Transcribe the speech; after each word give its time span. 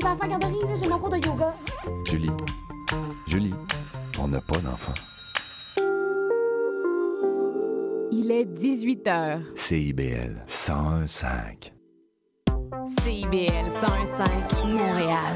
les 0.00 0.06
enfants 0.06 0.24
à 0.24 0.28
garderie, 0.28 0.58
j'ai 0.80 0.88
mon 0.88 0.98
cours 0.98 1.10
de 1.10 1.16
yoga. 1.16 1.54
Julie, 2.06 2.30
Julie, 3.26 3.54
on 4.18 4.28
n'a 4.28 4.40
pas 4.40 4.58
d'enfant. 4.58 4.94
Il 8.10 8.30
est 8.30 8.46
18 8.46 9.06
h. 9.06 9.40
CIBL 9.54 10.44
101.5. 10.46 11.72
CIBL 12.86 13.68
101.5 13.68 14.66
Montréal. 14.66 15.34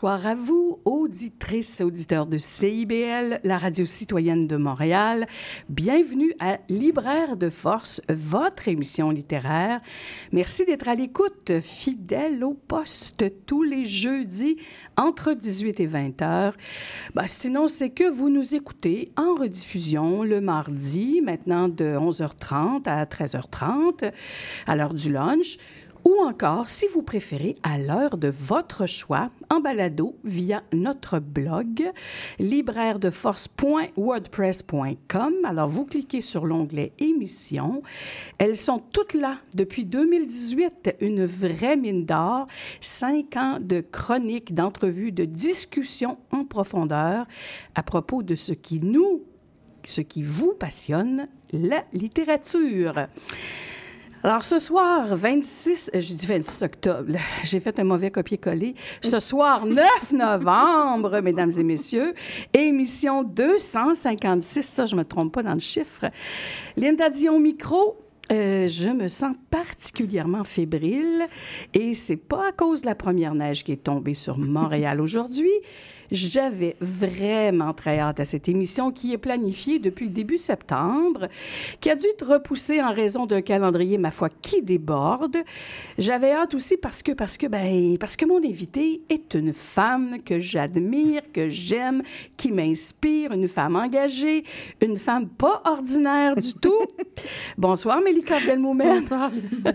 Bonsoir 0.00 0.28
à 0.28 0.36
vous, 0.36 0.78
auditrices 0.84 1.80
et 1.80 1.82
auditeurs 1.82 2.26
de 2.28 2.38
CIBL, 2.38 3.40
la 3.42 3.58
radio 3.58 3.84
citoyenne 3.84 4.46
de 4.46 4.56
Montréal. 4.56 5.26
Bienvenue 5.68 6.32
à 6.38 6.60
Libraire 6.68 7.36
de 7.36 7.50
Force, 7.50 8.00
votre 8.08 8.68
émission 8.68 9.10
littéraire. 9.10 9.80
Merci 10.30 10.64
d'être 10.66 10.86
à 10.86 10.94
l'écoute, 10.94 11.58
fidèle 11.58 12.44
au 12.44 12.54
poste 12.54 13.24
tous 13.44 13.64
les 13.64 13.84
jeudis 13.86 14.58
entre 14.96 15.32
18 15.32 15.80
et 15.80 15.86
20 15.86 16.22
heures. 16.22 16.56
Ben, 17.16 17.26
sinon, 17.26 17.66
c'est 17.66 17.90
que 17.90 18.08
vous 18.08 18.28
nous 18.28 18.54
écoutez 18.54 19.10
en 19.16 19.34
rediffusion 19.34 20.22
le 20.22 20.40
mardi, 20.40 21.22
maintenant 21.22 21.68
de 21.68 21.98
11h30 21.98 22.88
à 22.88 23.02
13h30, 23.02 24.12
à 24.68 24.76
l'heure 24.76 24.94
du 24.94 25.10
lunch 25.10 25.58
ou 26.04 26.16
encore, 26.22 26.68
si 26.68 26.86
vous 26.88 27.02
préférez, 27.02 27.56
à 27.62 27.78
l'heure 27.78 28.16
de 28.16 28.28
votre 28.28 28.86
choix, 28.86 29.30
en 29.50 29.60
balado 29.60 30.16
via 30.24 30.62
notre 30.72 31.18
blog 31.18 31.90
librairedeforce.wordpress.com. 32.38 35.34
Alors, 35.44 35.68
vous 35.68 35.86
cliquez 35.86 36.20
sur 36.20 36.46
l'onglet 36.46 36.92
Émissions. 36.98 37.82
Elles 38.38 38.56
sont 38.56 38.82
toutes 38.92 39.14
là 39.14 39.38
depuis 39.56 39.84
2018, 39.84 40.96
une 41.00 41.24
vraie 41.24 41.76
mine 41.76 42.04
d'or, 42.04 42.46
cinq 42.80 43.36
ans 43.36 43.58
de 43.60 43.80
chroniques, 43.80 44.54
d'entrevues, 44.54 45.12
de 45.12 45.24
discussions 45.24 46.18
en 46.30 46.44
profondeur 46.44 47.26
à 47.74 47.82
propos 47.82 48.22
de 48.22 48.34
ce 48.34 48.52
qui 48.52 48.78
nous, 48.78 49.22
ce 49.84 50.00
qui 50.00 50.22
vous 50.22 50.54
passionne, 50.54 51.28
la 51.52 51.84
littérature. 51.92 52.94
Alors, 54.24 54.42
ce 54.42 54.58
soir, 54.58 55.14
26, 55.14 55.92
euh, 55.94 56.00
j'ai 56.00 56.14
dit 56.14 56.26
26 56.26 56.62
octobre, 56.62 57.12
j'ai 57.44 57.60
fait 57.60 57.78
un 57.78 57.84
mauvais 57.84 58.10
copier-coller. 58.10 58.74
Ce 59.00 59.20
soir, 59.20 59.64
9 59.66 60.12
novembre, 60.12 61.20
mesdames 61.20 61.52
et 61.56 61.62
messieurs, 61.62 62.14
émission 62.52 63.22
256, 63.22 64.62
ça, 64.62 64.86
je 64.86 64.96
ne 64.96 65.00
me 65.00 65.04
trompe 65.04 65.32
pas 65.32 65.42
dans 65.42 65.54
le 65.54 65.60
chiffre. 65.60 66.06
Linda 66.76 67.10
Dion 67.10 67.38
Micro, 67.38 67.96
euh, 68.32 68.66
je 68.66 68.88
me 68.88 69.06
sens 69.06 69.36
particulièrement 69.50 70.42
fébrile 70.42 71.24
et 71.72 71.94
c'est 71.94 72.16
pas 72.16 72.48
à 72.48 72.52
cause 72.52 72.82
de 72.82 72.86
la 72.86 72.96
première 72.96 73.34
neige 73.34 73.62
qui 73.64 73.72
est 73.72 73.84
tombée 73.84 74.14
sur 74.14 74.36
Montréal 74.36 75.00
aujourd'hui. 75.00 75.52
J'avais 76.10 76.76
vraiment 76.80 77.72
très 77.72 77.98
hâte 77.98 78.20
à 78.20 78.24
cette 78.24 78.48
émission 78.48 78.90
qui 78.90 79.12
est 79.12 79.18
planifiée 79.18 79.78
depuis 79.78 80.06
le 80.06 80.12
début 80.12 80.38
septembre, 80.38 81.28
qui 81.80 81.90
a 81.90 81.96
dû 81.96 82.06
être 82.06 82.26
repoussée 82.26 82.80
en 82.82 82.92
raison 82.92 83.26
d'un 83.26 83.42
calendrier, 83.42 83.98
ma 83.98 84.10
foi, 84.10 84.28
qui 84.28 84.62
déborde. 84.62 85.36
J'avais 85.98 86.32
hâte 86.32 86.54
aussi 86.54 86.76
parce 86.76 87.02
que, 87.02 87.12
parce 87.12 87.36
que, 87.36 87.46
ben, 87.46 87.96
parce 87.98 88.16
que 88.16 88.24
mon 88.26 88.38
invité 88.38 89.02
est 89.08 89.34
une 89.34 89.52
femme 89.52 90.18
que 90.24 90.38
j'admire, 90.38 91.22
que 91.32 91.48
j'aime, 91.48 92.02
qui 92.36 92.52
m'inspire, 92.52 93.32
une 93.32 93.48
femme 93.48 93.76
engagée, 93.76 94.44
une 94.82 94.96
femme 94.96 95.28
pas 95.28 95.62
ordinaire 95.64 96.36
du 96.36 96.54
tout. 96.54 96.86
Bonsoir, 97.58 98.00
Mélika 98.00 98.40
Delmoumen. 98.40 99.00
Bonsoir. 99.00 99.30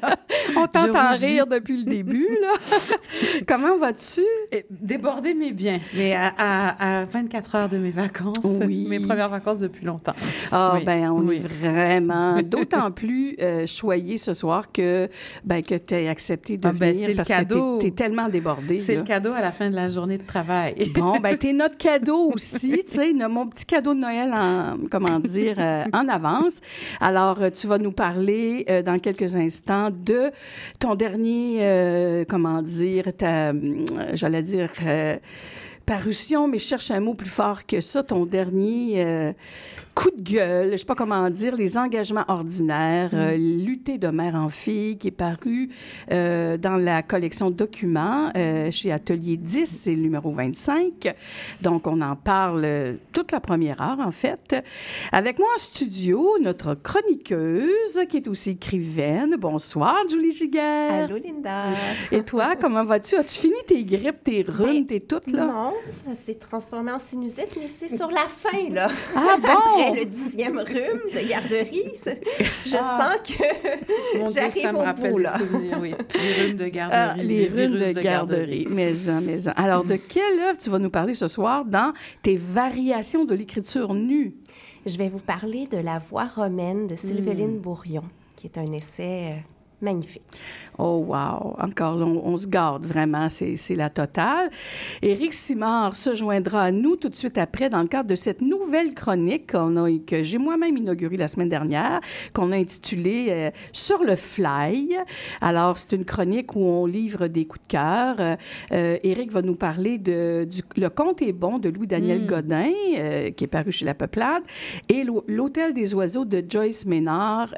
On 0.56 0.68
t'entend 0.68 1.12
rire 1.12 1.48
depuis 1.48 1.78
le 1.78 1.84
début, 1.84 2.30
là. 2.42 2.54
Comment 3.48 3.78
vas-tu? 3.78 4.22
Débordé, 4.70 5.34
mais 5.34 5.52
bien. 5.52 5.80
Mais 5.96 6.16
à, 6.38 7.00
à, 7.02 7.06
24 7.06 7.56
heures 7.56 7.70
de 7.70 7.78
mes 7.78 7.90
vacances, 7.92 8.38
Oui. 8.66 8.88
mes 8.90 9.00
premières 9.00 9.30
vacances 9.30 9.60
depuis 9.60 9.86
longtemps. 9.86 10.14
Ah, 10.52 10.76
Oui, 10.78 10.86
ben, 10.86 11.10
on 11.12 11.22
oui. 11.28 11.38
est 11.38 11.48
vraiment 11.48 12.42
d'autant 12.42 12.92
plus 12.92 13.36
euh, 13.42 13.66
choyés 13.66 14.18
ce 14.18 14.34
soir 14.34 14.72
que, 14.72 15.10
ben, 15.44 15.62
que 15.64 15.76
tu 15.76 15.94
as 15.96 16.10
accepté 16.10 16.58
de 16.58 16.68
Ah, 16.68 16.72
ben, 16.74 16.94
venir 16.94 17.10
le 17.10 17.16
parce 17.16 17.30
cadeau. 17.30 17.78
que 17.78 17.82
tu 17.82 17.88
es, 17.88 17.92
tellement 17.92 18.30
débordé. 18.30 18.80
C'est 18.80 18.96
le 18.96 19.04
cadeau 19.04 19.32
à 19.34 19.42
la 19.42 19.52
fin 19.52 19.70
de 19.70 19.76
la 19.76 19.90
journée 19.90 20.18
de 20.18 20.26
travail. 20.26 20.76
Bon, 20.94 21.20
ben, 21.20 21.36
t'es 21.38 21.54
notre 21.54 21.78
cadeau 21.78 22.32
aussi, 22.34 22.72
tu 22.88 22.94
sais, 22.96 23.14
mon 23.14 23.48
petit 23.48 23.66
cadeau 23.66 23.94
de 23.94 24.00
Noël 24.00 24.32
en, 24.34 24.76
comment 24.90 25.20
dire, 25.20 25.56
euh, 25.58 25.84
en 25.92 26.08
avance. 26.08 26.60
Alors, 27.02 27.42
euh, 27.42 27.50
tu 27.50 27.68
vas 27.68 27.78
nous 27.80 27.92
parler 27.92 28.66
euh, 28.70 28.82
dans 28.84 28.98
quelques 29.00 29.36
instants 29.36 29.90
de 29.92 30.32
ton 30.80 30.96
dernier, 30.96 31.58
euh, 31.62 32.26
comment 32.28 32.62
dire, 32.62 33.06
ta, 33.18 33.50
hum, 33.50 33.86
j'allais 34.14 34.42
dire, 34.44 34.70
euh, 34.86 35.18
parution, 35.86 36.48
mais 36.48 36.60
cherche 36.60 36.92
un 36.92 37.00
mot 37.00 37.14
plus 37.14 37.30
fort 37.30 37.66
que 37.66 37.82
ça, 37.82 38.04
ton 38.04 38.26
dernier 38.26 39.04
euh, 39.04 39.34
coup 39.94 40.10
de 40.16 40.22
gueule, 40.22 40.72
je 40.72 40.78
sais 40.78 40.86
pas 40.86 40.96
comment 40.96 41.30
dire, 41.30 41.56
les 41.56 41.78
engagements 41.78 42.26
ordinaires, 42.28 43.12
euh, 43.14 43.36
lutter 43.36 43.98
de 43.98 44.08
mère 44.08 44.36
en 44.36 44.50
fille, 44.50 44.98
qui 44.98 45.10
est 45.10 45.12
paru 45.12 45.70
euh, 46.12 46.58
dans 46.58 46.78
la 46.78 47.02
collection 47.02 47.52
Documents 47.52 48.32
euh, 48.36 48.72
chez 48.72 48.92
Atelier 48.92 49.38
10, 49.38 49.66
c'est 49.66 49.94
le 49.94 50.02
numéro 50.02 50.32
25. 50.32 51.14
Donc, 51.62 51.88
on 51.88 52.02
en 52.02 52.16
parle 52.16 52.98
toute 53.12 53.32
la 53.32 53.40
première 53.40 53.82
heure, 53.82 54.00
en 54.00 54.12
fait. 54.12 54.56
Avec 55.12 55.38
moi 55.38 55.48
en 55.56 55.60
studio, 55.60 56.38
notre 56.42 56.74
chroniqueuse, 56.76 58.02
qui 58.10 58.18
est 58.18 58.28
aussi 58.28 58.52
écrivaine. 58.52 59.36
Bonsoir, 59.38 59.96
Julie 60.10 60.32
Giguère. 60.32 61.06
Allô, 61.06 61.18
Linda. 61.18 61.66
Et 62.12 62.24
toi, 62.24 62.56
comment 62.60 62.84
vas-tu? 62.84 63.16
As-tu 63.16 63.42
fini 63.42 63.58
tes 63.68 63.84
grippes, 63.84 64.24
tes 64.24 64.44
rhumes, 64.48 64.74
Ben, 64.74 64.86
tes 64.86 65.02
toutes, 65.02 65.28
là? 65.28 65.46
Non, 65.46 65.74
ça 65.90 66.16
s'est 66.16 66.36
transformé 66.36 66.92
en 66.92 67.00
sinusite, 67.00 67.58
mais 67.60 67.68
c'est 67.68 67.96
sur 67.96 68.10
la 68.10 68.28
fin, 68.28 68.70
là. 68.72 68.90
Ah 69.16 69.38
bon? 69.40 69.83
Après 69.88 70.00
le 70.00 70.06
dixième 70.06 70.58
rhume 70.60 71.02
de 71.14 71.28
garderie, 71.30 71.84
je 72.66 72.76
Ah. 72.80 73.18
sens 73.24 73.38
que 73.38 74.34
j'arrive 74.34 74.74
me 74.74 74.78
au 74.80 74.82
rappelle 74.84 75.12
bout, 75.12 75.18
là. 75.20 75.34
oui. 75.80 75.94
Les 76.16 76.44
rhumes 76.46 76.58
de 76.58 76.64
Ah, 76.66 76.70
garderie. 76.70 77.28
les 77.28 77.48
rhumes 77.48 77.72
de, 77.94 78.00
garderie. 78.02 78.68
Mais, 78.70 79.10
en, 79.10 79.22
mais 79.22 79.48
en. 79.48 79.52
Alors, 79.56 79.84
de 79.84 79.96
quelle 79.96 80.40
œuvre 80.48 80.58
tu 80.58 80.70
vas 80.70 80.80
nous 80.80 80.90
parler 80.90 81.14
ce 81.14 81.28
soir 81.28 81.66
dans 81.66 81.94
tes 82.22 82.36
variations 82.36 83.26
de 83.26 83.36
l'écriture 83.36 83.94
nue? 83.94 84.36
Je 84.86 84.98
vais 84.98 85.08
vous 85.10 85.20
parler 85.20 85.68
de 85.68 85.78
La 85.78 86.00
voix 86.00 86.26
romaine 86.28 86.88
de. 86.88 86.96
Sylveline 86.96 87.60
Bourrion, 87.60 88.04
qui 88.36 88.48
est 88.48 88.58
un 88.58 88.66
essai 88.74 89.32
euh, 89.32 89.36
magnifique. 89.84 90.24
Oh, 90.80 91.06
wow! 91.08 91.56
Encore 91.60 91.98
là, 91.98 92.06
on, 92.06 92.22
on 92.26 92.38
se 92.38 92.48
garde 92.48 92.86
vraiment, 92.86 93.28
c'est 93.30 93.76
la 93.76 93.90
totale. 93.90 94.50
Éric 95.02 95.34
Simard 95.34 95.96
se 95.96 96.16
joindra 96.16 96.64
à 96.64 96.72
nous 96.72 96.96
tout 96.96 97.10
de 97.10 97.16
suite 97.16 97.38
après 97.38 97.70
dans 97.70 97.82
le 97.82 97.88
cadre 97.88 98.10
de 98.10 98.16
cette 98.16 98.42
nouvelle 98.42 98.94
chronique 98.96 99.54
a, 99.54 99.70
que 100.08 100.24
j'ai 100.24 100.38
moi-même 100.40 100.78
inaugurée 100.78 101.18
la 101.18 101.28
semaine 101.28 101.50
dernière, 101.50 102.00
qu'on 102.34 102.52
a 102.52 102.56
intitulée 102.56 103.28
euh, 103.30 103.50
Sur 103.72 104.04
le 104.04 104.16
fly. 104.16 104.98
Alors, 105.42 105.78
c'est 105.78 105.96
une 105.96 106.06
chronique 106.06 106.56
où 106.56 106.62
on 106.62 106.86
livre 106.86 107.28
des 107.28 107.46
coups 107.46 107.62
de 107.68 107.72
cœur. 107.72 108.16
Euh, 108.20 108.36
euh, 108.72 108.98
Éric 109.04 109.32
va 109.32 109.42
nous 109.42 109.56
parler 109.56 109.98
de 109.98 110.48
du, 110.50 110.62
Le 110.78 110.90
conte 110.90 111.22
est 111.22 111.34
bon 111.34 111.60
de 111.60 111.70
Louis-Daniel 111.70 112.26
Godin, 112.26 112.72
euh, 112.98 113.30
qui 113.32 113.44
est 113.44 113.48
paru 113.48 113.72
chez 113.72 113.86
La 113.86 113.94
Peuplade, 113.94 114.44
et 114.90 115.04
L'Hô- 115.04 115.24
L'Hôtel 115.28 115.74
des 115.74 115.94
oiseaux 115.94 116.26
de 116.26 116.44
Joyce 116.48 116.86
Ménard 116.86 117.50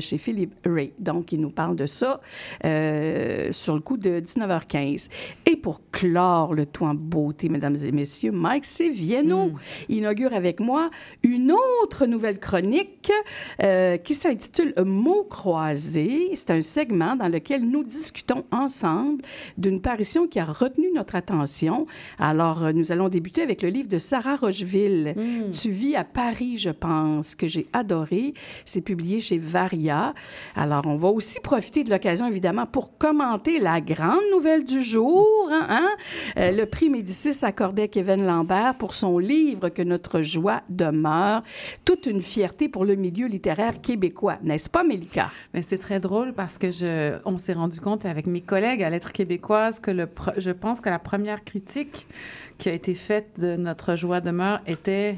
chez 0.00 0.18
Philippe 0.18 0.54
Ray. 0.64 0.92
Donc, 0.98 1.32
il 1.32 1.40
nous 1.40 1.50
parle 1.50 1.65
parle 1.66 1.76
de 1.76 1.86
ça 1.86 2.20
euh, 2.64 3.48
sur 3.50 3.74
le 3.74 3.80
coup 3.80 3.96
de 3.96 4.20
19h15. 4.20 5.10
Et 5.46 5.56
pour 5.56 5.80
clore 5.90 6.54
le 6.54 6.64
tout 6.64 6.84
en 6.84 6.94
beauté, 6.94 7.48
mesdames 7.48 7.76
et 7.84 7.90
messieurs, 7.90 8.30
Mike 8.30 8.64
Sévienno 8.64 9.50
inaugure 9.88 10.32
avec 10.32 10.60
moi 10.60 10.90
une 11.24 11.52
autre 11.82 12.06
nouvelle 12.06 12.38
chronique 12.38 13.10
euh, 13.62 13.96
qui 13.96 14.14
s'intitule 14.14 14.74
Mots 14.84 15.24
croisés. 15.24 16.30
C'est 16.34 16.52
un 16.52 16.62
segment 16.62 17.16
dans 17.16 17.28
lequel 17.28 17.68
nous 17.68 17.82
discutons 17.82 18.44
ensemble 18.52 19.22
d'une 19.58 19.80
parution 19.80 20.28
qui 20.28 20.38
a 20.38 20.44
retenu 20.44 20.92
notre 20.94 21.16
attention. 21.16 21.86
Alors, 22.20 22.62
euh, 22.62 22.72
nous 22.72 22.92
allons 22.92 23.08
débuter 23.08 23.42
avec 23.42 23.62
le 23.62 23.70
livre 23.70 23.88
de 23.88 23.98
Sarah 23.98 24.36
Rocheville, 24.36 25.14
Tu 25.52 25.70
vis 25.70 25.96
à 25.96 26.04
Paris, 26.04 26.58
je 26.58 26.70
pense, 26.70 27.34
que 27.34 27.48
j'ai 27.48 27.66
adoré. 27.72 28.34
C'est 28.64 28.82
publié 28.82 29.18
chez 29.18 29.38
Varia. 29.38 30.14
Alors, 30.54 30.86
on 30.86 30.94
va 30.94 31.08
aussi 31.08 31.40
profiter 31.46 31.84
de 31.84 31.90
l'occasion, 31.90 32.26
évidemment, 32.26 32.66
pour 32.66 32.98
commenter 32.98 33.60
la 33.60 33.80
grande 33.80 34.18
nouvelle 34.32 34.64
du 34.64 34.82
jour. 34.82 35.48
hein, 35.52 35.66
hein? 35.70 35.88
Euh, 36.38 36.50
le 36.50 36.66
prix 36.66 36.90
Médicis 36.90 37.44
accordé 37.44 37.82
à 37.82 37.88
Kevin 37.88 38.26
Lambert 38.26 38.74
pour 38.74 38.94
son 38.94 39.20
livre 39.20 39.68
Que 39.68 39.82
notre 39.82 40.22
joie 40.22 40.62
demeure. 40.68 41.44
Toute 41.84 42.06
une 42.06 42.20
fierté 42.20 42.68
pour 42.68 42.84
le 42.84 42.96
milieu 42.96 43.28
littéraire 43.28 43.80
québécois, 43.80 44.38
n'est-ce 44.42 44.68
pas, 44.68 44.82
Mélika? 44.82 45.30
Mais 45.54 45.62
c'est 45.62 45.78
très 45.78 46.00
drôle 46.00 46.32
parce 46.32 46.58
que 46.58 46.72
je, 46.72 47.16
on 47.24 47.36
s'est 47.38 47.52
rendu 47.52 47.80
compte 47.80 48.04
avec 48.06 48.26
mes 48.26 48.40
collègues 48.40 48.82
à 48.82 48.90
Lettres 48.90 49.12
québécoises 49.12 49.78
que 49.78 49.92
le, 49.92 50.08
je 50.36 50.50
pense 50.50 50.80
que 50.80 50.88
la 50.88 50.98
première 50.98 51.44
critique 51.44 52.08
qui 52.58 52.68
a 52.70 52.72
été 52.72 52.94
faite 52.94 53.38
de 53.38 53.54
notre 53.54 53.94
joie 53.94 54.20
demeure 54.20 54.60
était 54.66 55.14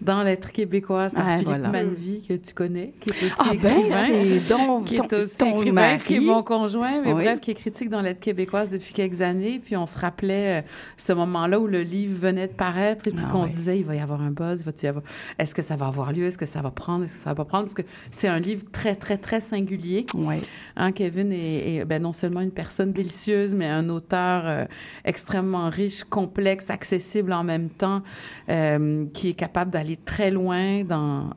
dans 0.00 0.22
Lettres 0.22 0.52
québécoises 0.52 1.14
par 1.14 1.24
Ah, 1.26 1.38
Philippe 1.38 1.48
voilà. 1.48 1.68
Manvie, 1.84 2.22
que 2.28 2.34
tu 2.34 2.52
connais, 2.54 2.92
qui 3.00 3.10
est 3.10 3.26
aussi 3.26 3.34
Ah 3.38 3.52
ben, 3.62 3.78
écrivain. 3.78 3.90
c'est 3.90 4.48
donc 4.54 4.84
qui 4.84 4.94
ton, 4.96 5.04
est 5.04 5.14
aussi 5.14 5.36
ton 5.38 5.56
écrivain, 5.60 5.72
mari. 5.80 5.98
qui 6.04 6.16
est 6.16 6.20
mon 6.20 6.42
conjoint, 6.42 7.00
mais 7.02 7.12
Oui. 7.12 7.22
bref, 7.22 7.40
qui 7.40 7.50
est 7.50 7.54
critique 7.54 7.88
dans 7.88 8.00
l'aide 8.02 8.20
québécoise 8.20 8.70
depuis 8.70 8.92
quelques 8.92 9.22
années. 9.22 9.60
Puis 9.64 9.76
on 9.76 9.86
se 9.86 9.98
rappelait 9.98 10.60
euh, 10.60 10.66
ce 10.96 11.12
moment-là 11.14 11.58
où 11.60 11.66
le 11.66 11.82
livre 11.82 12.18
venait 12.20 12.46
de 12.48 12.52
paraître 12.52 13.08
et 13.08 13.10
puis 13.10 13.24
Ah 13.26 13.30
qu'on 13.32 13.46
se 13.46 13.52
disait, 13.52 13.78
il 13.78 13.84
va 13.84 13.94
y 13.94 14.00
avoir 14.00 14.20
un 14.20 14.30
buzz, 14.30 14.62
va 14.64 14.72
y 14.82 14.86
avoir... 14.86 15.04
est-ce 15.38 15.54
que 15.54 15.62
ça 15.62 15.76
va 15.76 15.86
avoir 15.86 16.12
lieu, 16.12 16.24
est-ce 16.26 16.38
que 16.38 16.46
ça 16.46 16.60
va 16.60 16.70
prendre, 16.70 17.04
est-ce 17.04 17.14
que 17.16 17.22
ça 17.22 17.30
va 17.30 17.36
pas 17.36 17.44
prendre? 17.44 17.64
Parce 17.64 17.74
que 17.74 17.82
c'est 18.10 18.28
un 18.28 18.38
livre 18.38 18.64
très, 18.70 18.96
très, 18.96 19.16
très 19.16 19.40
singulier. 19.40 20.06
Oui. 20.14 20.36
Hein, 20.76 20.92
Kevin 20.92 21.32
est, 21.32 21.76
est, 21.76 21.84
ben, 21.84 22.02
non 22.02 22.12
seulement 22.12 22.40
une 22.42 22.50
personne 22.50 22.92
délicieuse, 22.92 23.54
mais 23.54 23.66
un 23.66 23.88
auteur 23.88 24.42
euh, 24.46 24.64
extrêmement 25.04 25.68
riche, 25.70 26.04
complexe, 26.04 26.70
accessible 26.70 27.32
en 27.32 27.44
même 27.44 27.68
temps, 27.70 28.02
euh, 28.48 29.06
qui 29.12 29.30
est 29.30 29.34
capable 29.34 29.70
d'aller 29.70 29.96
très 29.96 30.30
loin 30.30 30.84
dans 30.84 31.30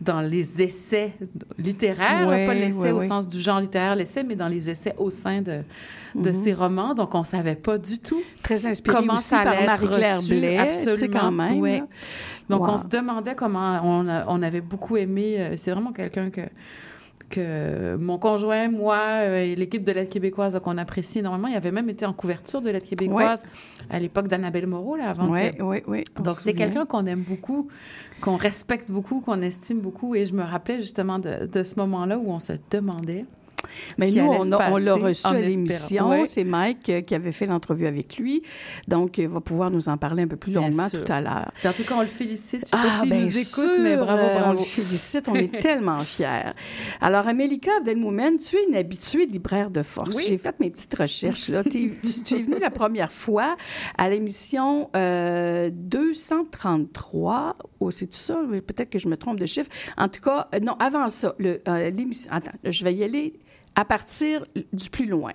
dans 0.00 0.20
les 0.20 0.62
essais 0.62 1.12
littéraires, 1.58 2.28
Ouais, 2.28 2.46
pas 2.46 2.54
l'essai 2.54 2.78
ouais, 2.78 2.90
au 2.92 2.98
ouais. 3.00 3.06
sens 3.08 3.26
du 3.26 3.40
genre 3.40 3.58
littéraire, 3.58 3.96
l'essai, 3.96 4.22
mais 4.22 4.36
dans 4.36 4.46
les 4.46 4.70
essais 4.70 4.94
au 4.96 5.10
sein 5.10 5.42
de, 5.42 5.62
de 6.14 6.32
ses 6.32 6.52
romans. 6.54 6.94
Donc, 6.94 7.16
on 7.16 7.24
savait 7.24 7.56
pas 7.56 7.78
du 7.78 7.98
tout 7.98 8.22
Très 8.44 8.64
inspiré 8.68 8.96
comment 8.96 9.14
aussi 9.14 9.24
ça 9.24 9.42
par 9.42 9.54
allait 9.54 9.64
être 9.64 9.82
Marie-Claire. 9.82 10.20
Blais, 10.28 10.56
Absolument, 10.58 11.18
quand 11.20 11.30
même. 11.32 11.86
Donc, 12.48 12.62
Wow. 12.62 12.70
on 12.74 12.76
se 12.76 12.86
demandait 12.86 13.34
comment 13.34 13.80
on, 13.82 14.08
a- 14.08 14.24
on 14.28 14.40
avait 14.40 14.60
beaucoup 14.60 14.96
aimé. 14.96 15.34
euh, 15.40 15.54
c'est 15.56 15.72
vraiment 15.72 15.92
quelqu'un 15.92 16.30
que, 16.30 16.42
que 17.28 17.96
mon 17.96 18.18
conjoint, 18.18 18.68
moi 18.70 18.98
euh, 19.22 19.42
et 19.42 19.54
l'équipe 19.56 19.84
de 19.84 19.92
l'aide 19.92 20.08
québécoise 20.08 20.54
donc 20.54 20.66
on 20.66 20.78
apprécie 20.78 21.18
énormément. 21.20 21.48
Il 21.48 21.56
avait 21.56 21.72
même 21.72 21.88
été 21.90 22.06
en 22.06 22.12
couverture 22.12 22.60
de 22.60 22.70
l'aide 22.70 22.82
québécoise 22.82 23.44
à 23.90 23.98
l'époque 23.98 24.28
d'Annabelle 24.28 24.66
Moreau, 24.66 24.96
là, 24.96 25.10
avant 25.10 25.28
Oui, 25.30 25.52
que- 25.52 25.62
oui, 25.62 25.82
oui. 25.86 26.04
on 26.18 26.22
donc, 26.22 26.36
c'est 26.36 26.54
quelqu'un 26.54 26.86
qu'on 26.86 27.04
aime 27.06 27.20
beaucoup, 27.20 27.68
qu'on 28.20 28.36
respecte 28.36 28.90
beaucoup, 28.90 29.20
qu'on 29.20 29.40
estime 29.42 29.80
beaucoup. 29.80 30.14
Et 30.14 30.24
je 30.24 30.32
me 30.34 30.42
rappelais 30.42 30.80
justement 30.80 31.18
de, 31.18 31.46
de 31.46 31.62
ce 31.62 31.76
moment-là 31.80 32.18
où 32.18 32.30
on 32.30 32.40
se 32.40 32.54
demandait. 32.70 33.24
Mais 33.98 34.10
nous, 34.10 34.22
on, 34.24 34.40
on 34.52 34.76
l'a 34.76 34.94
reçu 34.94 35.26
à 35.26 35.32
l'émission. 35.40 36.08
Ouais. 36.10 36.26
C'est 36.26 36.44
Mike 36.44 36.88
euh, 36.88 37.00
qui 37.00 37.14
avait 37.14 37.32
fait 37.32 37.46
l'entrevue 37.46 37.86
avec 37.86 38.16
lui. 38.18 38.42
Donc, 38.86 39.18
il 39.18 39.28
va 39.28 39.40
pouvoir 39.40 39.70
nous 39.70 39.88
en 39.88 39.96
parler 39.96 40.22
un 40.22 40.28
peu 40.28 40.36
plus 40.36 40.52
longuement 40.52 40.88
tout 40.88 41.04
à 41.10 41.20
l'heure. 41.20 41.50
En 41.64 41.72
tout 41.72 41.84
cas, 41.84 41.94
on 41.96 42.00
le 42.02 42.06
félicite. 42.06 42.60
Je 42.64 42.66
sais 42.66 42.70
pas 42.70 42.82
Ah, 42.84 43.00
s'il 43.00 43.10
bien 43.10 43.20
nous 43.20 43.38
écoute, 43.38 43.70
sûr, 43.70 43.80
mais 43.80 43.96
bravo, 43.96 44.22
euh, 44.22 44.34
On 44.36 44.40
bravo. 44.40 44.58
le 44.58 44.64
félicite, 44.64 45.28
on 45.28 45.34
est 45.34 45.60
tellement 45.60 45.98
fiers. 45.98 46.52
Alors, 47.00 47.26
Amélika 47.26 47.70
Abdelmoumen, 47.78 48.38
tu 48.38 48.56
es 48.56 48.64
une 48.68 48.76
habituée 48.76 49.26
libraire 49.26 49.70
de 49.70 49.82
force. 49.82 50.16
Oui. 50.16 50.24
J'ai 50.28 50.38
fait 50.38 50.58
mes 50.60 50.70
petites 50.70 50.94
recherches. 50.94 51.48
Là. 51.48 51.62
Tu, 51.64 51.92
tu 52.24 52.34
es 52.36 52.42
venue 52.42 52.58
la 52.60 52.70
première 52.70 53.12
fois 53.12 53.56
à 53.96 54.08
l'émission 54.08 54.90
euh, 54.96 55.70
233. 55.72 57.56
Oh, 57.80 57.90
c'est 57.90 58.12
ça? 58.12 58.38
Peut-être 58.66 58.90
que 58.90 58.98
je 58.98 59.08
me 59.08 59.16
trompe 59.16 59.38
de 59.40 59.46
chiffre. 59.46 59.70
En 59.96 60.08
tout 60.08 60.20
cas, 60.20 60.48
euh, 60.54 60.60
non, 60.60 60.74
avant 60.78 61.08
ça, 61.08 61.34
euh, 61.40 61.90
l'émission... 61.90 62.30
Attends, 62.32 62.52
je 62.64 62.84
vais 62.84 62.94
y 62.94 63.04
aller 63.04 63.34
à 63.78 63.84
partir 63.84 64.44
du 64.72 64.90
plus 64.90 65.06
loin. 65.06 65.30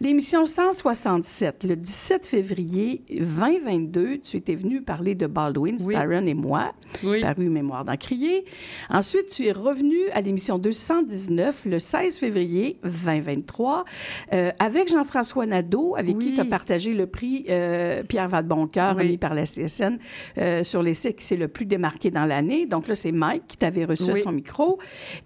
L'émission 0.00 0.46
167, 0.46 1.64
le 1.64 1.74
17 1.74 2.26
février 2.26 3.02
2022, 3.10 4.18
tu 4.18 4.36
étais 4.36 4.54
venu 4.54 4.82
parler 4.82 5.16
de 5.16 5.26
Baldwin, 5.26 5.76
Oui. 5.88 5.96
Et 6.28 6.34
moi, 6.34 6.74
Oui. 7.02 7.20
paru 7.22 7.48
Mémoire 7.48 7.84
d'Encrier. 7.84 8.44
Ensuite, 8.88 9.30
tu 9.30 9.46
es 9.46 9.52
revenu 9.52 9.96
à 10.12 10.20
l'émission 10.20 10.58
219 10.58 11.64
le 11.64 11.80
16 11.80 12.18
février 12.20 12.78
2023 12.84 13.84
euh, 14.32 14.50
avec 14.60 14.88
Jean-François 14.88 15.46
Nadeau, 15.46 15.96
avec 15.96 16.18
qui 16.20 16.34
tu 16.34 16.40
as 16.40 16.44
partagé 16.44 16.92
le 16.94 17.08
prix 17.08 17.46
euh, 17.50 18.04
Pierre 18.04 18.28
Vadeboncoeur 18.28 18.96
remis 18.96 19.18
par 19.18 19.34
la 19.34 19.42
CSN 19.42 19.98
euh, 20.38 20.62
sur 20.62 20.84
l'essai 20.84 21.14
qui 21.14 21.24
s'est 21.24 21.36
le 21.36 21.48
plus 21.48 21.66
démarqué 21.66 22.12
dans 22.12 22.26
l'année. 22.26 22.66
Donc 22.66 22.86
là, 22.86 22.94
c'est 22.94 23.10
Mike 23.10 23.42
qui 23.48 23.56
t'avait 23.56 23.86
reçu 23.86 24.12
à 24.12 24.14
son 24.14 24.30
micro. 24.30 24.78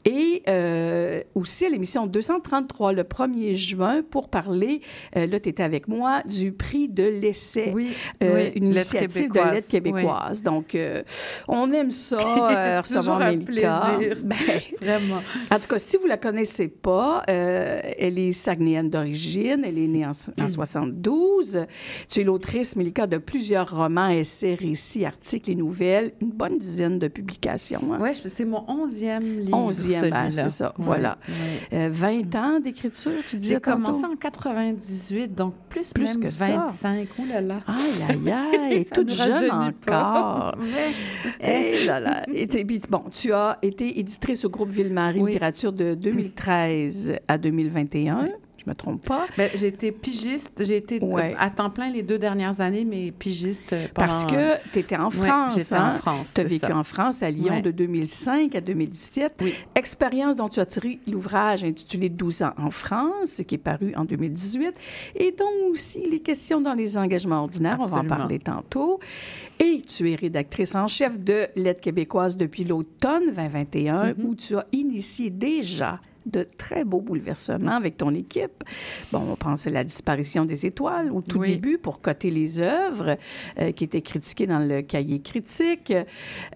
Et 0.07 0.43
euh, 0.49 1.21
aussi 1.35 1.67
à 1.67 1.69
l'émission 1.69 2.07
1933, 2.47 2.93
le 2.93 3.03
1er 3.03 3.55
juin, 3.55 4.03
pour 4.09 4.29
parler, 4.29 4.81
euh, 5.17 5.27
là, 5.27 5.41
tu 5.41 5.49
étais 5.49 5.63
avec 5.63 5.89
moi, 5.89 6.23
du 6.25 6.53
prix 6.53 6.89
de 6.89 7.03
l'essai, 7.03 7.73
oui, 7.75 7.93
euh, 8.23 8.35
oui, 8.35 8.53
une 8.55 8.73
initiative 8.73 9.31
de 9.31 9.41
lettres 9.41 9.69
québécoise. 9.69 10.43
Donc, 10.43 10.75
euh, 10.75 11.03
on 11.49 11.73
aime 11.73 11.91
ça, 11.91 12.81
recevoir 12.81 13.21
un 13.21 13.39
plaisir. 13.39 13.67
Ben, 14.27 14.37
Vraiment. 14.81 15.21
En 15.51 15.59
tout 15.59 15.69
cas, 15.69 15.79
si 15.79 15.97
vous 15.97 16.05
ne 16.05 16.09
la 16.09 16.17
connaissez 16.17 16.69
pas, 16.69 17.23
elle 17.27 18.19
est 18.19 18.33
sagnéenne 18.33 18.91
d'origine, 18.91 19.63
elle 19.65 19.79
est 19.79 19.87
née 19.87 20.05
en, 20.05 20.11
en 20.11 20.45
mm. 20.45 20.49
72. 20.49 21.67
Tu 22.09 22.21
es 22.21 22.25
l'autrice, 22.25 22.77
Mélika, 22.77 23.07
de 23.07 23.19
plusieurs 23.19 23.77
romans, 23.77 24.09
essais, 24.09 24.55
récits, 24.55 25.05
articles 25.05 25.51
et 25.51 25.55
nouvelles, 25.55 26.13
une 26.21 26.31
bonne 26.31 26.59
dizaine 26.59 26.99
de 26.99 27.09
publications. 27.09 27.81
Hein. 27.93 27.99
Oui, 28.01 28.11
c'est 28.15 28.45
mon 28.45 28.65
onzième 28.69 29.39
livre. 29.39 29.57
Onzième, 29.57 30.13
hein, 30.13 30.31
c'est 30.31 30.49
ça, 30.49 30.75
voilà. 30.79 31.19
20 31.73 32.26
20 32.33 32.39
ans 32.39 32.61
d'écriture, 32.61 33.13
tu 33.29 33.37
disais 33.37 33.55
J'ai 33.55 33.61
commencé 33.61 34.05
en 34.05 34.17
98, 34.17 35.35
donc 35.35 35.55
plus, 35.69 35.93
Plus 35.93 36.15
même 36.15 36.23
que 36.25 36.31
ça. 36.31 36.47
25. 36.65 37.09
Ouh 37.19 37.27
là 37.27 37.41
là. 37.41 37.61
Aïe, 37.67 38.29
aïe, 38.29 38.35
aïe, 38.73 38.85
toute 38.85 39.09
ne 39.11 39.15
jeune 39.15 39.51
encore. 39.51 40.57
Mais- 41.41 41.81
Eh 41.81 41.85
là 41.85 42.01
là. 42.01 42.23
Et 42.33 42.47
bon, 42.91 43.03
tu 43.13 43.33
as 43.33 43.59
été 43.63 43.99
éditrice 43.99 44.45
au 44.45 44.51
groupe 44.51 44.71
Ville-Marie 44.71 45.21
Oui. 45.21 45.33
Littérature 45.33 45.73
de 45.73 45.95
2013 45.95 47.17
à 47.29 47.39
2021. 47.39 48.29
Je 48.67 48.71
me 48.71 48.75
trompe 48.75 49.07
pas. 49.07 49.27
Ben, 49.39 49.49
j'ai 49.55 49.69
été 49.69 49.93
pigiste. 49.93 50.65
J'ai 50.65 50.77
été 50.77 51.01
euh, 51.01 51.07
Ouais. 51.07 51.37
à 51.39 51.51
temps 51.51 51.71
plein 51.71 51.89
les 51.89 52.03
deux 52.03 52.19
dernières 52.19 52.61
années, 52.61 52.85
mais 52.85 53.13
pigiste 53.13 53.73
euh, 53.73 53.87
pendant... 53.95 54.07
Parce 54.09 54.25
que 54.25 54.57
tu 54.73 54.81
étais 54.81 54.97
en 54.97 55.05
Ouais, 55.09 55.29
France. 55.29 55.55
j'étais 55.57 55.75
hein? 55.75 55.93
en 55.95 55.99
France, 55.99 56.35
Tu 56.35 56.41
as 56.41 56.45
vécu 56.45 56.67
ça. 56.67 56.77
en 56.77 56.83
France, 56.83 57.23
à 57.23 57.31
Lyon, 57.31 57.55
Ouais. 57.55 57.63
de 57.63 57.71
2005 57.71 58.55
à 58.57 58.61
2017. 58.61 59.35
Oui. 59.43 59.55
Expérience 59.77 60.35
dont 60.35 60.49
tu 60.49 60.59
as 60.59 60.67
tiré 60.67 60.99
l'ouvrage 61.07 61.63
intitulé 61.65 62.09
12 62.09 62.43
ans 62.43 62.55
en 62.59 62.71
France, 62.71 63.41
qui 63.47 63.55
est 63.55 63.59
paru 63.59 63.93
en 63.97 64.05
2018, 64.05 64.75
et 65.15 65.31
dont 65.39 65.71
aussi 65.71 66.09
les 66.11 66.19
questions 66.21 66.61
dans 66.61 66.75
les 66.75 66.99
engagements 66.99 67.43
ordinaires. 67.43 67.79
On 67.81 67.85
va 67.85 67.99
en 68.01 68.05
parler 68.05 68.41
tantôt. 68.41 68.99
Et 69.61 69.81
tu 69.87 70.11
es 70.11 70.17
rédactrice 70.17 70.75
en 70.75 70.89
chef 70.89 71.21
de 71.21 71.47
L'aide 71.55 71.81
québécoise 71.81 72.37
depuis 72.37 72.65
l'automne 72.65 73.27
2021, 73.27 74.07
Mm-hmm. 74.13 74.15
où 74.25 74.35
tu 74.35 74.57
as 74.57 74.67
initié 74.73 75.31
déjà 75.31 76.01
de 76.27 76.45
très 76.59 76.85
beaux 76.85 77.01
bouleversements 77.01 77.73
avec 77.77 77.97
ton 77.97 78.11
équipe. 78.15 78.65
Bon, 79.13 79.23
on 79.31 79.37
pense 79.37 79.67
à 79.67 79.71
la 79.71 79.85
disparition 79.85 80.45
des 80.45 80.67
étoiles 80.67 81.11
au 81.13 81.23
tout 81.23 81.39
Oui. 81.39 81.49
début 81.51 81.79
pour 81.79 82.01
coter 82.01 82.31
les 82.31 82.61
œuvres 82.61 83.17
euh, 83.61 83.73
qui 83.73 83.85
étaient 83.85 84.03
critiquées 84.03 84.47
dans 84.47 84.59
le 84.59 84.83
cahier 84.83 85.21
critique. 85.21 85.93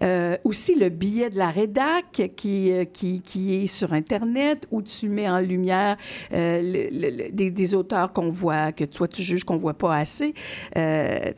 Euh, 0.03 0.37
aussi 0.43 0.75
le 0.75 0.89
billet 0.89 1.29
de 1.29 1.37
la 1.37 1.49
rédac 1.49 2.31
qui, 2.35 2.71
euh, 2.71 2.85
qui, 2.85 3.21
qui 3.21 3.55
est 3.63 3.67
sur 3.67 3.93
Internet 3.93 4.67
où 4.71 4.81
tu 4.81 5.07
mets 5.09 5.29
en 5.29 5.39
lumière 5.39 5.97
euh, 6.33 6.61
le- 6.61 6.89
le- 6.91 7.23
le- 7.25 7.31
des, 7.31 7.49
des 7.51 7.75
auteurs 7.75 8.11
qu'on 8.13 8.29
voit, 8.29 8.71
que 8.71 8.83
toi 8.83 9.07
tu 9.07 9.21
juges 9.21 9.43
qu'on 9.43 9.57
voit 9.57 9.73
pas 9.73 9.95
assez. 9.95 10.33
Tu 10.33 10.79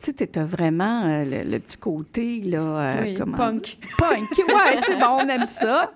sais, 0.00 0.12
tu 0.14 0.38
as 0.38 0.44
vraiment 0.44 1.24
le, 1.24 1.48
le 1.50 1.58
petit 1.58 1.78
côté, 1.78 2.40
là, 2.40 2.96
Oui, 3.02 3.14
comment 3.14 3.36
punk. 3.36 3.78
Punk, 3.98 4.38
ouais, 4.48 4.76
c'est 4.84 4.98
bon, 4.98 5.18
on 5.22 5.28
aime 5.28 5.46
ça. 5.46 5.92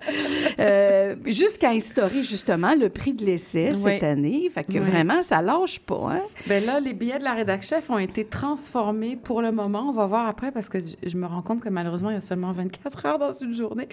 Jusqu'à 1.25 1.71
instaurer 1.71 2.23
justement 2.29 2.73
le 2.79 2.89
prix 2.89 3.13
de 3.13 3.25
l'essai 3.25 3.71
cette 3.71 4.03
année. 4.03 4.49
Fait 4.53 4.63
que 4.63 4.73
Oui. 4.73 4.79
vraiment, 4.79 5.21
ça 5.21 5.41
lâche 5.41 5.79
pas. 5.79 6.11
Hein? 6.13 6.21
Ben 6.47 6.63
là, 6.65 6.79
les 6.79 6.93
billets 6.93 7.17
de 7.17 7.23
la 7.23 7.33
rédac 7.33 7.63
chef 7.63 7.89
ont 7.89 7.97
été 7.97 8.23
transformés 8.25 9.15
pour 9.21 9.41
le 9.41 9.51
moment. 9.51 9.85
On 9.89 9.91
va 9.91 10.05
voir 10.05 10.27
après 10.27 10.51
parce 10.51 10.69
que 10.69 10.77
je 11.03 11.17
me 11.17 11.25
rends 11.25 11.41
compte 11.41 11.61
que 11.61 11.69
malheureusement, 11.69 12.09
il 12.11 12.15
y 12.15 12.17
a 12.17 12.21
seulement 12.21 12.51
24 12.51 13.05
heures 13.05 13.17
dans 13.19 13.31
une 13.33 13.53
journée. 13.53 13.87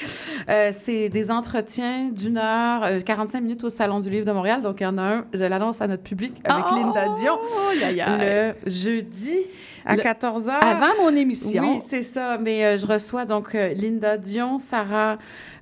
Euh, 0.49 0.71
c'est 0.75 1.09
des 1.09 1.31
entretiens 1.31 2.11
d'une 2.11 2.37
heure, 2.39 2.83
euh, 2.85 3.01
45 3.01 3.41
minutes 3.41 3.65
au 3.65 3.71
Salon 3.71 4.01
du 4.01 4.11
Livre 4.11 4.27
de 4.27 4.33
Montréal. 4.33 4.61
Donc, 4.63 4.77
il 4.81 4.85
y 4.85 4.87
en 4.87 4.99
a 4.99 5.03
un, 5.03 5.25
je 5.33 5.45
l'annonce 5.45 5.81
à 5.81 5.87
notre 5.87 6.03
public 6.03 6.35
avec 6.45 6.65
Oh, 6.71 6.75
Linda 6.75 7.09
Dion 7.15 7.39
le 7.83 8.53
jeudi 8.71 9.39
à 9.85 9.97
Le- 9.97 10.03
14 10.03 10.49
heures. 10.49 10.65
Avant 10.65 10.93
mon 11.03 11.15
émission. 11.17 11.63
Oui, 11.63 11.81
c'est 11.81 12.03
ça. 12.03 12.39
Mais 12.39 12.65
euh, 12.65 12.77
je 12.79 12.87
reçois 12.87 13.25
donc 13.25 13.55
euh, 13.55 13.73
Linda 13.75 14.17
Dion, 14.19 14.59
Sarah 14.59 15.17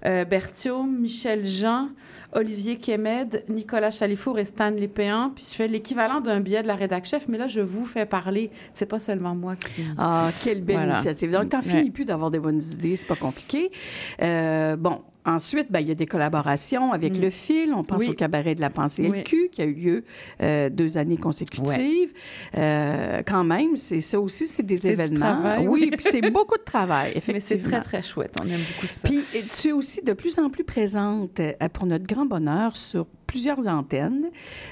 euh, 0.07 0.25
Berthiaume, 0.25 0.99
Michel 1.01 1.45
Jean, 1.47 1.89
Olivier 2.33 2.77
Kemed, 2.77 3.45
Nicolas 3.49 3.91
Chalifour 3.91 4.39
et 4.39 4.45
Stanley 4.45 4.89
Péan. 4.89 5.31
Puis 5.35 5.47
je 5.51 5.55
fais 5.55 5.69
l'équivalent 5.69 6.21
d'un 6.21 6.41
billet 6.41 6.63
de 6.63 6.69
la 6.69 6.75
rédac 6.77 7.05
chef, 7.07 7.29
mais 7.29 7.39
là, 7.39 7.47
je 7.49 7.61
vous 7.61 7.87
fais 7.87 8.07
parler. 8.07 8.51
C'est 8.73 8.87
pas 8.87 8.99
seulement 8.99 9.35
moi 9.35 9.57
qui. 9.57 9.83
Ah, 9.97 10.29
quelle 10.43 10.63
belle 10.63 10.77
Voilà. 10.77 10.93
initiative. 10.93 11.31
Donc, 11.33 11.49
t'en 11.49 11.59
Ouais. 11.59 11.63
finis 11.65 11.91
plus 11.91 12.05
d'avoir 12.05 12.31
des 12.31 12.39
bonnes 12.39 12.61
idées, 12.63 12.97
c'est 12.97 13.07
pas 13.07 13.17
compliqué. 13.17 13.71
Euh, 14.23 14.77
bon, 14.77 15.01
ensuite, 15.25 15.71
ben, 15.71 15.81
il 15.81 15.89
y 15.89 15.91
a 15.91 15.95
des 15.95 16.07
collaborations 16.07 16.93
avec 16.93 17.17
le 17.17 17.31
fil. 17.31 17.73
On 17.75 17.83
pense 17.83 18.03
Mm. 18.03 18.07
Oui. 18.07 18.11
au 18.11 18.15
cabaret 18.15 18.55
de 18.55 18.61
la 18.61 18.71
pensée 18.71 19.09
Oui. 19.11 19.21
LQ, 19.21 19.49
qui 19.53 19.63
a 19.63 19.65
eu 19.65 19.73
lieu 19.75 20.05
euh, 20.43 20.69
deux 20.71 20.99
années 20.99 21.17
consécutives. 21.17 22.13
Euh, 22.57 23.23
quand 23.27 23.45
même, 23.45 23.77
c'est 23.77 24.01
ça 24.01 24.21
aussi, 24.21 24.47
c'est 24.47 24.63
des 24.65 24.77
C'est 24.77 24.89
du 24.89 24.93
événements. 24.95 25.21
travail, 25.41 25.67
oui, 25.69 25.91
puis 25.93 26.05
c'est 26.09 26.21
beaucoup 26.33 26.57
de 26.59 26.63
travail, 26.65 27.13
Mais 27.15 27.21
c'est 27.21 27.33
effectivement. 27.37 27.71
très, 27.71 27.81
très 27.81 28.03
chouette. 28.03 28.35
On 28.43 28.47
aime 28.49 28.61
beaucoup 28.75 28.87
ça. 28.87 29.09
Puis 29.09 29.23
tu 29.61 29.69
es 29.69 29.73
aussi 29.73 30.03
de 30.03 30.13
plus 30.13 30.39
en 30.39 30.51
plus 30.51 30.65
présente, 30.65 31.41
euh, 31.41 31.53
pour 31.73 31.87
notre 31.87 32.05
grand 32.07 32.27
bonheur, 32.27 32.77
sur 32.77 33.07
plusieurs 33.27 33.67
antennes. 33.69 34.27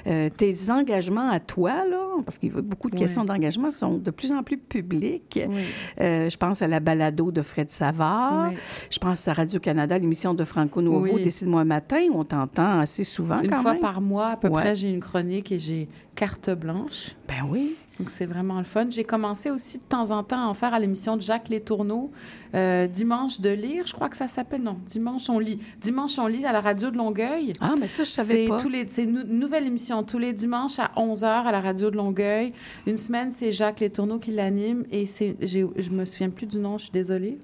Euh, 0.07 0.29
tes 0.31 0.71
engagements 0.71 1.31
à 1.31 1.41
toi, 1.41 1.85
là, 1.89 2.01
parce 2.25 2.39
qu'il 2.39 2.53
y 2.53 2.57
a 2.57 2.61
beaucoup 2.61 2.89
de 2.89 2.95
Oui. 2.95 3.01
questions 3.01 3.25
d'engagement, 3.25 3.71
sont 3.71 3.97
de 3.99 4.11
plus 4.11 4.33
en 4.33 4.43
plus 4.43 4.59
publics. 4.59 5.41
Oui. 5.49 5.55
Euh, 6.01 6.29
je 6.31 6.37
pense 6.37 6.63
à 6.63 6.69
la 6.69 6.81
balado 6.81 7.31
de 7.33 7.43
Fred 7.43 7.71
Savard. 7.71 8.49
Oui. 8.51 8.57
Je 8.91 8.99
pense 8.99 9.27
à 9.29 9.33
Radio-Canada, 9.33 9.99
l'émission 9.99 10.35
de 10.35 10.45
Franco 10.45 10.81
Oui. 10.81 11.23
Décide-moi 11.23 11.61
un 11.63 11.65
matin, 11.65 11.99
où 12.13 12.19
on 12.21 12.25
t'entend 12.25 12.81
assez 12.81 13.05
souvent 13.05 13.41
Une 13.41 13.51
quand 13.51 13.63
fois 13.63 13.73
même. 13.73 13.81
par 13.81 14.01
mois, 14.01 14.29
à 14.29 14.37
peu 14.37 14.49
Ouais. 14.49 14.61
près, 14.63 14.77
j'ai 14.77 14.91
une 14.91 15.01
chronique 15.01 15.51
et 15.53 15.59
j'ai 15.59 15.89
carte 16.15 16.51
blanche. 16.51 17.13
Ben 17.29 17.47
oui. 17.49 17.77
Donc, 17.99 18.11
c'est 18.11 18.27
vraiment 18.27 18.59
le 18.59 18.65
fun. 18.65 18.87
J'ai 18.89 19.05
commencé 19.05 19.51
aussi 19.51 19.79
de 19.79 19.83
temps 19.83 20.11
en 20.11 20.23
temps 20.23 20.43
à 20.45 20.47
en 20.47 20.55
faire 20.55 20.73
à 20.73 20.79
l'émission 20.79 21.17
de 21.17 21.23
Jacques 21.23 21.49
Létourneau, 21.51 22.11
euh, 22.55 22.87
Dimanche 22.87 23.41
de 23.41 23.51
lire, 23.51 23.87
je 23.87 23.93
crois 23.93 24.09
que 24.09 24.17
ça 24.17 24.29
s'appelle, 24.29 24.63
non, 24.63 24.79
Dimanche 24.87 25.29
on 25.29 25.39
lit. 25.39 25.59
Dimanche 25.79 26.19
on 26.19 26.27
lit 26.27 26.45
à 26.47 26.53
la 26.53 26.61
radio 26.61 26.91
de 26.91 26.97
Longueuil. 26.97 27.53
Ah, 27.61 27.75
mais 27.79 27.87
ça, 27.87 28.05
je 28.05 28.11
savais 28.11 28.47
pas. 28.49 28.59
tous 28.59 28.69
les, 28.71 28.89
c'est 28.89 29.05
une 29.05 29.13
nou- 29.13 29.25
nouvelle 29.27 29.67
émission 29.67 30.03
tous 30.03 30.19
les 30.19 30.33
dimanches 30.33 30.79
à 30.79 30.91
11h 30.97 31.25
à 31.47 31.53
la 31.53 31.61
radio 31.61 31.91
de 31.91 31.97
Longueuil. 31.97 32.53
Une 32.87 32.97
semaine, 32.99 33.31
c'est 33.31 33.53
Jacques 33.53 33.81
Létourneau 33.81 34.19
qui 34.19 34.31
l'anime 34.33 34.85
et 34.91 35.05
c'est, 35.07 35.37
j'ai, 35.41 35.67
je 35.77 35.91
me 35.91 36.05
souviens 36.07 36.31
plus 36.31 36.47
du 36.47 36.59
nom, 36.59 36.79
je 36.79 36.85
suis 36.85 36.93
désolée, 36.93 37.39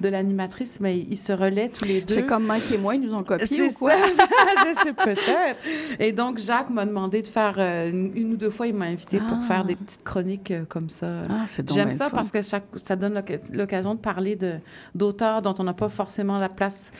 de 0.00 0.08
l'animatrice, 0.08 0.78
mais 0.80 0.98
ils 0.98 1.18
se 1.18 1.32
relaient 1.32 1.68
tous 1.68 1.84
les 1.84 2.00
deux. 2.00 2.14
C'est 2.14 2.26
comme 2.26 2.44
Mike 2.46 2.70
et 2.72 2.78
moi, 2.78 2.94
ils 2.94 3.00
nous 3.02 3.12
ont 3.14 3.22
copié 3.24 3.62
ou 3.62 3.72
quoi? 3.72 3.92
je 3.96 4.80
sais 4.82 4.92
peut-être. 4.92 5.58
Et 5.98 6.12
donc, 6.12 6.38
Jacques 6.38 6.70
m'a 6.70 6.86
demandé 6.86 7.22
de 7.22 7.26
faire 7.26 7.56
euh, 7.58 7.90
une, 7.90 7.99
une 8.14 8.32
ou 8.32 8.36
deux 8.36 8.50
fois, 8.50 8.66
il 8.66 8.74
m'a 8.74 8.86
invité 8.86 9.18
pour 9.18 9.38
Ah. 9.42 9.46
faire 9.46 9.64
des 9.64 9.76
petites 9.76 10.02
chroniques 10.04 10.50
euh, 10.50 10.64
comme 10.68 10.88
ça. 10.90 11.22
Ah, 11.28 11.44
c'est 11.46 11.70
J'aime 11.72 11.90
ça 11.90 12.08
parce 12.10 12.30
que 12.30 12.42
chaque, 12.42 12.64
ça 12.76 12.96
donne 12.96 13.14
l'oc- 13.14 13.40
l'occasion 13.52 13.94
de 13.94 14.00
parler 14.00 14.36
de, 14.36 14.54
d'auteurs 14.94 15.42
dont 15.42 15.54
on 15.58 15.64
n'a 15.64 15.74
pas 15.74 15.88
forcément 15.88 16.38
la 16.38 16.48
place, 16.48 16.92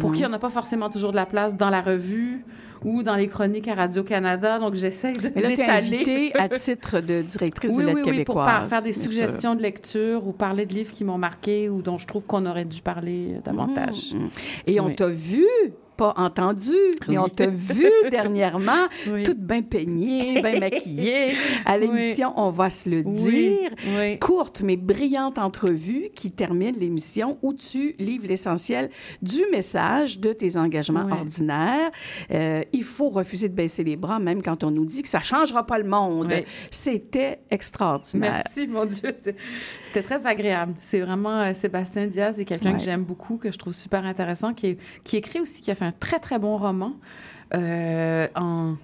pour 0.00 0.10
Mhm. 0.10 0.16
qui 0.16 0.26
on 0.26 0.28
n'a 0.28 0.38
pas 0.38 0.48
forcément 0.50 0.88
toujours 0.88 1.10
de 1.12 1.16
la 1.16 1.26
place 1.26 1.56
dans 1.56 1.70
la 1.70 1.80
revue 1.82 2.44
ou 2.84 3.04
dans 3.04 3.14
les 3.14 3.28
chroniques 3.28 3.68
à 3.68 3.74
Radio-Canada. 3.76 4.58
Donc, 4.58 4.74
j'essaie 4.74 5.12
de 5.12 5.30
Mais 5.36 5.42
là, 5.42 5.50
es 5.52 5.70
invitée 5.70 6.32
à 6.36 6.48
titre 6.48 6.98
de 7.00 7.22
directrice 7.22 7.72
Oui, 7.76 7.82
de 7.82 7.86
l'aide 7.86 7.94
oui, 7.96 8.02
oui, 8.04 8.10
québécoise. 8.10 8.60
pour 8.62 8.68
faire 8.70 8.82
des 8.82 8.92
sûr. 8.92 9.08
suggestions 9.08 9.54
de 9.54 9.62
lecture 9.62 10.26
ou 10.26 10.32
parler 10.32 10.66
de 10.66 10.74
livres 10.74 10.90
qui 10.92 11.04
m'ont 11.04 11.16
marqué 11.18 11.68
ou 11.68 11.80
dont 11.80 11.98
je 11.98 12.06
trouve 12.08 12.24
qu'on 12.26 12.44
aurait 12.44 12.64
dû 12.64 12.82
parler 12.82 13.36
davantage. 13.44 14.14
Mhm. 14.14 14.28
Et 14.66 14.80
on 14.80 14.92
t'a 14.92 15.06
vu, 15.08 15.46
pas 16.02 16.14
entendu, 16.16 16.74
mais 17.08 17.18
on 17.18 17.24
Oui. 17.24 17.30
t'a 17.30 17.46
vu 17.46 17.86
dernièrement, 18.10 18.88
Oui. 19.08 19.22
toute 19.22 19.38
bien 19.40 19.62
peignée, 19.62 20.40
bien 20.42 20.58
maquillée, 20.58 21.34
à 21.64 21.78
l'émission 21.78 22.32
On 22.36 22.50
va 22.50 22.70
se 22.70 22.88
le 22.88 23.02
dire. 23.04 23.70
Courte 24.20 24.62
mais 24.62 24.76
brillante 24.76 25.38
entrevue 25.38 26.08
qui 26.14 26.30
termine 26.32 26.74
l'émission 26.78 27.38
où 27.42 27.54
tu 27.54 27.94
livres 27.98 28.26
l'essentiel 28.26 28.90
du 29.20 29.42
message 29.52 30.18
de 30.18 30.32
tes 30.32 30.56
engagements 30.56 31.06
ordinaires. 31.10 31.90
Euh, 32.32 32.62
il 32.72 32.84
faut 32.84 33.08
refuser 33.10 33.48
de 33.48 33.54
baisser 33.54 33.84
les 33.84 33.96
bras, 33.96 34.18
même 34.18 34.42
quand 34.42 34.64
on 34.64 34.70
nous 34.70 34.84
dit 34.84 35.02
que 35.02 35.08
ça 35.08 35.20
changera 35.20 35.64
pas 35.66 35.78
le 35.78 35.84
monde. 35.88 36.32
C'était 36.70 37.40
extraordinaire. 37.50 38.42
Merci, 38.44 38.66
mon 38.66 38.84
Dieu. 38.86 39.14
C'était 39.82 40.02
très 40.02 40.26
agréable. 40.26 40.74
C'est 40.78 41.00
vraiment 41.00 41.40
euh, 41.40 41.52
Sébastien 41.52 42.06
Diaz, 42.06 42.36
c'est 42.36 42.44
quelqu'un 42.44 42.72
que 42.72 42.82
j'aime 42.82 43.04
beaucoup, 43.04 43.36
que 43.36 43.52
je 43.52 43.58
trouve 43.58 43.74
super 43.74 44.04
intéressant, 44.04 44.52
qui, 44.54 44.66
est- 44.68 44.78
qui 45.04 45.16
écrit 45.16 45.40
aussi, 45.40 45.60
qui 45.62 45.70
a 45.70 45.74
fait 45.74 45.84
un 45.84 45.91
très, 45.98 46.18
très 46.18 46.38
bon 46.38 46.56
roman 46.56 46.92
euh, 47.54 48.26
en... 48.36 48.74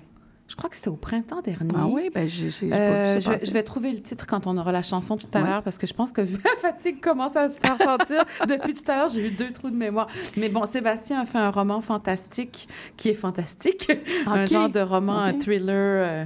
Je 0.47 0.57
crois 0.57 0.71
que 0.71 0.77
c'était 0.77 0.88
au 0.88 0.97
printemps 0.97 1.43
dernier. 1.43 1.75
Ah 1.77 1.87
oui, 1.87 2.09
ben 2.15 2.27
j'ai 2.27 2.49
j'ai 2.49 2.71
pas 2.71 2.77
Euh, 2.77 3.05
vu 3.05 3.12
ça 3.12 3.21
je, 3.21 3.29
vais, 3.29 3.35
passer. 3.35 3.47
je 3.47 3.53
vais 3.53 3.62
trouver 3.62 3.93
le 3.93 4.00
titre 4.00 4.27
quand 4.27 4.47
on 4.47 4.57
aura 4.57 4.73
la 4.73 4.83
chanson 4.83 5.19
tout 5.19 5.27
à 5.35 5.43
Ouais. 5.43 5.47
l'heure 5.49 5.62
parce 5.62 5.77
que 5.77 5.87
je 5.87 5.93
pense 5.93 6.11
que 6.11 6.23
vu 6.23 6.38
la 6.45 6.57
fatigue 6.71 7.00
commence 7.00 7.37
à 7.37 7.50
se 7.50 7.59
faire 7.61 7.77
sentir 7.77 8.25
depuis 8.49 8.73
tout 8.73 8.91
à 8.91 8.97
l'heure, 8.97 9.09
j'ai 9.11 9.27
eu 9.27 9.31
deux 9.31 9.53
trous 9.53 9.69
de 9.69 9.77
mémoire. 9.77 10.07
Mais 10.38 10.49
bon, 10.49 10.65
Sébastien 10.65 11.21
a 11.21 11.25
fait 11.27 11.37
un 11.37 11.50
roman 11.50 11.83
fantastique 11.83 12.67
qui 12.97 13.11
est 13.11 13.15
fantastique, 13.15 13.93
un 14.27 14.47
genre 14.47 14.71
de 14.71 14.81
roman, 14.81 15.19
un 15.19 15.35
thriller. 15.35 15.69
euh, 15.77 16.25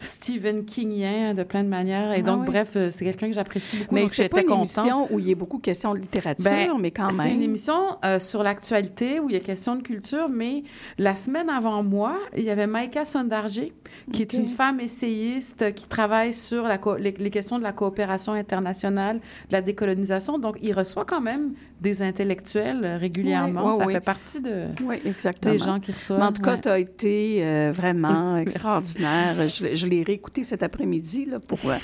Stephen 0.00 0.64
Kingien 0.64 1.34
de 1.34 1.42
plein 1.42 1.62
de 1.62 1.68
manières. 1.68 2.10
Et 2.16 2.20
Ah 2.20 2.22
donc, 2.22 2.40
oui. 2.42 2.46
bref, 2.46 2.72
euh, 2.76 2.90
c'est 2.90 3.04
quelqu'un 3.04 3.28
que 3.28 3.34
j'apprécie 3.34 3.76
beaucoup. 3.76 3.94
Mais 3.94 4.08
c'est 4.08 4.28
pas 4.28 4.40
une 4.40 4.46
contente. 4.46 4.78
émission 4.78 5.06
où 5.12 5.18
il 5.18 5.28
y 5.28 5.32
a 5.32 5.34
beaucoup 5.34 5.58
de 5.58 5.62
questions 5.62 5.94
de 5.94 5.98
littérature, 6.00 6.44
Ben, 6.50 6.70
mais 6.80 6.90
quand 6.90 7.08
même. 7.14 7.26
C'est 7.26 7.32
une 7.34 7.42
émission 7.42 7.74
euh, 8.04 8.18
sur 8.18 8.42
l'actualité 8.42 9.20
où 9.20 9.28
il 9.28 9.34
y 9.34 9.36
a 9.36 9.40
question 9.40 9.76
de 9.76 9.82
culture, 9.82 10.28
mais 10.28 10.64
la 10.98 11.14
semaine 11.14 11.50
avant 11.50 11.82
moi, 11.82 12.16
il 12.36 12.44
y 12.44 12.50
avait 12.50 12.66
Maïka 12.66 13.04
Sondarjé, 13.04 13.72
qui 14.12 14.22
est 14.22 14.32
une 14.32 14.48
femme 14.48 14.80
essayiste 14.80 15.74
qui 15.74 15.86
travaille 15.86 16.32
sur 16.32 16.64
la 16.64 16.80
les, 16.98 17.12
les 17.12 17.30
questions 17.30 17.58
de 17.58 17.62
la 17.62 17.72
coopération 17.72 18.32
internationale, 18.32 19.16
de 19.18 19.52
la 19.52 19.60
décolonisation. 19.60 20.38
Donc, 20.38 20.56
il 20.62 20.72
reçoit 20.72 21.04
quand 21.04 21.20
même 21.20 21.52
des 21.80 22.02
intellectuels 22.02 22.80
euh, 22.84 22.96
régulièrement. 22.96 23.78
Ça 23.78 23.86
fait 23.86 24.00
partie 24.00 24.40
de, 24.40 24.64
Oui, 24.84 24.96
exactement. 25.04 25.54
des 25.54 25.58
gens 25.60 25.80
qui 25.80 25.92
reçoivent. 25.92 26.18
Mais 26.20 26.24
en 26.26 26.32
tout 26.32 26.42
cas, 26.42 26.56
tu 26.58 26.68
as 26.68 26.78
été 26.78 27.40
euh, 27.42 27.70
vraiment 27.74 28.36
extraordinaire. 28.46 29.34
Je, 29.48 29.74
je 29.74 29.86
l'ai 29.90 30.02
réécouté 30.02 30.42
cet 30.42 30.62
après-midi 30.62 31.26
là, 31.26 31.36
pour 31.46 31.58
euh, 31.66 31.76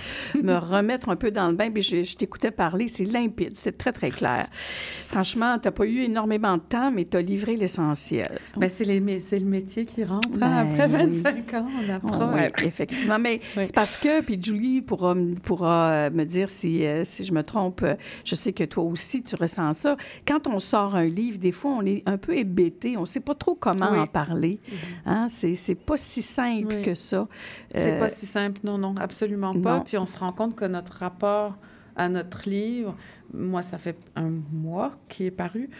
me 0.42 0.54
remettre 0.58 1.08
un 1.08 1.16
peu 1.16 1.30
dans 1.30 1.48
le 1.48 1.54
bain. 1.54 1.70
Puis 1.70 1.82
je, 1.82 2.02
je 2.02 2.16
t'écoutais 2.16 2.50
parler, 2.50 2.88
c'est 2.88 3.04
limpide, 3.04 3.54
c'était 3.56 3.72
très, 3.76 3.92
très 3.92 4.10
clair. 4.10 4.46
Franchement, 4.52 5.58
tu 5.58 5.68
n'as 5.68 5.72
pas 5.72 5.84
eu 5.86 5.98
énormément 6.00 6.56
de 6.56 6.62
temps, 6.62 6.90
mais 6.90 7.04
tu 7.04 7.16
as 7.16 7.22
livré 7.22 7.56
l'essentiel. 7.56 8.38
Ben, 8.56 8.68
c'est, 8.68 8.84
les 8.84 9.20
c'est 9.20 9.38
le 9.38 9.46
métier 9.46 9.84
qui 9.84 10.04
rentre. 10.04 10.28
hein. 10.34 10.38
Ben 10.38 10.52
Après 10.52 10.86
oui. 10.86 11.20
25 11.22 11.54
ans, 11.54 11.66
on 11.66 11.86
Oh, 11.88 11.92
apprend. 11.92 12.34
oui, 12.34 12.40
effectivement. 12.66 13.18
Mais 13.18 13.40
Oui. 13.56 13.64
c'est 13.64 13.74
parce 13.74 13.98
que, 14.02 14.22
puis 14.24 14.38
Julie 14.42 14.82
pourra, 14.82 15.14
pourra 15.42 15.90
euh, 15.90 16.10
me 16.10 16.24
dire 16.24 16.48
si, 16.48 16.84
euh, 16.84 17.02
si 17.04 17.24
je 17.24 17.32
me 17.32 17.42
trompe, 17.42 17.84
je 18.24 18.34
sais 18.34 18.52
que 18.52 18.64
toi 18.64 18.84
aussi, 18.84 19.22
tu 19.22 19.34
ressens 19.36 19.74
ça. 19.74 19.96
Quand 20.26 20.46
on 20.46 20.58
sort 20.58 20.96
un 20.96 21.04
livre, 21.06 21.38
des 21.38 21.52
fois, 21.52 21.72
on 21.72 21.84
est 21.86 22.02
un 22.06 22.18
peu 22.18 22.36
hébété, 22.36 22.96
on 22.96 23.02
ne 23.02 23.06
sait 23.06 23.20
pas 23.20 23.34
trop 23.34 23.54
comment 23.54 23.90
Oui. 23.92 23.98
en 23.98 24.06
parler. 24.06 24.58
Hein? 25.06 25.26
C'est, 25.28 25.54
c'est 25.54 25.74
pas 25.74 25.96
si 25.96 26.22
simple 26.22 26.82
que 26.82 26.94
ça. 26.94 27.26
C'est 27.74 27.95
Euh, 27.96 28.00
pas 28.00 28.08
si 28.10 28.26
simple, 28.26 28.60
non, 28.64 28.78
non, 28.78 28.94
absolument 28.98 29.52
pas. 29.60 29.76
non. 29.78 29.80
Puis 29.84 29.98
on 29.98 30.06
se 30.06 30.18
rend 30.18 30.32
compte 30.32 30.54
que 30.54 30.64
notre 30.64 30.92
rapport 30.94 31.58
à 31.98 32.08
notre 32.10 32.48
livre, 32.48 32.94
moi, 33.32 33.62
ça 33.62 33.78
fait 33.78 33.96
un 34.16 34.30
mois 34.52 34.92
qu'il 35.08 35.26
est 35.26 35.30
paru. 35.30 35.70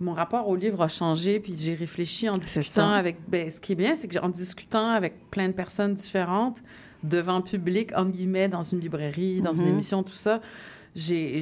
Mon 0.00 0.14
rapport 0.14 0.48
au 0.48 0.56
livre 0.56 0.80
a 0.82 0.88
changé, 0.88 1.38
puis 1.38 1.54
j'ai 1.58 1.74
réfléchi 1.74 2.28
en 2.30 2.34
C'est 2.40 2.60
discutant 2.60 2.90
avec. 2.92 3.18
Ben, 3.28 3.50
ce 3.50 3.60
qui 3.60 3.72
est 3.72 3.76
bien, 3.76 3.94
c'est 3.94 4.08
qu'en 4.08 4.28
discutant 4.30 4.88
avec 4.90 5.30
plein 5.30 5.48
de 5.48 5.52
personnes 5.52 5.92
différentes, 5.94 6.62
devant 7.02 7.42
public, 7.42 7.90
en 7.96 8.06
guillemets, 8.06 8.48
dans 8.48 8.62
une 8.62 8.80
librairie, 8.80 9.42
dans 9.42 9.52
une 9.52 9.66
Mhm. 9.66 9.72
émission, 9.72 10.02
tout 10.02 10.14
ça, 10.14 10.40
j'ai. 10.94 11.40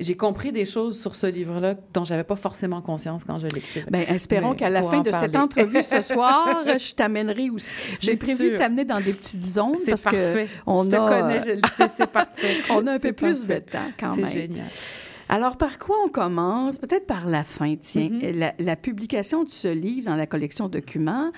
J'ai 0.00 0.16
compris 0.16 0.52
des 0.52 0.64
choses 0.64 1.00
sur 1.00 1.14
ce 1.14 1.26
livre-là 1.26 1.74
dont 1.94 2.04
j'avais 2.04 2.24
pas 2.24 2.36
forcément 2.36 2.80
conscience 2.80 3.22
quand 3.24 3.38
je 3.38 3.46
l'écrivais. 3.46 3.86
Bien, 3.90 4.00
espérons 4.08 4.54
qu'à 4.54 4.70
la 4.70 4.82
fin 4.82 5.00
de 5.00 5.12
cette 5.12 5.36
entrevue 5.36 5.82
ce 5.82 6.00
soir, 6.12 6.64
je 6.66 6.94
t'amènerai 6.94 7.50
aussi. 7.50 7.70
J'ai 8.00 8.16
C'est 8.16 8.34
prévu 8.34 8.52
de 8.52 8.56
t'amener 8.56 8.84
dans 8.84 9.00
des 9.00 9.12
petites 9.12 9.44
zones 9.44 9.76
C'est 9.76 9.90
parce 9.92 10.04
parfait. 10.04 10.48
que 10.48 10.60
on 10.66 10.82
je 10.84 10.90
te 10.90 10.96
a, 10.96 11.08
connais, 11.08 11.40
je 11.42 11.50
le 11.50 11.68
sais, 11.76 11.88
c'est 11.88 12.06
parfait. 12.10 12.56
on 12.70 12.86
a 12.86 12.92
un 12.92 12.94
peu 12.98 13.00
C'est 13.08 13.12
plus 13.12 13.46
de 13.46 13.58
temps 13.58 13.78
quand 13.98 14.14
C'est 14.14 14.22
même. 14.22 14.30
génial. 14.32 14.66
Alors, 15.34 15.56
par 15.56 15.78
quoi 15.78 15.96
on 16.04 16.08
commence? 16.08 16.76
Peut-être 16.76 17.06
par 17.06 17.26
la 17.26 17.42
fin, 17.42 17.74
tiens. 17.76 18.10
Mm-hmm. 18.10 18.38
la, 18.38 18.54
la 18.58 18.76
publication 18.76 19.44
de 19.44 19.48
ce 19.48 19.68
livre 19.68 20.10
dans 20.10 20.14
la 20.16 20.26
collection 20.26 20.68
Documents, 20.68 21.32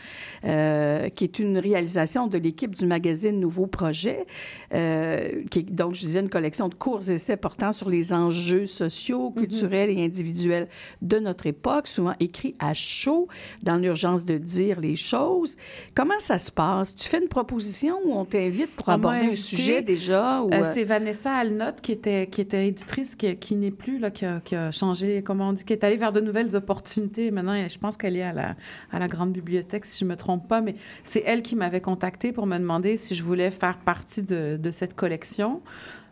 euh, 0.44 1.08
qui 1.10 1.22
est 1.22 1.38
une 1.38 1.58
réalisation 1.58 2.26
de 2.26 2.36
l'équipe 2.38 2.74
du 2.74 2.86
magazine 2.86 3.38
Nouveau 3.38 3.68
Projet, 3.68 4.26
euh, 4.74 5.44
qui 5.48 5.60
est 5.60 5.70
donc, 5.70 5.94
je 5.94 6.00
disais, 6.00 6.20
une 6.20 6.28
collection 6.28 6.68
de 6.68 6.74
courts 6.74 7.08
essais 7.08 7.36
portant 7.36 7.70
sur 7.70 7.88
les 7.88 8.12
enjeux 8.12 8.66
sociaux, 8.66 9.14
Mm-hmm. 9.14 9.34
culturels 9.38 9.90
et 9.96 10.04
individuels 10.04 10.66
de 11.02 11.18
notre 11.20 11.46
époque, 11.46 11.86
souvent 11.86 12.14
écrits 12.18 12.56
à 12.58 12.74
chaud, 12.74 13.28
dans 13.62 13.76
l'urgence 13.76 14.24
de 14.26 14.38
dire 14.38 14.80
les 14.80 14.96
choses. 14.96 15.54
Comment 15.94 16.18
ça 16.18 16.38
se 16.38 16.50
passe? 16.50 16.96
Tu 16.96 17.08
fais 17.08 17.20
une 17.22 17.28
proposition 17.28 17.96
ou 18.04 18.12
on 18.14 18.24
t'invite 18.24 18.74
pour 18.74 18.88
On 18.88 18.92
aborder 18.92 19.26
un 19.26 19.36
sujet 19.36 19.82
déjà? 19.82 20.42
Ou, 20.42 20.50
euh, 20.52 20.62
c'est 20.64 20.82
Vanessa 20.84 21.32
Alnott 21.32 21.80
qui 21.80 21.92
était, 21.92 22.26
qui 22.26 22.40
était 22.40 22.66
éditrice, 22.66 23.14
qui, 23.14 23.36
qui 23.36 23.54
n'est 23.56 23.70
plus, 23.70 23.83
là, 23.92 24.10
qui 24.10 24.24
a, 24.24 24.40
qui 24.40 24.56
a 24.56 24.70
changé, 24.70 25.22
comment 25.22 25.48
on 25.48 25.52
dit, 25.52 25.64
qui 25.64 25.72
est 25.72 25.84
allée 25.84 25.96
vers 25.96 26.12
de 26.12 26.20
nouvelles 26.20 26.56
opportunités. 26.56 27.30
Maintenant, 27.30 27.54
je 27.68 27.78
pense 27.78 27.96
qu'elle 27.96 28.16
est 28.16 28.22
à 28.22 28.32
la, 28.32 28.54
à 28.92 28.98
la 28.98 29.08
Grande 29.08 29.32
Bibliothèque, 29.32 29.84
si 29.84 29.98
je 29.98 30.04
ne 30.04 30.10
me 30.10 30.16
trompe 30.16 30.48
pas, 30.48 30.60
mais 30.60 30.74
c'est 31.02 31.22
elle 31.26 31.42
qui 31.42 31.56
m'avait 31.56 31.80
contactée 31.80 32.32
pour 32.32 32.46
me 32.46 32.58
demander 32.58 32.96
si 32.96 33.14
je 33.14 33.22
voulais 33.22 33.50
faire 33.50 33.78
partie 33.78 34.22
de, 34.22 34.58
de 34.60 34.70
cette 34.70 34.94
collection. 34.94 35.62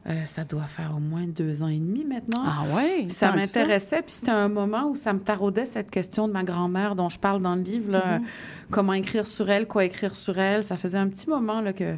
Euh, 0.09 0.25
ça 0.25 0.43
doit 0.43 0.65
faire 0.65 0.95
au 0.97 0.99
moins 0.99 1.29
deux 1.29 1.63
ans 1.63 1.69
et 1.69 1.79
demi 1.79 2.05
maintenant. 2.05 2.43
Ah 2.45 2.65
ouais? 2.75 3.03
Puis 3.03 3.13
ça 3.13 3.31
m'intéressait, 3.31 4.03
puis 4.03 4.13
c'était 4.13 4.33
un 4.33 4.49
moment 4.49 4.89
où 4.89 4.97
ça 4.97 5.13
me 5.13 5.21
taraudait 5.21 5.65
cette 5.65 5.93
question 5.93 6.27
de 6.27 6.33
ma 6.33 6.43
grand-mère 6.43 6.97
dont 6.97 7.09
je 7.09 7.21
parle 7.21 7.41
dans 7.41 7.55
le 7.55 7.63
livre, 7.63 7.93
là, 7.93 8.19
Mm-hmm. 8.19 8.23
comment 8.71 8.95
écrire 8.95 9.29
sur 9.29 9.49
elle, 9.49 9.69
quoi 9.69 9.85
écrire 9.85 10.17
sur 10.17 10.37
elle. 10.39 10.65
Ça 10.65 10.77
faisait 10.77 10.99
un 10.99 11.07
petit 11.07 11.31
moment 11.31 11.61
là, 11.61 11.73
que, 11.73 11.97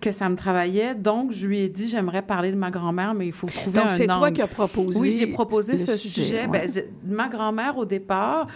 que 0.00 0.12
ça 0.12 0.28
me 0.28 0.36
travaillait. 0.36 0.94
Donc, 0.94 1.30
je 1.32 1.46
lui 1.46 1.60
ai 1.60 1.68
dit, 1.68 1.88
j'aimerais 1.88 2.22
parler 2.22 2.50
de 2.52 2.56
ma 2.56 2.70
grand-mère, 2.70 3.14
mais 3.14 3.26
il 3.26 3.32
faut 3.32 3.46
trouver 3.46 3.76
Donc, 3.80 3.86
un 3.86 3.88
c'est 3.88 4.06
toi 4.06 4.16
angle. 4.16 4.32
qui 4.32 4.42
as 4.42 4.46
proposé. 4.46 4.98
Oui, 5.00 5.12
j'ai 5.12 5.26
proposé 5.28 5.76
ce 5.78 5.96
sujet. 5.96 6.46
ouais. 6.46 6.66
Ben, 6.66 6.70
ma 7.04 7.28
grand-mère, 7.28 7.76
au 7.78 7.84
départ, 7.84 8.46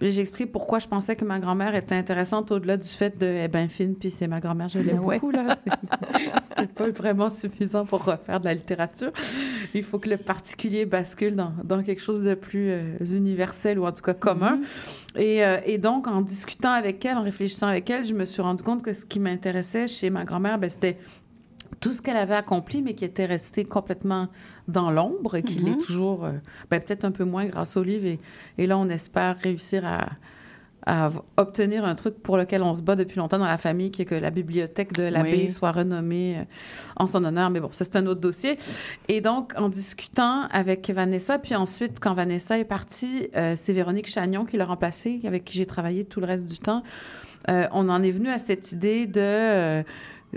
puis 0.00 0.18
expliqué 0.18 0.50
pourquoi 0.50 0.78
je 0.80 0.88
pensais 0.88 1.16
que 1.16 1.24
ma 1.24 1.38
grand-mère 1.38 1.74
était 1.74 1.94
intéressante 1.94 2.50
au-delà 2.52 2.76
du 2.76 2.88
fait 2.88 3.16
de, 3.18 3.26
eh 3.44 3.48
ben, 3.48 3.68
fine, 3.68 3.94
puis 3.94 4.10
c'est 4.10 4.26
ma 4.28 4.40
grand-mère, 4.40 4.68
je 4.68 4.78
l'aime 4.80 4.98
Ouais. 5.00 5.16
beaucoup, 5.18 5.30
là. 5.30 5.56
C'était 6.42 6.66
pas 6.66 6.90
vraiment 6.90 7.30
suffisant 7.30 7.84
pour 7.86 8.04
refaire 8.04 8.40
de 8.40 8.44
la 8.46 8.54
littérature. 8.54 9.12
Il 9.72 9.82
faut 9.82 9.98
que 9.98 10.10
le 10.10 10.16
particulier 10.18 10.84
bascule 10.86 11.36
dans, 11.36 11.52
dans 11.62 11.82
quelque 11.82 12.02
chose 12.02 12.22
de 12.22 12.34
plus 12.34 12.70
euh, 12.70 12.96
universel 13.12 13.78
ou 13.78 13.86
en 13.86 13.92
tout 13.92 14.02
cas 14.02 14.14
commun. 14.14 14.60
et, 15.16 15.44
euh, 15.44 15.56
et 15.64 15.78
donc, 15.78 16.06
en 16.06 16.20
discutant 16.22 16.72
avec 16.72 17.04
elle, 17.04 17.16
en 17.16 17.22
réfléchissant 17.22 17.68
avec 17.68 17.88
elle, 17.90 18.04
je 18.04 18.14
me 18.14 18.24
suis 18.24 18.42
rendu 18.42 18.62
compte 18.62 18.82
que 18.82 18.92
ce 18.94 19.04
qui 19.06 19.20
m'intéressait 19.20 19.86
chez 19.88 20.10
ma 20.10 20.24
grand-mère, 20.24 20.58
ben, 20.58 20.68
c'était 20.70 20.98
tout 21.80 21.92
ce 21.92 22.02
qu'elle 22.02 22.16
avait 22.16 22.34
accompli, 22.36 22.82
mais 22.82 22.94
qui 22.94 23.04
était 23.04 23.26
resté 23.26 23.64
complètement 23.64 24.28
dans 24.68 24.90
l'ombre 24.90 25.36
et 25.36 25.42
qui 25.42 25.58
l'est 25.58 25.78
toujours, 25.78 26.24
euh, 26.24 26.32
ben, 26.70 26.80
peut-être 26.80 27.04
un 27.04 27.10
peu 27.10 27.24
moins 27.24 27.46
grâce 27.46 27.76
au 27.76 27.82
livre. 27.82 28.06
Et, 28.06 28.18
et 28.58 28.66
là, 28.66 28.78
on 28.78 28.88
espère 28.88 29.36
réussir 29.38 29.84
à, 29.84 30.08
obtenir 31.38 31.82
un 31.86 31.94
truc 31.94 32.22
pour 32.22 32.36
lequel 32.36 32.62
on 32.62 32.74
se 32.74 32.82
bat 32.82 32.94
depuis 32.94 33.16
longtemps 33.16 33.38
dans 33.38 33.46
la 33.46 33.56
famille, 33.56 33.90
qui 33.90 34.02
est 34.02 34.04
que 34.04 34.14
la 34.14 34.30
bibliothèque 34.30 34.92
de 34.92 35.04
l'abbé 35.04 35.44
Oui. 35.44 35.48
soit 35.48 35.72
renommée 35.72 36.36
euh, 36.36 36.44
en 36.96 37.06
son 37.06 37.24
honneur. 37.24 37.48
Mais 37.48 37.58
bon, 37.60 37.70
ça, 37.72 37.86
c'est 37.86 37.96
un 37.96 38.06
autre 38.06 38.20
dossier. 38.20 38.58
Et 39.08 39.22
donc, 39.22 39.54
en 39.56 39.70
discutant 39.70 40.42
avec 40.50 40.90
Vanessa, 40.90 41.38
puis 41.38 41.54
ensuite, 41.54 42.00
quand 42.00 42.12
Vanessa 42.12 42.58
est 42.58 42.64
partie, 42.64 43.28
euh, 43.34 43.54
c'est 43.56 43.72
Véronique 43.72 44.10
Chagnon 44.10 44.44
qui 44.44 44.58
l'a 44.58 44.66
remplacée, 44.66 45.22
avec 45.24 45.44
qui 45.46 45.56
j'ai 45.56 45.64
travaillé 45.64 46.04
tout 46.04 46.20
le 46.20 46.26
reste 46.26 46.50
du 46.50 46.58
temps. 46.58 46.82
Euh, 47.50 47.66
on 47.72 47.88
en 47.88 48.02
est 48.02 48.10
venu 48.10 48.28
à 48.28 48.38
cette 48.38 48.72
idée 48.72 49.06
de 49.06 49.20
euh, 49.20 49.82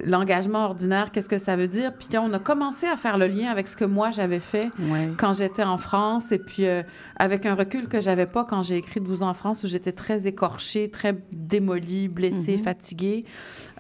l'engagement 0.03 0.65
ordinaire, 0.65 1.11
qu'est-ce 1.11 1.29
que 1.29 1.37
ça 1.37 1.55
veut 1.55 1.67
dire? 1.67 1.93
Puis 1.97 2.09
on 2.17 2.31
a 2.33 2.39
commencé 2.39 2.85
à 2.87 2.97
faire 2.97 3.17
le 3.17 3.27
lien 3.27 3.49
avec 3.49 3.67
ce 3.67 3.75
que 3.75 3.85
moi 3.85 4.11
j'avais 4.11 4.39
fait 4.39 4.69
Ouais. 4.79 5.09
quand 5.17 5.33
j'étais 5.33 5.63
en 5.63 5.77
France 5.77 6.31
et 6.31 6.39
puis 6.39 6.65
euh, 6.65 6.83
avec 7.17 7.45
un 7.45 7.55
recul 7.55 7.87
que 7.87 7.99
j'avais 7.99 8.25
pas 8.27 8.43
quand 8.45 8.63
j'ai 8.63 8.77
écrit 8.77 8.99
12 9.01 9.23
ans 9.23 9.29
en 9.29 9.33
France 9.33 9.63
où 9.63 9.67
j'étais 9.67 9.91
très 9.91 10.27
écorchée, 10.27 10.89
très 10.89 11.17
démolie, 11.31 12.07
blessée, 12.07 12.57
fatiguée. 12.57 13.25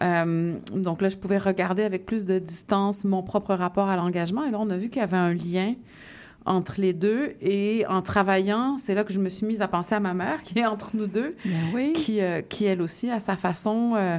Euh, 0.01 0.53
donc 0.75 1.01
là, 1.01 1.09
je 1.09 1.17
pouvais 1.17 1.37
regarder 1.37 1.83
avec 1.83 2.05
plus 2.05 2.25
de 2.25 2.39
distance 2.39 3.03
mon 3.03 3.23
propre 3.23 3.53
rapport 3.53 3.89
à 3.89 3.95
l'engagement 3.95 4.43
et 4.45 4.51
là, 4.51 4.57
on 4.59 4.69
a 4.69 4.77
vu 4.77 4.89
qu'il 4.89 4.99
y 5.01 5.03
avait 5.03 5.17
un 5.17 5.33
lien 5.33 5.73
entre 6.45 6.79
les 6.79 6.93
deux 6.93 7.33
et 7.41 7.85
en 7.89 8.01
travaillant, 8.01 8.77
c'est 8.77 8.95
là 8.95 9.03
que 9.03 9.11
je 9.11 9.19
me 9.19 9.27
suis 9.27 9.45
mise 9.45 9.61
à 9.61 9.67
penser 9.67 9.95
à 9.95 9.99
ma 9.99 10.13
mère 10.13 10.41
qui 10.43 10.57
est 10.59 10.65
entre 10.65 10.95
nous 10.95 11.07
deux 11.07 11.35
Ben 11.43 11.51
oui. 11.73 11.91
qui, 11.93 12.21
euh, 12.21 12.41
qui 12.41 12.63
elle 12.65 12.81
aussi, 12.81 13.09
à 13.11 13.19
sa 13.19 13.35
façon, 13.35 13.93
euh, 13.97 14.17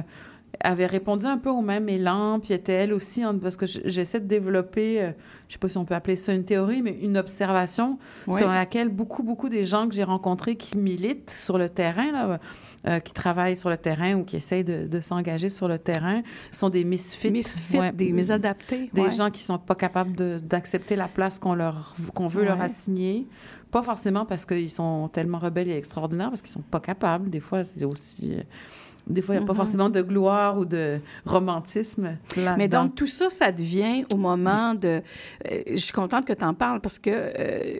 avait 0.61 0.87
répondu 0.87 1.25
un 1.25 1.37
peu 1.37 1.49
au 1.49 1.61
même 1.61 1.87
élan, 1.89 2.39
puis 2.39 2.53
était 2.53 2.73
elle 2.73 2.91
aussi, 2.93 3.25
en- 3.25 3.37
parce 3.37 3.55
que 3.55 3.65
j'essaie 3.65 4.19
de 4.19 4.25
développer, 4.27 5.01
euh, 5.01 5.11
je 5.47 5.53
sais 5.53 5.59
pas 5.59 5.69
si 5.69 5.77
on 5.77 5.85
peut 5.85 5.95
appeler 5.95 6.15
ça 6.15 6.33
une 6.33 6.43
théorie, 6.43 6.81
mais 6.81 6.97
une 7.01 7.17
observation 7.17 7.97
Ouais. 8.27 8.37
sur 8.37 8.47
laquelle 8.49 8.89
beaucoup, 8.89 9.23
beaucoup 9.23 9.47
des 9.47 9.65
gens 9.65 9.87
que 9.87 9.93
j'ai 9.95 10.03
rencontrés 10.03 10.55
qui 10.55 10.77
militent 10.77 11.29
sur 11.29 11.57
le 11.57 11.69
terrain, 11.69 12.11
là, 12.11 12.39
euh, 12.87 12.99
qui 12.99 13.13
travaillent 13.13 13.55
sur 13.57 13.69
le 13.69 13.77
terrain 13.77 14.15
ou 14.15 14.23
qui 14.25 14.35
essayent 14.37 14.63
de, 14.63 14.87
de 14.87 14.99
s'engager 15.01 15.49
sur 15.49 15.67
le 15.67 15.79
terrain, 15.79 16.21
sont 16.51 16.69
des 16.69 16.83
misfits. 16.83 17.31
Misfits, 17.31 17.77
Ouais. 17.79 17.91
des 17.93 18.11
mésadaptés. 18.11 18.89
Des 18.93 19.01
ouais. 19.01 19.11
gens 19.11 19.29
qui 19.29 19.43
sont 19.43 19.59
pas 19.59 19.75
capables 19.75 20.39
d'accepter 20.41 20.95
la 20.95 21.07
place 21.07 21.39
qu'on 21.39 21.53
leur 21.53 21.93
qu'on 22.15 22.27
veut 22.27 22.43
leur 22.43 22.59
assigner. 22.59 23.27
Pas 23.71 23.83
forcément 23.83 24.25
parce 24.25 24.45
qu'ils 24.45 24.71
sont 24.71 25.07
tellement 25.09 25.37
rebelles 25.39 25.69
et 25.69 25.77
extraordinaires, 25.77 26.29
parce 26.29 26.41
qu'ils 26.41 26.51
sont 26.51 26.61
pas 26.61 26.79
capables. 26.79 27.29
Des 27.29 27.39
fois, 27.39 27.63
c'est 27.63 27.85
aussi... 27.85 28.33
euh, 28.33 28.41
Des 29.07 29.21
fois, 29.21 29.35
il 29.35 29.39
n'y 29.39 29.43
a 29.43 29.47
pas 29.47 29.53
Mhm. 29.53 29.57
forcément 29.57 29.89
de 29.89 30.01
gloire 30.01 30.57
ou 30.57 30.65
de 30.65 30.99
romantisme 31.25 32.17
Mais 32.57 32.67
donc, 32.67 32.95
tout 32.95 33.07
ça, 33.07 33.29
ça 33.29 33.51
devient 33.51 34.05
au 34.13 34.17
moment 34.17 34.73
de... 34.73 35.01
euh, 35.51 35.61
je 35.71 35.75
suis 35.77 35.93
contente 35.93 36.25
que 36.25 36.33
tu 36.33 36.45
en 36.45 36.53
parles 36.53 36.79
parce 36.81 36.99
que, 36.99 37.09
euh, 37.09 37.77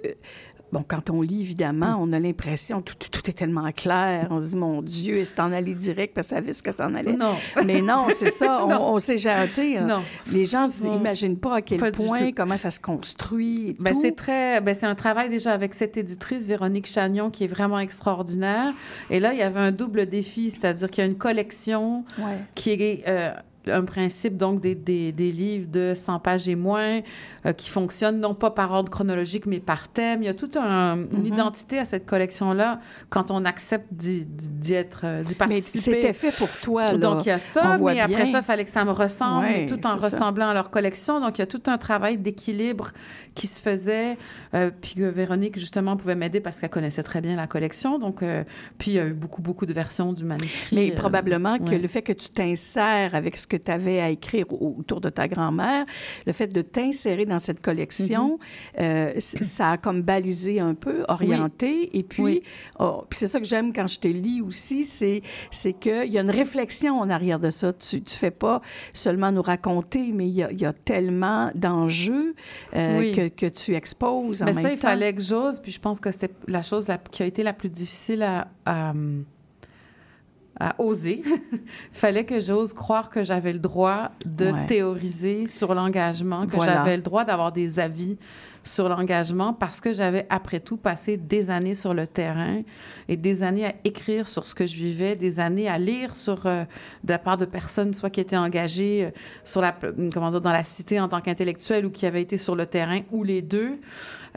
bon, 0.71 0.83
quand 0.87 1.09
on 1.09 1.21
lit, 1.21 1.41
évidemment, 1.41 1.97
on 1.99 2.11
a 2.11 2.19
l'impression 2.19 2.81
tout, 2.81 2.95
tout, 2.95 3.09
tout 3.09 3.29
est 3.29 3.33
tellement 3.33 3.69
clair. 3.71 4.27
On 4.31 4.39
se 4.39 4.49
dit, 4.51 4.57
mon 4.57 4.81
Dieu, 4.81 5.17
et 5.17 5.25
c'est 5.25 5.39
en 5.39 5.51
allé 5.51 5.73
direct 5.73 6.13
parce 6.13 6.27
que 6.27 6.29
ça 6.31 6.35
savait 6.37 6.53
ce 6.53 6.63
que 6.63 6.71
ça 6.71 6.87
en 6.87 6.95
allait. 6.95 7.13
Non. 7.13 7.35
Mais 7.65 7.81
non, 7.81 8.07
c'est 8.11 8.29
ça. 8.29 8.65
On, 8.65 8.95
on 8.95 8.99
sait 8.99 9.17
jamais 9.17 9.47
dire. 9.47 9.85
Non. 9.85 10.01
Les 10.31 10.45
gens 10.45 10.65
n'imaginent 10.83 11.37
pas 11.37 11.55
à 11.55 11.61
quel 11.61 11.79
Pas 11.79 11.91
point, 11.91 12.31
comment 12.31 12.57
ça 12.57 12.69
se 12.71 12.79
construit. 12.79 13.75
Ben, 13.79 13.93
c'est 13.99 14.15
très, 14.15 14.61
ben, 14.61 14.73
c'est 14.75 14.85
un 14.85 14.95
travail 14.95 15.29
déjà 15.29 15.53
avec 15.53 15.73
cette 15.73 15.97
éditrice, 15.97 16.47
Véronique 16.47 16.87
Chagnon, 16.87 17.29
qui 17.29 17.43
est 17.43 17.47
vraiment 17.47 17.79
extraordinaire. 17.79 18.73
Et 19.09 19.19
là, 19.19 19.33
il 19.33 19.39
y 19.39 19.43
avait 19.43 19.59
un 19.59 19.71
double 19.71 20.05
défi, 20.05 20.51
c'est-à-dire 20.51 20.89
qu'il 20.89 21.03
y 21.03 21.07
a 21.07 21.09
une 21.09 21.17
collection 21.17 22.03
Ouais. 22.17 22.37
qui 22.55 22.71
est 22.71 23.03
euh, 23.07 23.31
un 23.67 23.83
principe 23.83 24.37
donc 24.37 24.61
des, 24.61 24.73
des, 24.75 25.11
des 25.11 25.31
livres 25.31 25.67
de 25.69 25.93
100 25.95 26.19
pages 26.19 26.47
et 26.49 26.55
moins 26.55 27.01
euh, 27.45 27.53
qui 27.53 27.69
fonctionnent 27.69 28.19
non 28.19 28.33
pas 28.33 28.51
par 28.51 28.71
ordre 28.71 28.89
chronologique 28.91 29.45
mais 29.45 29.59
par 29.59 29.87
thème. 29.89 30.23
Il 30.23 30.25
y 30.25 30.29
a 30.29 30.33
toute 30.33 30.55
un- 30.57 30.97
Mm-hmm. 30.97 31.17
une 31.17 31.25
identité 31.25 31.77
à 31.77 31.85
cette 31.85 32.05
collection-là 32.05 32.79
quand 33.09 33.31
on 33.31 33.45
accepte 33.45 33.87
d'y, 33.91 34.25
être, 34.73 35.01
euh, 35.03 35.21
d'y 35.23 35.29
Mais 35.29 35.35
participer. 35.35 35.95
c'était 36.01 36.13
fait 36.13 36.31
pour 36.35 36.49
toi, 36.61 36.87
là. 36.87 36.97
Donc, 36.97 37.25
il 37.25 37.29
y 37.29 37.31
a 37.31 37.35
On 37.35 37.39
ça, 37.39 37.77
voit 37.77 37.93
mais 37.93 37.99
après 37.99 38.15
bien. 38.15 38.25
ça, 38.25 38.39
il 38.39 38.43
fallait 38.43 38.65
que 38.65 38.71
ça 38.71 38.85
me 38.85 38.91
ressemble, 38.91 39.45
Ouais, 39.45 39.61
mais 39.61 39.65
tout 39.65 39.85
en 39.85 39.99
ça. 39.99 40.05
ressemblant 40.07 40.49
à 40.49 40.53
leur 40.53 40.69
collection. 40.71 41.19
Donc, 41.19 41.37
il 41.37 41.41
y 41.41 41.43
a 41.43 41.47
tout 41.47 41.61
un 41.67 41.77
travail 41.77 42.17
d'équilibre 42.17 42.87
qui 43.35 43.47
se 43.47 43.61
faisait, 43.61 44.17
euh, 44.55 44.71
puis 44.81 44.95
que 44.95 45.03
Véronique, 45.03 45.57
justement, 45.59 45.95
pouvait 45.97 46.15
m'aider 46.15 46.39
parce 46.39 46.59
qu'elle 46.59 46.69
connaissait 46.69 47.03
très 47.03 47.21
bien 47.21 47.35
la 47.35 47.47
collection. 47.47 47.99
Donc, 47.99 48.23
euh, 48.23 48.43
puis 48.77 48.91
il 48.91 48.93
y 48.95 48.99
a 48.99 49.05
eu 49.05 49.13
beaucoup, 49.13 49.41
beaucoup 49.41 49.65
de 49.65 49.73
versions 49.73 50.11
du 50.13 50.23
manuscrit. 50.23 50.75
Mais 50.75 50.91
probablement 50.91 51.57
que 51.59 51.69
ouais. 51.71 51.79
le 51.79 51.87
fait 51.87 52.01
que 52.01 52.13
tu 52.13 52.29
t'insères 52.29 53.15
avec 53.15 53.37
ce 53.37 53.47
que 53.47 53.57
tu 53.59 53.71
avais 53.71 53.99
à 53.99 54.09
écrire 54.09 54.45
au- 54.51 54.75
autour 54.79 55.01
de 55.01 55.09
ta 55.09 55.27
grand-mère, 55.27 55.85
le 56.25 56.31
fait 56.33 56.47
de 56.47 56.61
t'insérer 56.61 57.25
dans 57.25 57.39
cette 57.39 57.61
collection, 57.61 58.39
Mm-hmm. 58.79 58.81
euh, 58.81 59.19
ça 59.19 59.71
a 59.71 59.77
comme 59.77 60.01
balisé 60.01 60.59
un 60.59 60.73
peu, 60.73 61.03
orienté. 61.07 61.97
Et 61.97 62.03
puis, 62.03 62.21
Oui. 62.23 62.43
oh, 62.79 63.03
puis 63.09 63.17
c'est 63.19 63.27
ça 63.27 63.39
que 63.39 63.45
j'aime 63.47 63.73
quand 63.73 63.87
je 63.87 63.99
te 63.99 64.07
lis 64.07 64.41
aussi, 64.41 64.83
c'est, 64.83 65.21
c'est 65.51 65.73
qu'il 65.73 66.11
y 66.11 66.17
a 66.17 66.21
une 66.21 66.29
réflexion 66.29 66.99
en 66.99 67.09
arrière 67.09 67.39
de 67.39 67.49
ça. 67.51 67.73
Tu 67.73 67.97
ne 67.97 68.01
fais 68.07 68.31
pas 68.31 68.61
seulement 68.93 69.31
nous 69.31 69.41
raconter, 69.41 70.11
mais 70.13 70.27
il 70.27 70.33
y 70.35 70.43
a, 70.43 70.51
il 70.51 70.59
y 70.61 70.65
a 70.65 70.73
tellement 70.73 71.51
d'enjeux 71.55 72.35
euh, 72.75 72.99
Oui. 72.99 73.11
que, 73.11 73.27
que 73.27 73.45
tu 73.47 73.75
exposes 73.75 74.41
en 74.41 74.45
Mais 74.45 74.53
même 74.53 74.63
ça, 74.63 74.71
il 74.71 74.77
fallait 74.77 75.13
que 75.13 75.21
j'ose, 75.21 75.59
puis 75.59 75.71
je 75.71 75.79
pense 75.79 75.99
que 75.99 76.11
c'est 76.11 76.31
la 76.47 76.61
chose 76.61 76.87
la- 76.87 76.97
qui 76.97 77.23
a 77.23 77.25
été 77.25 77.43
la 77.43 77.53
plus 77.53 77.69
difficile 77.69 78.23
à, 78.23 78.47
à, 78.65 78.93
à 80.59 80.75
oser. 80.79 81.23
Fallait 81.91 82.25
que 82.25 82.39
j'ose 82.39 82.73
croire 82.73 83.09
que 83.09 83.23
j'avais 83.23 83.53
le 83.53 83.59
droit 83.59 84.11
de 84.25 84.51
Ouais. 84.51 84.65
théoriser 84.65 85.47
sur 85.47 85.73
l'engagement, 85.73 86.45
que 86.47 86.55
Voilà. 86.55 86.73
j'avais 86.73 86.95
le 86.97 87.01
droit 87.03 87.23
d'avoir 87.25 87.51
des 87.51 87.79
avis 87.79 88.17
sur 88.63 88.89
l'engagement 88.89 89.53
parce 89.53 89.81
que 89.81 89.93
j'avais, 89.93 90.25
après 90.29 90.59
tout, 90.59 90.77
passé 90.77 91.17
des 91.17 91.49
années 91.49 91.75
sur 91.75 91.93
le 91.93 92.07
terrain 92.07 92.61
et 93.07 93.17
des 93.17 93.43
années 93.43 93.65
à 93.65 93.73
écrire 93.83 94.27
sur 94.27 94.45
ce 94.45 94.55
que 94.55 94.67
je 94.67 94.75
vivais, 94.75 95.15
des 95.15 95.39
années 95.39 95.67
à 95.67 95.77
lire 95.77 96.15
sur, 96.15 96.45
euh, 96.45 96.63
de 97.03 97.09
la 97.09 97.19
part 97.19 97.37
de 97.37 97.45
personnes, 97.45 97.93
soit 97.93 98.09
qui 98.09 98.19
étaient 98.19 98.37
engagées 98.37 99.05
euh, 99.05 99.11
sur 99.43 99.61
la, 99.61 99.75
comment 100.13 100.29
dire, 100.31 100.41
dans 100.41 100.51
la 100.51 100.63
cité 100.63 100.99
en 100.99 101.07
tant 101.07 101.21
qu'intellectuelle 101.21 101.85
ou 101.85 101.89
qui 101.89 102.05
avaient 102.05 102.21
été 102.21 102.37
sur 102.37 102.55
le 102.55 102.65
terrain, 102.65 103.01
ou 103.11 103.23
les 103.23 103.41
deux. 103.41 103.75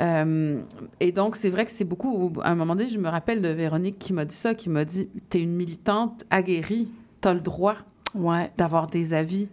Euh, 0.01 0.61
et 1.01 1.13
donc, 1.13 1.37
c'est 1.37 1.51
vrai 1.51 1.65
que 1.65 1.71
c'est 1.71 1.85
beaucoup. 1.85 2.33
À 2.43 2.51
un 2.51 2.55
moment 2.55 2.75
donné, 2.75 2.89
je 2.89 2.99
me 2.99 3.09
rappelle 3.09 3.43
de 3.43 3.49
Véronique 3.49 3.99
qui 3.99 4.13
m'a 4.13 4.25
dit 4.25 4.35
ça, 4.35 4.55
qui 4.55 4.71
m'a 4.71 4.85
dit 4.85 5.09
T'es 5.29 5.41
une 5.41 5.55
militante 5.55 6.25
aguerrie, 6.31 6.89
t'as 7.21 7.35
le 7.35 7.41
droit 7.41 7.77
Ouais. 8.15 8.51
d'avoir 8.59 8.89
des 8.89 9.15
avis. 9.15 9.49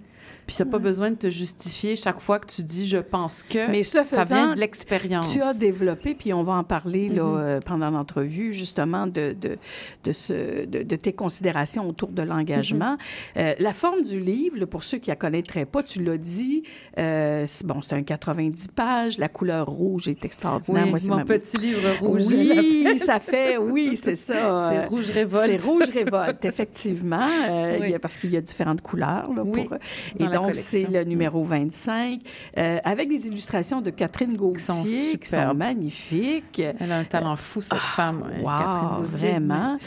Puis 0.49 0.55
tu 0.55 0.63
n'as 0.63 0.69
pas 0.71 0.79
besoin 0.79 1.11
de 1.11 1.15
te 1.15 1.29
justifier 1.29 1.95
chaque 1.95 2.19
fois 2.19 2.39
que 2.39 2.47
tu 2.47 2.63
dis 2.63 2.87
je 2.87 2.97
pense 2.97 3.43
que. 3.43 3.69
Mais 3.69 3.83
ce 3.83 4.03
ça 4.03 4.23
vient 4.23 4.55
de 4.55 4.59
l'expérience. 4.59 5.31
Tu 5.31 5.39
as 5.43 5.53
développé, 5.53 6.15
puis 6.15 6.33
on 6.33 6.41
va 6.41 6.53
en 6.53 6.63
parler 6.63 7.07
là, 7.07 7.23
Mhm. 7.23 7.37
euh, 7.37 7.59
pendant 7.63 7.91
l'entrevue, 7.91 8.51
justement, 8.51 9.05
de, 9.05 9.35
de, 9.39 9.59
de, 10.05 10.11
ce, 10.11 10.65
de, 10.65 10.81
de 10.81 10.95
tes 10.95 11.13
considérations 11.13 11.87
autour 11.87 12.09
de 12.09 12.23
l'engagement. 12.23 12.93
Mhm. 12.93 12.97
Euh, 13.43 13.53
la 13.59 13.73
forme 13.73 14.01
du 14.01 14.19
livre, 14.19 14.57
là, 14.57 14.65
pour 14.65 14.83
ceux 14.83 14.97
qui 14.97 15.11
ne 15.11 15.13
la 15.13 15.17
connaîtraient 15.17 15.65
pas, 15.67 15.83
tu 15.83 16.03
l'as 16.03 16.17
dit, 16.17 16.63
euh, 16.97 17.45
bon, 17.65 17.83
c'est 17.83 17.93
un 17.93 18.01
90 18.01 18.69
pages, 18.69 19.19
la 19.19 19.29
couleur 19.29 19.67
rouge 19.67 20.07
est 20.07 20.25
extraordinaire. 20.25 20.85
Oui, 20.85 20.89
Moi, 20.89 20.97
c'est 20.99 21.09
mon 21.09 21.17
ma- 21.17 21.25
petit 21.25 21.57
livre 21.57 21.87
rouge. 21.99 22.23
Oui, 22.33 22.87
ça 22.97 23.19
fait, 23.19 23.57
oui, 23.57 23.95
c'est 23.95 24.15
ça. 24.15 24.69
C'est 24.71 24.85
rouge 24.87 25.11
révolte. 25.11 25.45
C'est 25.45 25.61
rouge 25.63 25.89
révolte, 25.93 26.43
effectivement, 26.45 27.27
Oui. 27.27 27.79
il 27.83 27.89
y 27.91 27.93
a- 27.93 27.99
parce 27.99 28.17
qu'il 28.17 28.31
y 28.31 28.37
a 28.37 28.41
différentes 28.41 28.81
couleurs. 28.81 29.31
Là, 29.31 29.43
Oui, 29.45 29.65
pour, 29.65 29.75
et 29.75 30.23
donc, 30.45 30.55
c'est 30.55 30.89
le 30.89 31.03
numéro 31.03 31.43
25, 31.43 32.19
euh, 32.57 32.77
avec 32.83 33.09
des 33.09 33.27
illustrations 33.27 33.81
de 33.81 33.89
Catherine 33.89 34.35
Gauthier 34.35 35.11
sont 35.11 35.17
qui 35.17 35.29
sont 35.29 35.53
magnifiques. 35.53 36.61
Elle 36.79 36.91
a 36.91 36.97
un 36.99 37.03
talent 37.03 37.35
fou, 37.35 37.61
cette 37.61 37.77
femme. 37.77 38.21
ouais, 38.21 38.41
Wow, 38.41 38.59
Catherine 38.59 38.89
Gauthier. 39.05 39.29
vraiment. 39.31 39.77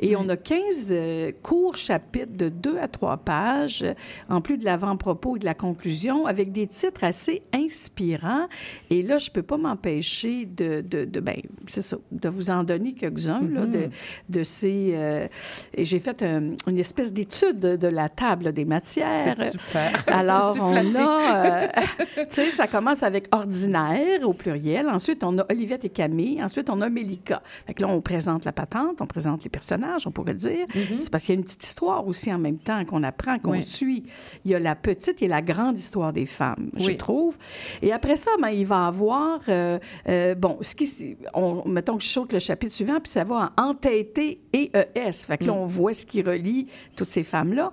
Et 0.00 0.16
on 0.16 0.28
a 0.28 0.36
15 0.36 0.90
euh, 0.92 1.32
courts 1.42 1.76
chapitres 1.76 2.36
de 2.36 2.48
2 2.48 2.78
à 2.78 2.88
3 2.88 3.18
pages, 3.18 3.84
en 4.28 4.40
plus 4.40 4.58
de 4.58 4.64
l'avant-propos 4.64 5.36
et 5.36 5.38
de 5.38 5.44
la 5.44 5.54
conclusion, 5.54 6.26
avec 6.26 6.52
des 6.52 6.66
titres 6.66 7.04
assez 7.04 7.42
inspirants. 7.52 8.46
Et 8.90 9.02
là, 9.02 9.18
je 9.18 9.30
ne 9.30 9.34
peux 9.34 9.42
pas 9.42 9.56
m'empêcher 9.56 10.46
de, 10.46 10.80
de, 10.80 11.04
de, 11.04 11.20
ben, 11.20 11.36
ça, 11.66 11.96
de 12.12 12.28
vous 12.28 12.50
en 12.50 12.64
donner 12.64 12.92
quelques-uns, 12.94 13.40
là, 13.48 13.66
de, 13.66 13.88
de 14.28 14.42
ces... 14.44 14.90
euh, 14.94 15.26
et 15.74 15.84
j'ai 15.84 15.98
fait 15.98 16.22
un- 16.22 16.54
une 16.66 16.78
espèce 16.78 17.12
d'étude 17.12 17.58
de, 17.60 17.76
de 17.76 17.88
la 17.88 18.08
table 18.08 18.52
des 18.52 18.64
matières. 18.64 19.34
C'est 19.36 19.58
super. 19.58 20.04
Alors, 20.08 20.56
on 20.60 20.94
a, 20.96 21.66
euh, 21.66 21.68
tu 22.16 22.24
sais, 22.30 22.50
ça 22.50 22.66
commence 22.66 23.02
avec 23.02 23.26
ordinaire 23.32 24.26
au 24.28 24.32
pluriel. 24.32 24.88
Ensuite, 24.88 25.22
on 25.24 25.38
a 25.38 25.46
Olivette 25.50 25.84
et 25.84 25.88
Camille. 25.90 26.42
Ensuite, 26.42 26.70
on 26.70 26.80
a 26.80 26.88
Mélika. 26.88 27.42
Fait 27.66 27.74
que 27.74 27.82
là, 27.82 27.88
on 27.88 28.00
présente 28.00 28.44
la 28.44 28.52
patente, 28.52 29.00
on 29.00 29.06
présente 29.06 29.44
les 29.44 29.50
personnages, 29.50 29.83
on 30.06 30.10
pourrait 30.10 30.34
dire. 30.34 30.66
C'est 30.98 31.10
parce 31.10 31.24
qu'il 31.24 31.34
y 31.34 31.36
a 31.36 31.38
une 31.38 31.44
petite 31.44 31.64
histoire 31.64 32.06
aussi 32.06 32.32
en 32.32 32.38
même 32.38 32.58
temps 32.58 32.84
qu'on 32.84 33.02
apprend, 33.02 33.38
qu'on 33.38 33.52
Mm-hmm. 33.54 33.58
Oui. 33.58 33.66
suit. 33.66 34.02
Il 34.44 34.50
y 34.50 34.54
a 34.54 34.58
la 34.58 34.74
petite 34.74 35.22
et 35.22 35.28
la 35.28 35.40
grande 35.42 35.78
histoire 35.78 36.12
des 36.12 36.26
femmes, 36.26 36.70
je 36.76 36.90
trouve. 36.92 37.36
Et 37.82 37.92
après 37.92 38.16
ça, 38.16 38.30
ben, 38.40 38.48
il 38.50 38.66
va 38.66 38.86
avoir, 38.86 39.40
euh, 39.48 39.78
euh, 40.08 40.34
bon, 40.34 40.58
ce 40.60 40.74
qui, 40.74 41.16
on, 41.34 41.62
mettons 41.68 41.96
que 41.96 42.02
je 42.02 42.08
saute 42.08 42.32
le 42.32 42.38
chapitre 42.40 42.74
suivant, 42.74 42.98
puis 43.00 43.10
ça 43.12 43.22
va 43.24 43.52
en 43.56 43.62
entêté 43.70 44.40
et 44.52 44.70
ES. 44.74 45.12
Fait 45.26 45.38
que 45.38 45.44
là, 45.44 45.52
Mm. 45.52 45.56
on 45.58 45.66
voit 45.66 45.92
ce 45.92 46.04
qui 46.06 46.22
relie 46.22 46.66
toutes 46.96 47.08
ces 47.08 47.22
femmes-là. 47.22 47.72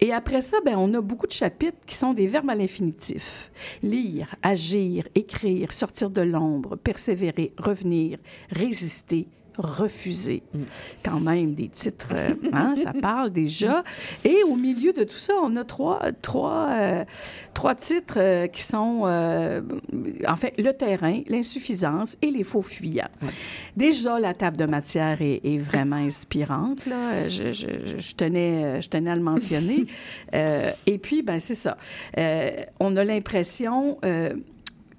Et 0.00 0.12
après 0.12 0.40
ça, 0.40 0.56
ben, 0.64 0.74
on 0.76 0.92
a 0.94 1.00
beaucoup 1.00 1.26
de 1.26 1.32
chapitres 1.32 1.78
qui 1.86 1.94
sont 1.94 2.12
des 2.12 2.26
verbes 2.26 2.50
à 2.50 2.54
l'infinitif. 2.54 3.50
Lire, 3.82 4.34
agir, 4.42 5.06
écrire, 5.14 5.72
sortir 5.72 6.10
de 6.10 6.22
l'ombre, 6.22 6.76
persévérer, 6.76 7.52
revenir, 7.58 8.18
résister, 8.50 9.28
refuser. 9.60 10.42
Quand 11.04 11.20
même, 11.20 11.54
des 11.54 11.68
titres, 11.68 12.08
euh, 12.14 12.30
hein, 12.52 12.74
ça 12.76 12.92
parle 12.92 13.30
déjà. 13.30 13.82
Et 14.24 14.42
au 14.44 14.56
milieu 14.56 14.92
de 14.92 15.04
tout 15.04 15.16
ça, 15.16 15.32
on 15.42 15.54
a 15.56 15.64
trois, 15.64 16.00
trois, 16.22 16.68
euh, 16.70 17.04
trois 17.54 17.74
titres 17.74 18.18
euh, 18.18 18.46
qui 18.46 18.62
sont, 18.62 19.02
euh, 19.06 19.60
en 20.26 20.36
fait, 20.36 20.54
le 20.58 20.72
terrain, 20.72 21.20
l'insuffisance 21.28 22.16
et 22.22 22.30
les 22.30 22.42
faux 22.42 22.62
fuyants. 22.62 23.08
Déjà, 23.76 24.18
la 24.18 24.34
table 24.34 24.56
de 24.56 24.66
matière 24.66 25.20
est, 25.22 25.40
est 25.44 25.58
vraiment 25.58 25.96
inspirante. 25.96 26.86
Là. 26.86 27.28
Je, 27.28 27.52
je- 27.52 28.14
tenais, 28.16 28.82
je 28.82 28.88
tenais 28.88 29.10
à 29.10 29.16
le 29.16 29.22
mentionner. 29.22 29.86
Et 30.86 30.98
puis, 30.98 31.22
ben 31.22 31.38
c'est 31.38 31.54
ça. 31.54 31.76
On 32.80 32.96
a 32.96 33.04
l'impression... 33.04 33.98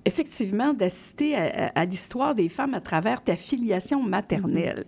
effectivement, 0.05 0.73
d'assister 0.73 1.35
à, 1.35 1.43
à- 1.67 1.79
à 1.81 1.85
l'histoire 1.85 2.35
des 2.35 2.49
femmes 2.49 2.73
à 2.73 2.81
travers 2.81 3.23
ta 3.23 3.35
filiation 3.35 4.01
maternelle. 4.01 4.85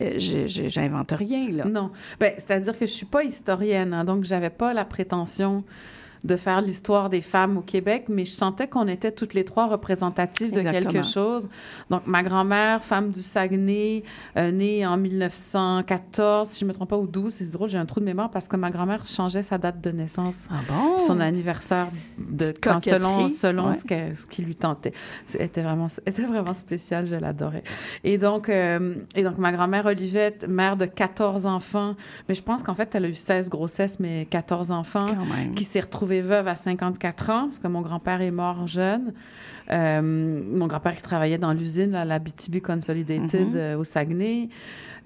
Euh, 0.00 0.14
je- 0.18 0.46
J'invente 0.68 1.12
rien, 1.12 1.50
là. 1.50 1.64
Non. 1.66 1.90
Ben, 2.20 2.32
C'est-à-dire 2.38 2.78
que 2.78 2.86
je 2.86 2.92
suis 2.92 3.06
pas 3.06 3.24
historienne, 3.24 3.92
hein, 3.92 4.04
donc 4.04 4.24
j'avais 4.24 4.50
pas 4.50 4.72
la 4.72 4.84
prétention 4.84 5.64
de 6.26 6.36
faire 6.36 6.60
l'histoire 6.60 7.08
des 7.08 7.20
femmes 7.20 7.56
au 7.56 7.62
Québec, 7.62 8.06
mais 8.08 8.24
je 8.24 8.32
sentais 8.32 8.68
qu'on 8.68 8.88
était 8.88 9.12
toutes 9.12 9.32
les 9.34 9.44
trois 9.44 9.66
représentatives 9.68 10.52
de 10.52 10.58
Exactement. 10.58 10.90
quelque 10.92 11.06
chose. 11.06 11.48
Donc, 11.90 12.02
ma 12.06 12.22
grand-mère, 12.22 12.82
femme 12.82 13.10
du 13.10 13.20
Saguenay, 13.22 14.02
euh, 14.36 14.50
née 14.50 14.84
en 14.86 14.96
1914, 14.96 16.48
si 16.48 16.60
je 16.60 16.64
me 16.64 16.72
trompe 16.72 16.90
pas, 16.90 16.96
ou 16.98 17.06
12, 17.06 17.32
c'est 17.32 17.50
drôle, 17.50 17.68
j'ai 17.68 17.78
un 17.78 17.86
trou 17.86 18.00
de 18.00 18.04
mémoire 18.04 18.30
parce 18.30 18.48
que 18.48 18.56
ma 18.56 18.70
grand-mère 18.70 19.06
changeait 19.06 19.42
sa 19.42 19.58
date 19.58 19.80
de 19.80 19.90
naissance. 19.90 20.48
Ah 20.50 20.54
bon? 20.68 20.98
Son 20.98 21.20
anniversaire 21.20 21.88
de 22.18 22.46
Petite 22.50 22.58
quand, 22.62 22.82
selon, 22.82 23.28
selon 23.28 23.68
Ouais. 23.68 23.74
ce, 23.74 23.84
que- 23.84 24.14
ce 24.14 24.26
qui 24.26 24.42
lui 24.42 24.54
tentait. 24.54 24.92
C'était 25.26 25.62
vraiment, 25.62 25.88
était 26.06 26.22
vraiment 26.22 26.54
spécial, 26.54 27.06
je 27.06 27.14
l'adorais. 27.16 27.62
Et 28.04 28.18
donc, 28.18 28.48
euh, 28.48 28.96
et 29.14 29.22
donc, 29.22 29.38
ma 29.38 29.52
grand-mère 29.52 29.86
Olivette, 29.86 30.46
mère 30.48 30.76
de 30.76 30.86
14 30.86 31.46
enfants, 31.46 31.94
mais 32.28 32.34
je 32.34 32.42
pense 32.42 32.62
qu'en 32.62 32.74
fait, 32.74 32.94
elle 32.94 33.04
a 33.04 33.08
eu 33.08 33.14
16 33.14 33.50
grossesses, 33.50 33.98
mais 34.00 34.26
14 34.30 34.70
enfants, 34.70 35.06
qui 35.54 35.64
s'est 35.64 35.80
retrouvée 35.80 36.15
veuve 36.20 36.48
à 36.48 36.56
54 36.56 37.30
ans, 37.30 37.44
parce 37.44 37.58
que 37.58 37.68
mon 37.68 37.80
grand-père 37.82 38.20
est 38.22 38.30
mort 38.30 38.66
jeune. 38.66 39.12
Euh, 39.70 40.00
mon 40.02 40.66
grand-père 40.66 40.94
qui 40.94 41.02
travaillait 41.02 41.38
dans 41.38 41.52
l'usine, 41.52 41.90
là, 41.92 42.04
la 42.04 42.18
BTB 42.18 42.60
Consolidated 42.60 43.48
Mhm. 43.48 43.56
euh, 43.56 43.76
au 43.78 43.84
Saguenay, 43.84 44.48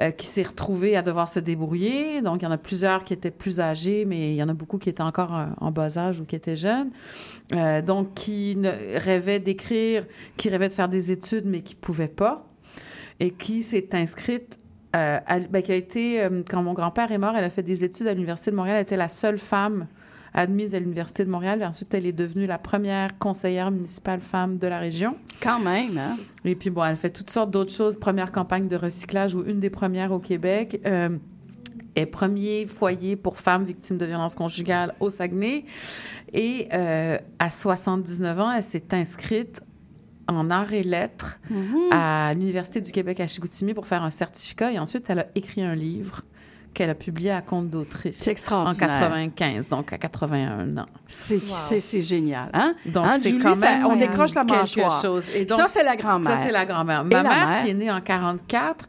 euh, 0.00 0.10
qui 0.10 0.26
s'est 0.26 0.42
retrouvé 0.42 0.96
à 0.96 1.02
devoir 1.02 1.28
se 1.28 1.40
débrouiller. 1.40 2.20
Donc, 2.22 2.42
il 2.42 2.44
y 2.44 2.48
en 2.48 2.50
a 2.50 2.58
plusieurs 2.58 3.04
qui 3.04 3.12
étaient 3.14 3.30
plus 3.30 3.60
âgés, 3.60 4.04
mais 4.04 4.32
il 4.32 4.36
y 4.36 4.42
en 4.42 4.48
a 4.48 4.54
beaucoup 4.54 4.78
qui 4.78 4.88
étaient 4.90 5.02
encore 5.02 5.32
en 5.60 5.70
bas 5.70 5.96
âge 5.98 6.20
ou 6.20 6.24
qui 6.24 6.36
étaient 6.36 6.56
jeunes. 6.56 6.90
Donc, 7.86 8.14
qui 8.14 8.56
ne, 8.56 8.70
rêvaient 8.98 9.40
d'écrire, 9.40 10.04
qui 10.36 10.48
rêvaient 10.48 10.68
de 10.68 10.72
faire 10.72 10.88
des 10.88 11.10
études, 11.10 11.44
mais 11.46 11.60
qui 11.62 11.74
ne 11.74 11.80
pouvaient 11.80 12.08
pas. 12.08 12.46
Et 13.18 13.30
qui 13.32 13.62
s'est 13.62 13.88
inscrite, 13.94 14.58
euh, 14.96 15.18
à- 15.26 15.40
ben, 15.40 15.62
qui 15.62 15.72
a 15.72 15.74
été, 15.74 16.22
euh, 16.22 16.42
quand 16.48 16.62
mon 16.62 16.72
grand-père 16.72 17.12
est 17.12 17.18
mort, 17.18 17.34
elle 17.36 17.44
a 17.44 17.50
fait 17.50 17.62
des 17.62 17.84
études 17.84 18.06
à 18.08 18.14
l'Université 18.14 18.50
de 18.50 18.56
Montréal. 18.56 18.76
Elle 18.76 18.82
était 18.82 18.96
la 18.96 19.08
seule 19.08 19.38
femme 19.38 19.86
admise 20.34 20.74
à 20.74 20.80
l'Université 20.80 21.24
de 21.24 21.30
Montréal. 21.30 21.62
Et 21.62 21.64
ensuite, 21.64 21.92
elle 21.94 22.06
est 22.06 22.12
devenue 22.12 22.46
la 22.46 22.58
première 22.58 23.18
conseillère 23.18 23.70
municipale 23.70 24.20
femme 24.20 24.58
de 24.58 24.66
la 24.66 24.78
région. 24.78 25.16
Quand 25.42 25.60
même, 25.60 25.98
hein? 25.98 26.16
Et 26.44 26.54
puis, 26.54 26.70
bon, 26.70 26.84
elle 26.84 26.96
fait 26.96 27.10
toutes 27.10 27.30
sortes 27.30 27.50
d'autres 27.50 27.72
choses. 27.72 27.98
Première 27.98 28.32
campagne 28.32 28.68
de 28.68 28.76
recyclage 28.76 29.34
ou 29.34 29.42
une 29.44 29.60
des 29.60 29.70
premières 29.70 30.12
au 30.12 30.18
Québec. 30.18 30.80
Euh, 30.86 31.10
est 31.96 32.06
premier 32.06 32.66
foyer 32.66 33.16
pour 33.16 33.38
femmes 33.38 33.64
victimes 33.64 33.98
de 33.98 34.06
violences 34.06 34.34
conjugales 34.34 34.94
au 35.00 35.10
Saguenay. 35.10 35.64
Et 36.32 36.68
euh, 36.72 37.18
à 37.38 37.50
79 37.50 38.40
ans, 38.40 38.52
elle 38.52 38.62
s'est 38.62 38.94
inscrite 38.94 39.62
en 40.28 40.50
arts 40.50 40.72
et 40.72 40.84
lettres 40.84 41.40
Mm-hmm. 41.50 41.88
à 41.90 42.32
l'Université 42.34 42.80
du 42.80 42.92
Québec 42.92 43.18
à 43.18 43.26
Chicoutimi 43.26 43.74
pour 43.74 43.86
faire 43.86 44.04
un 44.04 44.10
certificat. 44.10 44.70
Et 44.72 44.78
ensuite, 44.78 45.10
elle 45.10 45.18
a 45.20 45.26
écrit 45.34 45.62
un 45.62 45.74
livre 45.74 46.22
qu'elle 46.72 46.90
a 46.90 46.94
publié 46.94 47.32
à 47.32 47.40
compte 47.42 47.68
d'autrice 47.68 48.16
C'est 48.16 48.30
en 48.30 48.32
extraordinaire. 48.32 48.88
95, 48.90 49.68
donc 49.68 49.92
à 49.92 49.98
81 49.98 50.78
ans. 50.78 50.86
C'est 51.06 51.38
c'est- 51.40 51.80
c'est 51.80 52.00
génial, 52.00 52.48
hein? 52.52 52.74
Donc, 52.86 53.06
Hein, 53.06 53.18
c'est 53.20 53.30
Julie, 53.30 53.42
quand 53.42 53.54
ça- 53.54 53.70
même 53.70 53.86
on 53.86 53.96
décroche 53.96 54.34
la 54.34 54.44
quelque 54.44 54.60
mâchoire. 54.60 55.02
chose. 55.02 55.26
Et 55.34 55.44
donc, 55.44 55.58
ça, 55.58 55.66
c'est 55.68 55.82
la 55.82 55.96
grand-mère. 55.96 56.30
ça, 56.30 56.36
c'est 56.42 56.52
la 56.52 56.64
grand-mère. 56.66 57.04
Ma 57.04 57.22
mère, 57.22 57.48
mère? 57.48 57.62
qui 57.64 57.70
est 57.70 57.74
née 57.74 57.90
en 57.90 58.00
44, 58.00 58.86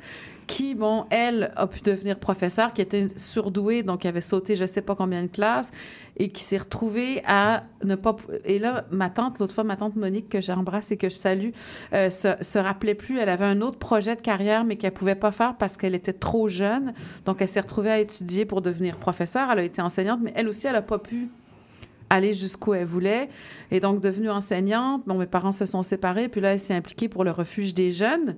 qui, 0.51 0.75
bon, 0.75 1.05
elle, 1.11 1.53
a 1.55 1.65
pu 1.65 1.79
devenir 1.79 2.19
professeure, 2.19 2.73
qui 2.73 2.81
était 2.81 3.07
surdouée, 3.15 3.83
donc 3.83 4.01
qui 4.01 4.09
avait 4.09 4.19
sauté 4.19 4.57
je 4.57 4.65
sais 4.65 4.81
pas 4.81 4.95
combien 4.95 5.23
de 5.23 5.27
classes, 5.27 5.71
et 6.17 6.29
qui 6.29 6.43
s'est 6.43 6.57
retrouvée 6.57 7.23
à 7.25 7.63
ne 7.85 7.95
pas... 7.95 8.17
Et 8.43 8.59
là, 8.59 8.83
ma 8.91 9.09
tante, 9.09 9.39
l'autre 9.39 9.53
fois, 9.53 9.63
ma 9.63 9.77
tante 9.77 9.95
Monique, 9.95 10.27
que 10.27 10.41
j'embrasse 10.41 10.91
et 10.91 10.97
que 10.97 11.07
je 11.07 11.15
salue, 11.15 11.51
euh, 11.93 12.09
se, 12.09 12.27
se 12.41 12.59
rappelait 12.59 12.95
plus. 12.95 13.17
Elle 13.17 13.29
avait 13.29 13.45
un 13.45 13.61
autre 13.61 13.79
projet 13.79 14.17
de 14.17 14.21
carrière, 14.21 14.65
mais 14.65 14.75
qu'elle 14.75 14.91
pouvait 14.91 15.15
pas 15.15 15.31
faire 15.31 15.55
parce 15.55 15.77
qu'elle 15.77 15.95
était 15.95 16.11
trop 16.11 16.49
jeune. 16.49 16.93
Donc, 17.23 17.41
elle 17.41 17.47
s'est 17.47 17.61
retrouvée 17.61 17.91
à 17.91 17.99
étudier 17.99 18.43
pour 18.43 18.61
devenir 18.61 18.97
professeure. 18.97 19.47
Elle 19.53 19.59
a 19.59 19.63
été 19.63 19.81
enseignante, 19.81 20.19
mais 20.21 20.33
elle 20.35 20.49
aussi, 20.49 20.67
elle 20.67 20.75
a 20.75 20.81
pas 20.81 20.99
pu 20.99 21.29
aller 22.11 22.33
jusqu'où 22.33 22.73
elle 22.73 22.85
voulait. 22.85 23.29
Et 23.71 23.79
donc, 23.79 24.01
devenue 24.01 24.29
enseignante, 24.29 25.03
bon, 25.07 25.15
mes 25.15 25.25
parents 25.25 25.51
se 25.51 25.65
sont 25.65 25.81
séparés. 25.83 26.27
Puis 26.29 26.41
là, 26.41 26.53
elle 26.53 26.59
s'est 26.59 26.73
impliquée 26.75 27.07
pour 27.09 27.23
le 27.23 27.31
refuge 27.31 27.73
des 27.73 27.91
jeunes 27.91 28.35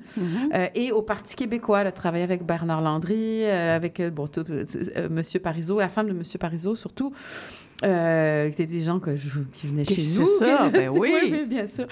euh, 0.53 0.67
et 0.75 0.91
au 0.91 1.01
Parti 1.01 1.36
québécois. 1.36 1.81
Elle 1.81 1.88
a 1.88 1.91
travaillé 1.91 2.23
avec 2.23 2.45
Bernard 2.45 2.81
Landry, 2.81 3.43
euh, 3.43 3.75
avec 3.75 3.99
euh, 3.99 4.09
bon, 4.12 4.27
tout, 4.27 4.45
euh, 4.49 5.09
Monsieur 5.09 5.39
Parizeau, 5.39 5.79
la 5.79 5.89
femme 5.89 6.07
de 6.07 6.13
Monsieur 6.13 6.39
Parizeau 6.39 6.75
surtout. 6.75 7.12
Euh, 7.83 8.47
qui 8.49 8.62
étaient 8.62 8.71
des 8.71 8.79
gens 8.81 8.99
que 8.99 9.13
je- 9.17 9.41
qui 9.51 9.67
venaient 9.67 9.83
chez 9.83 9.99
c'est 9.99 10.21
nous. 10.21 10.27
ça, 10.39 10.69
que- 10.69 10.71
ben 10.77 10.89
oui. 10.89 11.43
bien 11.49 11.67
sûr. 11.67 11.86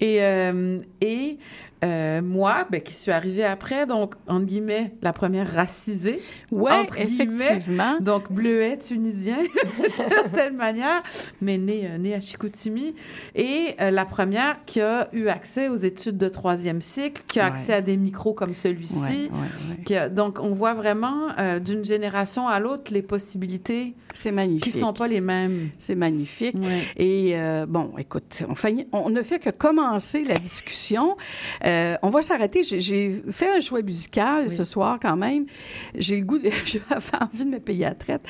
Et, 0.00 0.22
euh, 0.22 0.78
et 1.00 1.38
euh, 1.84 2.22
moi, 2.22 2.66
ben, 2.70 2.80
qui 2.80 2.94
suis 2.94 3.10
arrivée 3.10 3.44
après, 3.44 3.86
donc, 3.86 4.14
entre 4.28 4.44
guillemets, 4.46 4.92
la 5.02 5.12
première 5.12 5.52
racisée, 5.52 6.20
Oui, 6.50 6.70
effectivement. 6.96 7.96
donc, 8.00 8.30
bleuet 8.32 8.78
tunisien, 8.78 9.36
d'une 9.76 10.08
certaine 10.08 10.56
manière, 10.56 11.02
mais 11.40 11.58
né, 11.58 11.88
euh, 11.90 11.98
né 11.98 12.14
à 12.14 12.20
Chicoutimi. 12.20 12.94
Et 13.34 13.74
euh, 13.80 13.90
la 13.90 14.04
première 14.04 14.64
qui 14.64 14.80
a 14.80 15.08
eu 15.12 15.28
accès 15.28 15.68
aux 15.68 15.76
études 15.76 16.18
de 16.18 16.28
troisième 16.28 16.80
cycle, 16.80 17.22
qui 17.26 17.40
a 17.40 17.42
Ouais. 17.44 17.48
accès 17.48 17.72
à 17.74 17.80
des 17.80 17.96
micros 17.96 18.32
comme 18.34 18.54
celui-ci. 18.54 19.30
Ouais, 19.32 19.96
ouais, 19.96 20.10
donc, 20.10 20.38
on 20.40 20.52
voit 20.52 20.74
vraiment 20.74 21.28
euh, 21.38 21.58
d'une 21.58 21.84
génération 21.84 22.46
à 22.46 22.60
l'autre 22.60 22.92
les 22.92 23.02
possibilités 23.02 23.94
C'est 24.12 24.28
qui 24.30 24.34
magnifique. 24.36 24.72
sont 24.74 24.92
pas 24.92 25.06
les 25.08 25.20
même. 25.20 25.70
C'est 25.78 25.94
magnifique. 25.96 26.56
Et 26.96 27.34
bon, 27.68 27.90
écoute, 27.98 28.42
on, 28.48 28.54
fait- 28.54 28.86
on 28.92 29.10
ne 29.10 29.22
fait 29.22 29.38
que 29.38 29.50
commencer 29.50 30.22
la 30.24 30.34
discussion. 30.34 31.16
Euh, 31.72 31.96
on 32.02 32.10
va 32.10 32.22
s'arrêter. 32.22 32.62
J'ai- 32.62 33.22
fait 33.30 33.50
un 33.56 33.60
choix 33.60 33.82
musical 33.82 34.48
ce 34.50 34.64
soir 34.64 34.98
quand 35.00 35.16
même. 35.16 35.46
J'ai 35.96 36.16
le 36.20 36.24
goût, 36.26 36.38
de, 36.38 36.50
j'avais 36.66 37.22
envie 37.22 37.44
de 37.44 37.50
me 37.50 37.58
payer 37.60 37.86
à 37.86 37.88
la 37.90 37.94
traite. 37.94 38.22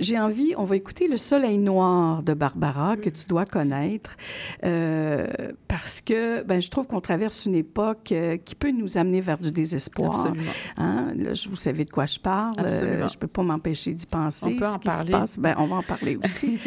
J'ai 0.00 0.18
envie, 0.18 0.54
on 0.56 0.64
va 0.64 0.76
écouter 0.76 1.08
Le 1.08 1.16
Soleil 1.16 1.58
Noir 1.58 2.22
de 2.22 2.34
Barbara, 2.34 2.96
que 2.96 3.10
tu 3.10 3.26
dois 3.26 3.44
connaître, 3.46 4.16
euh, 4.64 5.26
parce 5.68 6.00
que 6.00 6.42
ben, 6.42 6.60
je 6.60 6.70
trouve 6.70 6.86
qu'on 6.86 7.00
traverse 7.00 7.46
une 7.46 7.54
époque 7.54 8.10
euh, 8.12 8.36
qui 8.44 8.54
peut 8.54 8.70
nous 8.70 8.98
amener 8.98 9.20
vers 9.20 9.38
du 9.38 9.50
désespoir. 9.50 10.12
Absolument. 10.12 10.52
Hein? 10.76 11.12
Là, 11.16 11.34
je- 11.34 11.48
vous 11.48 11.56
savez 11.56 11.84
de 11.84 11.90
quoi 11.90 12.06
je 12.06 12.18
parle. 12.18 12.54
Absolument. 12.58 13.08
je 13.08 13.18
peux 13.18 13.26
pas 13.26 13.42
m'empêcher 13.42 13.92
d'y 13.94 14.06
penser. 14.06 14.46
On 14.46 14.56
peut 14.56 14.66
en 14.66 14.72
Ce 14.74 14.78
qui 14.78 14.88
se 14.90 14.94
parler. 14.96 15.10
passe, 15.12 15.38
ben, 15.38 15.54
on 15.58 15.66
va 15.66 15.76
en 15.76 15.82
parler 15.82 16.18
aussi. 16.24 16.58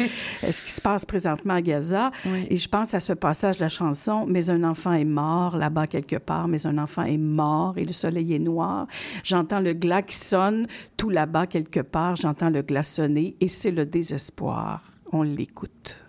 Ce 0.42 0.62
qui 0.62 0.70
se 0.70 0.80
passe 0.80 1.04
présentement 1.04 1.54
à 1.54 1.62
Gaza. 1.62 2.10
Oui. 2.26 2.46
Et 2.50 2.56
je 2.56 2.68
pense 2.68 2.94
à 2.94 3.00
ce 3.00 3.12
passage 3.12 3.56
de 3.58 3.62
la 3.62 3.68
chanson 3.68 4.26
Mais 4.28 4.50
un 4.50 4.64
enfant 4.64 4.92
est 4.92 5.04
mort 5.04 5.56
là-bas 5.56 5.86
quelque 5.90 6.16
part, 6.16 6.48
mais 6.48 6.66
un 6.66 6.78
enfant 6.78 7.02
est 7.02 7.18
mort 7.18 7.76
et 7.76 7.84
le 7.84 7.92
soleil 7.92 8.34
est 8.34 8.38
noir. 8.38 8.86
J'entends 9.22 9.60
le 9.60 9.74
sonne 10.08 10.66
tout 10.96 11.10
là-bas 11.10 11.46
quelque 11.46 11.80
part. 11.80 12.16
J'entends 12.16 12.48
le 12.48 12.62
glas 12.62 12.84
sonner 12.84 13.36
et 13.40 13.48
c'est 13.48 13.70
le 13.70 13.84
désespoir. 13.84 14.84
On 15.12 15.22
l'écoute. 15.22 16.04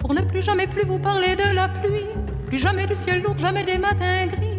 Pour 0.00 0.14
ne 0.14 0.22
plus 0.22 0.42
jamais 0.42 0.66
plus 0.66 0.84
vous 0.84 0.98
parler 0.98 1.36
de 1.36 1.54
la 1.54 1.68
pluie, 1.68 2.06
plus 2.46 2.58
jamais 2.58 2.86
du 2.86 2.96
ciel 2.96 3.22
lourd, 3.22 3.36
jamais 3.38 3.64
des 3.64 3.78
matins 3.78 4.26
gris. 4.26 4.55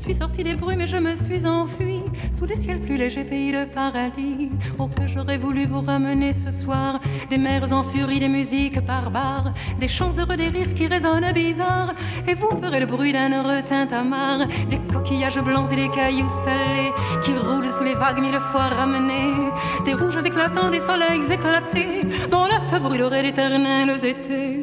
Je 0.00 0.04
suis 0.06 0.14
sortie 0.14 0.42
des 0.42 0.54
brumes 0.54 0.80
et 0.80 0.86
je 0.86 0.96
me 0.96 1.14
suis 1.14 1.46
enfuie 1.46 2.00
sous 2.32 2.46
les 2.46 2.56
ciels 2.56 2.80
plus 2.80 2.96
légers, 2.96 3.22
pays 3.22 3.52
de 3.52 3.66
paradis. 3.66 4.48
Oh, 4.78 4.86
que 4.86 5.06
j'aurais 5.06 5.36
voulu 5.36 5.66
vous 5.66 5.82
ramener 5.82 6.32
ce 6.32 6.50
soir. 6.50 7.00
Des 7.28 7.36
mers 7.36 7.70
en 7.74 7.82
furie, 7.82 8.18
des 8.18 8.30
musiques 8.30 8.80
barbares, 8.80 9.52
des 9.78 9.88
chants 9.88 10.12
heureux, 10.18 10.38
des 10.38 10.48
rires 10.48 10.72
qui 10.74 10.86
résonnent 10.86 11.30
bizarres. 11.34 11.92
Et 12.26 12.32
vous 12.32 12.48
ferez 12.62 12.80
le 12.80 12.86
bruit 12.86 13.12
d'un 13.12 13.30
heureux 13.30 13.60
tintamarre, 13.60 14.46
des 14.70 14.78
coquillages 14.90 15.42
blancs 15.42 15.70
et 15.70 15.76
des 15.76 15.90
cailloux 15.90 16.30
salés 16.46 16.94
qui 17.22 17.32
roulent 17.34 17.70
sous 17.70 17.84
les 17.84 17.94
vagues 17.94 18.22
mille 18.22 18.40
fois 18.40 18.68
ramenés, 18.68 19.50
des 19.84 19.92
rouges 19.92 20.24
éclatants, 20.24 20.70
des 20.70 20.80
soleils 20.80 21.30
éclatés, 21.30 22.06
dans 22.30 22.46
la 22.46 22.58
feu 22.70 22.78
brûlerait 22.80 23.22
d'éternels 23.22 24.02
étés. 24.02 24.60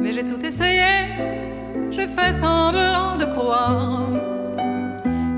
Mais 0.00 0.10
j'ai 0.10 0.24
tout 0.24 0.40
essayé, 0.42 1.49
j'ai 1.90 2.06
fait 2.06 2.34
semblant 2.40 3.16
de 3.18 3.24
croire. 3.24 4.08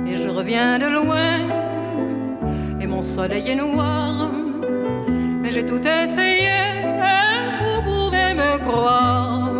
Et 0.06 0.16
je 0.16 0.28
reviens 0.28 0.78
de 0.78 0.86
loin, 0.86 1.38
et 2.80 2.86
mon 2.86 3.02
soleil 3.02 3.50
est 3.50 3.54
noir. 3.54 4.30
Mais 5.40 5.50
j'ai 5.50 5.64
tout 5.64 5.80
essayé, 5.80 6.60
vous 7.60 7.82
pouvez 7.82 8.34
me 8.34 8.58
croire. 8.58 9.50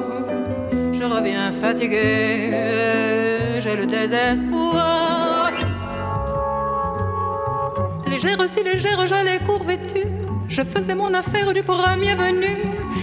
Je 0.92 1.04
reviens 1.04 1.50
fatigué, 1.50 2.52
j'ai 3.60 3.76
le 3.76 3.86
désespoir. 3.86 5.50
Légère, 8.06 8.48
si 8.48 8.62
légère, 8.62 9.06
j'allais 9.06 9.38
court 9.46 9.64
vêtue. 9.64 10.21
Je 10.52 10.62
faisais 10.62 10.94
mon 10.94 11.14
affaire 11.14 11.50
du 11.54 11.62
premier 11.62 12.14
venu. 12.14 12.58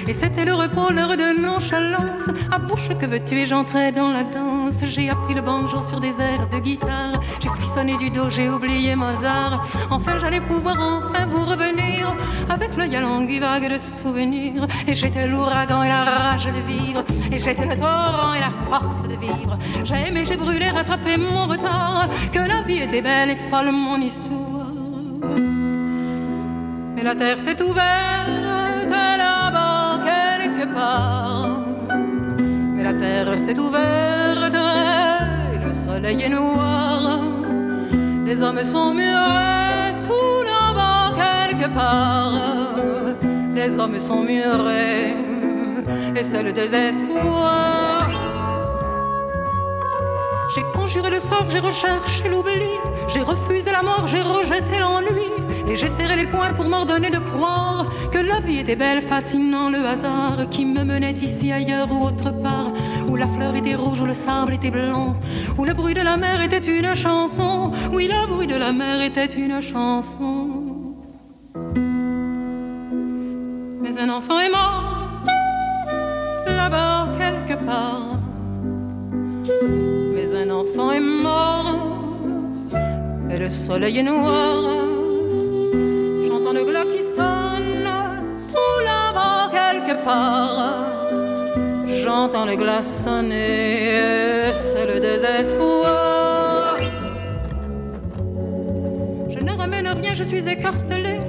Et 0.08 0.14
c'était 0.14 0.46
le 0.46 0.54
repos, 0.54 0.92
l'heure 0.92 1.18
de 1.18 1.42
nonchalance. 1.42 2.30
À 2.52 2.60
bouche 2.60 2.90
que 2.90 3.08
veux-tu, 3.08 3.40
et 3.40 3.48
j'entrais 3.48 3.92
dans 3.92 4.12
la 4.12 4.22
danse. 4.22 4.84
J'ai 4.86 5.10
appris 5.10 5.34
le 5.34 5.42
banjo 5.42 5.82
sur 5.82 6.00
des 6.00 6.22
airs 6.22 6.48
de 6.48 6.60
guitare. 6.60 7.20
J'ai 7.40 7.50
frissonné 7.50 7.98
du 7.98 8.12
dos, 8.12 8.30
j'ai 8.30 8.52
oublié 8.52 8.96
Mozart. 8.96 9.66
Enfin, 9.90 10.20
j'allais 10.22 10.42
pouvoir 10.42 10.78
enfin 10.80 11.26
vous 11.26 11.44
revenir. 11.44 12.16
Avec 12.48 12.78
l'œil 12.78 12.96
à 12.98 13.02
langue 13.02 13.40
vague 13.40 13.74
de 13.74 13.80
souvenirs. 13.80 14.68
Et 14.88 14.94
j'étais 14.94 15.26
l'ouragan 15.26 15.82
et 15.82 15.90
la 15.90 16.04
rage 16.04 16.46
de 16.46 16.62
vivre. 16.72 17.04
Et 17.32 17.40
j'étais 17.40 17.66
le 17.66 17.76
torrent 17.76 18.36
et 18.36 18.42
la 18.42 18.52
force 18.70 19.02
de 19.08 19.16
vivre. 19.16 19.58
J'ai 19.84 20.08
aimé, 20.08 20.24
j'ai 20.24 20.38
brûlé, 20.38 20.70
rattrapé 20.70 21.18
mon 21.18 21.48
retard. 21.48 22.10
Que 22.32 22.48
la 22.48 22.62
vie 22.62 22.84
était 22.84 23.02
belle 23.02 23.32
et 23.32 23.36
folle, 23.50 23.72
mon 23.72 24.00
histoire. 24.00 24.68
Mais 27.00 27.06
la 27.06 27.16
terre 27.16 27.40
s'est 27.40 27.62
ouverte 27.62 28.90
là-bas 28.92 30.00
quelque 30.04 30.70
part. 30.74 31.62
Mais 32.76 32.84
la 32.84 32.94
terre 32.94 33.40
s'est 33.40 33.58
ouverte 33.58 34.54
et 35.54 35.66
le 35.66 35.74
soleil 35.74 36.24
est 36.24 36.28
noir. 36.28 37.22
Les 38.26 38.44
hommes 38.44 38.62
sont 38.64 38.94
murés 38.94 39.96
tout 40.04 40.44
là-bas 40.44 41.14
quelque 41.16 41.74
part. 41.74 42.34
Les 43.56 43.80
hommes 43.80 43.98
sont 43.98 44.24
murés 44.24 45.16
et 46.18 46.24
c'est 46.24 46.44
le 46.44 46.52
désespoir. 46.52 48.10
J'ai 50.54 50.64
conjuré 50.74 51.12
le 51.12 51.22
sort, 51.22 51.46
j'ai 51.48 51.60
recherché 51.60 52.28
l'oubli, 52.28 52.74
j'ai 53.08 53.22
refusé 53.22 53.72
la 53.72 53.84
mort, 53.84 54.06
j'ai 54.08 54.22
rejeté 54.22 54.80
l'ennui, 54.80 55.30
et 55.70 55.76
j'ai 55.76 55.88
serré 55.88 56.16
les 56.16 56.26
poings 56.26 56.54
pour 56.54 56.66
m'ordonner 56.66 57.12
de 57.12 57.20
croire 57.20 57.86
que 58.12 58.18
la 58.18 58.40
vie 58.40 58.58
était 58.60 58.76
belle, 58.76 59.02
fascinant 59.02 59.70
le 59.70 59.86
hasard 59.86 60.50
qui 60.50 60.66
me 60.66 60.84
menait 60.84 61.12
ici, 61.12 61.52
ailleurs 61.52 61.92
ou 61.92 62.06
autre 62.06 62.32
part, 62.32 62.72
où 63.08 63.16
la 63.16 63.28
fleur 63.28 63.56
était 63.56 63.76
rouge, 63.76 64.02
où 64.02 64.06
le 64.06 64.14
sable 64.14 64.54
était 64.56 64.72
blanc, 64.72 65.16
où 65.58 65.66
le 65.66 65.74
bruit 65.74 65.94
de 65.94 66.02
la 66.02 66.18
mer 66.18 66.42
était 66.42 66.58
une 66.58 66.96
chanson, 66.96 67.72
oui, 67.94 68.10
le 68.12 68.28
bruit 68.28 68.48
de 68.48 68.56
la 68.56 68.72
mer 68.72 69.02
était 69.02 69.26
une 69.26 69.62
chanson. 69.62 70.96
Mais 73.82 74.00
un 74.00 74.10
enfant 74.10 74.40
est 74.40 74.50
mort, 74.50 75.22
là-bas 76.48 77.10
quelque 77.20 77.64
part. 77.64 78.18
Mais 80.16 80.36
un 80.36 80.50
enfant 80.50 80.92
est 80.92 81.00
mort 81.00 82.08
et 83.30 83.38
le 83.38 83.50
soleil 83.52 84.00
est 84.00 84.04
noir. 84.04 84.89
Le 86.60 86.66
glas 86.66 86.84
qui 86.84 87.04
sonne 87.16 87.90
tout 88.50 88.84
là-bas 88.84 89.50
quelque 89.50 90.04
part. 90.04 90.84
J'entends 91.88 92.46
le 92.46 92.58
glas 92.58 92.84
sonner, 92.84 94.52
c'est 94.54 94.86
le 94.86 95.00
désespoir. 95.00 96.76
Je 99.30 99.40
ne 99.40 99.52
ramène 99.58 99.88
rien, 99.88 100.14
je 100.14 100.26
suis 100.26 100.50
écartelé. 100.50 101.22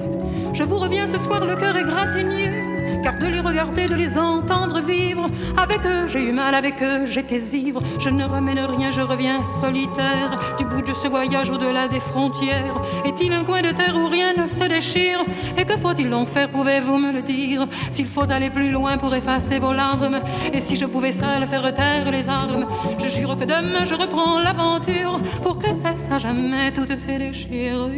Je 0.53 0.65
vous 0.65 0.79
reviens 0.79 1.07
ce 1.07 1.19
soir, 1.19 1.45
le 1.45 1.55
cœur 1.55 1.77
égratigné. 1.77 2.70
Car 3.03 3.17
de 3.17 3.27
les 3.27 3.41
regarder, 3.41 3.87
de 3.87 3.95
les 3.95 4.19
entendre 4.19 4.81
vivre, 4.81 5.29
avec 5.57 5.85
eux 5.87 6.07
j'ai 6.07 6.23
eu 6.29 6.33
mal, 6.33 6.55
avec 6.55 6.83
eux 6.83 7.07
j'étais 7.07 7.41
ivre. 7.57 7.83
Je 7.99 8.11
ne 8.11 8.25
ramène 8.25 8.59
rien, 8.61 8.91
je 8.91 9.01
reviens 9.01 9.43
solitaire. 9.61 10.39
Du 10.59 10.65
bout 10.65 10.83
de 10.83 10.93
ce 10.93 11.09
voyage 11.09 11.51
au-delà 11.51 11.89
des 11.89 12.01
frontières, 12.01 12.75
est-il 13.05 13.33
un 13.33 13.45
coin 13.45 13.63
de 13.63 13.71
terre 13.71 13.97
où 13.97 14.07
rien 14.07 14.35
ne 14.37 14.47
se 14.47 14.65
déchire? 14.65 15.25
Et 15.57 15.65
que 15.65 15.77
faut-il 15.77 16.11
donc 16.11 16.29
faire, 16.29 16.51
pouvez-vous 16.51 16.99
me 16.99 17.13
le 17.13 17.23
dire? 17.23 17.67
S'il 17.93 18.07
faut 18.07 18.31
aller 18.31 18.51
plus 18.51 18.71
loin 18.71 18.99
pour 18.99 19.15
effacer 19.15 19.59
vos 19.59 19.73
larmes, 19.73 20.21
et 20.53 20.61
si 20.61 20.77
je 20.77 20.85
pouvais 20.85 21.13
seul 21.13 21.47
faire 21.47 21.75
taire 21.75 22.11
les 22.11 22.29
armes, 22.29 22.67
je 22.99 23.09
jure 23.09 23.37
que 23.37 23.45
demain 23.45 23.87
je 23.87 23.95
reprends 23.95 24.41
l'aventure 24.41 25.19
pour 25.43 25.59
que 25.59 25.69
cesse 25.69 26.11
à 26.11 26.19
jamais 26.19 26.71
toutes 26.73 26.97
ces 26.97 27.19
déchirures. 27.19 27.89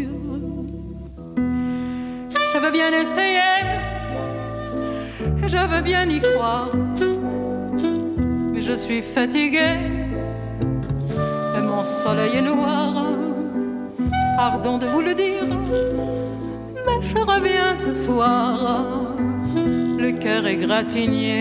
Je 2.55 2.59
veux 2.59 2.71
bien 2.71 2.93
essayer, 2.93 3.41
je 5.49 5.57
veux 5.57 5.81
bien 5.83 6.09
y 6.09 6.21
croire, 6.21 6.71
mais 8.53 8.61
je 8.61 8.73
suis 8.73 9.03
fatiguée, 9.03 9.81
et 11.57 11.61
mon 11.61 11.85
soleil 11.85 12.37
est 12.37 12.43
noir. 12.43 13.05
Pardon 14.37 14.79
de 14.79 14.87
vous 14.87 15.01
le 15.01 15.15
dire, 15.15 15.45
mais 16.87 17.01
je 17.03 17.19
reviens 17.19 17.77
ce 17.77 17.93
soir, 17.93 18.59
le 19.99 20.11
cœur 20.13 20.47
est 20.47 20.57
gratigné, 20.57 21.37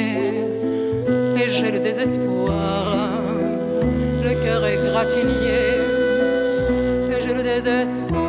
et 1.35 1.49
j'ai 1.49 1.71
le 1.71 1.79
désespoir. 1.79 3.09
Le 4.23 4.33
cœur 4.43 4.65
est 4.65 4.77
gratigné, 4.77 5.59
et 7.09 7.21
j'ai 7.21 7.33
le 7.33 7.43
désespoir. 7.43 8.20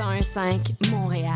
101.5 0.00 0.90
Montréal. 0.90 1.34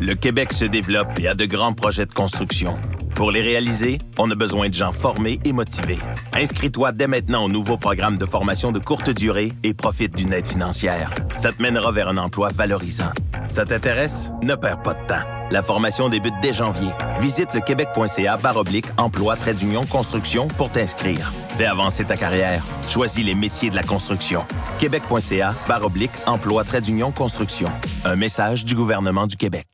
Le 0.00 0.14
Québec 0.14 0.52
se 0.52 0.64
développe 0.64 1.18
et 1.18 1.26
a 1.26 1.34
de 1.34 1.46
grands 1.46 1.72
projets 1.72 2.06
de 2.06 2.12
construction. 2.12 2.78
Pour 3.16 3.32
les 3.32 3.42
réaliser, 3.42 3.98
on 4.18 4.30
a 4.30 4.36
besoin 4.36 4.68
de 4.68 4.74
gens 4.74 4.92
formés 4.92 5.40
et 5.44 5.52
motivés. 5.52 5.98
Inscris-toi 6.32 6.92
dès 6.92 7.08
maintenant 7.08 7.46
au 7.46 7.48
nouveau 7.48 7.76
programme 7.76 8.16
de 8.16 8.24
formation 8.24 8.70
de 8.70 8.78
courte 8.78 9.10
durée 9.10 9.48
et 9.64 9.74
profite 9.74 10.14
d'une 10.14 10.32
aide 10.32 10.46
financière. 10.46 11.12
Ça 11.36 11.50
te 11.50 11.60
mènera 11.60 11.90
vers 11.90 12.08
un 12.08 12.18
emploi 12.18 12.50
valorisant. 12.54 13.10
Ça 13.48 13.64
t'intéresse? 13.64 14.30
Ne 14.42 14.54
perds 14.54 14.82
pas 14.82 14.94
de 14.94 15.06
temps. 15.06 15.39
La 15.50 15.62
formation 15.62 16.08
débute 16.08 16.34
dès 16.40 16.52
janvier. 16.52 16.90
Visite 17.18 17.54
le 17.54 17.60
québec.ca 17.60 18.36
baroblique 18.36 18.86
emploi 18.96 19.36
trait 19.36 19.54
d'union 19.54 19.84
construction 19.84 20.46
pour 20.46 20.70
t'inscrire. 20.70 21.32
Fais 21.56 21.66
avancer 21.66 22.04
ta 22.04 22.16
carrière. 22.16 22.62
Choisis 22.88 23.24
les 23.24 23.34
métiers 23.34 23.70
de 23.70 23.76
la 23.76 23.82
construction. 23.82 24.44
Québec.ca 24.78 25.54
baroblique 25.66 26.12
emploi 26.26 26.62
trait 26.64 26.80
d'union 26.80 27.10
construction. 27.10 27.68
Un 28.04 28.14
message 28.14 28.64
du 28.64 28.76
gouvernement 28.76 29.26
du 29.26 29.36
Québec. 29.36 29.66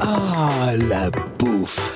Ah, 0.00 0.72
la 0.88 1.10
bouffe! 1.38 1.95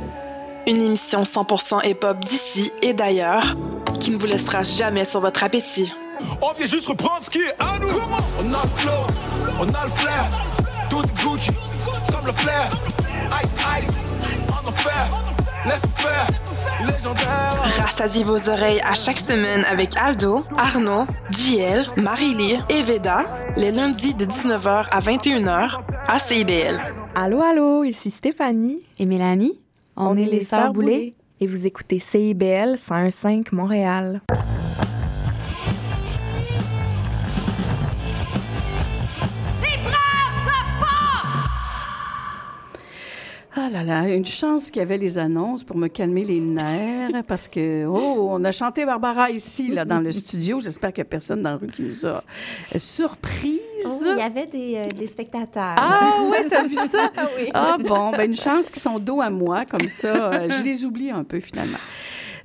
Une 0.67 0.81
émission 0.81 1.23
100% 1.23 1.87
hip-hop 1.87 2.23
d'ici 2.25 2.71
et 2.81 2.93
d'ailleurs 2.93 3.55
qui 3.99 4.11
ne 4.11 4.17
vous 4.17 4.27
laissera 4.27 4.63
jamais 4.63 5.05
sur 5.05 5.19
votre 5.19 5.43
appétit. 5.43 5.93
On 6.41 6.53
vient 6.53 6.65
juste 6.65 6.87
reprendre 6.87 7.23
ce 7.23 7.29
qui 7.29 7.39
est 7.39 7.55
à 7.59 7.79
nous. 7.79 7.87
On 7.87 8.53
a 8.53 8.61
le 8.63 8.69
flow, 8.75 8.91
on 9.59 9.63
a 9.63 9.83
le 9.85 9.91
flair. 9.91 10.27
Tout 10.89 11.03
est 11.03 11.23
Gucci, 11.23 11.49
comme 12.11 12.25
le 12.25 12.31
flair. 12.31 12.69
Ice, 13.43 13.83
ice, 13.83 13.91
on 14.49 14.67
en 14.67 14.71
faire. 14.71 15.09
Laisse 15.65 15.81
faire, 15.95 16.27
légendaire. 16.85 17.83
Rassasiez 17.83 18.23
vos 18.23 18.49
oreilles 18.49 18.81
à 18.81 18.93
chaque 18.93 19.19
semaine 19.19 19.63
avec 19.69 19.95
Aldo, 19.95 20.43
Arnaud, 20.57 21.05
JL, 21.29 21.83
Marie-Lee 21.97 22.57
et 22.69 22.81
Veda, 22.81 23.23
les 23.57 23.71
lundis 23.71 24.15
de 24.15 24.25
19h 24.25 24.87
à 24.91 24.99
21h 24.99 25.79
à 26.07 26.17
CIBL. 26.17 26.79
Allô, 27.13 27.41
allô, 27.43 27.83
ici 27.83 28.09
Stéphanie 28.09 28.79
Et 28.97 29.05
Mélanie? 29.05 29.60
On, 29.95 30.17
est, 30.17 30.25
les 30.25 30.43
Sœurs 30.43 30.73
Boulay 30.73 31.13
et 31.39 31.47
vous 31.47 31.67
écoutez 31.67 31.99
CIBL 31.99 32.75
101.5 32.75 33.53
Montréal. 33.53 34.21
Ah 43.63 43.69
là 43.69 43.83
là, 43.83 44.09
une 44.09 44.25
chance 44.25 44.71
qu'il 44.71 44.79
y 44.79 44.83
avait 44.83 44.97
les 44.97 45.19
annonces 45.19 45.63
pour 45.63 45.77
me 45.77 45.87
calmer 45.87 46.25
les 46.25 46.39
nerfs 46.39 47.21
parce 47.27 47.47
que, 47.47 47.85
oh, 47.85 48.29
on 48.31 48.43
a 48.43 48.51
chanté 48.51 48.85
Barbara 48.85 49.29
ici, 49.29 49.67
là, 49.67 49.85
dans 49.85 49.99
le 49.99 50.11
studio. 50.11 50.59
J'espère 50.59 50.91
qu'il 50.91 51.03
n'y 51.03 51.07
a 51.07 51.09
personne 51.11 51.43
dans 51.43 51.51
la 51.51 51.55
rue 51.57 51.67
qui 51.67 51.83
nous 51.83 52.07
a 52.07 52.23
euh, 52.73 52.79
surprise. 52.79 53.59
Oh, 53.85 54.13
il 54.13 54.17
y 54.17 54.21
avait 54.21 54.47
des, 54.47 54.77
euh, 54.77 54.97
des 54.97 55.05
spectateurs. 55.05 55.75
Ah 55.77 56.21
ouais, 56.31 56.47
t'as 56.49 56.65
vu 56.65 56.75
ça? 56.75 57.11
oui. 57.37 57.51
Ah 57.53 57.77
bon, 57.79 58.09
ben 58.09 58.31
une 58.31 58.35
chance 58.35 58.71
qu'ils 58.71 58.81
sont 58.81 58.97
dos 58.97 59.21
à 59.21 59.29
moi, 59.29 59.65
comme 59.65 59.87
ça, 59.89 60.33
euh, 60.33 60.49
je 60.49 60.63
les 60.63 60.83
oublie 60.83 61.11
un 61.11 61.23
peu 61.23 61.39
finalement. 61.39 61.77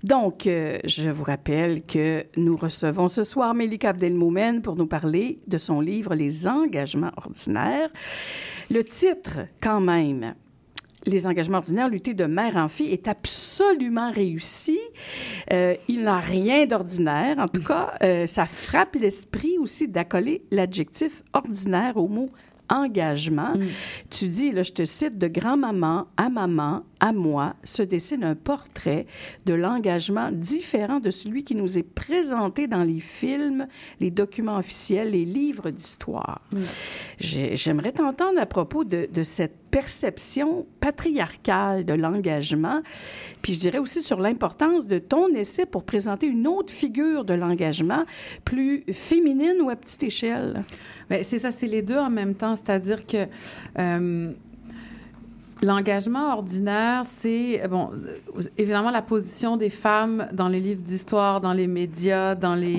Donc, 0.03 0.47
euh, 0.47 0.79
je 0.85 1.09
vous 1.09 1.25
rappelle 1.25 1.83
que 1.83 2.25
nous 2.37 2.59
recevons 2.59 3.09
ce 3.09 3.23
soir 3.23 3.55
Mélika 3.55 3.89
Abdelmoumen 3.89 4.61
pour 4.61 4.77
nous 4.77 4.87
parler 4.87 5.41
de 5.47 5.57
son 5.57 5.81
livre 5.81 6.15
Les 6.15 6.47
engagements 6.47 7.13
ordinaires. 7.17 7.89
Le 8.71 8.85
titre, 8.85 9.47
quand 9.63 9.81
même, 9.81 10.35
les 11.07 11.27
engagements 11.27 11.59
ordinaires, 11.59 11.89
lutter 11.89 12.15
de 12.15 12.25
mère 12.25 12.57
en 12.57 12.69
fille, 12.69 12.93
est 12.93 13.09
absolument 13.09 14.11
réussi. 14.11 14.79
Euh, 15.53 15.75
il 15.89 16.03
n'a 16.03 16.19
rien 16.19 16.67
d'ordinaire. 16.67 17.39
En 17.39 17.47
tout 17.47 17.63
cas, 17.63 17.95
euh, 18.03 18.27
ça 18.27 18.47
frappe 18.47 18.97
l'esprit 18.97 19.59
aussi 19.59 19.89
d'accoler 19.89 20.43
l'adjectif 20.51 21.23
ordinaire 21.33 21.97
au 21.97 22.09
mot 22.09 22.31
engagement. 22.69 23.53
Tu 24.11 24.27
dis, 24.27 24.51
là, 24.51 24.63
je 24.63 24.73
te 24.73 24.85
cite, 24.85 25.19
de 25.19 25.29
grand-maman 25.29 26.07
à 26.17 26.29
maman, 26.29 26.83
à 27.01 27.13
moi, 27.13 27.55
se 27.63 27.83
dessine 27.83 28.25
un 28.25 28.35
portrait 28.35 29.07
de 29.45 29.55
l'engagement 29.55 30.31
différent 30.33 30.99
de 30.99 31.11
celui 31.11 31.45
qui 31.45 31.55
nous 31.55 31.79
est 31.79 31.83
présenté 31.83 32.67
dans 32.69 32.85
les 32.85 33.01
films, 33.01 33.67
les 34.01 34.11
documents 34.11 34.57
officiels, 34.57 35.11
les 35.11 35.25
livres 35.25 35.71
d'histoire. 35.71 36.41
J'ai- 37.19 37.55
J'aimerais 37.57 37.93
t'entendre 37.93 38.41
à 38.41 38.47
propos 38.47 38.85
de, 38.85 39.09
de 39.13 39.23
cette 39.23 39.57
perception 39.71 40.67
patriarcale 40.81 41.85
de 41.85 41.93
l'engagement, 41.93 42.81
puis 43.43 43.53
je 43.53 43.61
dirais 43.61 43.79
aussi 43.79 44.03
sur 44.03 44.21
l'importance 44.21 44.87
de 44.87 44.99
ton 44.99 45.29
essai 45.35 45.67
pour 45.67 45.85
présenter 45.85 46.27
une 46.29 46.47
autre 46.47 46.73
figure 46.73 47.25
de 47.27 47.35
l'engagement, 47.35 48.05
plus 48.45 48.85
féminine 48.93 49.57
ou 49.63 49.69
à 49.69 49.77
petite 49.77 50.05
échelle. 50.05 50.65
Ben, 51.11 51.23
c'est 51.23 51.39
ça, 51.41 51.53
c'est 51.53 51.67
les 51.67 51.83
deux 51.83 51.99
en 51.99 52.09
même 52.11 52.35
temps. 52.35 52.57
C'est-à-dire 52.57 53.07
que 53.07 53.27
euh, 53.79 54.33
l'engagement 55.63 56.33
ordinaire, 56.33 57.03
c'est, 57.05 57.63
bon, 57.69 57.91
euh, 57.93 58.43
évidemment, 58.59 58.91
la 58.91 59.03
position 59.03 59.57
des 59.57 59.71
femmes 59.71 60.29
dans 60.33 60.49
les 60.49 60.61
livres 60.61 60.83
d'histoire, 60.83 61.41
dans 61.41 61.53
les 61.53 61.67
médias, 61.67 62.35
dans 62.35 62.55
les. 62.55 62.79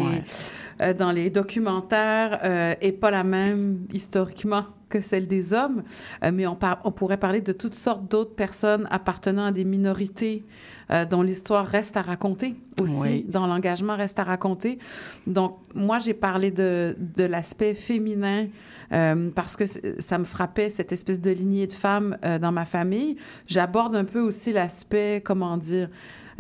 Euh, 0.82 0.94
dans 0.94 1.12
les 1.12 1.30
documentaires, 1.30 2.40
euh, 2.44 2.74
est 2.82 2.92
pas 2.92 3.12
la 3.12 3.24
même 3.24 3.80
historiquement 3.94 4.66
que 4.90 5.02
celle 5.02 5.28
des 5.28 5.54
hommes. 5.54 5.84
Euh, 6.24 6.32
mais 6.34 6.48
on, 6.48 6.56
par- 6.56 6.80
on 6.86 6.92
pourrait 6.92 7.18
parler 7.18 7.42
de 7.42 7.52
toutes 7.52 7.74
sortes 7.76 8.10
d'autres 8.10 8.36
personnes 8.36 8.88
appartenant 8.90 9.46
à 9.48 9.52
des 9.52 9.66
minorités 9.66 10.46
euh, 10.92 11.04
dont 11.04 11.22
l'histoire 11.22 11.66
reste 11.68 11.98
à 11.98 12.02
raconter 12.02 12.56
aussi, 12.80 13.00
Oui. 13.02 13.26
dans 13.28 13.48
l'engagement 13.48 13.98
reste 13.98 14.20
à 14.20 14.24
raconter. 14.24 14.80
Donc, 15.26 15.58
moi, 15.76 16.00
j'ai 16.00 16.14
parlé 16.14 16.52
de, 16.52 16.96
de 17.18 17.26
l'aspect 17.26 17.74
féminin 17.74 18.48
euh, 18.94 19.30
parce 19.36 19.58
que 19.58 19.66
ça 20.00 20.18
me 20.18 20.24
frappait, 20.24 20.70
cette 20.70 20.94
espèce 20.94 21.20
de 21.20 21.32
lignée 21.32 21.68
de 21.68 21.74
femmes 21.74 22.18
euh, 22.24 22.40
dans 22.40 22.54
ma 22.54 22.64
famille. 22.64 23.18
J'aborde 23.46 23.94
un 23.96 24.06
peu 24.06 24.22
aussi 24.22 24.54
l'aspect, 24.54 25.22
comment 25.26 25.58
dire, 25.58 25.90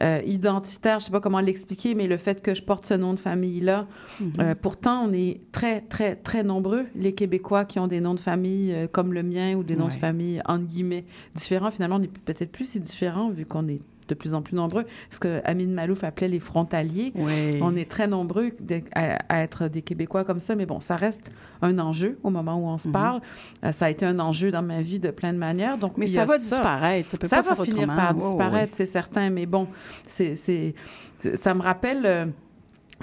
euh, 0.02 0.22
identitaire, 0.26 1.00
je 1.00 1.06
sais 1.06 1.12
pas 1.12 1.20
comment 1.20 1.40
l'expliquer, 1.40 1.96
mais 1.96 2.08
le 2.08 2.18
fait 2.18 2.42
que 2.42 2.54
je 2.54 2.62
porte 2.62 2.86
ce 2.86 2.94
nom 2.94 3.14
de 3.14 3.18
famille-là. 3.18 3.88
Euh, 4.40 4.56
pourtant, 4.60 5.04
on 5.08 5.14
est 5.14 5.42
très, 5.52 5.82
très, 5.82 6.16
très 6.16 6.44
nombreux, 6.44 6.86
les 6.96 7.14
Québécois 7.14 7.66
qui 7.66 7.80
ont 7.80 7.88
des 7.88 8.00
noms 8.00 8.14
de 8.14 8.20
famille 8.20 8.74
euh, 8.74 8.88
comme 8.88 9.14
le 9.14 9.24
mien 9.24 9.56
ou 9.56 9.64
des 9.64 9.76
noms 9.76 9.88
de 9.88 9.94
famille, 9.94 10.42
entre 10.46 10.66
guillemets, 10.66 11.06
différents. 11.36 11.72
Finalement, 11.72 11.98
on 11.98 12.04
est 12.04 12.18
peut-être 12.20 12.52
plus 12.52 12.70
si 12.70 12.80
différents 12.80 13.30
vu 13.30 13.46
qu'on 13.46 13.68
est 13.68 13.82
de 14.08 14.13
plus 14.15 14.34
en 14.34 14.41
plus 14.41 14.56
nombreux. 14.56 14.86
Ce 15.10 15.20
que 15.20 15.41
Amine 15.43 15.74
Malouf 15.74 16.04
appelait 16.04 16.28
les 16.28 16.39
frontaliers. 16.39 17.12
Oui. 17.15 17.60
On 17.62 17.76
est 17.76 17.89
très 17.89 18.08
nombreux 18.08 18.52
à, 18.96 19.17
à 19.30 19.39
être 19.43 19.67
des 19.67 19.82
Québécois 19.82 20.24
comme 20.24 20.39
ça, 20.39 20.56
mais 20.56 20.65
bon, 20.65 20.80
ça 20.80 20.96
reste 20.96 21.32
un 21.62 21.78
enjeu 21.80 22.17
au 22.24 22.30
moment 22.30 22.56
où 22.56 22.67
on 22.67 22.78
se 22.78 22.89
parle. 22.89 23.22
Euh, 23.63 23.72
ça 23.72 23.86
a 23.86 23.89
été 23.89 24.06
un 24.06 24.20
enjeu 24.20 24.52
dans 24.52 24.62
ma 24.63 24.82
vie 24.82 25.00
de 25.00 25.10
plein 25.12 25.34
de 25.34 25.38
manières. 25.38 25.78
Donc, 25.78 25.93
Mais 25.98 26.06
ça 26.08 26.26
va 26.26 26.38
disparaître. 26.38 27.10
Ça 27.10 27.17
peut 27.17 27.28
ça 27.28 27.38
pas 27.38 27.50
va 27.50 27.56
faire 27.56 27.65
finir 27.65 27.84
autrement. 27.84 27.96
par 27.96 28.13
disparaître, 28.13 28.74
c'est 28.76 28.86
certain. 28.86 29.30
Mais 29.30 29.46
bon, 29.46 29.67
c'est, 30.06 30.36
c'est, 30.36 30.74
ça 31.36 31.54
me 31.54 31.62
rappelle 31.62 32.06
euh, 32.06 32.26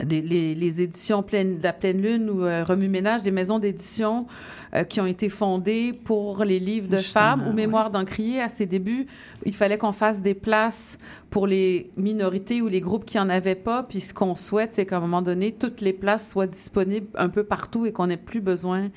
des- 0.05 0.23
les, 0.23 0.55
les 0.55 0.81
éditions 0.83 1.23
pleine, 1.23 1.59
de 1.59 1.63
la 1.63 1.73
pleine 1.73 2.01
lune 2.01 2.29
ou 2.31 2.45
euh, 2.45 2.65
remue 2.65 2.89
ménage 2.89 3.23
des 3.23 3.31
maisons 3.31 3.59
d'édition 3.59 4.27
euh, 4.75 4.85
qui 4.85 5.01
ont 5.01 5.07
été 5.07 5.29
fondées 5.29 5.93
pour 5.93 6.45
les 6.45 6.59
livres 6.59 6.89
de 6.89 6.97
Justement, 6.97 7.25
femmes 7.25 7.49
ou 7.49 7.53
mémoire 7.53 7.91
d'encrier 7.91 8.41
à 8.41 8.49
ses 8.49 8.67
débuts. 8.67 9.07
Il 9.47 9.55
fallait 9.55 9.79
qu'on 9.79 9.93
fasse 9.93 10.23
des 10.23 10.35
places 10.35 10.99
pour 11.31 11.47
les 11.47 11.91
minorités 11.97 12.63
ou 12.63 12.69
les 12.69 12.81
groupes 12.81 13.05
qui 13.05 13.19
en 13.19 13.29
avaient 13.29 13.55
pas. 13.55 13.83
Puis 13.83 14.01
ce 14.01 14.15
qu'on 14.15 14.37
souhaite, 14.37 14.73
c'est 14.73 14.87
qu'à 14.87 14.99
un 14.99 15.01
moment 15.01 15.23
donné, 15.23 15.53
toutes 15.53 15.81
les 15.81 15.93
places 15.93 16.31
soient 16.31 16.47
disponibles 16.47 17.09
un 17.17 17.29
peu 17.29 17.45
partout 17.45 17.87
et 17.87 17.93
qu'on 17.93 18.07
n'ait 18.07 18.17
plus 18.17 18.41
besoin 18.41 18.91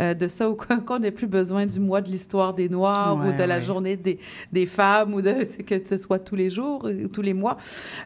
euh, 0.00 0.14
de 0.14 0.28
ça 0.28 0.50
ou 0.50 0.56
qu'on 0.56 0.98
n'ait 0.98 1.10
plus 1.10 1.26
besoin 1.26 1.66
du 1.66 1.80
mois 1.80 2.00
de 2.00 2.10
l'histoire 2.10 2.54
des 2.54 2.68
Noirs 2.68 3.16
ou 3.16 3.24
Ouais, 3.24 3.32
de 3.32 3.44
la 3.44 3.60
journée 3.60 3.96
des, 3.96 4.18
des 4.52 4.66
femmes 4.66 5.14
ou 5.14 5.22
de 5.22 5.44
que 5.62 5.86
ce 5.86 5.96
soit 5.96 6.18
tous 6.18 6.34
les 6.34 6.50
jours 6.50 6.84
ou 6.84 7.08
tous 7.08 7.22
les 7.22 7.34
mois. 7.34 7.56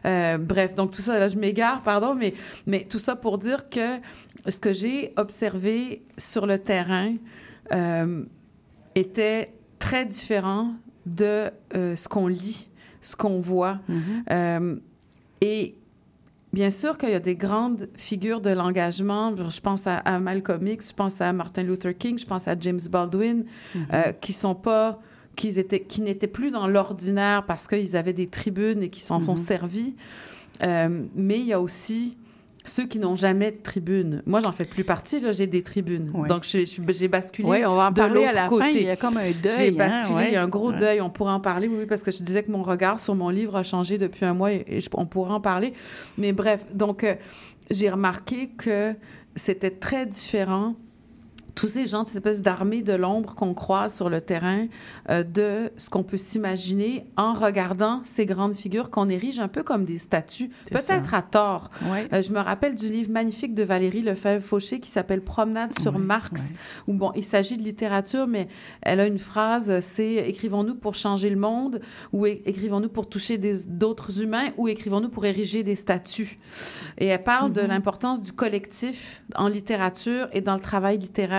Euh, 0.05 0.37
bref, 0.37 0.75
donc 0.75 0.91
tout 0.91 1.01
ça, 1.01 1.19
là, 1.19 1.27
je 1.27 1.37
m'égare, 1.37 1.81
pardon, 1.81 2.15
mais, 2.15 2.33
mais 2.67 2.83
tout 2.83 2.99
ça 2.99 3.15
pour 3.15 3.37
dire 3.37 3.69
que 3.69 3.97
ce 4.47 4.59
que 4.59 4.73
j'ai 4.73 5.11
observé 5.17 6.03
sur 6.17 6.45
le 6.45 6.57
terrain 6.59 7.15
euh, 7.73 8.23
était 8.95 9.53
très 9.79 10.05
différent 10.05 10.73
de 11.05 11.49
euh, 11.75 11.95
ce 11.95 12.07
qu'on 12.07 12.27
lit, 12.27 12.69
ce 13.01 13.15
qu'on 13.15 13.39
voit. 13.39 13.79
Euh, 14.31 14.75
et 15.41 15.75
bien 16.53 16.69
sûr 16.69 16.97
qu'il 16.97 17.09
y 17.09 17.13
a 17.15 17.19
des 17.19 17.35
grandes 17.35 17.89
figures 17.95 18.41
de 18.41 18.49
l'engagement. 18.49 19.33
Je 19.35 19.61
pense 19.61 19.87
à, 19.87 19.97
à 19.97 20.19
Malcolm 20.19 20.67
X, 20.67 20.89
je 20.89 20.95
pense 20.95 21.21
à 21.21 21.31
Martin 21.33 21.63
Luther 21.63 21.97
King, 21.97 22.17
je 22.17 22.25
pense 22.25 22.47
à 22.47 22.55
James 22.59 22.79
Baldwin, 22.89 23.45
euh, 23.93 24.11
qui 24.13 24.33
sont 24.33 24.55
pas 24.55 24.99
qu'ils 25.35 25.57
étaient, 25.59 25.81
qui 25.81 26.01
n'étaient 26.01 26.27
plus 26.27 26.51
dans 26.51 26.67
l'ordinaire 26.67 27.45
parce 27.45 27.67
qu'ils 27.67 27.95
avaient 27.95 28.13
des 28.13 28.27
tribunes 28.27 28.83
et 28.83 28.89
qui 28.89 28.99
s'en 29.01 29.19
sont 29.21 29.33
Mhm. 29.33 29.37
servis. 29.37 29.95
Euh, 30.61 31.05
mais 31.15 31.39
il 31.39 31.45
y 31.45 31.53
a 31.53 31.61
aussi 31.61 32.17
ceux 32.65 32.85
qui 32.85 32.99
n'ont 32.99 33.15
jamais 33.15 33.51
de 33.51 33.57
tribune. 33.57 34.21
Moi, 34.25 34.41
j'en 34.41 34.51
fais 34.51 34.65
plus 34.65 34.83
partie, 34.83 35.19
là, 35.19 35.31
j'ai 35.31 35.47
des 35.47 35.63
tribunes. 35.63 36.11
Donc, 36.27 36.43
j'ai- 36.43 36.65
j'ai 36.65 37.07
basculé 37.07 37.47
Oui, 37.47 37.65
on 37.65 37.75
va 37.75 37.87
en 37.87 37.91
de 37.91 38.01
l'autre 38.03 38.31
la 38.33 38.47
côté. 38.47 38.63
fin. 38.65 38.69
Il 38.71 38.81
y 38.83 38.89
a 38.89 38.95
comme 38.95 39.17
un 39.17 39.31
deuil. 39.31 39.51
J'ai 39.57 39.69
hein, 39.69 39.75
basculé, 39.75 40.15
ouais. 40.17 40.27
il 40.27 40.33
y 40.33 40.35
a 40.35 40.43
un 40.43 40.47
gros 40.47 40.71
Ouais. 40.71 40.77
deuil. 40.77 41.01
On 41.01 41.09
pourra 41.09 41.33
en 41.33 41.39
parler, 41.39 41.67
oui, 41.67 41.77
oui, 41.79 41.85
parce 41.87 42.03
que 42.03 42.11
je 42.11 42.21
disais 42.21 42.43
que 42.43 42.51
mon 42.51 42.61
regard 42.61 42.99
sur 42.99 43.15
mon 43.15 43.29
livre 43.29 43.55
a 43.55 43.63
changé 43.63 43.97
depuis 43.97 44.25
un 44.25 44.33
mois 44.33 44.51
et, 44.51 44.65
et 44.67 44.81
je- 44.81 44.89
on 44.93 45.05
pourra 45.05 45.33
en 45.35 45.41
parler. 45.41 45.73
Mais 46.17 46.31
bref, 46.33 46.65
donc, 46.75 47.03
euh, 47.03 47.15
j'ai 47.71 47.89
remarqué 47.89 48.49
que 48.49 48.93
c'était 49.35 49.71
très 49.71 50.05
différent 50.05 50.75
tous 51.55 51.67
ces 51.67 51.85
gens, 51.85 52.05
cette 52.05 52.17
espèce 52.17 52.41
d'armée 52.41 52.81
de 52.81 52.93
l'ombre 52.93 53.35
qu'on 53.35 53.53
croise 53.53 53.95
sur 53.95 54.09
le 54.09 54.21
terrain, 54.21 54.67
euh, 55.09 55.23
de 55.23 55.71
ce 55.77 55.89
qu'on 55.89 56.03
peut 56.03 56.17
s'imaginer 56.17 57.05
en 57.17 57.33
regardant 57.33 58.01
ces 58.03 58.25
grandes 58.25 58.53
figures 58.53 58.89
qu'on 58.89 59.09
érige 59.09 59.39
un 59.39 59.47
peu 59.47 59.63
comme 59.63 59.85
des 59.85 59.97
statues, 59.97 60.49
peut-être 60.71 61.13
à 61.13 61.21
tort. 61.21 61.69
Ouais. 61.91 62.07
Euh, 62.13 62.21
je 62.21 62.31
me 62.31 62.39
rappelle 62.39 62.75
du 62.75 62.87
livre 62.89 63.11
magnifique 63.11 63.53
de 63.53 63.63
Valérie 63.63 64.01
Lefebvre-Fauché 64.01 64.79
qui 64.79 64.89
s'appelle 64.89 65.21
Promenade 65.21 65.77
sur 65.77 65.95
Ouais, 65.95 65.99
Marx, 66.01 66.49
ouais. 66.51 66.55
où 66.87 66.93
bon, 66.93 67.11
il 67.15 67.23
s'agit 67.23 67.57
de 67.57 67.63
littérature, 67.63 68.27
mais 68.27 68.47
elle 68.81 68.99
a 68.99 69.05
une 69.05 69.17
phrase, 69.17 69.79
c'est 69.81 70.13
écrivons-nous 70.15 70.75
pour 70.75 70.95
changer 70.95 71.29
le 71.29 71.35
monde, 71.35 71.81
ou 72.13 72.25
écrivons-nous 72.25 72.89
pour 72.89 73.09
toucher 73.09 73.37
d'autres 73.67 74.21
humains, 74.21 74.49
ou 74.57 74.67
écrivons-nous 74.67 75.09
pour 75.09 75.25
ériger 75.25 75.63
des 75.63 75.75
statues. 75.75 76.37
Et 76.97 77.07
elle 77.07 77.23
parle 77.23 77.51
de 77.51 77.61
l'importance 77.61 78.21
du 78.21 78.33
collectif 78.33 79.23
en 79.35 79.47
littérature 79.47 80.27
et 80.31 80.41
dans 80.41 80.53
le 80.53 80.59
travail 80.59 80.97
littéraire 80.97 81.38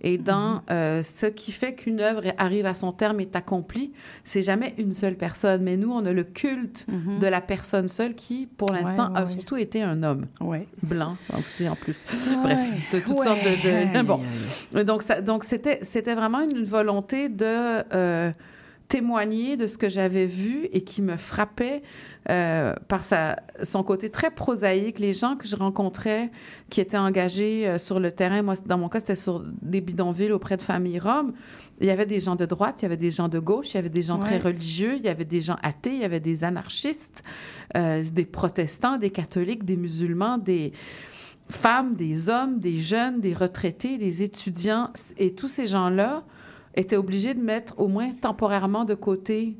et 0.00 0.16
dans 0.16 0.62
euh, 0.70 1.02
ce 1.02 1.26
qui 1.26 1.50
fait 1.50 1.74
qu'une 1.74 2.00
œuvre 2.00 2.22
arrive 2.38 2.66
à 2.66 2.74
son 2.74 2.92
terme 2.92 3.18
et 3.18 3.24
est 3.24 3.34
accomplie. 3.34 3.92
C'est 4.22 4.44
jamais 4.44 4.74
une 4.78 4.92
seule 4.92 5.16
personne, 5.16 5.62
mais 5.62 5.76
nous, 5.76 5.90
on 5.92 6.06
a 6.06 6.12
le 6.12 6.22
culte 6.22 6.86
Mhm. 6.88 7.18
de 7.18 7.26
la 7.26 7.40
personne 7.40 7.88
seule 7.88 8.14
qui, 8.14 8.46
pour 8.46 8.72
l'instant, 8.72 9.10
ouais, 9.12 9.18
a 9.18 9.24
ouais. 9.24 9.30
surtout 9.30 9.56
été 9.56 9.82
un 9.82 10.02
homme 10.04 10.26
blanc 10.84 11.16
aussi 11.36 11.68
en 11.68 11.74
plus. 11.74 12.04
Bref, 12.42 12.60
de 12.92 13.00
toutes 13.00 13.18
sortes 13.18 13.42
de, 13.42 14.02
bon. 14.06 14.20
Donc 14.84 15.02
ça, 15.02 15.20
donc 15.20 15.42
c'était 15.42 15.80
c'était 15.82 16.14
vraiment 16.14 16.40
une 16.42 16.62
volonté 16.62 17.28
de 17.28 17.44
euh, 17.94 18.30
témoigner 18.88 19.58
de 19.58 19.66
ce 19.66 19.76
que 19.76 19.88
j'avais 19.88 20.24
vu 20.24 20.66
et 20.72 20.82
qui 20.82 21.02
me 21.02 21.16
frappait 21.16 21.82
euh, 22.30 22.74
par 22.88 23.02
sa, 23.02 23.36
son 23.62 23.82
côté 23.82 24.10
très 24.10 24.30
prosaïque. 24.30 24.98
Les 24.98 25.12
gens 25.12 25.36
que 25.36 25.46
je 25.46 25.56
rencontrais 25.56 26.30
qui 26.70 26.80
étaient 26.80 26.96
engagés 26.96 27.68
euh, 27.68 27.78
sur 27.78 28.00
le 28.00 28.10
terrain, 28.10 28.40
moi, 28.42 28.54
dans 28.64 28.78
mon 28.78 28.88
cas, 28.88 29.00
c'était 29.00 29.16
sur 29.16 29.44
des 29.60 29.82
bidonvilles 29.82 30.32
auprès 30.32 30.56
de 30.56 30.62
familles 30.62 30.98
roms. 30.98 31.34
Il 31.80 31.86
y 31.86 31.90
avait 31.90 32.06
des 32.06 32.18
gens 32.18 32.34
de 32.34 32.46
droite, 32.46 32.76
il 32.80 32.84
y 32.84 32.86
avait 32.86 32.96
des 32.96 33.10
gens 33.10 33.28
de 33.28 33.38
gauche, 33.38 33.72
il 33.72 33.74
y 33.74 33.78
avait 33.78 33.90
des 33.90 34.02
gens 34.02 34.18
très 34.18 34.38
religieux, 34.38 34.94
il 34.96 35.02
y 35.02 35.08
avait 35.08 35.26
des 35.26 35.42
gens 35.42 35.56
athées, 35.62 35.92
il 35.92 36.00
y 36.00 36.04
avait 36.04 36.18
des 36.18 36.42
anarchistes, 36.42 37.22
euh, 37.76 38.02
des 38.02 38.24
protestants, 38.24 38.96
des 38.96 39.10
catholiques, 39.10 39.64
des 39.64 39.76
musulmans, 39.76 40.38
des 40.38 40.72
femmes, 41.50 41.94
des 41.94 42.30
hommes, 42.30 42.58
des 42.58 42.78
jeunes, 42.78 43.20
des 43.20 43.34
retraités, 43.34 43.98
des 43.98 44.22
étudiants. 44.22 44.90
Et 45.18 45.34
tous 45.34 45.48
ces 45.48 45.66
gens-là 45.66 46.24
étaient 46.78 46.96
obligés 46.96 47.34
de 47.34 47.42
mettre 47.42 47.78
au 47.78 47.88
moins 47.88 48.12
temporairement 48.12 48.84
de 48.84 48.94
côté 48.94 49.56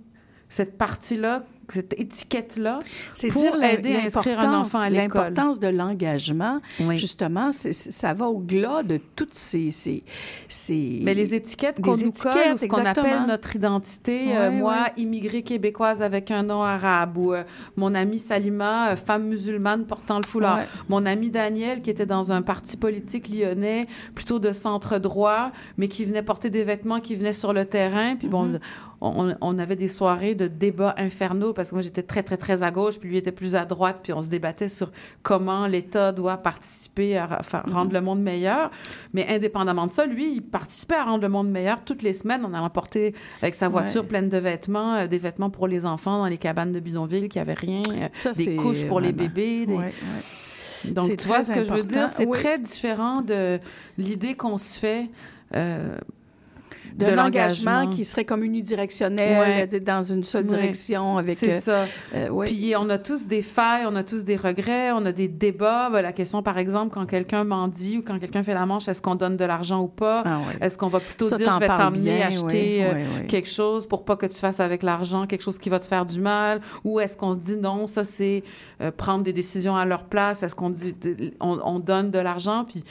cette 0.49 0.79
partie-là, 0.79 1.45
cette 1.73 1.99
étiquette-là, 2.01 2.79
C'est 3.13 3.29
pour 3.29 3.45
aider 3.63 3.95
à 3.97 4.05
inscrire 4.07 4.41
un 4.41 4.43
l'importance- 4.43 4.67
enfant 4.75 4.79
à 4.81 4.89
l'école. 4.91 5.21
L'importance 5.23 5.61
de 5.61 5.69
l'engagement, 5.69 6.61
Oui. 6.81 6.97
justement, 6.97 7.51
ça 7.53 8.15
va 8.15 8.29
au-delà 8.29 8.83
de 8.83 8.99
toutes 9.17 9.35
ces... 9.35 9.71
ces, 9.71 10.03
ces- 10.49 11.01
Mais 11.03 11.15
les 11.15 11.35
étiquettes 11.35 11.81
qu'on 11.81 11.97
nous 11.97 12.13
colle, 12.13 12.59
ce 12.59 12.67
qu'on 12.67 12.85
appelle 12.85 13.27
notre 13.27 13.57
identité, 13.57 14.37
euh, 14.37 14.51
moi, 14.51 14.89
immigrée 14.97 15.43
québécoise 15.43 16.03
avec 16.03 16.31
un 16.31 16.43
nom 16.43 16.63
arabe, 16.63 17.17
ou 17.19 17.33
euh, 17.35 17.43
mon 17.77 17.95
amie 17.95 18.19
Salima, 18.19 18.91
euh, 18.91 18.97
femme 18.97 19.25
musulmane 19.27 19.85
portant 19.87 20.19
le 20.19 20.27
foulard, 20.27 20.61
mon 20.89 21.05
ami 21.07 21.31
Daniel, 21.31 21.83
qui 21.83 21.91
était 21.91 22.07
dans 22.07 22.33
un 22.33 22.43
parti 22.43 22.77
politique 22.77 23.29
lyonnais, 23.29 23.87
plutôt 24.15 24.39
de 24.39 24.53
centre 24.53 24.99
droit, 24.99 25.53
mais 25.77 25.89
qui 25.89 26.05
venait 26.05 26.23
porter 26.23 26.51
des 26.51 26.65
vêtements, 26.65 27.01
qui 27.01 27.15
venait 27.15 27.33
sur 27.33 27.53
le 27.53 27.65
terrain, 27.65 28.17
puis 28.17 28.29
bon... 28.29 28.47
Mm-hmm. 28.47 28.61
On, 29.01 29.33
on 29.41 29.59
avait 29.59 29.77
des 29.77 29.87
soirées 29.87 30.35
de 30.35 30.49
débats 30.49 30.95
infernaux 30.99 31.53
parce 31.53 31.71
que 31.71 31.77
moi 31.77 31.83
j'étais 31.83 32.03
très 32.03 32.25
très 32.25 32.37
très 32.37 32.65
à 32.65 32.73
gauche 32.73 32.99
puis 32.99 33.09
lui 33.09 33.17
était 33.17 33.31
plus 33.31 33.55
à 33.55 33.65
droite 33.65 34.01
puis 34.03 34.13
on 34.13 34.21
se 34.21 34.29
débattait 34.29 34.69
sur 34.69 34.91
comment 35.23 35.69
l'État 35.69 36.11
doit 36.11 36.37
participer 36.39 37.17
à 37.17 37.43
faire- 37.45 37.63
rendre 37.71 37.93
le 37.93 38.01
monde 38.01 38.21
meilleur 38.21 38.73
mais 39.13 39.25
indépendamment 39.33 39.87
de 39.87 39.91
ça 39.93 40.05
lui 40.05 40.33
il 40.35 40.43
participait 40.43 40.97
à 40.97 41.05
rendre 41.05 41.23
le 41.23 41.29
monde 41.29 41.49
meilleur 41.49 41.85
toutes 41.85 42.03
les 42.03 42.13
semaines 42.13 42.45
en 42.45 42.53
allant 42.55 42.69
porter 42.71 43.15
avec 43.41 43.55
sa 43.55 43.69
voiture 43.69 44.03
Ouais. 44.03 44.09
pleine 44.09 44.29
de 44.29 44.39
vêtements 44.39 44.95
euh, 44.95 45.07
des 45.07 45.19
vêtements 45.19 45.51
pour 45.51 45.69
les 45.69 45.87
enfants 45.87 46.19
dans 46.19 46.27
les 46.27 46.39
cabanes 46.39 46.73
de 46.73 46.81
bidonville 46.81 47.29
qui 47.29 47.39
avaient 47.39 47.55
rien 47.55 47.83
euh, 47.93 48.09
Ça, 48.15 48.33
des 48.33 48.57
couches 48.57 48.85
pour 48.89 49.01
les 49.01 49.13
bébés 49.13 49.65
des- 49.67 49.75
Ouais, 49.77 49.85
ouais. 50.85 50.91
donc, 50.93 51.17
tu 51.17 51.29
vois 51.29 51.43
ce 51.45 51.53
que 51.53 51.65
je 51.65 51.73
veux 51.73 51.85
dire? 51.85 52.09
C'est 52.09 52.27
Oui. 52.27 52.33
très 52.33 52.59
différent 52.59 53.23
de 53.23 53.61
l'idée 53.97 54.35
qu'on 54.35 54.59
se 54.59 54.79
fait 54.79 55.09
euh, 55.55 55.97
De, 56.97 57.07
l'engagement 57.07 57.89
qui 57.89 58.05
serait 58.05 58.25
comme 58.25 58.43
unidirectionnel, 58.43 59.67
Ouais. 59.71 59.81
dans 59.81 60.03
une 60.03 60.25
seule 60.25 60.45
Ouais. 60.45 60.57
direction. 60.57 61.19
avec. 61.19 61.35
C'est 61.35 61.53
euh, 61.53 61.61
ça. 61.61 61.85
euh, 62.15 62.29
ouais. 62.29 62.47
Puis 62.47 62.75
on 62.77 62.89
a 62.91 62.99
tous 62.99 63.27
des 63.29 63.43
failles, 63.43 63.85
on 63.87 63.97
a 63.97 64.03
tous 64.03 64.25
des 64.25 64.37
regrets, 64.37 64.93
on 64.93 65.05
a 65.07 65.13
des 65.13 65.29
débats. 65.29 65.91
Ben, 65.91 66.03
la 66.03 66.13
question, 66.13 66.43
par 66.43 66.59
exemple, 66.59 66.95
quand 66.95 67.07
quelqu'un 67.07 67.45
mendie 67.45 67.99
ou 67.99 68.03
quand 68.03 68.19
quelqu'un 68.19 68.43
fait 68.43 68.55
la 68.55 68.67
manche, 68.67 68.89
est-ce 68.89 69.03
qu'on 69.03 69.15
donne 69.15 69.37
de 69.37 69.45
l'argent 69.45 69.81
ou 69.81 69.89
pas? 69.89 70.23
Ah 70.25 70.39
ouais. 70.39 70.67
Est-ce 70.67 70.79
qu'on 70.79 70.89
va 70.89 71.01
plutôt 71.01 71.29
Ça, 71.29 71.37
dire, 71.37 71.51
je 71.53 71.59
vais 71.59 71.67
t'emmener 71.67 72.23
acheter 72.23 72.85
euh, 72.85 73.27
quelque 73.29 73.49
chose 73.49 73.87
pour 73.87 74.05
pas 74.05 74.17
que 74.17 74.27
tu 74.27 74.39
fasses 74.39 74.61
avec 74.61 74.83
l'argent 74.83 75.27
quelque 75.27 75.43
chose 75.43 75.59
qui 75.59 75.69
va 75.69 75.79
te 75.79 75.87
faire 75.87 76.05
du 76.05 76.21
mal? 76.21 76.61
Ou 76.85 77.01
est-ce 77.01 77.17
qu'on 77.17 77.33
se 77.33 77.39
dit, 77.39 77.57
non, 77.57 77.87
ça, 77.87 78.05
c'est 78.05 78.43
prendre 78.97 79.23
des 79.25 79.33
décisions 79.33 79.77
à 79.77 79.85
leur 79.85 80.05
place? 80.05 80.43
Est-ce 80.43 80.55
qu'on 80.55 80.71
dit, 80.71 80.95
on, 81.41 81.59
on 81.65 81.79
donne 81.79 82.11
de 82.11 82.19
l'argent, 82.19 82.65
puis 82.65 82.85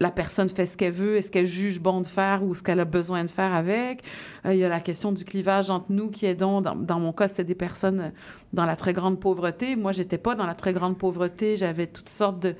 la 0.00 0.10
personne 0.10 0.48
fait 0.48 0.66
ce 0.66 0.76
qu'elle 0.76 0.92
veut, 0.92 1.16
est-ce 1.16 1.30
qu'elle 1.30 1.46
juge 1.46 1.78
bon 1.78 2.00
de 2.00 2.06
faire 2.06 2.42
ou 2.42 2.54
ce 2.54 2.62
qu'elle 2.62 2.80
a 2.80 2.86
besoin 2.86 3.22
de 3.22 3.30
faire 3.30 3.54
avec. 3.54 4.02
Euh, 4.46 4.54
il 4.54 4.58
y 4.58 4.64
a 4.64 4.68
la 4.68 4.80
question 4.80 5.12
du 5.12 5.24
clivage 5.24 5.68
entre 5.70 5.86
nous 5.90 6.10
qui 6.10 6.24
est 6.26 6.34
donc, 6.34 6.64
dans, 6.64 6.74
dans 6.74 6.98
mon 6.98 7.12
cas, 7.12 7.28
c'était 7.28 7.44
des 7.44 7.54
personnes 7.54 8.10
dans 8.54 8.64
la 8.64 8.76
très 8.76 8.94
grande 8.94 9.20
pauvreté. 9.20 9.76
Moi, 9.76 9.92
j'étais 9.92 10.18
pas 10.18 10.34
dans 10.34 10.46
la 10.46 10.54
très 10.54 10.72
grande 10.72 10.96
pauvreté. 10.96 11.58
J'avais 11.58 11.86
toutes 11.86 12.08
sortes 12.08 12.40
de, 12.40 12.54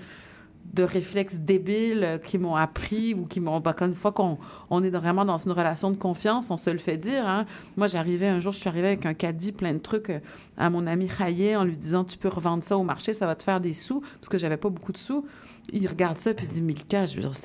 de 0.74 0.82
réflexes 0.82 1.38
débiles 1.40 2.04
euh, 2.04 2.18
qui 2.18 2.38
m'ont 2.38 2.54
appris 2.54 3.14
ou 3.14 3.26
qui 3.26 3.40
m'ont... 3.40 3.60
quand 3.60 3.86
une 3.86 3.94
fois 3.94 4.12
qu'on 4.12 4.38
on 4.70 4.82
est 4.82 4.90
vraiment 4.90 5.24
dans 5.24 5.36
une 5.36 5.52
relation 5.52 5.90
de 5.90 5.96
confiance, 5.96 6.50
on 6.50 6.56
se 6.56 6.70
le 6.70 6.78
fait 6.78 6.96
dire. 6.96 7.26
hein. 7.26 7.44
Moi, 7.76 7.86
j'arrivais 7.86 8.28
un 8.28 8.40
jour, 8.40 8.52
je 8.52 8.58
suis 8.58 8.68
arrivée 8.68 8.88
avec 8.88 9.06
un 9.06 9.14
caddie 9.14 9.52
plein 9.52 9.72
de 9.72 9.78
trucs 9.78 10.10
euh, 10.10 10.20
à 10.56 10.70
mon 10.70 10.86
ami 10.86 11.06
Rayet 11.08 11.56
en 11.56 11.64
lui 11.64 11.76
disant, 11.76 12.04
tu 12.04 12.18
peux 12.18 12.28
revendre 12.28 12.62
ça 12.62 12.76
au 12.76 12.84
marché, 12.84 13.14
ça 13.14 13.26
va 13.26 13.34
te 13.34 13.42
faire 13.42 13.60
des 13.60 13.74
sous, 13.74 14.00
parce 14.00 14.28
que 14.28 14.38
j'avais 14.38 14.56
pas 14.56 14.68
beaucoup 14.68 14.92
de 14.92 14.98
sous. 14.98 15.26
Il 15.72 15.86
regarde 15.86 16.18
ça 16.18 16.34
puis 16.34 16.46
dit 16.46 16.62
Milka, 16.62 17.04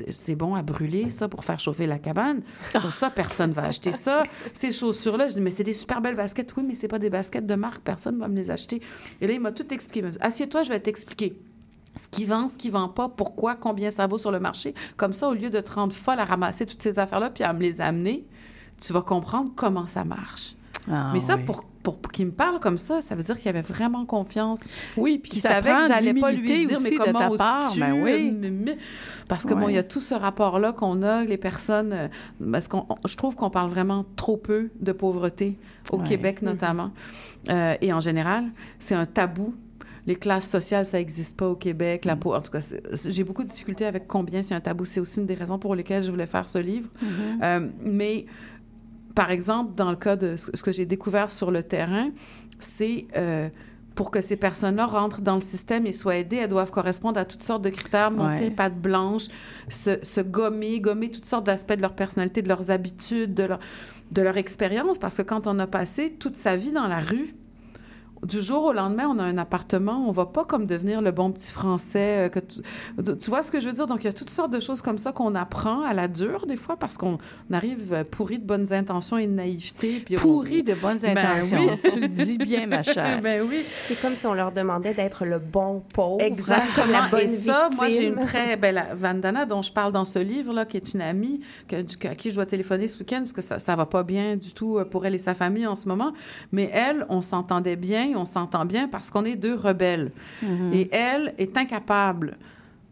c'est 0.09 0.35
bon 0.35 0.55
à 0.55 0.63
brûler 0.63 1.09
ça 1.11 1.27
pour 1.27 1.43
faire 1.43 1.59
chauffer 1.59 1.85
la 1.85 1.99
cabane. 1.99 2.41
Pour 2.73 2.91
ça, 2.91 3.09
personne 3.11 3.51
va 3.51 3.63
acheter 3.65 3.91
ça. 3.91 4.23
Ces 4.51 4.71
chaussures-là, 4.71 5.29
je 5.29 5.33
dis 5.35 5.41
mais 5.41 5.51
c'est 5.51 5.63
des 5.63 5.75
super 5.75 6.01
belles 6.01 6.15
baskets. 6.15 6.53
Oui, 6.57 6.63
mais 6.67 6.73
c'est 6.75 6.87
pas 6.87 6.97
des 6.97 7.09
baskets 7.11 7.45
de 7.45 7.55
marque, 7.55 7.81
personne 7.83 8.17
va 8.17 8.27
me 8.27 8.35
les 8.35 8.49
acheter. 8.49 8.81
Et 9.21 9.27
là, 9.27 9.33
il 9.33 9.39
m'a 9.39 9.51
tout 9.51 9.71
expliqué. 9.73 10.07
Assieds-toi, 10.21 10.63
je 10.63 10.69
vais 10.69 10.79
t'expliquer. 10.79 11.37
Ce 11.95 12.09
qui 12.09 12.25
vend, 12.25 12.47
ce 12.47 12.57
qui 12.57 12.69
vend 12.69 12.89
pas, 12.89 13.07
pourquoi, 13.09 13.55
combien 13.55 13.89
ça 13.91 14.05
vaut 14.07 14.17
sur 14.17 14.31
le 14.31 14.39
marché. 14.39 14.73
Comme 14.97 15.13
ça, 15.13 15.29
au 15.29 15.33
lieu 15.33 15.49
de 15.49 15.59
te 15.61 15.71
rendre 15.71 15.93
folle 15.95 16.19
à 16.19 16.25
ramasser 16.25 16.65
toutes 16.65 16.81
ces 16.81 16.99
affaires-là 16.99 17.29
puis 17.29 17.43
à 17.43 17.53
me 17.53 17.59
les 17.61 17.79
amener, 17.81 18.25
tu 18.81 18.91
vas 18.93 19.01
comprendre 19.01 19.51
comment 19.55 19.87
ça 19.87 20.03
marche. 20.03 20.55
Ah, 20.91 21.09
mais 21.13 21.19
ça, 21.19 21.35
oui. 21.35 21.43
pour, 21.45 21.63
pour, 21.81 21.97
pour 21.97 22.11
qu'il 22.11 22.27
me 22.27 22.31
parle 22.31 22.59
comme 22.59 22.77
ça, 22.77 23.01
ça 23.01 23.15
veut 23.15 23.23
dire 23.23 23.39
qu'il 23.39 23.49
avait 23.49 23.61
vraiment 23.61 24.05
confiance. 24.05 24.65
Oui, 24.97 25.17
puis 25.17 25.31
qu'il 25.31 25.41
savait 25.41 25.73
que 25.73 25.87
j'allais 25.87 26.13
pas 26.13 26.31
lui 26.31 26.45
dire, 26.45 26.67
mais 26.69 26.75
aussi 26.75 26.91
de 26.91 27.03
comment 27.03 27.19
ta 27.31 27.37
part, 27.37 27.73
ben 27.77 28.03
oui. 28.03 28.75
Parce 29.27 29.45
que, 29.45 29.53
bon, 29.55 29.67
il 29.69 29.75
y 29.75 29.77
a 29.79 29.83
tout 29.83 30.01
ce 30.01 30.13
rapport-là 30.13 30.73
qu'on 30.73 31.01
a, 31.01 31.23
les 31.23 31.37
personnes... 31.37 31.91
euh, 31.93 32.07
Parce 32.51 32.67
qu'on, 32.67 32.85
on- 32.89 33.07
je 33.07 33.15
trouve 33.17 33.35
qu'on 33.35 33.49
parle 33.49 33.69
vraiment 33.71 34.05
trop 34.15 34.37
peu 34.37 34.69
de 34.79 34.91
pauvreté, 34.91 35.57
au 35.91 35.97
Ouais. 35.97 36.03
Québec 36.03 36.41
notamment, 36.43 36.91
euh, 37.49 37.73
et 37.81 37.91
en 37.93 37.99
général. 38.01 38.43
C'est 38.77 38.95
un 38.95 39.05
tabou. 39.07 39.55
Les 40.07 40.15
classes 40.15 40.49
sociales, 40.49 40.85
ça 40.85 40.97
n'existe 40.97 41.37
pas 41.37 41.47
au 41.47 41.55
Québec. 41.55 42.05
Mm. 42.05 42.07
La 42.07 42.13
en 42.13 42.41
tout 42.41 42.51
cas, 42.51 42.59
j'ai 43.05 43.23
beaucoup 43.23 43.43
de 43.43 43.49
difficultés 43.49 43.85
avec 43.85 44.07
combien 44.07 44.43
c'est 44.43 44.55
un 44.55 44.61
tabou. 44.61 44.85
C'est 44.85 44.99
aussi 44.99 45.19
une 45.19 45.25
des 45.25 45.35
raisons 45.35 45.59
pour 45.59 45.75
lesquelles 45.75 46.03
je 46.03 46.11
voulais 46.11 46.27
faire 46.27 46.47
ce 46.49 46.59
livre. 46.59 46.89
Mm-hmm. 47.01 47.43
Euh, 47.43 47.67
mais, 47.83 48.25
par 49.15 49.31
exemple, 49.31 49.75
dans 49.75 49.89
le 49.89 49.97
cas 49.97 50.15
de 50.15 50.35
ce 50.35 50.51
ce 50.53 50.63
que 50.63 50.71
j'ai 50.71 50.85
découvert 50.85 51.31
sur 51.31 51.51
le 51.51 51.63
terrain, 51.63 52.09
c'est 52.59 53.07
euh, 53.17 53.49
pour 53.95 54.11
que 54.11 54.21
ces 54.21 54.35
personnes-là 54.35 54.85
rentrent 54.85 55.21
dans 55.21 55.35
le 55.35 55.41
système 55.41 55.87
et 55.87 55.91
soient 55.91 56.17
aidées, 56.17 56.37
elles 56.37 56.49
doivent 56.49 56.71
correspondre 56.71 57.19
à 57.19 57.25
toutes 57.25 57.43
sortes 57.43 57.63
de 57.63 57.69
critères, 57.69 58.11
monter 58.11 58.45
Ouais. 58.45 58.51
patte 58.51 58.79
blanche, 58.79 59.27
se, 59.69 59.97
se 60.03 60.21
gommer, 60.21 60.79
gommer 60.81 61.09
toutes 61.09 61.25
sortes 61.25 61.45
d'aspects 61.45 61.73
de 61.73 61.81
leur 61.81 61.95
personnalité, 61.95 62.41
de 62.41 62.49
leurs 62.49 62.71
habitudes, 62.71 63.33
de 63.33 63.43
leur, 63.43 63.59
de 64.11 64.21
leur 64.21 64.37
expérience, 64.37 64.99
parce 64.99 65.17
que 65.17 65.21
quand 65.21 65.47
on 65.47 65.57
a 65.59 65.67
passé 65.67 66.11
toute 66.11 66.35
sa 66.35 66.55
vie 66.55 66.73
dans 66.73 66.87
la 66.87 66.99
rue, 66.99 67.35
du 68.25 68.41
jour 68.41 68.63
au 68.65 68.73
lendemain, 68.73 69.07
on 69.09 69.19
a 69.19 69.23
un 69.23 69.37
appartement, 69.37 70.05
on 70.07 70.11
va 70.11 70.25
pas 70.25 70.45
comme 70.45 70.65
devenir 70.65 71.01
le 71.01 71.11
bon 71.11 71.31
petit 71.31 71.51
français. 71.51 72.25
euh, 72.25 72.29
que 72.29 72.39
tu, 72.39 72.59
tu 73.17 73.29
vois 73.29 73.43
ce 73.43 73.51
que 73.51 73.59
je 73.59 73.67
veux 73.67 73.73
dire? 73.73 73.87
Donc, 73.87 74.03
il 74.03 74.05
y 74.05 74.09
a 74.09 74.13
toutes 74.13 74.29
sortes 74.29 74.51
de 74.51 74.59
choses 74.59 74.81
comme 74.81 74.97
ça 74.97 75.11
qu'on 75.11 75.35
apprend 75.35 75.81
à 75.81 75.93
la 75.93 76.07
dure, 76.07 76.45
des 76.45 76.55
fois, 76.57 76.77
parce 76.77 76.97
qu'on 76.97 77.17
arrive 77.51 77.93
euh, 77.93 78.03
pourri 78.03 78.39
de 78.39 78.45
bonnes 78.45 78.73
intentions 78.73 79.17
et 79.17 79.27
de 79.27 79.33
naïveté. 79.33 80.01
Puis 80.05 80.17
on- 80.17 80.21
Pourri 80.21 80.63
de 80.63 80.73
bonnes 80.73 80.97
Ben 81.01 81.17
intentions. 81.17 81.67
oui. 81.83 81.91
Tu 81.91 81.99
le 81.99 82.07
dis 82.07 82.37
bien, 82.37 82.67
ma 82.67 82.83
chère. 82.83 83.21
ben 83.21 83.41
oui. 83.47 83.59
C'est 83.63 84.01
comme 84.01 84.15
si 84.15 84.25
on 84.27 84.33
leur 84.33 84.51
demandait 84.51 84.93
d'être 84.93 85.25
le 85.25 85.39
bon 85.39 85.83
pauvre. 85.93 86.21
Exactement. 86.21 86.85
La 86.91 87.07
bonne 87.09 87.19
et 87.21 87.27
ça, 87.27 87.69
moi, 87.75 87.87
j'ai 87.89 88.07
une 88.07 88.19
très... 88.19 88.55
La 88.71 88.93
Vandana, 88.95 89.45
dont 89.45 89.61
je 89.61 89.71
parle 89.71 89.91
dans 89.91 90.05
ce 90.05 90.19
livre-là, 90.19 90.65
qui 90.65 90.77
est 90.77 90.93
une 90.93 91.01
amie 91.01 91.41
que, 91.67 91.81
du- 91.81 92.07
à 92.07 92.15
qui 92.15 92.29
je 92.29 92.35
dois 92.35 92.45
téléphoner 92.45 92.87
ce 92.87 92.97
week-end, 92.99 93.19
parce 93.19 93.33
que 93.33 93.41
ça, 93.41 93.59
ça 93.59 93.75
va 93.75 93.85
pas 93.85 94.03
bien 94.03 94.35
du 94.35 94.53
tout 94.53 94.77
euh, 94.77 94.85
pour 94.85 95.05
elle 95.05 95.15
et 95.15 95.19
sa 95.19 95.33
famille 95.33 95.67
en 95.67 95.75
ce 95.75 95.87
moment. 95.87 96.13
Mais 96.51 96.69
elle, 96.73 97.05
on 97.09 97.21
s'entendait 97.21 97.75
bien, 97.75 98.14
on 98.15 98.25
s'entend 98.25 98.65
bien 98.65 98.87
parce 98.87 99.11
qu'on 99.11 99.25
est 99.25 99.35
deux 99.35 99.55
rebelles. 99.55 100.11
Et 100.73 100.89
elle 100.91 101.33
est 101.37 101.57
incapable 101.57 102.37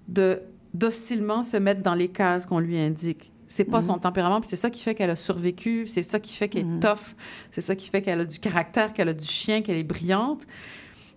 de 0.08 0.40
docilement 0.74 1.44
se 1.44 1.58
mettre 1.58 1.82
dans 1.82 1.96
les 1.96 2.08
cases 2.10 2.46
qu'on 2.46 2.60
lui 2.60 2.78
indique. 2.78 3.32
C'est 3.48 3.66
pas 3.66 3.84
son 3.84 4.00
tempérament, 4.00 4.42
puis 4.42 4.50
c'est 4.50 4.56
ça 4.56 4.72
qui 4.72 4.82
fait 4.82 4.96
qu'elle 4.96 5.12
a 5.12 5.16
survécu, 5.16 5.86
c'est 5.86 6.02
ça 6.02 6.20
qui 6.20 6.34
fait 6.36 6.50
qu'elle 6.50 6.66
est 6.66 6.80
tough, 6.80 7.14
c'est 7.52 7.62
ça 7.62 7.76
qui 7.76 7.88
fait 7.90 8.02
qu'elle 8.02 8.22
a 8.22 8.26
du 8.26 8.40
caractère, 8.40 8.94
qu'elle 8.94 9.10
a 9.10 9.14
du 9.14 9.26
chien, 9.26 9.62
qu'elle 9.62 9.78
est 9.78 9.84
brillante. 9.84 10.48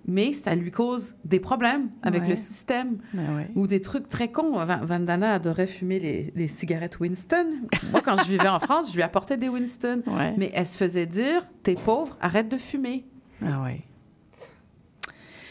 Mais 0.08 0.32
ça 0.34 0.54
lui 0.54 0.70
cause 0.70 1.16
des 1.24 1.40
problèmes 1.40 1.88
avec 2.02 2.22
Ouais. 2.24 2.28
le 2.28 2.36
système 2.36 2.98
Ben 3.12 3.34
ouais. 3.36 3.48
ou 3.56 3.66
des 3.66 3.80
trucs 3.80 4.06
très 4.08 4.28
cons. 4.30 4.52
Van- 4.64 4.84
Vandana 4.84 5.32
adorait 5.32 5.66
fumer 5.66 5.98
les, 5.98 6.32
les 6.36 6.46
cigarettes 6.46 7.00
Winston. 7.00 7.46
Moi, 7.90 8.02
quand 8.02 8.16
je 8.22 8.28
vivais 8.30 8.46
en 8.48 8.60
France, 8.60 8.90
je 8.92 8.96
lui 8.96 9.02
apportais 9.02 9.36
des 9.36 9.48
Winston. 9.48 10.02
Ouais. 10.06 10.32
Mais 10.36 10.52
elle 10.54 10.66
se 10.66 10.76
faisait 10.76 11.06
dire 11.06 11.42
T'es 11.64 11.74
pauvre, 11.74 12.16
arrête 12.20 12.48
de 12.48 12.56
fumer. 12.58 13.04
Ah 13.42 13.62
oui. 13.64 13.80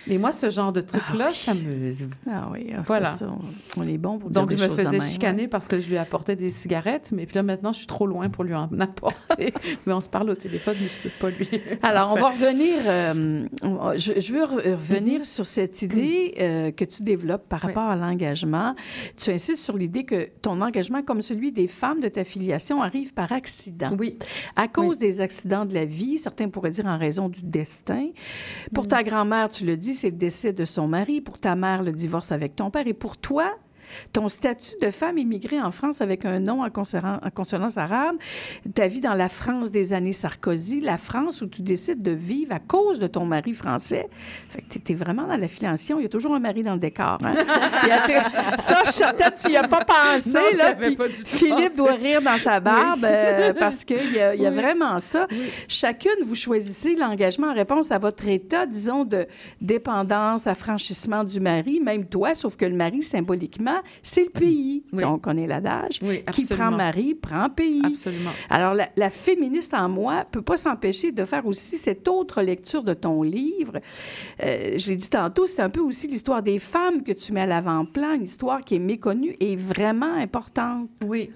Et 0.08 0.18
moi, 0.18 0.32
ce 0.32 0.50
genre 0.50 0.72
de 0.72 0.82
truc-là, 0.82 1.26
Ah 1.28 1.32
oui. 1.32 1.36
ça 1.36 1.54
me. 1.54 1.62
Ah 2.30 2.50
oui, 2.52 2.68
ah, 2.72 2.78
ça, 2.78 2.84
Voilà. 2.86 3.12
ça, 3.12 3.28
on- 3.78 3.82
on 3.82 3.88
est 3.88 3.98
bon 3.98 4.20
pour 4.20 4.30
Donc, 4.30 4.50
dire 4.50 4.58
je 4.58 4.64
des 4.66 4.70
me 4.70 4.76
faisais 4.76 4.92
même, 4.92 5.02
chicaner 5.02 5.48
parce 5.48 5.68
que 5.68 5.80
je 5.80 5.90
lui 5.90 5.98
apportais 5.98 6.36
des 6.36 6.50
cigarettes. 6.52 7.10
Mais 7.12 7.26
puis 7.26 7.36
là, 7.36 7.44
maintenant, 7.44 7.72
je 7.74 7.80
suis 7.80 7.88
trop 7.88 8.06
loin 8.06 8.30
pour 8.30 8.44
lui 8.44 8.54
en 8.54 8.70
apporter. 8.80 9.54
mais 9.86 9.94
on 9.94 10.02
se 10.02 10.10
parle 10.10 10.30
au 10.30 10.36
téléphone, 10.36 10.76
mais 10.80 10.88
je 10.88 11.10
peux 11.10 11.16
pas 11.20 11.30
lui. 11.32 11.50
Alors, 11.82 12.12
on 12.14 12.16
va 12.16 12.30
revenir. 12.30 12.76
euh, 12.86 13.46
je, 13.98 14.20
je 14.20 14.34
veux 14.34 14.44
re- 14.44 14.72
revenir 14.74 15.26
sur 15.26 15.46
cette 15.46 15.82
idée 15.82 16.36
euh, 16.40 16.72
que 16.72 16.86
tu 16.86 17.02
développes 17.04 17.48
par 17.50 17.62
rapport 17.62 17.84
à 17.90 17.96
l'engagement. 17.96 18.76
Tu 19.18 19.32
insistes 19.32 19.64
sur 19.64 19.76
l'idée 19.78 20.04
que 20.04 20.30
ton 20.42 20.62
engagement, 20.62 21.02
comme 21.02 21.22
celui 21.22 21.52
des 21.52 21.68
femmes 21.68 22.00
de 22.00 22.10
ta 22.10 22.24
filiation, 22.24 22.82
arrive 22.82 23.14
par 23.14 23.32
accident. 23.32 23.90
Oui. 23.98 24.20
À 24.56 24.68
cause 24.68 25.00
des 25.00 25.22
accidents 25.22 25.66
de 25.66 25.74
la 25.74 25.86
vie, 25.86 26.18
certains 26.20 26.50
pourraient 26.50 26.70
dire 26.72 26.86
en 26.86 26.98
raison 27.00 27.28
du 27.30 27.42
destin. 27.44 28.10
Pour 28.74 28.88
ta 28.88 29.02
grand-mère, 29.04 29.50
tu 29.50 29.66
le 29.66 29.78
dis, 29.78 29.95
c'est 29.96 30.12
le 30.12 30.18
décès 30.18 30.54
de 30.54 30.66
son 30.66 30.88
mari. 30.88 31.22
Pour 31.22 31.40
ta 31.40 31.56
mère, 31.56 31.82
le 31.82 31.92
divorce 31.92 32.32
avec 32.32 32.56
ton 32.56 32.70
père. 32.70 32.88
Et 32.88 32.94
pour 32.94 33.18
toi, 33.18 33.58
ton 34.14 34.28
statut 34.30 34.76
de 34.82 34.90
femme 34.92 35.18
immigrée 35.18 35.62
en 35.62 35.72
France 35.72 36.02
avec 36.02 36.26
un 36.26 36.40
nom 36.40 36.64
en, 36.64 36.70
consonance- 36.70 37.20
en 37.26 37.30
consonance 37.30 37.78
arabe, 37.78 38.16
ta 38.74 38.88
vie 38.88 39.00
dans 39.02 39.14
la 39.14 39.30
France 39.30 39.72
des 39.72 39.94
années 39.94 40.12
Sarkozy, 40.14 40.82
la 40.82 40.98
France 40.98 41.42
où 41.42 41.48
tu 41.48 41.62
décides 41.62 42.02
de 42.02 42.12
vivre 42.12 42.54
à 42.54 42.60
cause 42.60 43.00
de 43.00 43.08
ton 43.08 43.26
mari 43.26 43.54
français. 43.54 44.08
Fait 44.50 44.62
que 44.62 44.80
tu 44.80 44.94
vraiment 44.96 45.28
dans 45.28 45.38
la 45.38 45.48
filiation. 45.48 46.00
Il 46.00 46.04
y 46.04 46.06
a 46.06 46.10
toujours 46.10 46.34
un 46.36 46.40
mari 46.40 46.64
dans 46.64 46.74
le 46.74 46.80
décor. 46.80 47.18
hein? 47.24 47.34
Ça, 48.58 48.80
je 48.86 48.92
suis 48.92 48.98
certaine, 49.00 49.32
tu 49.42 49.50
n'y 49.50 49.58
as 49.58 49.68
pas 49.68 49.84
pensé. 49.84 50.34
Non, 50.34 50.58
là, 50.58 50.74
puis 50.76 50.96
pas 50.96 51.08
du 51.08 51.14
tout 51.16 51.22
Philippe 51.26 51.56
pensé. 51.70 51.78
doit 51.78 51.94
rire 51.94 52.22
dans 52.22 52.38
sa 52.38 52.60
barbe 52.60 53.00
Oui. 53.04 53.10
euh, 53.12 53.54
parce 53.54 53.84
qu'il 53.84 54.14
y 54.14 54.20
a, 54.20 54.36
y 54.36 54.46
a 54.46 54.50
Oui. 54.50 54.56
vraiment 54.56 55.00
ça. 55.00 55.28
Chacune, 55.68 56.24
vous 56.26 56.36
choisissez 56.36 56.96
l'engagement 56.96 57.48
en 57.48 57.54
réponse 57.54 57.92
à 57.92 57.98
votre 58.00 58.28
état, 58.28 58.66
disons, 58.66 59.04
de 59.06 59.28
dépendance, 59.62 60.48
affranchissement 60.48 61.24
du 61.24 61.40
mari, 61.40 61.80
même 61.82 62.06
toi, 62.06 62.34
sauf 62.36 62.56
que 62.56 62.66
le 62.66 62.76
mari, 62.76 63.02
symboliquement, 63.02 63.80
c'est 64.02 64.26
le 64.26 64.30
pays. 64.30 64.84
Oui. 64.94 65.04
On 65.04 65.18
connaît 65.18 65.48
l'adage. 65.48 66.00
Oui, 66.02 66.24
Qui 66.32 66.46
prend 66.48 66.72
mari, 66.72 67.16
prend 67.16 67.50
pays. 67.50 67.82
Absolument. 67.84 68.32
Alors, 68.50 68.74
la, 68.74 68.90
la 68.96 69.10
féministe 69.10 69.74
en 69.74 69.90
moi 69.90 70.26
peut 70.32 70.42
pas 70.42 70.58
s'empêcher 70.58 71.12
de 71.12 71.26
faire 71.26 71.46
aussi 71.46 71.78
cette 71.78 72.08
autre 72.08 72.42
lecture 72.42 72.84
de 72.84 72.94
ton 72.94 73.22
livre. 73.22 73.80
Euh, 74.44 74.78
je 74.78 74.90
l'ai 74.90 74.98
dit 74.98 75.10
tantôt, 75.10 75.46
c'est 75.46 75.62
un 75.62 75.70
peu 75.70 75.82
aussi 75.82 76.08
l'histoire 76.08 76.44
des 76.44 76.60
femmes 76.60 77.04
que 77.04 77.12
tu 77.12 77.32
mets 77.34 77.42
à 77.42 77.46
l'avant-plan, 77.46 78.14
une 78.14 78.24
histoire 78.24 78.64
qui 78.64 78.76
est 78.76 78.80
méconnue 78.80 79.36
et 79.40 79.56
vraiment 79.56 80.14
importante. 80.16 80.90
Oui. 81.06 81.30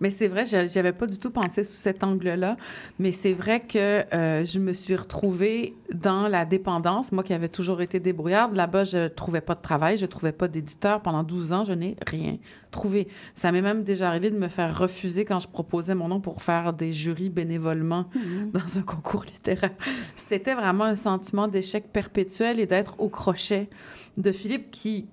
Mais 0.00 0.10
c'est 0.10 0.28
vrai, 0.28 0.46
j'a- 0.46 0.66
j'avais 0.66 0.92
pas 0.92 1.06
du 1.06 1.18
tout 1.18 1.30
pensé 1.30 1.64
sous 1.64 1.76
cet 1.76 2.02
angle-là. 2.04 2.56
Mais 2.98 3.12
c'est 3.12 3.32
vrai 3.32 3.60
que 3.60 4.04
euh, 4.14 4.44
je 4.44 4.58
me 4.58 4.72
suis 4.72 4.96
retrouvée 4.96 5.74
dans 5.92 6.28
la 6.28 6.44
dépendance. 6.44 7.12
Moi 7.12 7.22
qui 7.22 7.32
avais 7.32 7.48
toujours 7.48 7.80
été 7.80 8.00
débrouillarde, 8.00 8.54
là-bas, 8.54 8.84
je 8.84 9.08
trouvais 9.08 9.40
pas 9.40 9.54
de 9.54 9.60
travail, 9.62 9.98
je 9.98 10.06
trouvais 10.06 10.32
pas 10.32 10.48
d'éditeur. 10.48 11.00
Pendant 11.02 11.22
12 11.22 11.52
ans, 11.52 11.64
je 11.64 11.72
n'ai 11.72 11.96
rien 12.06 12.36
trouvé. 12.70 13.08
Ça 13.34 13.52
m'est 13.52 13.62
même 13.62 13.84
déjà 13.84 14.08
arrivé 14.08 14.30
de 14.30 14.38
me 14.38 14.48
faire 14.48 14.76
refuser 14.76 15.24
quand 15.24 15.38
je 15.40 15.48
proposais 15.48 15.94
mon 15.94 16.08
nom 16.08 16.20
pour 16.20 16.42
faire 16.42 16.72
des 16.72 16.92
jurys 16.92 17.30
bénévolement 17.30 18.06
dans 18.52 18.78
un 18.78 18.82
concours 18.82 19.24
littéraire. 19.24 19.70
C'était 20.16 20.54
vraiment 20.54 20.84
un 20.84 20.96
sentiment 20.96 21.46
d'échec 21.48 21.92
perpétuel 21.92 22.58
et 22.60 22.66
d'être 22.66 22.94
au 22.98 23.08
crochet 23.08 23.68
de 24.16 24.32
Philippe 24.32 24.70
qui 24.70 25.08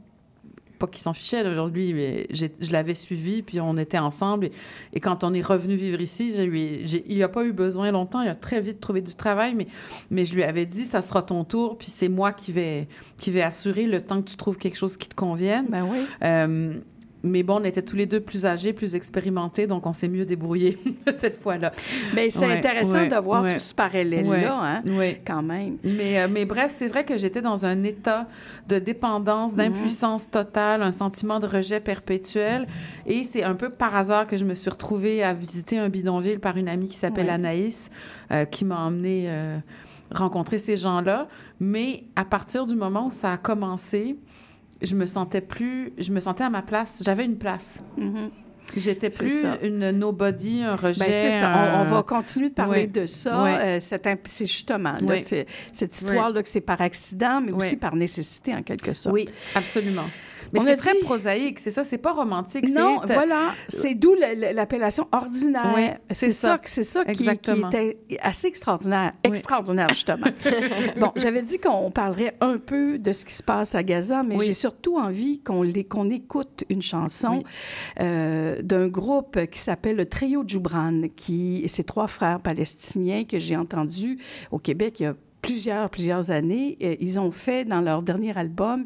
pas 0.82 0.88
qu'il 0.88 1.02
s'en 1.02 1.14
fichait 1.14 1.48
aujourd'hui, 1.48 1.94
mais 1.94 2.28
je 2.32 2.72
l'avais 2.72 2.94
suivi, 2.96 3.42
puis 3.44 3.62
on 3.62 3.78
était 3.78 4.00
ensemble. 4.00 4.46
Et, 4.48 4.52
et 4.94 5.00
quand 5.00 5.24
on 5.24 5.34
est 5.34 5.42
revenu 5.42 5.76
vivre 5.76 6.02
ici, 6.02 6.34
j'ai- 6.36 7.06
il 7.08 7.20
n'a 7.20 7.30
pas 7.30 7.44
eu 7.46 7.54
besoin 7.54 7.92
longtemps. 7.92 8.22
Il 8.22 8.28
a 8.28 8.36
très 8.36 8.60
vite 8.60 8.80
trouvé 8.80 9.02
du 9.02 9.14
travail, 9.16 9.54
mais, 9.56 9.68
mais 10.10 10.26
je 10.26 10.34
lui 10.36 10.44
avais 10.44 10.66
dit, 10.66 10.86
ça 10.86 11.02
sera 11.02 11.22
ton 11.22 11.44
tour, 11.44 11.78
puis 11.78 11.88
c'est 11.90 12.10
moi 12.10 12.34
qui 12.34 12.52
vais, 12.52 12.88
qui 13.18 13.32
vais 13.32 13.42
assurer 13.44 13.86
le 13.86 14.02
temps 14.02 14.22
que 14.22 14.30
tu 14.30 14.36
trouves 14.38 14.58
quelque 14.58 14.78
chose 14.78 14.98
qui 14.98 15.08
te 15.08 15.16
convienne. 15.16 15.68
Ben 15.70 15.86
oui. 15.90 16.00
Euh, 16.24 16.74
mais 17.24 17.44
bon, 17.44 17.60
on 17.62 17.64
était 17.64 17.82
tous 17.82 17.96
les 17.96 18.06
deux 18.06 18.20
plus 18.20 18.46
âgés, 18.46 18.74
plus 18.74 18.96
expérimentés, 18.96 19.68
donc 19.68 19.86
on 19.86 19.94
s'est 19.94 20.08
mieux 20.08 20.26
débrouillé 20.26 20.78
cette 21.16 21.36
fois-là. 21.40 21.72
Mais 22.16 22.30
c'est 22.30 22.46
Ouais, 22.48 22.58
intéressant 22.58 23.00
ouais, 23.00 23.08
de 23.08 23.16
voir 23.16 23.44
ouais. 23.44 23.54
tout 23.54 23.60
ce 23.60 23.74
parallèle-là, 23.74 24.82
hein, 24.82 24.82
quand 25.26 25.42
même. 25.44 25.78
Mais, 25.84 26.20
euh, 26.22 26.28
mais 26.30 26.46
bref, 26.46 26.72
c'est 26.72 26.88
vrai 26.88 27.04
que 27.06 27.18
j'étais 27.18 27.42
dans 27.42 27.66
un 27.66 27.84
état 27.84 28.28
de 28.68 28.80
dépendance, 28.80 29.56
d'impuissance 29.56 30.30
totale, 30.30 30.82
un 30.84 30.92
sentiment 30.92 31.40
de 31.40 31.48
rejet 31.48 31.80
perpétuel. 31.80 32.68
Et 33.06 33.24
c'est 33.24 33.44
un 33.44 33.56
peu 33.56 33.70
par 33.70 33.96
hasard 33.96 34.28
que 34.28 34.38
je 34.38 34.46
me 34.46 34.54
suis 34.54 34.70
retrouvée 34.70 35.24
à 35.24 35.34
visiter 35.34 35.78
un 35.78 35.90
bidonville 35.90 36.40
par 36.40 36.58
une 36.58 36.68
amie 36.70 36.88
qui 36.88 36.98
s'appelle. 36.98 37.30
Anaïs, 37.30 37.90
euh, 38.32 38.46
qui 38.46 38.66
m'a 38.66 38.80
emmenée 38.80 39.26
euh, 39.28 39.58
rencontrer 40.14 40.58
ces 40.58 40.76
gens-là. 40.78 41.28
Mais 41.60 42.04
à 42.16 42.26
partir 42.26 42.66
du 42.66 42.76
moment 42.76 43.06
où 43.08 43.10
ça 43.10 43.34
a 43.34 43.38
commencé, 43.38 44.18
je 44.82 44.96
me 44.96 45.06
sentais 45.06 45.42
plus, 45.42 45.94
je 45.98 46.12
me 46.12 46.20
sentais 46.20 46.44
à 46.44 46.50
ma 46.50 46.62
place. 46.62 47.02
J'avais 47.04 47.26
une 47.26 47.38
place. 47.38 47.84
J'étais 48.76 49.12
C'est 49.12 49.20
plus 49.20 49.42
ça. 49.42 49.58
une 49.62 49.92
nobody, 49.92 50.64
un 50.64 50.76
rejet. 50.76 51.06
Ben, 51.06 51.14
c'est 51.14 51.30
ça. 51.30 51.80
On, 51.80 51.84
va 51.84 52.04
continuer 52.04 52.50
de 52.50 52.54
parler 52.54 52.88
de 52.88 53.06
ça. 53.06 53.46
Euh, 53.46 53.78
c'est 53.80 54.46
justement 54.46 54.94
là, 55.02 55.18
cette 55.18 55.96
histoire-là 55.96 56.42
que 56.42 56.50
c'est 56.50 56.62
par 56.62 56.82
accident, 56.82 57.42
mais 57.42 57.52
aussi 57.52 57.76
par 57.76 57.96
nécessité, 57.96 58.54
en 58.56 58.64
quelque 58.64 58.94
sorte. 58.94 59.14
Oui, 59.14 59.28
absolument. 59.56 60.06
Mais 60.54 60.60
On 60.60 60.66
c'est 60.66 60.76
très 60.78 60.94
dit- 60.94 61.00
prosaïque, 61.04 61.60
c'est 61.60 61.72
ça, 61.72 61.84
c'est 61.84 61.98
pas 61.98 62.12
romantique. 62.14 62.70
Non, 62.72 63.02
c'est- 63.06 63.14
voilà. 63.14 63.54
C'est 63.68 63.94
d'où 63.96 64.16
l'appellation 64.54 65.08
ordinaire. 65.12 65.74
Oui, 65.76 65.88
c'est 66.10 66.26
c'est 66.28 66.32
ça. 66.32 66.60
C'est 66.64 66.84
ça 66.84 67.06
qui, 67.06 67.28
était 67.30 67.98
assez 68.22 68.48
extraordinaire. 68.48 69.12
Extraordinaire, 69.24 69.88
justement. 69.90 70.28
bon, 71.00 71.12
j'avais 71.16 71.42
dit 71.42 71.60
qu'on 71.60 71.92
parlerait 71.92 72.36
un 72.42 72.58
peu 72.58 72.98
de 73.00 73.12
ce 73.12 73.26
qui 73.26 73.34
se 73.34 73.44
passe 73.44 73.76
à 73.76 73.84
Gaza, 73.84 74.24
mais 74.24 74.36
Oui. 74.38 74.46
j'ai 74.46 74.54
surtout 74.54 74.98
envie 74.98 75.42
qu'on 75.42 75.64
écoute 76.10 76.64
une 76.70 76.82
chanson 76.82 77.44
euh, 78.00 78.62
d'un 78.62 78.88
groupe 78.88 79.46
qui 79.48 79.60
s'appelle 79.60 79.96
le 79.96 80.06
Trio 80.06 80.44
Djoubran, 80.46 81.04
qui 81.16 81.64
c'est 81.68 81.84
trois 81.84 82.08
frères 82.08 82.42
palestiniens 82.42 83.24
que 83.26 83.40
j'ai 83.40 83.56
entendus 83.58 84.18
au 84.52 84.60
Québec 84.60 85.00
il 85.00 85.04
y 85.04 85.06
a 85.08 85.16
plusieurs, 85.42 85.90
plusieurs 85.90 86.32
années. 86.32 86.78
Euh, 86.84 86.96
Ils 87.00 87.20
ont 87.20 87.32
fait 87.32 87.66
dans 87.66 87.82
leur 87.82 88.02
dernier 88.02 88.38
album 88.38 88.86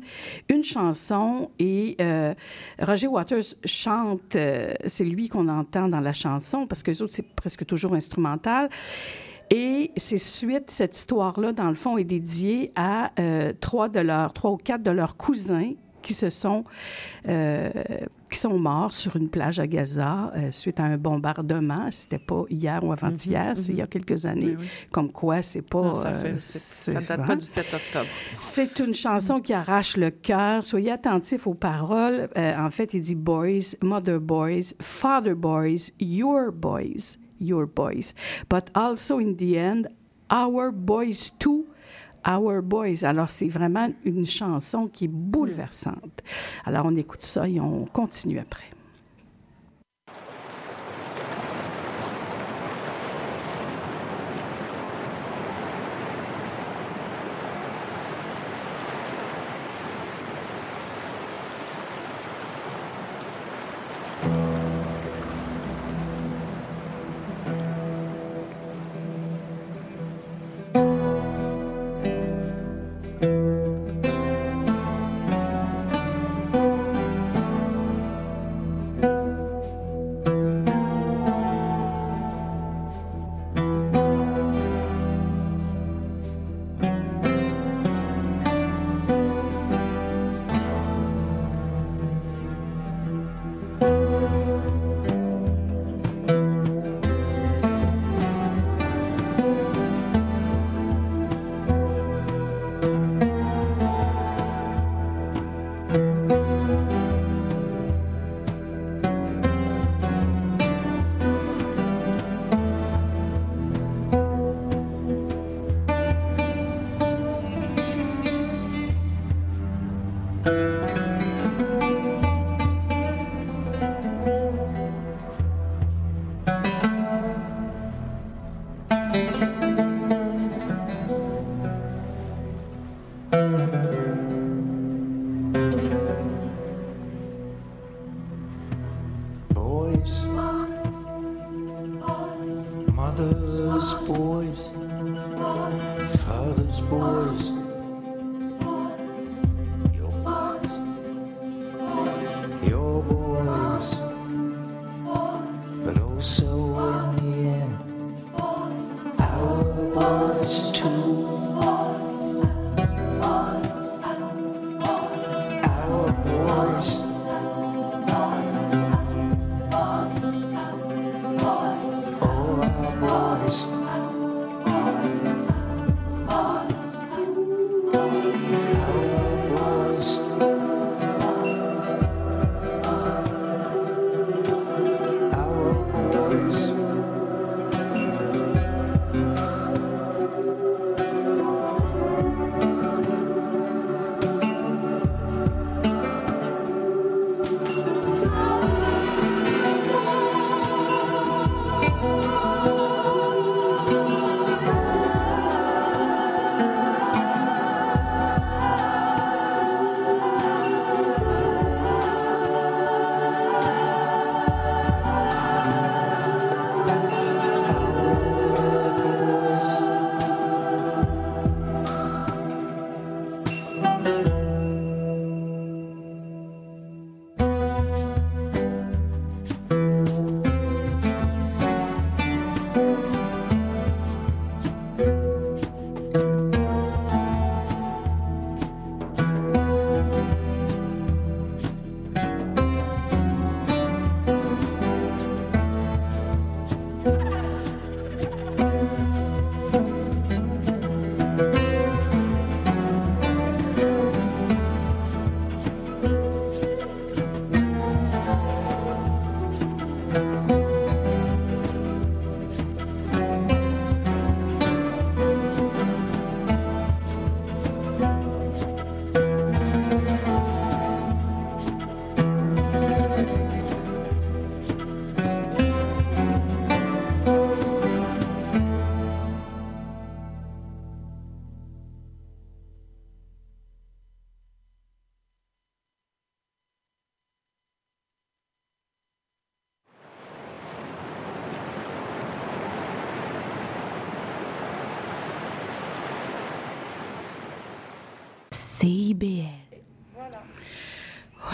une 0.49 0.64
chanson 0.64 1.51
et 1.60 1.95
euh, 2.01 2.34
Roger 2.80 3.08
Waters 3.08 3.56
chante, 3.66 4.36
euh, 4.36 4.74
c'est 4.86 5.06
lui 5.06 5.30
qu'on 5.30 5.47
entend 5.47 5.88
dans 5.88 5.99
la 5.99 6.14
chanson 6.14 6.68
parce 6.68 6.84
que 6.84 6.91
les 6.91 7.01
autres, 7.01 7.14
c'est 7.14 7.36
presque 7.36 7.66
toujours 7.66 7.93
instrumental. 7.93 8.70
Et 9.51 9.91
c'est 9.95 10.18
suite, 10.18 10.72
cette 10.72 10.97
histoire-là, 10.97 11.53
dans 11.53 11.70
le 11.70 11.76
fond, 11.76 11.97
est 11.97 12.03
dédiée 12.03 12.72
à 12.76 13.12
euh, 13.20 13.53
trois 13.60 13.89
de 13.89 13.99
leurs, 13.99 14.34
trois 14.34 14.51
ou 14.51 14.58
quatre 14.58 14.82
de 14.82 14.91
leurs 14.91 15.18
cousins 15.18 15.74
qui 16.01 16.14
se 16.14 16.30
sont, 16.30 16.64
euh, 17.28 17.70
qui 18.30 18.38
sont 18.38 18.58
morts 18.58 18.94
sur 18.94 19.16
une 19.16 19.30
plage 19.30 19.60
à 19.60 19.68
Gaza 19.68 20.32
euh, 20.36 20.52
suite 20.52 20.80
à 20.80 20.84
un 20.86 20.98
bombardement. 20.98 21.88
C'était 21.92 22.20
pas 22.20 22.44
hier 22.50 22.84
ou 22.84 22.92
avant-hier, 22.92 23.54
c'est 23.56 23.74
il 23.74 23.78
y 23.78 23.82
a 23.82 23.88
quelques 23.88 24.26
années. 24.26 24.58
Comme 24.92 25.12
quoi, 25.12 25.42
c'est 25.42 25.62
pas. 25.62 25.82
Non, 25.82 25.96
ça, 25.96 26.10
euh, 26.10 26.22
fait, 26.22 26.40
ça 26.40 26.94
date 26.94 27.20
hein? 27.20 27.26
pas 27.26 27.36
du 27.36 27.46
7 27.46 27.74
octobre. 27.74 28.10
C'est 28.40 28.80
une 28.80 28.94
chanson 28.94 29.40
qui 29.40 29.54
arrache 29.54 29.98
le 29.98 30.10
cœur. 30.10 30.66
Soyez 30.66 30.92
attentifs 30.92 31.48
aux 31.48 31.54
paroles. 31.54 32.30
Euh, 32.38 32.58
en 32.58 32.70
fait, 32.70 32.94
il 32.94 33.02
dit 33.02 33.16
boys, 33.16 33.76
mother 33.82 34.20
boys, 34.20 34.74
father 34.80 35.36
boys, 35.36 35.92
your 36.00 36.52
boys, 36.52 37.18
your 37.40 37.68
boys. 37.68 38.14
But 38.50 38.72
also 38.76 39.20
in 39.20 39.36
the 39.36 39.58
end, 39.58 39.88
our 40.32 40.72
boys 40.72 41.32
too, 41.40 41.66
Our 42.28 42.62
Boys. 42.62 43.04
Alors, 43.04 43.30
c'est 43.30 43.48
vraiment 43.48 43.90
une 44.04 44.26
chanson 44.26 44.88
qui 44.88 45.06
est 45.06 45.12
bouleversante. 45.12 46.22
Alors, 46.66 46.86
on 46.86 46.96
écoute 46.96 47.24
ça 47.24 47.48
et 47.48 47.60
on 47.60 47.86
continue 47.86 48.40
après. 48.40 48.75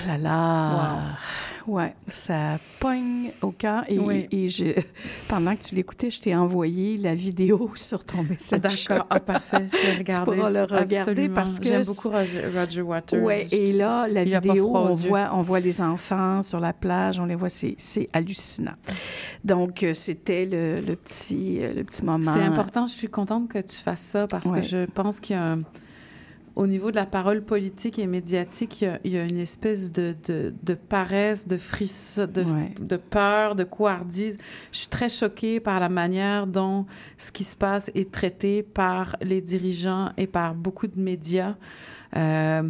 Oh 0.03 0.07
là 0.07 0.17
là! 0.17 1.15
Ouais, 1.67 1.93
ça 2.07 2.57
pogne 2.79 3.31
au 3.41 3.51
cœur. 3.51 3.83
Et, 3.87 3.99
Oui. 3.99 4.27
et 4.31 4.47
je, 4.47 4.65
pendant 5.27 5.55
que 5.55 5.61
tu 5.61 5.75
l'écoutais, 5.75 6.09
je 6.09 6.19
t'ai 6.19 6.35
envoyé 6.35 6.97
la 6.97 7.13
vidéo 7.13 7.71
sur 7.75 8.03
ton 8.03 8.23
message. 8.23 8.61
D'accord, 8.87 9.05
ah, 9.11 9.19
parfait. 9.19 9.67
Je 9.71 9.77
vais 9.77 9.97
regarder. 9.97 10.31
Tu 10.31 10.37
pourras 10.37 10.49
le 10.49 10.61
regarder 10.63 10.97
Absolument. 10.97 11.33
parce 11.35 11.59
que 11.59 11.67
J'aime 11.67 11.83
beaucoup 11.85 12.09
Roger, 12.09 12.41
Roger 12.53 12.81
Waters. 12.81 13.21
Ouais, 13.23 13.45
et 13.51 13.73
là, 13.73 14.07
la 14.07 14.23
Il 14.23 14.29
vidéo, 14.39 14.75
on 14.75 14.89
voit, 14.89 15.29
on 15.33 15.41
voit 15.41 15.59
les 15.59 15.81
enfants 15.81 16.41
sur 16.41 16.59
la 16.59 16.73
plage, 16.73 17.19
on 17.19 17.25
les 17.25 17.35
voit, 17.35 17.49
c'est 17.49 17.75
hallucinant. 18.11 18.73
Donc, 19.45 19.83
euh, 19.83 19.93
c'était 19.93 20.45
le, 20.45 20.79
le 20.85 20.95
petit, 20.95 21.59
euh, 21.61 21.73
le 21.75 21.83
petit 21.83 22.03
moment. 22.03 22.33
C'est 22.33 22.41
important. 22.41 22.87
Je 22.87 22.93
suis 22.93 23.07
contente 23.09 23.49
que 23.49 23.59
tu 23.59 23.75
fasses 23.77 24.01
ça 24.01 24.25
parce 24.27 24.47
Ouais. 24.47 24.61
que 24.61 24.65
je 24.65 24.85
pense 24.85 25.19
qu'il 25.19 25.35
y 25.35 25.39
a 25.39 25.51
un, 25.53 25.57
au 26.55 26.67
niveau 26.67 26.91
de 26.91 26.97
la 26.97 27.05
parole 27.05 27.41
politique 27.43 27.97
et 27.97 28.07
médiatique, 28.07 28.81
il 28.81 28.85
y 28.85 28.87
a, 28.87 28.99
il 29.05 29.13
y 29.13 29.17
a 29.17 29.23
une 29.23 29.37
espèce 29.37 29.91
de, 29.91 30.13
de, 30.27 30.53
de 30.61 30.73
paresse, 30.73 31.47
de 31.47 31.57
frisson, 31.57 32.27
de, 32.27 32.43
Ouais. 32.43 32.73
de 32.81 32.97
peur, 32.97 33.55
de 33.55 33.63
couardise. 33.63 34.37
Je 34.71 34.77
suis 34.79 34.87
très 34.89 35.07
choquée 35.09 35.59
par 35.59 35.79
la 35.79 35.87
manière 35.89 36.47
dont 36.47 36.85
ce 37.17 37.31
qui 37.31 37.43
se 37.45 37.55
passe 37.55 37.89
est 37.95 38.11
traité 38.11 38.63
par 38.63 39.15
les 39.21 39.41
dirigeants 39.41 40.09
et 40.17 40.27
par 40.27 40.53
beaucoup 40.53 40.87
de 40.87 40.99
médias. 40.99 41.55
Euh, 42.17 42.69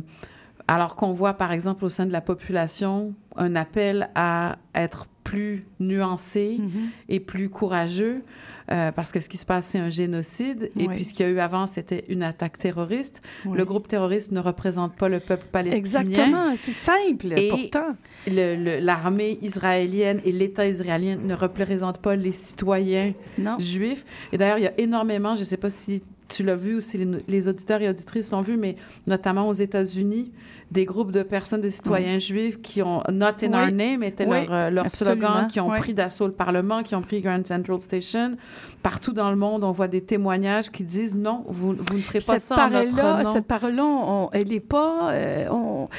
alors 0.67 0.95
qu'on 0.95 1.11
voit, 1.11 1.33
par 1.33 1.51
exemple, 1.51 1.83
au 1.83 1.89
sein 1.89 2.05
de 2.05 2.11
la 2.11 2.21
population, 2.21 3.13
un 3.35 3.55
appel 3.55 4.09
à 4.15 4.57
être 4.75 5.07
plus 5.31 5.63
nuancé 5.79 6.57
Mhm. 6.59 6.89
et 7.07 7.19
plus 7.21 7.47
courageux, 7.49 8.21
euh, 8.69 8.91
parce 8.91 9.11
que 9.13 9.19
ce 9.21 9.29
qui 9.29 9.37
se 9.37 9.45
passe, 9.45 9.67
c'est 9.67 9.79
un 9.79 9.89
génocide. 9.89 10.69
Et 10.77 10.87
puis, 10.89 11.03
ce 11.05 11.13
qu'il 11.13 11.25
y 11.25 11.29
a 11.29 11.31
eu 11.31 11.39
avant, 11.39 11.67
c'était 11.67 12.03
une 12.09 12.21
attaque 12.23 12.57
terroriste. 12.57 13.21
Oui. 13.45 13.57
Le 13.57 13.63
groupe 13.65 13.87
terroriste 13.87 14.31
ne 14.33 14.39
représente 14.41 14.93
pas 14.95 15.07
le 15.09 15.19
peuple 15.21 15.45
palestinien. 15.51 15.77
Exactement, 15.77 16.53
c'est 16.57 16.73
simple, 16.73 17.33
Et 17.37 17.49
pourtant. 17.49 17.95
l'armée 18.27 19.37
israélienne 19.41 20.19
et 20.25 20.31
l'État 20.31 20.67
israélien 20.67 21.17
ne 21.23 21.33
représentent 21.33 22.01
pas 22.01 22.15
les 22.15 22.31
citoyens 22.31 23.13
Non. 23.37 23.57
juifs. 23.59 24.05
Et 24.31 24.37
d'ailleurs, 24.37 24.57
il 24.57 24.63
y 24.63 24.67
a 24.67 24.73
énormément, 24.79 25.35
je 25.35 25.41
ne 25.41 25.45
sais 25.45 25.57
pas 25.57 25.69
si 25.69 26.01
tu 26.27 26.43
l'as 26.43 26.55
vu 26.55 26.75
ou 26.77 26.81
si 26.81 26.97
les, 26.97 27.07
les 27.27 27.47
auditeurs 27.47 27.81
et 27.81 27.89
auditrices 27.89 28.31
l'ont 28.31 28.41
vu, 28.41 28.57
mais 28.57 28.75
notamment 29.07 29.47
aux 29.49 29.53
États-Unis, 29.53 30.31
des 30.71 30.85
groupes 30.85 31.11
de 31.11 31.21
personnes, 31.21 31.61
de 31.61 31.69
citoyens 31.69 32.17
juifs 32.17 32.61
qui 32.61 32.81
ont 32.81 33.03
Not 33.11 33.43
in. 33.43 33.53
Our 33.53 33.71
Name 33.71 34.03
était 34.03 34.25
leur, 34.25 34.51
euh, 34.51 34.69
leur 34.69 34.89
slogan, 34.89 35.47
qui 35.51 35.59
ont 35.59 35.69
pris 35.69 35.93
d'assaut 35.93 36.27
le 36.27 36.31
Parlement, 36.33 36.81
qui 36.81 36.95
ont 36.95 37.01
pris 37.01 37.19
Grand 37.21 37.45
Central 37.45 37.79
Station. 37.81 38.37
Partout 38.81 39.11
dans 39.13 39.29
le 39.29 39.35
monde, 39.35 39.63
on 39.63 39.71
voit 39.71 39.87
des 39.89 40.01
témoignages 40.01 40.71
qui 40.71 40.83
disent 40.83 41.13
non, 41.15 41.43
vous, 41.47 41.75
vous 41.77 41.97
ne 41.97 42.01
ferez 42.01 42.19
pas 42.19 42.39
cette 42.39 42.41
ça 42.41 42.55
en 42.65 42.69
notre 42.69 42.95
parole-là, 42.95 43.23
nom. 43.23 43.29
cette 43.31 43.45
parole-là, 43.47 44.29
elle 44.33 44.47
n'est 44.47 44.59
pas. 44.61 45.11
euh, 45.11 45.47
on- 45.51 45.89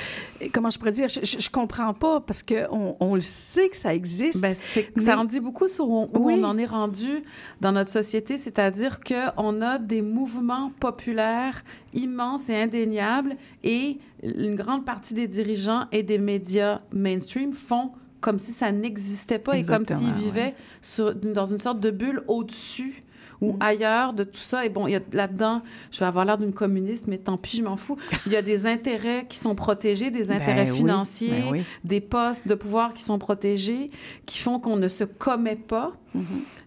comment 0.53 0.71
je 0.71 0.79
pourrais 0.79 0.91
dire? 0.93 1.09
Je, 1.09 1.21
je, 1.23 1.39
je 1.39 1.51
comprends 1.51 1.93
pas 1.95 2.21
parce 2.21 2.43
qu'on 2.43 2.97
on 2.99 3.15
le 3.15 3.21
sait 3.21 3.69
que 3.69 3.77
ça 3.77 3.93
existe. 3.95 4.41
Ben, 4.41 4.55
Mais- 4.97 5.03
Ça 5.03 5.19
en 5.19 5.25
dit 5.25 5.39
beaucoup 5.41 5.69
sur 5.69 5.89
où, 5.89 6.05
où 6.05 6.09
Oui. 6.27 6.39
on 6.41 6.45
en 6.45 6.57
est 6.59 6.65
rendu 6.67 7.23
dans 7.61 7.73
notre 7.73 7.91
société, 7.91 8.39
c'est-à-dire 8.39 9.01
qu'on 9.01 9.61
a 9.63 9.79
des 9.79 10.03
mouvements 10.03 10.71
populaires 10.81 11.63
immenses 11.95 12.49
et 12.49 12.57
indéniables 12.57 13.37
et 13.63 13.99
une 14.23 14.55
grande 14.55 14.85
partie 14.85 15.15
des 15.15 15.29
dirigeants 15.29 15.87
et 15.93 16.03
des 16.03 16.19
médias 16.19 16.81
mainstream 16.93 17.53
font 17.53 17.93
comme 18.21 18.39
si 18.39 18.53
ça 18.53 18.71
n'existait 18.71 19.41
pas 19.41 19.57
et 19.57 19.63
comme 19.63 19.85
s'ils 19.85 20.07
ouais. 20.07 20.13
vivaient 20.13 20.55
sur- 20.81 21.15
dans 21.15 21.47
une 21.47 21.59
sorte 21.59 21.81
de 21.81 21.91
bulle 21.91 22.23
au-dessus 22.29 23.03
ou 23.41 23.57
ailleurs 23.59 24.13
de 24.13 24.23
tout 24.23 24.39
ça. 24.39 24.65
Et 24.65 24.69
bon, 24.69 24.87
il 24.87 24.93
y 24.93 24.95
a 24.95 25.01
là-dedans, 25.13 25.63
je 25.91 25.99
vais 25.99 26.07
avoir 26.07 26.25
l'air 26.25 26.39
d'une 26.39 26.53
communiste, 26.53 27.09
mais 27.09 27.19
tant 27.19 27.37
pis, 27.37 27.57
je 27.57 27.65
m'en 27.65 27.77
fous. 27.77 27.97
Il 28.27 28.31
y 28.33 28.37
a 28.37 28.43
des 28.43 28.67
intérêts 28.67 29.27
qui 29.29 29.37
sont 29.39 29.57
protégés, 29.57 30.13
des 30.13 30.27
Ben 30.29 30.41
intérêts 30.41 30.71
oui, 30.71 30.77
financiers, 30.77 31.41
ben 31.43 31.51
oui. 31.51 31.63
des 31.83 32.01
postes 32.01 32.47
de 32.47 32.55
pouvoir 32.55 32.95
qui 32.95 33.03
sont 33.03 33.19
protégés, 33.19 33.91
qui 34.27 34.39
font 34.39 34.61
qu'on 34.61 34.77
ne 34.77 34.87
se 34.87 35.03
commet 35.03 35.57
pas. 35.57 35.93
Mm-hmm. 36.17 36.23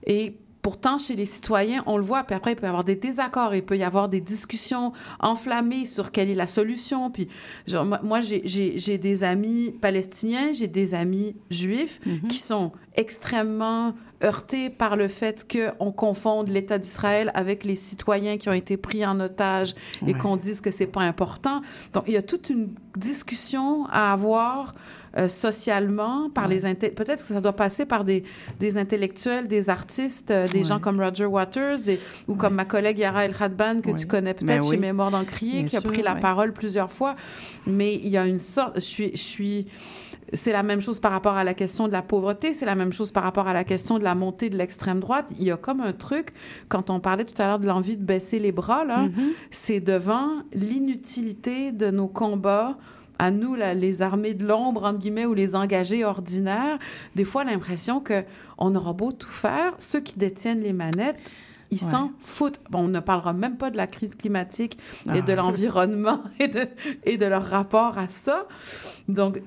Et 0.08 0.36
pourtant, 0.66 0.98
chez 0.98 1.16
les 1.16 1.28
citoyens, 1.28 1.84
on 1.86 1.96
le 1.98 2.04
voit. 2.04 2.24
Puis 2.24 2.36
après, 2.36 2.54
il 2.54 2.56
peut 2.56 2.66
y 2.66 2.70
avoir 2.70 2.84
des 2.84 2.96
désaccords, 2.96 3.54
il 3.54 3.64
peut 3.64 3.78
y 3.78 3.84
avoir 3.84 4.10
des 4.10 4.20
discussions 4.20 4.94
enflammées 5.20 5.86
sur 5.86 6.12
quelle 6.12 6.28
est 6.28 6.34
la 6.34 6.48
solution. 6.48 7.12
Puis, 7.12 7.28
genre, 7.68 7.86
moi, 8.02 8.20
j'ai- 8.22 8.98
des 8.98 9.24
amis 9.24 9.70
palestiniens, 9.80 10.54
j'ai 10.54 10.68
des 10.68 10.96
amis 10.96 11.36
juifs 11.52 12.00
Mm-hmm. 12.08 12.28
qui 12.30 12.38
sont 12.40 12.72
extrêmement 12.96 13.94
heurtés 14.24 14.72
par 14.72 14.96
le 14.96 15.08
fait 15.08 15.46
qu'on 15.48 15.92
confonde 15.92 16.48
l'État 16.48 16.80
d'Israël 16.80 17.30
avec 17.36 17.64
les 17.64 17.76
citoyens 17.76 18.38
qui 18.40 18.50
ont 18.50 18.54
été 18.54 18.76
pris 18.78 19.06
en 19.06 19.20
otage 19.20 19.76
et 20.08 20.16
qu'on 20.16 20.36
dise 20.36 20.62
que 20.62 20.72
c'est 20.72 20.88
pas 20.88 21.02
important. 21.02 21.62
Donc, 21.94 22.06
il 22.08 22.14
y 22.14 22.18
a 22.18 22.24
toute 22.24 22.50
une 22.50 22.70
discussion 22.98 23.86
à 23.92 24.14
avoir 24.14 24.74
euh, 25.18 25.28
socialement 25.28 26.30
par 26.30 26.48
les 26.48 26.66
inté- 26.66 26.94
peut-être 26.94 27.26
que 27.28 27.34
ça 27.34 27.42
doit 27.42 27.54
passer 27.56 27.86
par 27.86 28.04
des, 28.04 28.24
des 28.60 28.78
intellectuels, 28.78 29.48
des 29.48 29.70
artistes, 29.70 30.32
euh, 30.32 30.48
des 30.48 30.60
Ouais. 30.60 30.64
gens 30.66 30.80
comme 30.80 31.00
Roger 31.00 31.26
Waters 31.26 31.78
des- 31.86 32.00
ou 32.28 32.36
comme 32.36 32.56
ma 32.56 32.66
collègue 32.66 32.98
Yara 33.00 33.26
El 33.26 33.34
Khadban 33.36 33.82
que 33.82 33.90
Ouais. 33.92 33.96
tu 33.96 34.08
connais 34.08 34.34
Ben 34.34 34.46
peut-être 34.46 34.70
chez. 34.72 34.78
Mémoire 34.78 35.12
d'Encrier 35.12 35.64
qui 35.66 35.78
a 35.78 35.80
sûr, 35.80 35.92
pris 35.92 36.02
la 36.02 36.16
ouais. 36.16 36.20
parole 36.20 36.52
plusieurs 36.54 36.92
fois. 36.92 37.16
Mais 37.66 37.96
il 37.96 38.10
y 38.10 38.18
a 38.18 38.26
une 38.26 38.40
sorte, 38.40 38.76
je 38.76 38.82
suis, 38.82 39.12
je 39.14 39.22
suis 39.22 39.68
c'est 40.34 40.52
la 40.52 40.64
même 40.64 40.82
chose 40.82 41.00
par 41.00 41.12
rapport 41.12 41.36
à 41.38 41.44
la 41.44 41.54
question 41.54 41.88
de 41.88 41.94
la 41.94 42.02
pauvreté, 42.02 42.56
c'est 42.56 42.66
la 42.66 42.74
même 42.74 42.92
chose 42.92 43.12
par 43.12 43.22
rapport 43.24 43.48
à 43.48 43.54
la 43.54 43.64
question 43.64 44.00
de 44.00 44.04
la 44.04 44.16
montée 44.16 44.50
de 44.50 44.58
l'extrême 44.58 45.00
droite. 45.00 45.32
Il 45.40 45.46
y 45.46 45.52
a 45.52 45.56
comme 45.56 45.82
un 45.82 45.94
truc, 45.94 46.30
quand 46.68 46.90
on 46.90 47.00
parlait 47.00 47.26
tout 47.26 47.40
à 47.40 47.46
l'heure 47.46 47.60
de 47.60 47.68
l'envie 47.68 47.96
de 47.96 48.04
baisser 48.04 48.40
les 48.40 48.52
bras, 48.52 48.84
là, 48.86 49.04
Mm-hmm. 49.06 49.32
c'est 49.52 49.80
devant 49.80 50.30
l'inutilité 50.52 51.72
de 51.72 51.92
nos 51.92 52.08
combats 52.08 52.76
à 53.20 53.32
nous, 53.32 53.56
les 53.56 54.02
armées 54.02 54.34
de 54.34 54.46
l'ombre, 54.46 54.84
entre 54.84 55.00
guillemets, 55.00 55.26
ou 55.26 55.34
les 55.34 55.56
engagés 55.56 56.04
ordinaires, 56.06 56.78
des 57.16 57.24
fois 57.24 57.44
l'impression 57.44 58.00
que 58.00 58.24
on 58.58 58.74
aura 58.76 58.94
beau 58.94 59.12
tout 59.12 59.30
faire, 59.30 59.74
ceux 59.80 60.00
qui 60.02 60.18
détiennent 60.18 60.62
les 60.62 60.74
manettes, 60.74 61.18
ils 61.72 61.82
Ouais. 61.84 61.90
s'en 61.90 62.12
foutent. 62.20 62.60
Bon, 62.70 62.82
on 62.82 62.88
ne 62.88 63.00
parlera 63.00 63.34
même 63.34 63.58
pas 63.58 63.72
de 63.72 63.78
la 63.78 63.88
crise 63.88 64.16
climatique 64.16 64.78
et 65.08 65.18
Ah. 65.20 65.22
de 65.22 65.34
l'environnement 65.34 66.22
et 66.40 66.48
de, 66.48 66.62
et 67.04 67.18
de 67.18 67.26
leur 67.26 67.44
rapport 67.44 67.98
à 67.98 68.08
ça. 68.08 68.48
Donc, 69.08 69.42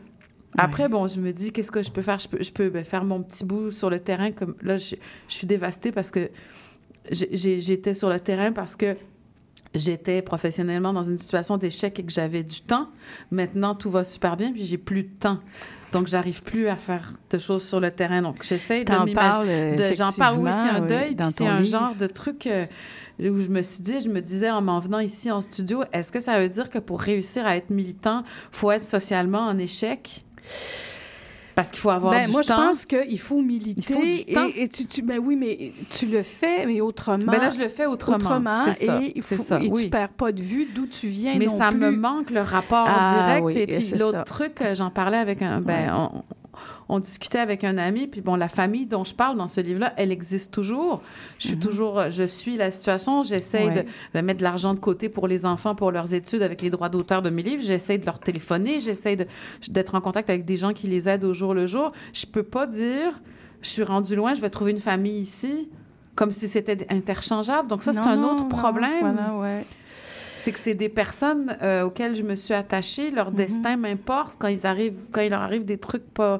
après, 0.57 0.89
bon, 0.89 1.07
je 1.07 1.21
me 1.21 1.31
dis, 1.33 1.53
qu'est-ce 1.53 1.71
que 1.71 1.83
je 1.83 1.91
peux 1.93 2.03
faire? 2.03 2.19
Je 2.19 2.29
peux, 2.29 2.43
je 2.43 2.51
peux 2.51 2.71
ben, 2.71 2.83
faire 2.85 3.05
mon 3.05 3.23
petit 3.23 3.45
bout 3.45 3.71
sur 3.71 3.89
le 3.91 4.01
terrain. 4.01 4.33
Comme 4.33 4.57
là, 4.63 4.77
je, 4.79 4.97
je 5.29 5.35
suis 5.35 5.47
dévastée 5.47 5.93
parce 5.93 6.11
que 6.11 6.31
j'étais 7.11 7.95
sur 7.95 8.11
le 8.11 8.19
terrain 8.21 8.53
parce 8.53 8.77
que 8.77 8.95
j'étais 9.75 10.23
professionnellement 10.23 10.93
dans 10.93 11.03
une 11.03 11.19
situation 11.19 11.57
d'échec 11.57 11.99
et 11.99 12.05
que 12.05 12.13
j'avais 12.13 12.43
du 12.43 12.61
temps. 12.61 12.89
Maintenant, 13.31 13.75
tout 13.75 13.91
va 13.91 14.05
super 14.05 14.37
bien, 14.37 14.53
puis 14.53 14.65
j'ai 14.65 14.79
plus 14.79 15.05
de 15.05 15.11
temps. 15.19 15.39
Donc, 15.93 16.07
j'arrive 16.07 16.43
plus 16.43 16.69
à 16.69 16.77
faire 16.77 17.13
de 17.31 17.39
choses 17.39 17.67
sur 17.67 17.81
le 17.81 17.91
terrain. 17.91 18.23
Donc, 18.23 18.43
j'essaie 18.43 18.85
de 18.85 18.93
m'imaginer. 19.05 19.95
J'en 19.95 20.13
parle, 20.13 20.51
c'est 20.53 20.69
un 20.69 20.81
deuil. 20.81 21.09
oui, 21.11 21.15
puis 21.15 21.27
c'est 21.27 21.47
un 21.47 21.61
livre. 21.61 21.71
genre 21.71 21.95
de 21.95 22.07
truc 22.07 22.47
euh, 22.47 22.67
où 23.21 23.41
je 23.41 23.49
me 23.49 23.63
suis 23.63 23.83
dit, 23.83 24.01
je 24.01 24.09
me 24.09 24.21
disais 24.21 24.51
en 24.51 24.61
m'en 24.61 24.81
venant 24.81 24.99
ici 24.99 25.31
en 25.31 25.41
studio, 25.41 25.83
est-ce 25.93 26.13
que 26.13 26.21
ça 26.21 26.39
veut 26.39 26.49
dire 26.49 26.69
que 26.69 26.79
pour 26.79 27.01
réussir 27.01 27.47
à 27.47 27.57
être 27.57 27.71
militant, 27.71 28.23
faut 28.53 28.71
être 28.71 28.83
socialement 28.83 29.47
en 29.47 29.59
échec? 29.59 30.25
Parce 31.59 31.71
qu'il 31.73 31.81
faut 31.81 31.91
avoir 31.91 32.13
Ben, 32.13 32.25
du 32.25 32.31
moi, 32.31 32.41
temps. 32.43 32.57
je 32.57 32.63
pense 32.69 32.87
qu'il 32.87 33.19
faut 33.19 33.41
militer. 33.43 33.81
Il 33.89 33.95
faut 33.97 34.01
du 34.01 34.09
et- 34.29 34.33
temps. 34.33 34.47
Et, 34.57 34.69
tu, 34.69 34.87
tu- 34.87 35.03
ben 35.03 35.19
oui, 35.19 35.35
mais 35.35 35.73
tu 35.91 36.07
le 36.07 36.23
fais, 36.23 36.65
mais 36.67 36.81
autrement. 36.81 37.19
Ben 37.33 37.41
là, 37.41 37.51
je 37.51 37.59
le 37.59 37.69
fais 37.69 37.85
autrement. 37.87 38.55
C'est 38.67 38.87
ça, 38.87 39.01
Et, 39.03 39.21
faut- 39.21 39.37
ça, 39.43 39.61
et 39.61 39.69
oui. 39.69 39.83
tu 39.85 39.91
perds 39.91 40.11
pas 40.13 40.31
de 40.31 40.41
vue 40.41 40.69
d'où 40.73 40.87
tu 40.87 41.09
viens 41.09 41.35
Mais 41.37 41.47
non 41.47 41.59
ça 41.59 41.71
plus. 41.71 41.79
me 41.81 41.91
manque 41.91 42.31
le 42.31 42.43
rapport 42.43 42.87
Ah, 42.89 43.13
direct. 43.41 43.45
oui, 43.45 43.55
et 43.59 43.67
puis 43.67 43.99
l'autre 43.99 44.23
truc, 44.23 44.63
euh, 44.63 44.77
j'en 44.77 44.91
parlais 44.91 45.17
avec 45.19 45.43
un. 45.43 45.61
Ben, 45.61 45.93
on, 45.93 46.23
on 46.91 46.99
discutait 47.01 47.39
avec 47.39 47.65
un 47.65 47.77
ami, 47.77 48.07
puis 48.07 48.21
bon, 48.23 48.35
la 48.35 48.49
famille 48.49 48.87
dont 48.87 49.05
je 49.05 49.15
parle 49.15 49.37
dans 49.37 49.47
ce 49.47 49.61
livre-là, 49.61 49.93
elle 49.99 50.11
existe 50.11 50.53
toujours. 50.55 51.03
Je 51.39 51.49
suis 51.49 51.59
toujours, 51.59 52.11
je 52.11 52.25
suis 52.25 52.57
la 52.57 52.71
situation. 52.71 53.23
J'essaie 53.23 53.67
Mhm. 53.67 53.75
Ouais. 53.77 53.83
de, 54.15 54.19
de 54.19 54.25
mettre 54.25 54.39
de 54.39 54.45
l'argent 54.45 54.73
de 54.75 54.81
côté 54.81 55.09
pour 55.09 55.29
les 55.29 55.45
enfants, 55.45 55.75
pour 55.75 55.91
leurs 55.93 56.15
études, 56.15 56.43
avec 56.43 56.63
les 56.63 56.71
droits 56.71 56.89
d'auteur 56.89 57.21
de 57.21 57.29
mes 57.31 57.43
livres. 57.43 57.63
J'essaie 57.63 57.99
de 57.99 58.07
leur 58.07 58.19
téléphoner. 58.19 58.81
J'essaie 58.81 59.17
d'être 59.69 59.95
en 59.95 60.01
contact 60.01 60.31
avec 60.31 60.45
des 60.47 60.57
gens 60.57 60.73
qui 60.73 60.87
les 60.87 61.09
aident 61.09 61.25
au 61.25 61.35
jour 61.35 61.53
le 61.55 61.67
jour. 61.67 61.93
Je 62.13 62.25
peux 62.27 62.43
pas 62.43 62.67
dire, 62.67 63.21
je 63.61 63.69
suis 63.69 63.83
rendu 63.83 64.17
loin, 64.17 64.35
je 64.35 64.41
vais 64.41 64.51
trouver 64.51 64.71
une 64.71 64.79
famille 64.79 65.19
ici, 65.21 65.69
comme 66.15 66.33
si 66.33 66.49
c'était 66.49 66.87
interchangeable. 66.91 67.69
Donc 67.69 67.83
ça, 67.83 67.93
c'est 67.93 67.99
un 68.01 68.17
non, 68.17 68.33
autre 68.33 68.43
non, 68.45 68.49
problème 68.49 68.91
voilà, 69.15 69.35
ouais. 69.37 69.65
C'est 70.49 70.53
que 70.53 70.59
c'est 70.61 70.75
des 70.75 70.89
personnes 70.89 71.59
euh, 71.61 71.83
auxquelles 71.83 72.17
je 72.17 72.23
me 72.23 72.35
suis 72.35 72.55
attachée. 72.55 73.11
Leur 73.11 73.33
destin 73.33 73.77
m'importe. 73.77 74.37
Quand 74.39 74.49
ils 74.49 74.67
arrivent, 74.67 75.11
quand 75.13 75.21
il 75.21 75.29
leur 75.29 75.43
arrive 75.43 75.67
des 75.67 75.77
trucs 75.77 76.09
pas. 76.15 76.39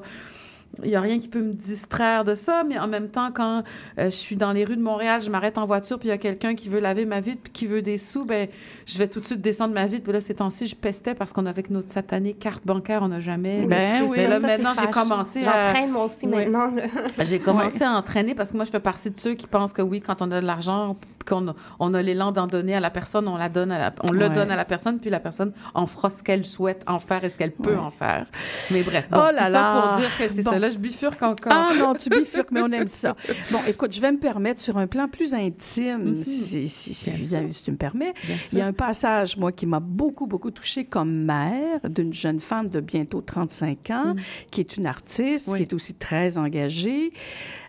Il 0.83 0.89
n'y 0.91 0.95
a 0.95 1.01
rien 1.01 1.19
qui 1.19 1.27
peut 1.27 1.41
me 1.41 1.51
distraire 1.53 2.23
de 2.23 2.35
ça, 2.35 2.63
mais 2.67 2.79
en 2.79 2.87
même 2.87 3.09
temps, 3.09 3.31
quand 3.33 3.63
euh, 3.97 4.05
je 4.05 4.09
suis 4.15 4.35
dans 4.35 4.53
les 4.53 4.63
rues 4.63 4.77
de 4.77 4.81
Montréal, 4.81 5.21
je 5.21 5.29
m'arrête 5.29 5.57
en 5.57 5.65
voiture, 5.65 5.99
puis 5.99 6.07
il 6.07 6.11
y 6.11 6.13
a 6.13 6.17
quelqu'un 6.17 6.55
qui 6.55 6.69
veut 6.69 6.79
laver 6.79 7.05
ma 7.05 7.19
vitre, 7.19 7.41
puis 7.43 7.51
qui 7.51 7.65
veut 7.67 7.81
des 7.81 7.97
sous, 7.97 8.23
ben 8.23 8.47
je 8.85 8.97
vais 8.97 9.07
tout 9.07 9.19
de 9.19 9.25
suite 9.25 9.41
descendre 9.41 9.73
ma 9.73 9.87
vitre. 9.87 10.03
Puis 10.03 10.13
là, 10.13 10.21
ces 10.21 10.35
temps-ci, 10.35 10.67
je 10.67 10.75
pestais 10.75 11.15
parce 11.15 11.33
qu'on 11.33 11.45
avec 11.47 11.69
notre 11.69 11.89
satanée 11.91 12.33
carte 12.33 12.65
bancaire, 12.65 13.01
on 13.03 13.09
n'a 13.09 13.19
jamais. 13.19 13.65
Ben 13.65 13.99
c'est 13.99 14.09
oui. 14.09 14.17
Mais 14.17 14.23
ça, 14.23 14.29
là, 14.29 14.39
ça, 14.39 14.47
maintenant, 14.47 14.73
j'ai 14.79 14.87
commencé 14.91 15.47
à. 15.47 15.73
traîne 15.73 15.91
moi 15.91 16.05
aussi 16.05 16.27
Ouais. 16.27 16.45
maintenant. 16.47 16.71
J'ai 17.25 17.39
commencé 17.39 17.83
à 17.83 17.91
entraîner 17.91 18.33
parce 18.35 18.51
que 18.51 18.55
moi, 18.57 18.65
je 18.65 18.71
fais 18.71 18.79
partie 18.79 19.11
de 19.11 19.17
ceux 19.19 19.33
qui 19.33 19.47
pensent 19.47 19.73
que 19.73 19.81
oui, 19.81 19.99
quand 20.01 20.21
on 20.21 20.31
a 20.31 20.39
de 20.39 20.45
l'argent, 20.45 20.95
qu'on 21.27 21.49
a, 21.49 21.55
on 21.79 21.93
a 21.93 22.01
l'élan 22.01 22.31
d'en 22.31 22.47
donner 22.47 22.75
à 22.75 22.79
la 22.79 22.89
personne, 22.89 23.27
on, 23.27 23.35
la 23.37 23.49
donne 23.49 23.71
à 23.71 23.79
la, 23.79 23.93
on 24.07 24.11
le 24.11 24.19
Ouais. 24.27 24.29
donne 24.29 24.51
à 24.51 24.55
la 24.55 24.65
personne, 24.65 24.99
puis 24.99 25.09
la 25.09 25.19
personne 25.19 25.51
en 25.73 25.87
fera 25.87 26.09
ce 26.11 26.23
qu'elle 26.23 26.45
souhaite 26.45 26.83
en 26.87 26.99
faire 26.99 27.23
et 27.25 27.29
ce 27.29 27.37
qu'elle 27.37 27.51
peut 27.53 27.77
en 27.77 27.89
faire. 27.91 28.27
Mais 28.71 28.83
bref, 28.83 29.07
Oh 29.11 29.15
là 29.15 29.31
tout 29.47 29.51
ça 29.53 29.81
pour 29.89 29.99
dire 29.99 30.17
que 30.17 30.27
c'est 30.33 30.43
Bon. 30.43 30.51
ça. 30.51 30.58
Là, 30.59 30.69
je 30.69 30.77
bifurque 30.77 31.21
encore. 31.23 31.51
Ah 31.51 31.71
non, 31.77 31.93
tu 31.95 32.09
bifurques, 32.09 32.51
mais 32.51 32.61
on 32.61 32.71
aime 32.71 32.87
ça. 32.87 33.15
Bon, 33.51 33.59
écoute, 33.67 33.93
je 33.93 34.01
vais 34.01 34.11
me 34.11 34.17
permettre 34.19 34.61
sur 34.61 34.77
un 34.77 34.87
plan 34.87 35.07
plus 35.07 35.33
intime, 35.33 36.23
si, 36.23 36.67
si, 36.67 36.93
si, 36.93 36.93
si- 36.93 37.63
tu 37.63 37.71
me 37.71 37.77
permets. 37.77 38.13
Il 38.51 38.57
y 38.57 38.61
a 38.61 38.65
un 38.67 38.73
passage, 38.73 39.37
moi, 39.37 39.51
qui 39.51 39.65
m'a 39.65 39.79
beaucoup, 39.79 40.27
beaucoup 40.27 40.51
touchée 40.51 40.85
comme 40.85 41.11
mère 41.25 41.79
d'une 41.89 42.13
jeune 42.13 42.39
femme 42.39 42.69
de 42.69 42.79
bientôt 42.79 43.21
35 43.21 43.89
ans, 43.91 44.15
qui 44.51 44.61
est 44.61 44.77
une 44.77 44.85
artiste. 44.85 45.47
Oui. 45.49 45.57
qui 45.57 45.63
est 45.63 45.73
aussi 45.73 45.93
très 45.95 46.37
engagée, 46.37 47.11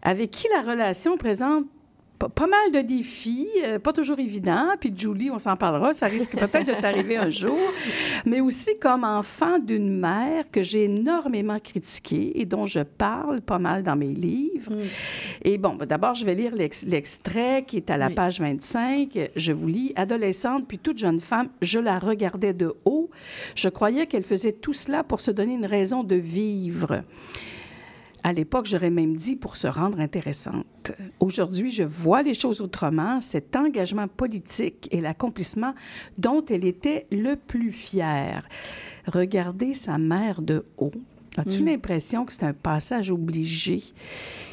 avec 0.02 0.30
qui 0.30 0.46
la 0.54 0.68
relation 0.70 1.16
présente 1.16 1.64
pas 2.28 2.46
mal 2.46 2.72
de 2.82 2.86
défis, 2.86 3.48
euh, 3.64 3.78
pas 3.78 3.92
toujours 3.92 4.18
évidents. 4.18 4.68
Puis 4.78 4.92
Julie, 4.96 5.30
on 5.30 5.38
s'en 5.38 5.56
parlera, 5.56 5.92
ça 5.94 6.06
risque 6.06 6.36
peut-être 6.36 6.66
de 6.66 6.80
t'arriver 6.80 7.16
un 7.16 7.30
jour. 7.30 7.58
Mais 8.26 8.40
aussi 8.40 8.78
comme 8.78 9.04
enfant 9.04 9.58
d'une 9.58 9.98
mère 9.98 10.50
que 10.50 10.62
j'ai 10.62 10.84
énormément 10.84 11.58
critiquée 11.58 12.38
et 12.40 12.44
dont 12.44 12.66
je 12.66 12.80
parle 12.80 13.40
pas 13.40 13.58
mal 13.58 13.82
dans 13.82 13.96
mes 13.96 14.12
livres. 14.12 14.72
Et 15.42 15.56
bon, 15.58 15.74
ben, 15.74 15.86
d'abord, 15.86 16.14
je 16.14 16.24
vais 16.24 16.34
lire 16.34 16.54
l'ex- 16.54 16.84
l'extrait 16.86 17.64
qui 17.66 17.78
est 17.78 17.90
à 17.90 17.96
la 17.96 18.08
Oui. 18.08 18.14
page 18.14 18.40
25. 18.40 19.30
Je 19.36 19.52
vous 19.52 19.68
lis. 19.68 19.92
Adolescente, 19.96 20.66
puis 20.68 20.78
toute 20.78 20.98
jeune 20.98 21.20
femme, 21.20 21.48
je 21.62 21.78
la 21.78 21.98
regardais 21.98 22.52
de 22.52 22.74
haut. 22.84 23.10
Je 23.54 23.68
croyais 23.68 24.06
qu'elle 24.06 24.22
faisait 24.22 24.52
tout 24.52 24.72
cela 24.72 25.02
pour 25.04 25.20
se 25.20 25.30
donner 25.30 25.54
une 25.54 25.66
raison 25.66 26.04
de 26.04 26.16
vivre. 26.16 27.02
À 28.22 28.32
l'époque, 28.32 28.66
j'aurais 28.66 28.90
même 28.90 29.16
dit 29.16 29.36
pour 29.36 29.56
se 29.56 29.66
rendre 29.66 30.00
intéressante. 30.00 30.92
Aujourd'hui, 31.20 31.70
je 31.70 31.82
vois 31.82 32.22
les 32.22 32.34
choses 32.34 32.60
autrement. 32.60 33.20
Cet 33.20 33.56
engagement 33.56 34.08
politique 34.08 34.88
et 34.90 35.00
l'accomplissement 35.00 35.74
dont 36.18 36.44
elle 36.44 36.64
était 36.64 37.06
le 37.10 37.36
plus 37.36 37.72
fière. 37.72 38.46
Regarder 39.06 39.72
sa 39.72 39.98
mère 39.98 40.42
de 40.42 40.64
haut. 40.76 40.92
As-tu 41.36 41.62
Mm. 41.62 41.66
l'impression 41.66 42.24
que 42.24 42.32
c'est 42.32 42.44
un 42.44 42.52
passage 42.52 43.10
obligé? 43.10 43.82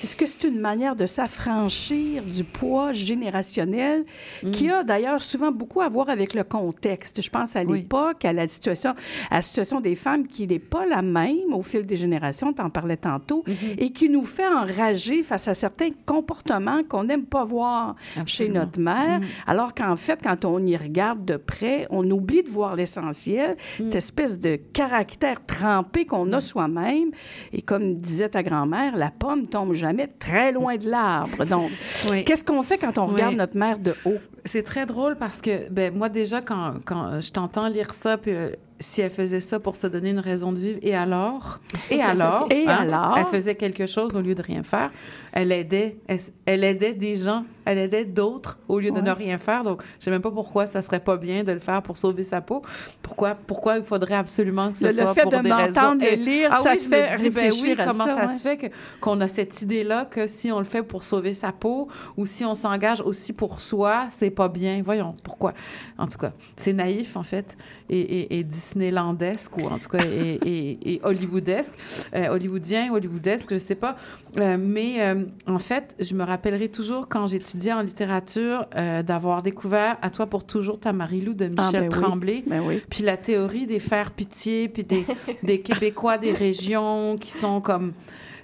Est-ce 0.03 0.15
que 0.15 0.27
c'est 0.27 0.47
une 0.47 0.59
manière 0.59 0.95
de 0.95 1.07
s'affranchir 1.07 2.21
du 2.23 2.43
poids 2.43 2.93
générationnel 2.93 4.05
qui 4.51 4.69
a 4.69 4.83
d'ailleurs 4.83 5.19
souvent 5.21 5.51
beaucoup 5.51 5.81
à 5.81 5.89
voir 5.89 6.09
avec 6.09 6.35
le 6.35 6.43
contexte? 6.43 7.21
Je 7.23 7.29
pense 7.31 7.55
à 7.55 7.63
Oui. 7.63 7.79
l'époque, 7.79 8.23
à 8.25 8.31
la 8.33 8.45
situation, 8.45 8.91
à 9.31 9.37
la 9.37 9.41
situation 9.41 9.79
des 9.79 9.95
femmes 9.95 10.27
qui 10.27 10.45
n'est 10.45 10.59
pas 10.59 10.85
la 10.85 11.01
même 11.01 11.51
au 11.51 11.63
fil 11.63 11.83
des 11.85 11.95
générations, 11.95 12.53
tu 12.53 12.61
en 12.61 12.69
parlais 12.69 12.97
tantôt, 12.97 13.43
et 13.77 13.91
qui 13.91 14.07
nous 14.09 14.23
fait 14.23 14.47
enrager 14.47 15.23
face 15.23 15.47
à 15.47 15.55
certains 15.55 15.89
comportements 16.05 16.83
qu'on 16.87 17.05
n'aime 17.05 17.25
pas 17.25 17.43
voir 17.43 17.95
chez 18.27 18.49
notre 18.49 18.79
mère, 18.79 19.19
alors 19.47 19.73
qu'en 19.73 19.95
fait, 19.95 20.19
quand 20.23 20.45
on 20.45 20.63
y 20.65 20.77
regarde 20.77 21.25
de 21.25 21.37
près, 21.37 21.87
on 21.89 22.09
oublie 22.11 22.43
de 22.43 22.49
voir 22.49 22.75
l'essentiel, 22.75 23.55
cette 23.77 23.95
espèce 23.95 24.39
de 24.39 24.57
caractère 24.73 25.43
trempé 25.45 26.05
qu'on 26.05 26.31
a 26.33 26.41
soi-même. 26.71 27.11
Et 27.53 27.61
comme 27.61 27.95
disait 27.95 28.29
ta 28.29 28.43
grand-mère, 28.43 28.95
la 28.95 29.11
pomme 29.11 29.47
tombe 29.47 29.73
jamais 29.73 30.07
très 30.07 30.51
loin 30.51 30.75
de 30.77 30.89
l'arbre. 30.89 31.45
Donc, 31.45 31.71
Oui. 32.11 32.23
qu'est-ce 32.23 32.43
qu'on 32.43 32.63
fait 32.63 32.77
quand 32.77 32.97
on 32.97 33.05
Oui. 33.07 33.13
regarde 33.13 33.35
notre 33.35 33.57
mère 33.57 33.79
de 33.79 33.93
haut? 34.05 34.17
C'est 34.45 34.63
très 34.63 34.85
drôle 34.85 35.15
parce 35.17 35.41
que, 35.41 35.69
ben, 35.69 35.93
moi, 35.93 36.09
déjà, 36.09 36.41
quand, 36.41 36.75
quand 36.85 37.19
je 37.21 37.31
t'entends 37.31 37.67
lire 37.67 37.93
ça, 37.93 38.17
puis 38.17 38.31
euh, 38.31 38.51
si 38.79 39.01
elle 39.01 39.09
faisait 39.09 39.41
ça 39.41 39.59
pour 39.59 39.75
se 39.75 39.87
donner 39.87 40.11
une 40.11 40.19
raison 40.19 40.51
de 40.51 40.59
vivre, 40.59 40.79
et 40.81 40.95
alors? 40.95 41.59
Et 41.89 42.01
alors? 42.01 42.47
Et 42.51 42.67
alors? 42.67 43.15
Elle 43.17 43.25
faisait 43.25 43.55
quelque 43.55 43.85
chose 43.85 44.15
au 44.15 44.21
lieu 44.21 44.35
de 44.35 44.41
rien 44.41 44.63
faire. 44.63 44.91
Elle 45.33 45.51
aidait, 45.51 45.97
elle, 46.07 46.19
elle 46.45 46.63
aidait 46.63 46.93
des 46.93 47.15
gens, 47.17 47.43
elle 47.65 47.77
aidait 47.77 48.05
d'autres 48.05 48.57
au 48.67 48.79
lieu 48.79 48.89
de 48.91 49.01
ne 49.01 49.11
rien 49.11 49.37
faire. 49.37 49.63
Donc, 49.63 49.83
je 49.99 50.05
sais 50.05 50.11
même 50.11 50.21
pas 50.21 50.31
pourquoi 50.31 50.65
ça 50.67 50.81
serait 50.81 50.99
pas 50.99 51.17
bien 51.17 51.43
de 51.43 51.51
le 51.51 51.59
faire 51.59 51.81
pour 51.83 51.95
sauver 51.97 52.23
sa 52.23 52.41
peau. 52.41 52.61
Pourquoi, 53.03 53.35
pourquoi 53.35 53.77
il 53.77 53.83
faudrait 53.83 54.15
absolument 54.15 54.71
que 54.71 54.77
ce 54.77 54.85
Le- 54.85 54.89
le 54.91 55.01
soit 55.03 55.13
fait 55.13 55.21
pour 55.23 55.31
de 55.33 55.39
des 55.39 55.51
raisons... 55.53 55.81
m'entendre 55.81 56.03
Et- 56.03 56.15
lire, 56.15 56.49
ah 56.51 56.57
ça 56.59 56.71
oui, 56.71 56.77
te 56.77 56.83
je 56.83 56.87
fait 56.87 57.11
me 57.13 57.17
suis 57.19 57.29
dit, 57.29 57.35
ben 57.35 57.41
oui, 57.41 57.45
réfléchir 57.49 57.79
à 57.81 57.85
comment 57.85 58.05
ça, 58.07 58.27
se 58.27 58.41
fait 58.41 58.71
qu'on 58.99 59.21
a 59.21 59.27
cette 59.27 59.61
idée-là 59.61 60.05
que 60.05 60.25
si 60.27 60.51
on 60.51 60.57
le 60.59 60.65
fait 60.65 60.81
pour 60.81 61.03
sauver 61.03 61.33
sa 61.33 61.51
peau 61.51 61.87
ou 62.15 62.25
si 62.25 62.43
on 62.45 62.55
s'engage 62.55 63.01
aussi 63.01 63.33
pour 63.33 63.59
soi, 63.61 64.05
c'est 64.11 64.31
pas 64.31 64.47
bien. 64.49 64.81
Voyons, 64.83 65.09
pourquoi? 65.23 65.53
En 65.99 66.07
tout 66.07 66.17
cas, 66.17 66.31
c'est 66.55 66.73
naïf, 66.73 67.15
en 67.15 67.23
fait, 67.23 67.57
et, 67.89 67.99
et, 67.99 68.39
et 68.39 68.43
Disneylandesque, 68.43 69.57
ou 69.57 69.67
en 69.67 69.77
tout 69.77 69.89
cas, 69.89 70.03
et, 70.05 70.99
hollywoodesque, 71.03 71.75
euh, 72.15 72.29
hollywoodien, 72.29 72.93
hollywoodesque, 72.93 73.53
je 73.53 73.57
sais 73.57 73.75
pas. 73.75 73.95
Euh, 74.37 74.57
mais 74.59 75.01
euh, 75.01 75.23
en 75.47 75.59
fait, 75.59 75.95
je 75.99 76.13
me 76.13 76.23
rappellerai 76.23 76.69
toujours 76.69 77.07
quand 77.07 77.27
j'étudiais 77.27 77.73
en 77.73 77.81
littérature 77.81 78.65
d'avoir 79.05 79.41
découvert 79.41 79.97
À 80.01 80.09
toi 80.09 80.27
pour 80.27 80.45
toujours 80.45 80.79
ta 80.79 80.93
Marie-Lou 80.93 81.33
de 81.33 81.49
Ah, 81.57 81.65
Michel 81.65 81.89
ben 81.89 81.95
oui. 81.95 82.01
Tremblay. 82.01 82.43
Ben 82.45 82.61
oui. 82.65 82.81
Puis 82.89 83.03
la 83.03 83.17
théorie 83.17 83.67
des 83.67 83.79
faire 83.79 84.11
pitié, 84.11 84.69
puis 84.69 84.83
des, 84.83 85.05
des 85.43 85.61
Québécois 85.61 86.17
des 86.17 86.31
régions 86.31 87.17
qui 87.17 87.31
sont 87.31 87.61
comme 87.61 87.93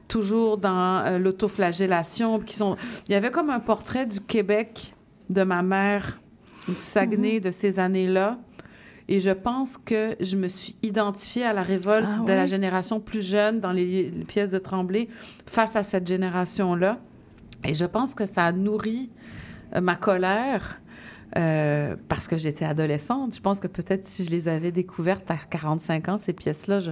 toujours 0.07 0.57
dans 0.57 1.03
euh, 1.05 1.17
l'autoflagellation, 1.17 2.39
puis 2.39 2.49
qui 2.49 2.55
sont... 2.55 2.75
Il 3.07 3.11
y 3.11 3.15
avait 3.15 3.31
comme 3.31 3.49
un 3.49 3.59
portrait 3.59 4.05
du 4.05 4.19
Québec 4.19 4.93
de 5.29 5.43
ma 5.43 5.61
mère, 5.61 6.19
du 6.67 6.75
Saguenay 6.75 7.39
de 7.39 7.51
ces 7.51 7.79
années-là. 7.79 8.37
Et 9.09 9.19
je 9.19 9.31
pense 9.31 9.77
que 9.77 10.15
je 10.19 10.35
me 10.37 10.47
suis 10.47 10.75
identifiée 10.81 11.43
à 11.43 11.53
la 11.53 11.61
révolte 11.61 12.07
Ah 12.13 12.19
de 12.19 12.23
ouais? 12.25 12.35
la 12.35 12.45
génération 12.45 12.99
plus 12.99 13.21
jeune 13.21 13.59
dans 13.59 13.71
les, 13.71 14.09
les 14.09 14.23
pièces 14.25 14.51
de 14.51 14.59
Tremblay 14.59 15.07
face 15.45 15.75
à 15.75 15.83
cette 15.83 16.07
génération-là. 16.07 16.99
Et 17.65 17.73
je 17.73 17.85
pense 17.85 18.15
que 18.15 18.25
ça 18.25 18.45
a 18.45 18.51
nourri 18.51 19.09
euh, 19.75 19.81
ma 19.81 19.95
colère 19.95 20.79
euh, 21.37 21.95
parce 22.09 22.27
que 22.27 22.37
j'étais 22.37 22.65
adolescente. 22.65 23.35
Je 23.35 23.41
pense 23.41 23.59
que 23.59 23.67
peut-être 23.67 24.05
si 24.05 24.23
je 24.23 24.29
les 24.29 24.47
avais 24.49 24.71
découvertes 24.71 25.29
à 25.31 25.37
45 25.49 26.09
ans, 26.09 26.17
ces 26.17 26.33
pièces-là, 26.33 26.79
je- 26.79 26.91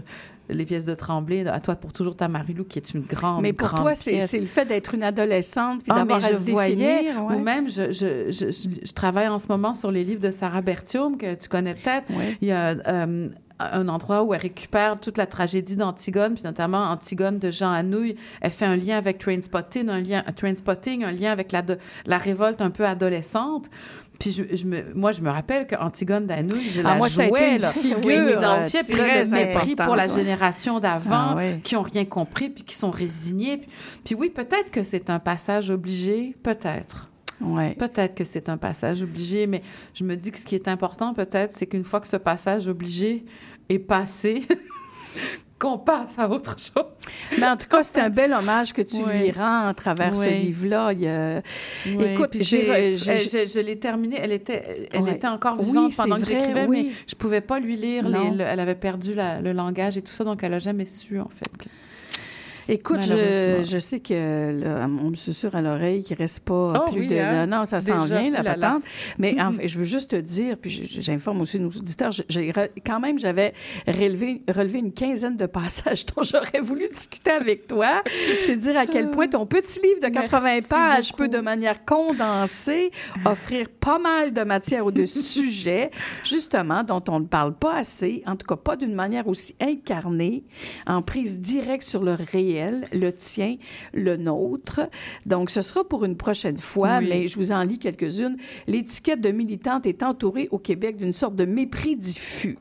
les 0.49 0.65
pièces 0.65 0.85
de 0.85 0.95
Tremblay, 0.95 1.47
à 1.47 1.59
toi 1.59 1.75
pour 1.75 1.93
toujours 1.93 2.15
ta 2.15 2.27
Marie-Lou, 2.27 2.65
qui 2.65 2.77
est 2.79 2.93
une 2.93 3.03
grande, 3.03 3.41
Mais 3.43 3.53
pour 3.53 3.67
grande 3.69 3.81
toi, 3.81 3.93
c'est 3.95 4.39
le 4.39 4.45
fait 4.45 4.65
d'être 4.65 4.93
une 4.95 5.03
adolescente 5.03 5.83
puis 5.83 5.91
Ah, 5.93 5.99
d'avoir 5.99 6.19
mais 6.19 6.25
à 6.25 6.29
je 6.29 6.33
se 6.35 6.51
voyais, 6.51 6.75
définir. 7.03 7.23
ouais. 7.25 7.35
ou 7.35 7.39
même, 7.39 7.69
je, 7.69 7.91
je, 7.91 8.31
je, 8.31 8.51
je- 8.51 8.85
je 8.85 8.93
travaille 8.93 9.27
en 9.29 9.37
ce 9.37 9.47
moment 9.47 9.73
sur 9.73 9.91
les 9.91 10.03
livres 10.03 10.19
de 10.21 10.31
Sarah 10.31 10.61
Bertium, 10.61 11.17
que 11.17 11.35
tu 11.35 11.47
connais 11.47 11.73
peut-être. 11.75 12.09
Ouais. 12.09 12.35
Il 12.41 12.47
y 12.49 12.51
a 12.51 12.75
euh, 12.87 13.29
un 13.59 13.87
endroit 13.89 14.23
où 14.23 14.33
elle 14.33 14.41
récupère 14.41 14.99
toute 14.99 15.17
la 15.19 15.27
tragédie 15.27 15.75
d'Antigone, 15.77 16.33
puis 16.33 16.43
notamment 16.43 16.83
Antigone 16.89 17.37
de 17.37 17.51
Jean 17.51 17.71
Anouilh. 17.71 18.15
Elle 18.41 18.51
fait 18.51 18.65
un 18.65 18.75
lien 18.75 18.97
avec 18.97 19.19
Trainspotting, 19.19 19.87
un 19.87 20.01
lien, 20.01 20.23
Trainspotting, 20.35 21.03
un 21.03 21.11
lien 21.11 21.31
avec 21.31 21.51
la, 21.51 21.61
de- 21.61 21.77
la 22.07 22.17
révolte 22.17 22.59
un 22.61 22.71
peu 22.71 22.85
adolescente. 22.87 23.67
Puis 24.21 24.31
je, 24.31 24.55
je 24.55 24.65
me, 24.65 24.93
moi, 24.93 25.11
je 25.11 25.21
me 25.21 25.29
rappelle 25.29 25.67
qu'Antigone 25.67 26.25
d'Anouilh, 26.25 26.69
je 26.69 26.79
Ah, 26.81 26.83
la 26.91 26.95
moi, 26.95 27.09
ça 27.09 27.23
a 27.23 27.25
été 27.25 27.37
jouais, 27.37 27.55
une 27.55 27.61
là. 27.61 27.71
figure, 27.71 28.09
je 28.09 28.21
m'identifiais, 28.21 28.83
puis 28.83 28.93
là, 28.97 29.03
très 29.03 29.23
le 29.25 29.29
mépris 29.31 29.75
pour 29.75 29.95
la 29.95 30.07
génération 30.07 30.79
d'avant, 30.79 31.35
Ah, 31.37 31.41
qui 31.63 31.75
ont 31.75 31.81
rien 31.81 32.05
compris, 32.05 32.49
puis 32.49 32.63
qui 32.63 32.75
sont 32.75 32.91
résignés. 32.91 33.57
Puis, 33.57 33.69
puis 34.05 34.15
oui, 34.15 34.29
peut-être 34.29 34.71
que 34.71 34.83
c'est 34.83 35.09
un 35.09 35.19
passage 35.19 35.69
obligé, 35.71 36.35
peut-être. 36.43 37.09
Ouais. 37.41 37.73
Peut-être 37.73 38.13
que 38.15 38.23
c'est 38.23 38.49
un 38.49 38.57
passage 38.57 39.01
obligé, 39.01 39.47
mais 39.47 39.63
je 39.95 40.03
me 40.03 40.15
dis 40.15 40.31
que 40.31 40.37
ce 40.37 40.45
qui 40.45 40.53
est 40.55 40.67
important, 40.67 41.13
peut-être, 41.13 41.51
c'est 41.53 41.65
qu'une 41.65 41.83
fois 41.83 41.99
que 41.99 42.07
ce 42.07 42.17
passage 42.17 42.67
obligé 42.67 43.25
est 43.69 43.79
passé, 43.79 44.43
qu'on 45.61 45.77
passe 45.77 46.17
à 46.17 46.27
autre 46.27 46.55
chose. 46.59 46.85
Mais 47.37 47.45
en 47.47 47.55
tout 47.55 47.67
cas, 47.67 47.83
c'est 47.83 47.99
un 47.99 48.09
bel 48.09 48.33
hommage 48.33 48.73
que 48.73 48.81
tu 48.81 48.97
lui 49.03 49.31
rends 49.31 49.67
à 49.67 49.73
travers 49.75 50.15
ce 50.15 50.25
Ouais. 50.27 50.39
livre-là. 50.39 50.87
A- 50.87 51.41
Oui, 51.85 52.03
Écoute, 52.13 52.31
puis 52.31 52.43
j'ai- 52.43 52.97
j'ai- 52.97 53.17
j'ai- 53.17 53.45
je, 53.47 53.59
l'ai 53.59 53.77
terminée. 53.77 54.17
Elle 54.21 54.31
était, 54.31 54.87
elle 54.91 55.01
Ouais. 55.01 55.13
était 55.13 55.27
encore 55.27 55.57
Oui, 55.59 55.65
vivante 55.65 55.93
pendant 55.95 56.17
que 56.19 56.25
j'écrivais, 56.25 56.65
oui. 56.67 56.87
mais 56.87 56.91
je 57.07 57.15
pouvais 57.15 57.41
pas 57.41 57.59
lui 57.59 57.75
lire. 57.75 58.07
les- 58.09 58.17
Non. 58.17 58.31
le- 58.33 58.43
elle 58.43 58.59
avait 58.59 58.75
perdu 58.75 59.13
la- 59.13 59.39
le 59.41 59.51
langage 59.53 59.97
et 59.97 60.01
tout 60.01 60.11
ça, 60.11 60.23
donc 60.23 60.43
elle 60.43 60.53
a 60.53 60.59
jamais 60.59 60.85
su 60.85 61.19
en 61.19 61.29
fait. 61.29 61.67
Écoute, 62.73 63.01
je, 63.03 63.79
sais 63.79 63.99
que 63.99 64.61
là, 64.63 64.87
on 64.87 65.09
me 65.09 65.15
susurre 65.15 65.55
à 65.55 65.61
l'oreille 65.61 66.03
qu'il 66.03 66.15
reste 66.15 66.45
pas 66.45 66.85
Oh 66.87 66.89
plus 66.91 67.01
oui, 67.01 67.07
de... 67.09 67.17
hein? 67.17 67.45
Non, 67.45 67.65
ça 67.65 67.81
s'en 67.81 68.05
vient, 68.05 68.29
la 68.31 68.39
oulala. 68.39 68.53
patente. 68.53 68.83
Mais 69.17 69.41
en 69.41 69.51
fait, 69.51 69.67
je 69.67 69.77
veux 69.77 69.83
juste 69.83 70.11
te 70.11 70.15
dire, 70.15 70.55
puis 70.55 70.69
j'informe 71.01 71.41
aussi 71.41 71.59
nos 71.59 71.67
auditeurs, 71.67 72.11
j'ai- 72.29 72.53
quand 72.85 73.01
même, 73.01 73.19
j'avais 73.19 73.53
relevé, 73.85 74.41
relevé 74.49 74.79
une 74.79 74.93
quinzaine 74.93 75.35
de 75.35 75.47
passages 75.47 76.05
dont 76.15 76.23
j'aurais 76.23 76.61
voulu 76.61 76.87
discuter 76.87 77.31
avec 77.31 77.67
toi. 77.67 78.03
C'est 78.41 78.55
dire 78.55 78.77
à 78.77 78.85
quel 78.85 79.11
point 79.11 79.27
ton 79.27 79.45
petit 79.45 79.81
livre 79.81 79.99
de 80.01 80.07
80 80.07 80.39
Merci 80.41 80.69
pages 80.69 81.11
beaucoup. 81.11 81.23
peut, 81.23 81.27
de 81.29 81.39
manière 81.41 81.83
condensée, 81.83 82.91
offrir 83.25 83.67
pas 83.67 83.99
mal 83.99 84.31
de 84.31 84.43
matière 84.43 84.85
ou 84.85 84.91
de 84.91 85.03
sujets, 85.05 85.91
justement, 86.23 86.83
dont 86.85 87.03
on 87.09 87.19
ne 87.19 87.25
parle 87.25 87.53
pas 87.53 87.75
assez, 87.75 88.23
en 88.25 88.37
tout 88.37 88.47
cas 88.47 88.55
pas 88.55 88.77
d'une 88.77 88.93
manière 88.95 89.27
aussi 89.27 89.55
incarnée, 89.59 90.45
en 90.87 91.01
prise 91.01 91.41
directe 91.41 91.83
sur 91.83 92.01
le 92.01 92.13
réel, 92.31 92.60
le 92.93 93.11
tien, 93.11 93.57
le 93.93 94.17
nôtre. 94.17 94.81
Donc, 95.25 95.49
ce 95.49 95.61
sera 95.61 95.83
pour 95.83 96.05
une 96.05 96.15
prochaine 96.17 96.57
fois, 96.57 96.99
Oui. 96.99 97.07
mais 97.09 97.27
je 97.27 97.35
vous 97.37 97.51
en 97.51 97.63
lis 97.63 97.79
quelques-unes. 97.79 98.37
L'étiquette 98.67 99.21
de 99.21 99.31
militante 99.31 99.85
est 99.85 100.03
entourée 100.03 100.47
au 100.51 100.57
Québec 100.59 100.97
d'une 100.97 101.13
sorte 101.13 101.35
de 101.35 101.45
mépris 101.45 101.95
diffus. 101.95 102.57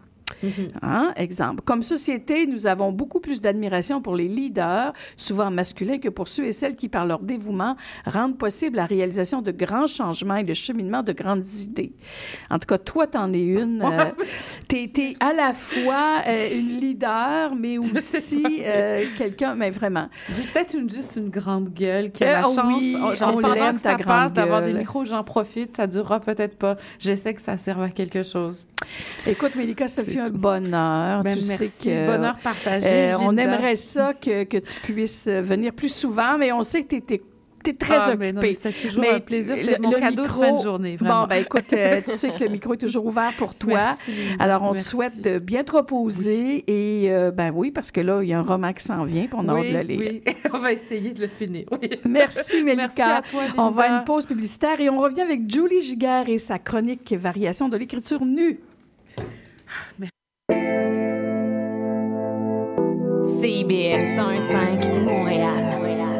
Hein? 0.82 1.12
Exemple. 1.16 1.62
Comme 1.64 1.82
société, 1.82 2.46
nous 2.46 2.66
avons 2.66 2.92
beaucoup 2.92 3.20
plus 3.20 3.40
d'admiration 3.40 4.00
pour 4.00 4.14
les 4.14 4.28
leaders, 4.28 4.92
souvent 5.16 5.50
masculins, 5.50 5.98
que 5.98 6.08
pour 6.08 6.28
ceux 6.28 6.44
et 6.44 6.52
celles 6.52 6.76
qui, 6.76 6.88
par 6.88 7.06
leur 7.06 7.20
dévouement, 7.20 7.76
rendent 8.06 8.38
possible 8.38 8.76
la 8.76 8.86
réalisation 8.86 9.42
de 9.42 9.50
grands 9.50 9.86
changements 9.86 10.36
et 10.36 10.44
le 10.44 10.54
cheminement 10.54 11.02
de 11.02 11.12
grandes 11.12 11.44
idées. 11.62 11.92
En 12.50 12.58
tout 12.58 12.66
cas, 12.66 12.78
toi, 12.78 13.06
t'en 13.06 13.32
es 13.32 13.38
une. 13.38 13.84
Euh, 13.90 14.10
t'es, 14.68 15.16
à 15.20 15.32
la 15.32 15.52
fois 15.52 16.22
euh, 16.26 16.58
une 16.58 16.78
leader, 16.78 17.54
mais 17.54 17.78
aussi 17.78 18.44
euh, 18.60 19.02
quelqu'un, 19.18 19.54
mais 19.54 19.70
vraiment. 19.70 20.08
J'ai 20.28 20.42
peut-être 20.44 20.74
une, 20.74 20.88
juste 20.88 21.16
une 21.16 21.28
grande 21.28 21.70
gueule 21.70 22.10
qui 22.10 22.24
a 22.24 22.34
la 22.34 22.42
chance. 22.42 22.60
oui, 22.66 22.96
oh, 23.02 23.14
genre, 23.14 23.36
on 23.36 23.40
pendant 23.40 23.72
que 23.72 23.80
ça 23.80 23.96
passe, 23.96 24.32
d'avoir 24.32 24.62
des 24.62 24.72
micros, 24.72 25.04
j'en 25.04 25.24
profite. 25.24 25.74
Ça 25.74 25.86
durera 25.86 26.20
peut-être 26.20 26.56
pas. 26.56 26.76
J'essaie 26.98 27.34
que 27.34 27.40
ça 27.40 27.56
serve 27.56 27.82
à 27.82 27.88
quelque 27.88 28.22
chose. 28.22 28.66
Écoute, 29.26 29.54
Mélika, 29.56 29.88
ça 29.88 30.04
fait 30.04 30.20
un 30.20 30.29
bonheur. 30.30 31.22
Ben, 31.22 31.36
tu 31.36 31.44
merci. 31.46 31.66
sais 31.66 31.90
que 31.90 32.06
Bonheur 32.06 32.36
partagé. 32.38 32.86
euh, 32.86 33.18
on 33.20 33.36
aimerait 33.36 33.74
ça 33.74 34.14
que, 34.14 34.44
que 34.44 34.58
tu 34.58 34.74
puisses 34.82 35.28
venir 35.28 35.72
plus 35.72 35.92
souvent, 35.94 36.38
mais 36.38 36.52
on 36.52 36.62
sait 36.62 36.82
que 36.84 36.96
tu 36.96 37.14
es 37.14 37.22
tu 37.62 37.72
es 37.72 37.74
très 37.74 37.96
Ah, 37.98 38.16
mais 38.18 38.32
mais 38.32 38.54
c'est 38.54 38.72
toujours 38.72 39.04
un 39.04 39.20
plaisir. 39.20 39.54
C'est 39.58 39.72
le- 39.76 39.82
mon 39.82 39.90
cadeau 39.92 40.22
de 40.22 40.28
fin 40.28 40.52
de 40.52 40.62
journée, 40.62 40.96
vraiment. 40.96 41.20
Bon, 41.20 41.26
ben 41.26 41.42
écoute, 41.42 41.70
euh, 41.74 42.00
tu 42.02 42.10
sais 42.10 42.30
que 42.30 42.42
le 42.42 42.48
micro 42.48 42.72
est 42.72 42.78
toujours 42.78 43.04
ouvert 43.04 43.34
pour 43.36 43.54
toi. 43.54 43.74
Merci. 43.74 44.12
Alors, 44.38 44.62
on 44.62 44.70
Merci. 44.72 44.84
te 44.86 44.90
souhaite 44.90 45.20
de 45.20 45.38
bien 45.38 45.62
te 45.62 45.72
reposer. 45.72 46.64
Et, 46.66 47.12
euh, 47.12 47.30
ben 47.30 47.52
oui, 47.54 47.70
parce 47.70 47.92
que 47.92 48.00
là, 48.00 48.22
il 48.22 48.30
y 48.30 48.32
a 48.32 48.38
un 48.38 48.42
roman 48.42 48.72
qui 48.72 48.82
s'en 48.82 49.04
vient, 49.04 49.24
puis 49.26 49.34
on 49.36 49.46
a 49.46 49.52
hâte 49.52 49.60
oui, 49.60 49.72
de 49.74 49.76
le 49.76 49.82
lire. 49.82 49.98
oui. 50.26 50.34
on 50.54 50.56
va 50.58 50.72
essayer 50.72 51.10
de 51.12 51.20
le 51.20 51.28
finir. 51.28 51.64
oui. 51.72 51.90
Merci, 52.08 52.64
Mélika. 52.64 52.82
Merci 52.96 53.02
à 53.02 53.20
toi, 53.30 53.42
Linda. 53.42 53.62
On 53.62 53.70
va 53.72 53.82
à 53.82 53.98
une 53.98 54.04
pause 54.04 54.24
publicitaire 54.24 54.80
et 54.80 54.88
on 54.88 54.98
revient 54.98 55.20
avec 55.20 55.40
Julie 55.52 55.82
Giguère 55.82 56.30
et 56.30 56.38
sa 56.38 56.58
chronique 56.58 57.12
Variation 57.12 57.68
de 57.68 57.76
l'écriture 57.76 58.24
nue. 58.24 58.58
CIBL 63.22 64.16
105 64.16 64.86
Montréal. 65.04 65.80
Vite, 65.82 66.19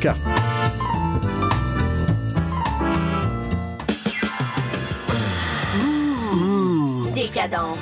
vos 0.00 0.08
cartes. 0.08 0.20
Décadence. 7.14 7.78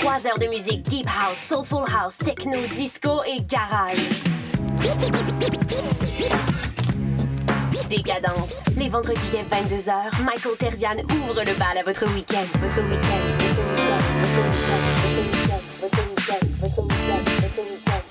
Trois 0.00 0.26
heures 0.26 0.38
de 0.38 0.46
musique 0.48 0.82
deep 0.82 1.06
house, 1.06 1.38
soulful 1.38 1.84
house, 1.90 2.18
techno, 2.18 2.58
disco 2.74 3.22
et 3.26 3.42
garage. 3.42 3.98
Décadence. 7.88 8.50
Les 8.76 8.88
vendredis 8.88 9.20
dès 9.30 9.42
22h, 9.42 10.22
Michael 10.24 10.56
Terzian 10.58 10.96
ouvre 11.10 11.40
le 11.40 11.58
bal 11.58 11.78
à 11.78 11.82
votre 11.84 12.06
week-end. 12.12 12.44
Votre 12.60 12.82
week-end. 12.88 13.24
Votre 13.38 13.62
week-end. 13.70 14.04
Votre 14.22 14.42
week-end. 15.30 15.60
Votre 15.80 16.02
week-end. 16.02 16.46
Votre 16.60 16.82
week-end. 16.82 16.93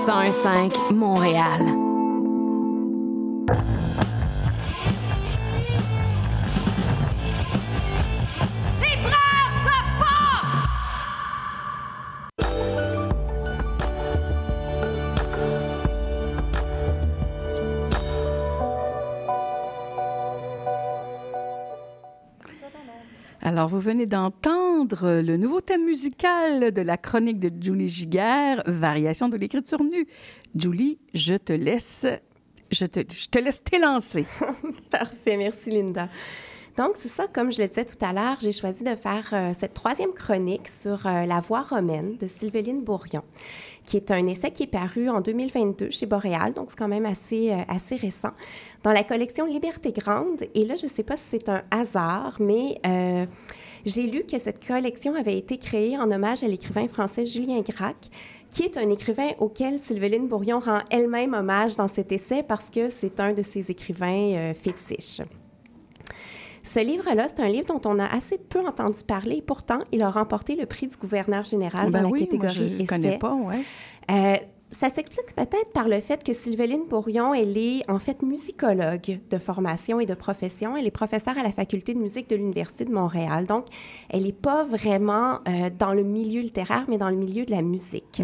CIBL 0.00 0.32
105 0.32 0.92
Montréal. 0.92 1.60
Alors, 23.60 23.68
vous 23.68 23.78
venez 23.78 24.06
d'entendre 24.06 25.20
le 25.20 25.36
nouveau 25.36 25.60
thème 25.60 25.84
musical 25.84 26.72
de 26.72 26.80
la 26.80 26.96
chronique 26.96 27.38
de 27.38 27.52
Julie 27.62 27.88
Giguère, 27.88 28.62
Variation 28.64 29.28
de 29.28 29.36
l'écriture 29.36 29.82
nue. 29.82 30.06
Julie, 30.56 30.98
je 31.12 31.34
te 31.34 31.52
laisse, 31.52 32.06
je 32.70 32.86
te, 32.86 33.00
je 33.00 33.26
te 33.28 33.38
laisse 33.38 33.62
t'élancer. 33.62 34.24
Parfait, 34.90 35.36
merci 35.36 35.72
Linda. 35.72 36.08
Donc, 36.78 36.92
c'est 36.94 37.10
ça, 37.10 37.26
comme 37.26 37.52
je 37.52 37.60
le 37.60 37.68
disais 37.68 37.84
tout 37.84 38.02
à 38.02 38.14
l'heure, 38.14 38.38
j'ai 38.40 38.52
choisi 38.52 38.82
de 38.82 38.96
faire 38.96 39.28
euh, 39.34 39.52
cette 39.52 39.74
troisième 39.74 40.14
chronique 40.14 40.66
sur 40.66 41.06
euh, 41.06 41.26
La 41.26 41.40
voix 41.40 41.60
romaine 41.60 42.16
de 42.16 42.26
Sylveline 42.26 42.82
Bourrion, 42.82 43.24
qui 43.84 43.96
est 43.96 44.10
un 44.10 44.26
essai 44.26 44.50
qui 44.50 44.64
est 44.64 44.70
paru 44.70 45.08
en 45.08 45.20
2022 45.20 45.90
chez 45.90 46.06
Boréal, 46.06 46.52
donc 46.54 46.70
c'est 46.70 46.78
quand 46.78 46.88
même 46.88 47.06
assez, 47.06 47.50
euh, 47.50 47.56
assez 47.68 47.96
récent, 47.96 48.30
dans 48.82 48.92
la 48.92 49.04
collection 49.04 49.46
Liberté 49.46 49.92
Grande. 49.92 50.44
Et 50.54 50.64
là, 50.64 50.76
je 50.76 50.86
ne 50.86 50.90
sais 50.90 51.02
pas 51.02 51.16
si 51.16 51.24
c'est 51.30 51.48
un 51.48 51.62
hasard, 51.70 52.36
mais 52.40 52.80
euh, 52.86 53.26
j'ai 53.84 54.02
lu 54.02 54.24
que 54.24 54.38
cette 54.38 54.64
collection 54.66 55.14
avait 55.14 55.38
été 55.38 55.58
créée 55.58 55.96
en 55.98 56.10
hommage 56.10 56.44
à 56.44 56.46
l'écrivain 56.46 56.86
français 56.88 57.26
Julien 57.26 57.60
Gracq, 57.60 57.96
qui 58.50 58.62
est 58.64 58.76
un 58.76 58.88
écrivain 58.90 59.30
auquel 59.38 59.78
Sylveline 59.78 60.28
Bourrion 60.28 60.58
rend 60.58 60.80
elle-même 60.90 61.34
hommage 61.34 61.76
dans 61.76 61.88
cet 61.88 62.12
essai 62.12 62.42
parce 62.42 62.68
que 62.68 62.90
c'est 62.90 63.20
un 63.20 63.32
de 63.32 63.42
ses 63.42 63.70
écrivains 63.70 64.34
euh, 64.34 64.54
fétiches. 64.54 65.22
Ce 66.62 66.80
livre-là, 66.80 67.28
c'est 67.28 67.40
un 67.40 67.48
livre 67.48 67.66
dont 67.66 67.80
on 67.90 67.98
a 67.98 68.06
assez 68.06 68.38
peu 68.38 68.60
entendu 68.66 69.00
parler. 69.06 69.36
et 69.36 69.42
Pourtant, 69.42 69.78
il 69.92 70.02
a 70.02 70.10
remporté 70.10 70.56
le 70.56 70.66
prix 70.66 70.86
du 70.86 70.96
gouverneur 70.96 71.44
général 71.44 71.90
Ben 71.90 72.02
dans 72.02 72.08
la 72.08 72.12
oui, 72.12 72.20
moi, 72.20 72.26
catégorie 72.26 72.54
je 72.54 72.74
essai. 72.82 72.86
connais 72.86 73.18
pas, 73.18 73.34
ouais. 73.34 73.60
Euh, 74.10 74.36
ça 74.72 74.88
s'explique 74.88 75.34
peut-être 75.34 75.72
par 75.72 75.88
le 75.88 76.00
fait 76.00 76.22
que 76.22 76.32
Sylveline 76.32 76.84
Bourrion, 76.88 77.34
elle 77.34 77.56
est 77.58 77.88
en 77.90 77.98
fait 77.98 78.22
musicologue 78.22 79.18
de 79.28 79.38
formation 79.38 79.98
et 79.98 80.06
de 80.06 80.14
profession. 80.14 80.76
Elle 80.76 80.86
est 80.86 80.92
professeure 80.92 81.36
à 81.36 81.42
la 81.42 81.50
faculté 81.50 81.92
de 81.94 81.98
musique 81.98 82.30
de 82.30 82.36
l'Université 82.36 82.84
de 82.84 82.92
Montréal. 82.92 83.46
Donc, 83.46 83.64
elle 84.10 84.22
n'est 84.22 84.32
pas 84.32 84.64
vraiment 84.64 85.40
euh, 85.48 85.70
dans 85.76 85.92
le 85.92 86.04
milieu 86.04 86.40
littéraire, 86.40 86.84
mais 86.88 86.98
dans 86.98 87.10
le 87.10 87.16
milieu 87.16 87.44
de 87.44 87.50
la 87.50 87.62
musique. 87.62 88.22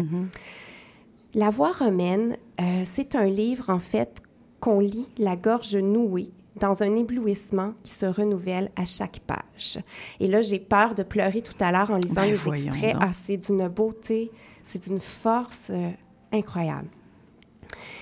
La 1.33 1.49
voix 1.49 1.71
romaine, 1.73 2.37
euh, 2.61 2.81
c'est 2.85 3.15
un 3.15 3.25
livre, 3.25 3.69
en 3.69 3.79
fait, 3.79 4.21
qu'on 4.61 4.79
lit 4.79 5.09
la 5.17 5.35
gorge 5.35 5.75
nouée 5.75 6.31
dans 6.59 6.83
un 6.83 6.95
éblouissement 6.95 7.73
qui 7.83 7.91
se 7.91 8.05
renouvelle 8.05 8.71
à 8.75 8.85
chaque 8.85 9.19
page. 9.21 9.79
Et 10.19 10.27
là, 10.27 10.41
j'ai 10.41 10.59
peur 10.59 10.95
de 10.95 11.03
pleurer 11.03 11.41
tout 11.41 11.53
à 11.59 11.71
l'heure 11.71 11.91
en 11.91 11.95
lisant 11.97 12.21
Ben, 12.21 12.31
les 12.31 12.47
extraits. 12.47 12.93
donc. 12.93 13.01
Ah, 13.03 13.11
c'est 13.13 13.37
d'une 13.37 13.67
beauté, 13.67 14.31
c'est 14.63 14.87
d'une 14.87 14.99
force 14.99 15.67
euh, 15.69 15.89
incroyable. 16.31 16.87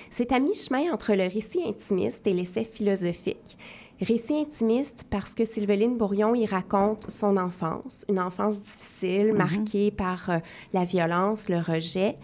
C'est 0.09 0.31
à 0.31 0.39
mi-chemin 0.39 0.93
entre 0.93 1.13
le 1.13 1.23
récit 1.23 1.61
intimiste 1.67 2.25
et 2.27 2.33
l'essai 2.33 2.63
philosophique. 2.63 3.57
Récit 4.01 4.35
intimiste 4.35 5.05
parce 5.09 5.35
que 5.35 5.45
Sylveline 5.45 5.97
Bourrion 5.97 6.35
y 6.35 6.45
raconte 6.45 7.09
son 7.09 7.37
enfance, 7.37 8.05
une 8.09 8.19
enfance 8.19 8.59
difficile, 8.61 9.27
Mhm. 9.31 9.37
marquée 9.37 9.91
par 9.91 10.29
euh, 10.29 10.37
la 10.73 10.83
violence, 10.83 11.49
le 11.49 11.59
rejet. 11.59 12.17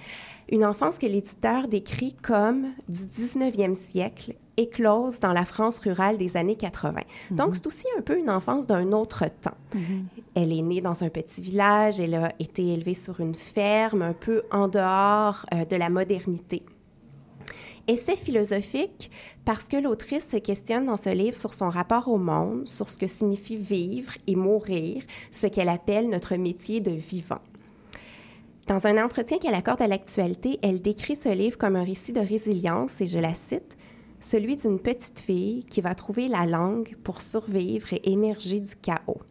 Une 0.51 0.65
enfance 0.65 0.99
que 0.99 1.05
l'éditeur 1.05 1.69
décrit 1.69 2.13
comme 2.13 2.67
du 2.89 2.99
19e 3.07 3.73
siècle, 3.73 4.35
éclose 4.61 5.19
dans 5.19 5.33
la 5.33 5.45
France 5.45 5.79
rurale 5.79 6.17
des 6.17 6.37
années 6.37 6.55
80. 6.55 7.01
Donc, 7.31 7.55
c'est 7.55 7.67
aussi 7.67 7.85
un 7.97 8.01
peu 8.01 8.17
une 8.17 8.29
enfance 8.29 8.67
d'un 8.67 8.91
autre 8.91 9.25
temps. 9.41 9.57
Elle 10.35 10.53
est 10.53 10.61
née 10.61 10.81
dans 10.81 11.03
un 11.03 11.09
petit 11.09 11.41
village, 11.41 11.99
elle 11.99 12.15
a 12.15 12.31
été 12.39 12.73
élevée 12.73 12.93
sur 12.93 13.19
une 13.19 13.35
ferme, 13.35 14.01
un 14.01 14.13
peu 14.13 14.43
en 14.51 14.67
dehors 14.67 15.43
euh, 15.53 15.65
de 15.65 15.75
la 15.75 15.89
modernité. 15.89 16.63
Essai 17.87 18.15
philosophique 18.15 19.11
parce 19.43 19.67
que 19.67 19.77
l'autrice 19.77 20.29
se 20.29 20.37
questionne 20.37 20.85
dans 20.85 20.95
ce 20.95 21.09
livre 21.09 21.35
sur 21.35 21.53
son 21.53 21.69
rapport 21.69 22.07
au 22.07 22.17
monde, 22.17 22.67
sur 22.67 22.89
ce 22.89 22.97
que 22.97 23.07
signifie 23.07 23.55
vivre 23.55 24.13
et 24.27 24.35
mourir, 24.35 25.03
ce 25.31 25.47
qu'elle 25.47 25.69
appelle 25.69 26.09
notre 26.09 26.35
métier 26.35 26.79
de 26.79 26.91
vivant. 26.91 27.41
Dans 28.67 28.87
un 28.87 29.03
entretien 29.03 29.39
qu'elle 29.39 29.55
accorde 29.55 29.81
à 29.81 29.87
l'actualité, 29.87 30.59
elle 30.61 30.81
décrit 30.81 31.15
ce 31.15 31.29
livre 31.29 31.57
comme 31.57 31.75
un 31.75 31.83
récit 31.83 32.13
de 32.13 32.19
résilience, 32.19 33.01
et 33.01 33.07
je 33.07 33.19
la 33.19 33.33
cite, 33.33 33.77
celui 34.21 34.55
d'une 34.55 34.79
petite 34.79 35.19
fille 35.19 35.65
qui 35.65 35.81
va 35.81 35.95
trouver 35.95 36.29
la 36.29 36.45
langue 36.45 36.95
pour 37.03 37.21
survivre 37.21 37.91
et 37.91 38.09
émerger 38.11 38.61
du 38.61 38.75
chaos. 38.75 39.21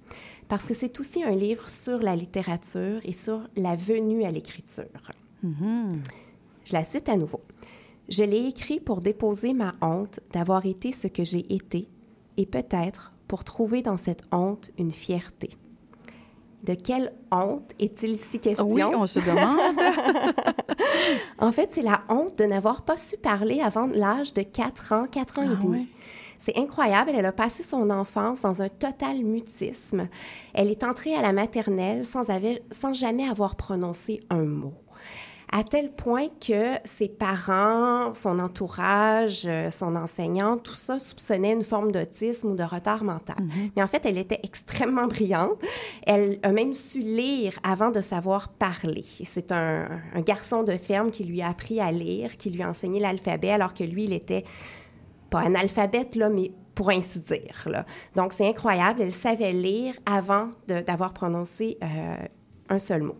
Parce 0.49 0.64
que 0.64 0.74
c'est 0.74 0.99
aussi 1.01 1.22
un 1.22 1.34
livre 1.34 1.70
sur 1.70 2.01
la 2.01 2.16
littérature 2.16 3.01
et 3.05 3.12
sur 3.12 3.49
la 3.57 3.76
venue 3.76 4.24
à 4.24 4.30
l'écriture. 4.30 5.12
Je 6.64 6.72
la 6.72 6.84
cite 6.84 7.09
à 7.09 7.16
nouveau. 7.16 7.41
Je 8.09 8.24
l'ai 8.24 8.47
écrit 8.47 8.80
pour 8.80 9.01
déposer 9.01 9.55
ma 9.55 9.76
honte 9.80 10.20
d'avoir 10.32 10.66
été 10.66 10.91
ce 10.91 11.07
que 11.07 11.24
j'ai 11.24 11.55
été 11.55 11.86
et 12.36 12.47
peut-être 12.47 13.12
pour 13.28 13.45
trouver 13.45 13.82
dans 13.82 13.97
cette 13.97 14.24
honte 14.32 14.72
une 14.76 14.91
fierté. 14.91 15.51
De 16.65 16.75
quelle 16.75 17.13
honte 17.33 17.71
est-il 17.79 18.17
si 18.19 18.39
question? 18.39 18.67
Oui, 18.69 18.83
on 18.85 19.07
se 19.07 19.19
demande. 19.21 19.59
en 21.39 21.53
fait, 21.53 21.71
c'est 21.73 21.83
la 21.83 22.03
honte 22.09 22.37
de 22.39 22.45
n'avoir 22.45 22.83
pas 22.83 22.97
su 22.97 23.17
parler 23.17 23.61
avant 23.61 23.87
l'âge 23.87 24.35
de 24.35 24.43
4 24.43 24.93
ans, 24.93 25.07
4 25.11 25.39
ans 25.39 25.43
et 25.43 25.49
Ah 25.53 25.55
demi. 25.57 25.79
ouais. 25.79 25.87
C'est 26.39 26.57
incroyable. 26.59 27.13
Elle 27.15 27.27
a 27.27 27.33
passé 27.33 27.63
son 27.63 27.91
enfance 27.91 28.41
dans 28.43 28.63
un 28.63 28.69
total 28.69 29.23
mutisme. 29.25 30.09
Elle 30.55 30.71
est 30.71 30.85
entrée 30.85 31.15
à 31.15 31.21
la 31.23 31.33
maternelle 31.33 32.05
sans 32.05 32.95
jamais 32.95 33.29
avoir 33.29 33.57
prononcé 33.57 34.21
un 34.31 34.45
mot. 34.45 34.73
À 35.53 35.65
tel 35.65 35.91
point 35.91 36.29
que 36.29 36.77
ses 36.85 37.09
parents, 37.09 38.15
son 38.15 38.39
entourage, 38.39 39.43
euh, 39.47 39.71
son 39.71 39.97
enseignant, 39.97 40.57
tout 40.57 40.77
ça 40.77 41.01
soupçonnait 41.01 41.53
une 41.53 41.65
forme 41.65 41.91
d'autisme 41.91 42.53
ou 42.53 42.57
de 42.57 42.63
retard 42.63 43.03
mental. 43.03 43.37
Mais 43.75 43.83
en 43.83 43.89
fait, 43.89 44.07
elle 44.07 44.17
était 44.19 44.39
extrêmement 44.45 45.07
brillante. 45.09 45.61
Elle 46.07 46.39
a 46.45 46.53
même 46.53 46.73
su 46.73 47.01
lire 47.01 47.59
avant 47.65 47.91
de 47.91 48.01
savoir 48.01 48.49
parler. 48.49 49.03
C'est 49.03 49.51
un, 49.51 49.89
un 50.15 50.21
garçon 50.21 50.63
de 50.63 50.73
ferme 50.77 51.11
qui 51.11 51.25
lui 51.25 51.43
a 51.43 51.49
appris 51.49 51.81
à 51.81 51.91
lire, 51.91 52.37
qui 52.37 52.51
lui 52.51 52.63
a 52.63 52.69
enseigné 52.69 53.01
l'alphabet, 53.01 53.51
alors 53.51 53.75
que 53.75 53.83
lui, 53.83 54.05
il 54.05 54.13
était 54.13 54.45
pas 55.31 55.41
analphabète, 55.41 56.15
là, 56.15 56.29
mais 56.29 56.53
pour 56.75 56.91
ainsi 56.91 57.21
dire. 57.21 57.67
Là. 57.67 57.85
Donc, 58.15 58.33
c'est 58.33 58.49
incroyable. 58.49 59.03
Elle 59.03 59.13
savait 59.13 59.53
lire 59.53 59.95
avant 60.07 60.51
d'avoir 60.67 61.13
prononcé 61.13 61.77
euh, 61.83 62.17
un 62.69 62.79
seul 62.79 63.03
mot. 63.03 63.17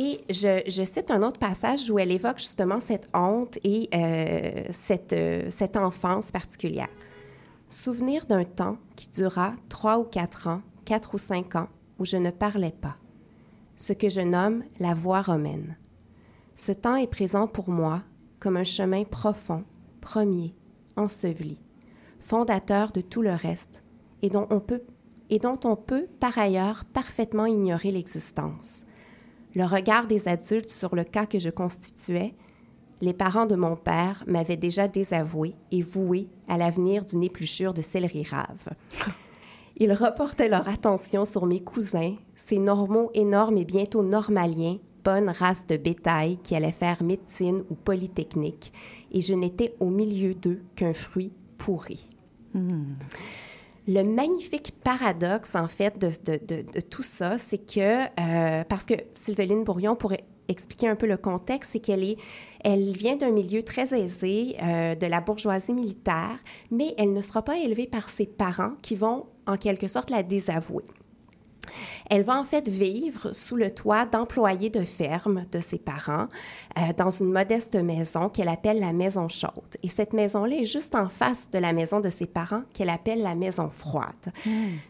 Et 0.00 0.20
je, 0.30 0.84
cite 0.84 1.10
un 1.10 1.24
autre 1.24 1.40
passage 1.40 1.90
où 1.90 1.98
elle 1.98 2.12
évoque 2.12 2.38
justement 2.38 2.78
cette 2.78 3.08
honte 3.12 3.58
et 3.64 3.88
euh, 3.92 4.62
cette, 4.70 5.12
euh, 5.12 5.50
cette 5.50 5.76
enfance 5.76 6.30
particulière. 6.30 6.88
Souvenir 7.68 8.24
d'un 8.26 8.44
temps 8.44 8.78
qui 8.94 9.08
dura 9.08 9.54
trois 9.68 9.98
ou 9.98 10.04
quatre 10.04 10.46
ans, 10.46 10.62
quatre 10.84 11.14
ou 11.14 11.18
cinq 11.18 11.56
ans, 11.56 11.66
où 11.98 12.04
je 12.04 12.16
ne 12.16 12.30
parlais 12.30 12.70
pas. 12.70 12.96
Ce 13.74 13.92
que 13.92 14.08
je 14.08 14.20
nomme 14.20 14.62
la 14.78 14.94
voie 14.94 15.20
romaine. 15.20 15.76
Ce 16.54 16.70
temps 16.70 16.94
est 16.94 17.10
présent 17.10 17.48
pour 17.48 17.68
moi 17.68 18.04
comme 18.38 18.56
un 18.56 18.64
chemin 18.64 19.02
profond, 19.02 19.64
premier, 20.00 20.54
enseveli, 20.96 21.58
fondateur 22.20 22.92
de 22.92 23.00
tout 23.00 23.22
le 23.22 23.32
reste, 23.32 23.82
et 24.22 24.30
dont 24.30 24.46
on 24.50 24.60
peut, 24.60 24.84
et 25.28 25.40
dont 25.40 25.58
on 25.64 25.74
peut 25.74 26.06
par 26.20 26.38
ailleurs 26.38 26.84
parfaitement 26.84 27.46
ignorer 27.46 27.90
l'existence. 27.90 28.84
Le 29.58 29.64
regard 29.64 30.06
des 30.06 30.28
adultes 30.28 30.70
sur 30.70 30.94
le 30.94 31.02
cas 31.02 31.26
que 31.26 31.40
je 31.40 31.50
constituais, 31.50 32.32
les 33.00 33.12
parents 33.12 33.44
de 33.44 33.56
mon 33.56 33.74
père 33.74 34.22
m'avaient 34.28 34.56
déjà 34.56 34.86
désavoué 34.86 35.56
et 35.72 35.82
voué 35.82 36.28
à 36.46 36.56
l'avenir 36.56 37.04
d'une 37.04 37.24
épluchure 37.24 37.74
de 37.74 37.82
céleri 37.82 38.22
rave. 38.22 38.68
Ils 39.78 39.92
reportaient 39.92 40.48
leur 40.48 40.68
attention 40.68 41.24
sur 41.24 41.44
mes 41.44 41.58
cousins, 41.58 42.14
ces 42.36 42.60
normaux 42.60 43.10
énormes 43.14 43.58
et 43.58 43.64
bientôt 43.64 44.04
normaliens, 44.04 44.78
bonne 45.02 45.28
race 45.28 45.66
de 45.66 45.76
bétail 45.76 46.38
qui 46.44 46.54
allaient 46.54 46.70
faire 46.70 47.02
médecine 47.02 47.64
ou 47.68 47.74
polytechnique, 47.74 48.72
et 49.10 49.22
je 49.22 49.34
n'étais 49.34 49.74
au 49.80 49.90
milieu 49.90 50.36
d'eux 50.36 50.62
qu'un 50.76 50.92
fruit 50.92 51.32
pourri. 51.56 52.08
Le 53.90 54.02
magnifique 54.02 54.74
paradoxe, 54.84 55.54
en 55.54 55.66
fait, 55.66 55.98
de, 55.98 56.80
tout 56.90 57.02
ça, 57.02 57.38
c'est 57.38 57.56
que, 57.56 58.02
euh, 58.20 58.62
parce 58.64 58.84
que 58.84 58.92
Sylveline 59.14 59.64
Bourillon 59.64 59.96
pourrait 59.96 60.24
expliquer 60.48 60.88
un 60.88 60.94
peu 60.94 61.06
le 61.06 61.16
contexte, 61.16 61.72
c'est 61.72 61.80
qu'elle 61.80 62.04
est, 62.04 62.18
elle 62.62 62.92
vient 62.92 63.16
d'un 63.16 63.30
milieu 63.30 63.62
très 63.62 63.98
aisé, 63.98 64.56
euh, 64.62 64.94
de 64.94 65.06
la 65.06 65.22
bourgeoisie 65.22 65.72
militaire, 65.72 66.36
mais 66.70 66.94
elle 66.98 67.14
ne 67.14 67.22
sera 67.22 67.42
pas 67.42 67.56
élevée 67.56 67.86
par 67.86 68.10
ses 68.10 68.26
parents 68.26 68.72
qui 68.82 68.94
vont, 68.94 69.24
en 69.46 69.56
quelque 69.56 69.88
sorte, 69.88 70.10
la 70.10 70.22
désavouer. 70.22 70.84
Elle 72.10 72.22
va 72.22 72.38
en 72.38 72.44
fait 72.44 72.68
vivre 72.68 73.32
sous 73.32 73.56
le 73.56 73.70
toit 73.70 74.06
d'employés 74.06 74.70
de 74.70 74.84
ferme 74.84 75.44
de 75.52 75.60
ses 75.60 75.78
parents 75.78 76.26
euh, 76.78 76.92
dans 76.96 77.10
une 77.10 77.30
modeste 77.32 77.74
maison 77.76 78.28
qu'elle 78.28 78.48
appelle 78.48 78.80
la 78.80 78.92
maison 78.92 79.28
chaude. 79.28 79.50
Et 79.82 79.88
cette 79.88 80.12
maison-là 80.12 80.56
est 80.56 80.64
juste 80.64 80.94
en 80.94 81.08
face 81.08 81.50
de 81.50 81.58
la 81.58 81.72
maison 81.72 82.00
de 82.00 82.08
ses 82.10 82.26
parents 82.26 82.62
qu'elle 82.74 82.90
appelle 82.90 83.22
la 83.22 83.34
maison 83.34 83.68
froide. 83.70 84.32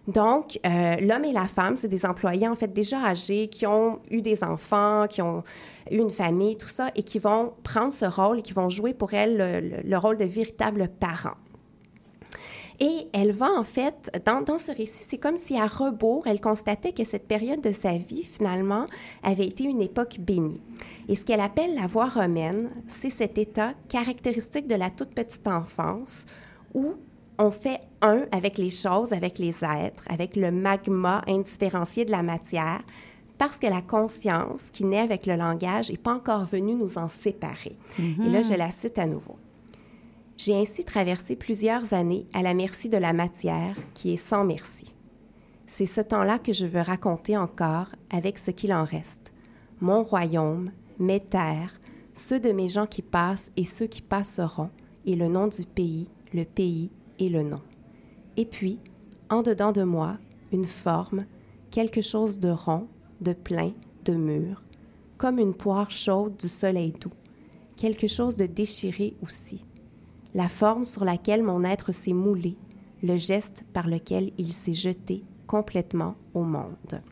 Donc, 0.07 0.59
euh, 0.66 0.97
l'homme 1.01 1.24
et 1.24 1.33
la 1.33 1.47
femme, 1.47 1.76
c'est 1.76 1.89
des 1.89 2.05
employés 2.07 2.49
en 2.49 2.55
fait 2.55 2.72
déjà 2.72 2.99
âgés 3.05 3.49
qui 3.49 3.66
ont 3.66 4.01
eu 4.11 4.22
des 4.22 4.43
enfants, 4.45 5.07
qui 5.09 5.22
ont 5.22 5.43
eu 5.91 5.99
une 5.99 6.11
famille, 6.11 6.57
tout 6.57 6.68
ça, 6.68 6.91
et 6.95 7.03
qui 7.03 7.18
vont 7.18 7.53
prendre 7.62 7.93
ce 7.93 8.05
rôle 8.05 8.39
et 8.41 8.43
qui 8.43 8.53
vont 8.53 8.68
jouer 8.68 8.95
pour 8.95 9.14
elle 9.14 9.37
le, 9.37 9.61
le- 9.61 9.83
le 9.85 9.99
rôle 9.99 10.16
de 10.16 10.24
véritables 10.24 10.89
parents. 11.01 11.37
Et 12.81 13.09
elle 13.12 13.33
va 13.33 13.51
en 13.51 13.64
fait, 13.64 14.22
dans, 14.24 14.41
dans 14.41 14.59
ce 14.59 14.70
récit, 14.70 15.03
c'est 15.03 15.18
comme 15.18 15.37
si 15.37 15.59
à 15.59 15.66
rebours, 15.66 16.26
elle 16.26 16.41
constatait 16.41 16.93
que 16.93 17.03
cette 17.03 17.26
période 17.26 17.61
de 17.61 17.72
sa 17.72 17.93
vie, 17.93 18.22
finalement, 18.22 18.87
avait 19.24 19.47
été 19.47 19.64
une 19.64 19.83
époque 19.83 20.18
bénie. 20.20 20.61
Et 21.09 21.16
ce 21.16 21.24
qu'elle 21.24 21.41
appelle 21.41 21.74
la 21.74 21.89
voie 21.89 22.09
romaine, 22.09 22.70
c'est 22.87 23.11
cet 23.11 23.37
état 23.37 23.72
caractéristique 23.89 24.68
de 24.68 24.76
la 24.76 24.91
toute 24.91 25.11
petite 25.11 25.49
enfance 25.49 26.26
où 26.74 26.95
on 27.39 27.51
fait 27.51 27.81
un 28.03 28.26
avec 28.31 28.59
les 28.59 28.70
choses, 28.70 29.12
avec 29.12 29.39
les 29.39 29.64
êtres, 29.64 30.05
avec 30.09 30.37
le 30.37 30.51
magma 30.53 31.22
indifférencié 31.26 32.05
de 32.05 32.11
la 32.11 32.22
matière, 32.22 32.83
parce 33.39 33.59
que 33.59 33.66
la 33.66 33.83
conscience 33.83 34.70
qui 34.72 34.85
naît 34.85 35.01
avec 35.01 35.26
le 35.26 35.37
langage 35.37 35.91
n'est 35.91 35.97
pas 35.97 36.14
encore 36.14 36.45
venue 36.45 36.74
nous 36.74 36.99
en 36.99 37.09
séparer. 37.09 37.76
Et 37.99 38.29
là, 38.29 38.43
je 38.43 38.55
la 38.55 38.70
cite 38.70 38.99
à 38.99 39.07
nouveau. 39.07 39.37
J'ai 40.39 40.55
ainsi 40.55 40.84
traversé 40.84 41.34
plusieurs 41.34 41.95
années 41.95 42.28
à 42.32 42.43
la 42.43 42.55
merci 42.55 42.89
de 42.89 42.97
la 42.97 43.12
matière 43.12 43.74
qui 43.93 44.12
est 44.12 44.16
sans 44.16 44.45
merci. 44.45 44.95
C'est 45.66 45.84
ce 45.84 46.01
temps-là 46.01 46.39
que 46.39 46.53
je 46.53 46.64
veux 46.64 46.80
raconter 46.80 47.36
encore 47.36 47.89
avec 48.09 48.39
ce 48.39 48.53
qu'il 48.53 48.72
en 48.72 48.84
reste. 48.84 49.34
Mon 49.80 50.05
royaume, 50.05 50.70
mes 51.01 51.18
terres, 51.18 51.80
ceux 52.14 52.39
de 52.39 52.53
mes 52.53 52.68
gens 52.68 52.86
qui 52.86 53.03
passent 53.03 53.51
et 53.57 53.64
ceux 53.64 53.89
qui 53.89 54.01
passeront, 54.01 54.70
et 55.07 55.16
le 55.16 55.26
nom 55.26 55.49
du 55.49 55.64
pays, 55.64 56.07
le 56.32 56.45
pays 56.45 56.93
et 57.18 57.30
le 57.30 57.43
nom. 57.43 57.61
Et 58.36 58.45
puis, 58.45 58.78
en 59.30 59.43
dedans 59.43 59.72
de 59.72 59.82
moi, 59.82 60.18
une 60.53 60.64
forme, 60.64 61.26
quelque 61.72 62.01
chose 62.01 62.39
de 62.39 62.51
rond, 62.51 62.86
de 63.20 63.32
plein, 63.32 63.72
de 64.05 64.14
mûr, 64.14 64.62
comme 65.16 65.41
une 65.41 65.55
poire 65.55 65.91
chaude 65.91 66.36
du 66.36 66.47
soleil 66.47 66.93
doux, 66.93 67.12
quelque 67.76 68.07
chose 68.07 68.36
de 68.36 68.47
déchiré 68.47 69.16
aussi 69.20 69.64
la 70.39 70.47
forme 70.49 70.84
sur 70.84 71.05
laquelle 71.05 71.43
mon 71.43 71.64
être 71.64 71.91
s'est 71.93 72.12
moulé, 72.12 72.57
le 73.03 73.16
geste 73.16 73.64
par 73.72 73.89
lequel 73.89 74.30
il 74.39 74.53
s'est 74.53 74.72
jeté 74.72 75.24
complètement 75.49 76.14
au 76.32 76.45
monde. 76.45 77.03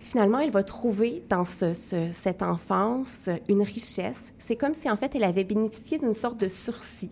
Finalement, 0.00 0.38
elle 0.38 0.50
va 0.50 0.62
trouver 0.62 1.22
dans 1.28 1.44
ce- 1.44 1.74
ce- 1.74 2.08
cette 2.12 2.42
enfance 2.42 3.28
une 3.48 3.62
richesse. 3.62 4.32
C'est 4.38 4.56
comme 4.56 4.72
si 4.74 4.90
en 4.90 4.96
fait 4.96 5.14
elle 5.14 5.24
avait 5.24 5.44
bénéficié 5.44 5.98
d'une 5.98 6.14
sorte 6.14 6.40
de 6.40 6.48
sursis 6.48 7.10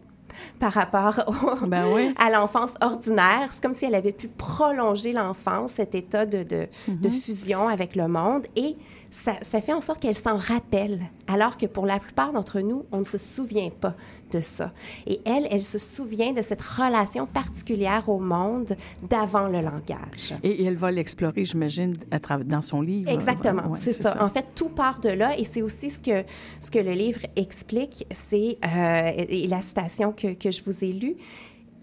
par 0.59 0.73
rapport 0.73 1.15
au- 1.63 1.67
Ben 1.67 1.85
oui. 1.95 2.15
à 2.19 2.31
l'enfance 2.31 2.75
ordinaire. 2.81 3.49
C'est 3.53 3.63
comme 3.63 3.75
si 3.75 3.85
elle 3.85 3.95
avait 3.95 4.13
pu 4.13 4.29
prolonger 4.29 5.13
l'enfance, 5.13 5.73
cet 5.73 5.95
état 5.95 6.25
de, 6.25 6.43
de, 6.43 6.67
de 6.89 7.09
fusion 7.11 7.69
avec 7.69 7.95
le 7.97 8.09
monde. 8.09 8.45
Et 8.57 8.77
ça, 9.11 9.35
ça 9.43 9.61
fait 9.61 9.73
en 9.75 9.81
sorte 9.81 10.01
qu'elle 10.01 10.17
s'en 10.17 10.37
rappelle, 10.37 11.01
alors 11.27 11.57
que 11.57 11.67
pour 11.67 11.87
la 11.87 11.99
plupart 11.99 12.33
d'entre 12.33 12.61
nous, 12.61 12.85
on 12.93 13.01
ne 13.01 13.05
se 13.05 13.19
souvient 13.19 13.71
pas 13.71 13.95
de 14.31 14.41
ça. 14.41 14.73
Et 15.07 15.21
elle, 15.25 15.47
elle 15.51 15.63
se 15.63 15.79
souvient 15.79 16.33
de 16.33 16.43
cette 16.43 16.63
relation 16.63 17.27
particulière 17.27 18.09
au 18.09 18.19
monde 18.19 18.77
d'avant 19.09 19.49
le 19.49 19.61
langage. 19.61 20.35
Et 20.43 20.65
elle 20.65 20.77
va 20.77 20.91
l'explorer, 20.91 21.45
j'imagine, 21.45 21.93
dans 22.45 22.63
son 22.63 22.81
livre. 22.81 23.11
Exactement, 23.11 23.69
Ouais, 23.69 23.79
c'est 23.79 23.93
ça. 23.93 24.23
En 24.23 24.29
fait, 24.29 24.47
tout 24.55 24.69
part 24.69 25.01
de 25.01 25.11
là 25.11 25.39
et 25.39 25.45
c'est 25.45 25.63
aussi 25.63 25.91
ce 25.91 26.03
que, 26.03 26.25
ce 26.61 26.71
que 26.71 26.79
le 26.79 26.93
livre 26.93 27.21
explique, 27.37 28.07
c'est, 28.13 28.59
euh, 28.65 29.13
et 29.29 29.47
la 29.47 29.61
citation 29.61 30.13
que, 30.13 30.35
que 30.35 30.51
je 30.51 30.63
vous 30.65 30.85
ai 30.85 30.93
lue, 30.93 31.17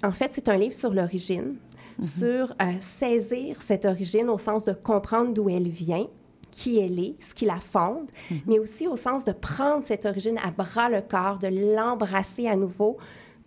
en 0.03 0.11
fait, 0.11 0.29
c'est 0.31 0.49
un 0.49 0.57
livre 0.57 0.73
sur 0.73 0.93
l'origine, 0.93 1.55
sur 2.01 2.53
euh, 2.61 2.73
saisir 2.79 3.61
cette 3.61 3.85
origine 3.85 4.29
au 4.29 4.37
sens 4.37 4.65
de 4.65 4.73
comprendre 4.73 5.33
d'où 5.33 5.49
elle 5.49 5.69
vient, 5.69 6.07
qui 6.55 6.79
elle 6.79 6.99
est, 6.99 7.15
ce 7.19 7.33
qui 7.33 7.45
la 7.45 7.59
fonde, 7.59 8.09
mais 8.47 8.59
aussi 8.59 8.87
au 8.87 8.95
sens 8.95 9.25
de 9.25 9.33
prendre 9.33 9.83
cette 9.83 10.05
origine 10.05 10.37
à 10.43 10.51
bras 10.51 10.89
le 10.89 11.01
corps, 11.01 11.37
de 11.37 11.49
l'embrasser 11.75 12.47
à 12.47 12.55
nouveau, 12.55 12.97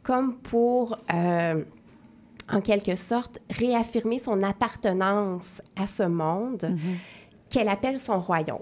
comme 0.03 0.37
pour... 0.37 0.97
euh, 1.15 1.65
en 2.51 2.61
quelque 2.61 2.97
sorte, 2.97 3.41
réaffirmer 3.51 4.19
son 4.19 4.43
appartenance 4.43 5.61
à 5.77 5.87
ce 5.87 6.03
monde 6.05 6.75
qu'elle 7.51 7.69
appelle 7.69 7.99
son 7.99 8.21
royaume. 8.21 8.59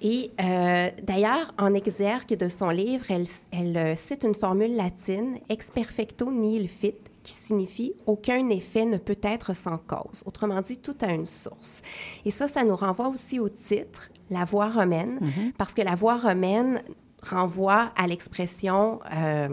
Et 0.00 0.30
euh, 0.40 0.88
d'ailleurs, 1.02 1.52
en 1.58 1.74
exergue 1.74 2.36
de 2.36 2.48
son 2.48 2.70
livre, 2.70 3.04
elle, 3.08 3.26
elle, 3.52 3.76
euh, 3.76 3.96
cite 3.96 4.24
une 4.24 4.34
formule 4.34 4.74
latine, 4.74 5.38
ex 5.48 5.70
perfecto 5.70 6.30
nihil 6.30 6.68
fit, 6.68 6.94
qui 7.22 7.32
signifie 7.32 7.94
aucun 8.06 8.48
effet 8.50 8.84
ne 8.84 8.96
peut 8.96 9.18
être 9.22 9.54
sans 9.54 9.78
cause. 9.78 10.22
Autrement 10.26 10.60
dit, 10.60 10.78
tout 10.78 10.96
a 11.02 11.12
une 11.12 11.26
source. 11.26 11.82
Et 12.24 12.30
ça, 12.30 12.48
ça 12.48 12.64
nous 12.64 12.76
renvoie 12.76 13.08
aussi 13.08 13.38
au 13.38 13.48
titre, 13.48 14.08
la 14.30 14.44
voie 14.44 14.68
romaine, 14.68 15.20
parce 15.58 15.72
que 15.74 15.82
la 15.82 15.94
voie 15.94 16.16
romaine 16.16 16.82
renvoie 17.22 17.92
à 17.96 18.06
l'expression 18.06 18.98
euh, 19.14 19.48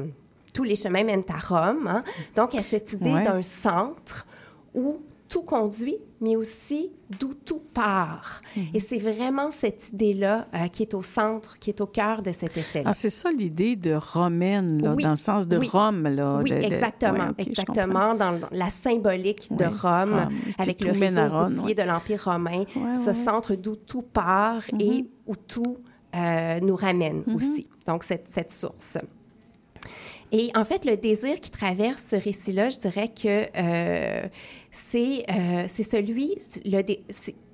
tous 0.53 0.63
les 0.63 0.75
chemins 0.75 1.03
mènent 1.03 1.23
à 1.29 1.37
Rome. 1.37 1.87
hein. 1.87 2.03
Donc, 2.35 2.55
a 2.55 2.63
cette 2.63 2.93
idée 2.93 3.13
Ouais. 3.13 3.23
d'un 3.23 3.41
centre 3.43 4.25
où 4.73 4.97
tout 5.29 5.43
conduit, 5.43 5.97
mais 6.21 6.35
aussi 6.35 6.91
d'où 7.19 7.33
tout 7.33 7.61
part. 7.73 8.41
Et 8.73 8.79
c'est 8.79 8.97
vraiment 8.97 9.51
cette 9.51 9.89
idée-là 9.93 10.47
euh, 10.55 10.67
qui 10.67 10.81
est 10.83 10.93
au 10.95 11.01
centre, 11.03 11.57
qui 11.59 11.69
est 11.69 11.79
au 11.81 11.85
cœur 11.85 12.21
de 12.23 12.31
cet 12.31 12.57
essai 12.57 12.81
Ah, 12.85 12.93
c'est 12.95 13.09
ça 13.11 13.29
l'idée 13.29 13.75
de 13.75 13.93
romaine, 13.93 14.81
là, 14.81 14.93
Oui, 14.95 15.03
dans 15.03 15.11
le 15.11 15.15
sens 15.15 15.47
de 15.47 15.57
oui. 15.57 15.69
Rome. 15.71 16.03
Là, 16.07 16.39
Oui, 16.41 16.49
de- 16.49 16.55
de- 16.55 16.61
exactement, 16.63 17.27
ouais, 17.27 17.45
exactement, 17.45 18.15
dans 18.15 18.39
la 18.51 18.69
symbolique 18.69 19.55
de 19.55 19.65
Rome, 19.65 20.13
Rome, 20.13 20.29
avec 20.57 20.81
le 20.81 20.91
réseau 20.91 21.21
Rome, 21.27 21.43
routier 21.45 21.65
ouais. 21.67 21.73
de 21.75 21.83
l'Empire 21.83 22.23
romain, 22.25 22.63
Ouais, 22.75 22.93
ce 22.95 23.13
centre 23.13 23.55
d'où 23.55 23.75
tout 23.75 24.01
part 24.01 24.63
et 24.79 25.05
où 25.27 25.35
tout 25.35 25.77
euh, 26.15 26.59
nous 26.61 26.75
ramène 26.75 27.21
Mhm. 27.27 27.35
aussi. 27.35 27.67
Donc, 27.85 28.03
cette, 28.03 28.27
cette 28.27 28.49
source. 28.49 28.97
Et 30.31 30.51
en 30.55 30.63
fait, 30.63 30.85
le 30.85 30.95
désir 30.95 31.39
qui 31.39 31.49
traverse 31.49 32.03
ce 32.03 32.15
récit-là, 32.15 32.69
je 32.69 32.77
dirais 32.77 33.07
que 33.07 33.47
euh, 33.57 34.27
c'est 34.69 35.25
euh, 35.29 35.63
c'est 35.67 35.83
celui, 35.83 36.35
le 36.65 36.83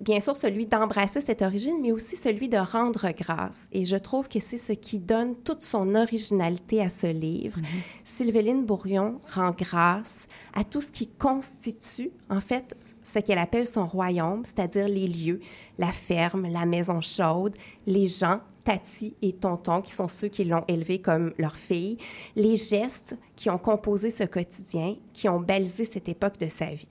bien 0.02 0.20
sûr 0.20 0.36
celui 0.36 0.66
d'embrasser 0.66 1.22
cette 1.22 1.42
origine, 1.42 1.78
mais 1.82 1.94
aussi 1.94 2.18
celui 2.18 2.50
de 2.50 2.58
rendre 2.58 3.10
grâce. 3.18 3.70
Et 3.72 3.86
je 3.86 3.96
trouve 3.96 4.28
que 4.28 4.40
c'est 4.40 4.58
ce 4.58 4.74
qui 4.74 5.00
donne 5.00 5.36
toute 5.36 5.62
son 5.62 5.96
originalité 5.96 6.82
à 6.82 6.90
ce 6.90 7.08
livre. 7.08 7.60
Sylveline 8.04 8.66
Bourrion 8.66 9.22
rend 9.34 9.52
grâce 9.52 10.28
à 10.54 10.66
tout 10.66 10.82
ce 10.82 10.92
qui 10.92 11.08
constitue, 11.08 12.12
en 12.30 12.42
fait, 12.42 12.76
ce 13.04 13.20
qu'elle 13.20 13.38
appelle 13.38 13.68
son 13.68 13.88
royaume, 13.88 14.44
c'est-à-dire 14.44 14.88
les 14.88 15.08
lieux, 15.08 15.40
la 15.78 15.92
ferme, 15.92 16.48
la 16.52 16.66
maison 16.66 17.00
chaude, 17.00 17.56
les 17.86 18.08
gens, 18.08 18.42
Tati 18.66 19.16
et 19.22 19.32
Tonton, 19.32 19.82
qui 19.82 19.92
sont 19.92 20.10
ceux 20.10 20.28
qui 20.28 20.44
l'ont 20.44 20.66
élevée 20.68 21.00
comme 21.00 21.34
leur 21.38 21.56
fille, 21.56 21.98
les 22.36 22.58
gestes 22.58 23.16
qui 23.38 23.50
ont 23.50 23.58
composé 23.58 24.10
ce 24.10 24.24
quotidien, 24.24 24.96
qui 25.14 25.30
ont 25.30 25.40
balisé 25.40 25.86
cette 25.86 26.10
époque 26.10 26.38
de 26.40 26.50
sa 26.50 26.66
vie. 26.66 26.90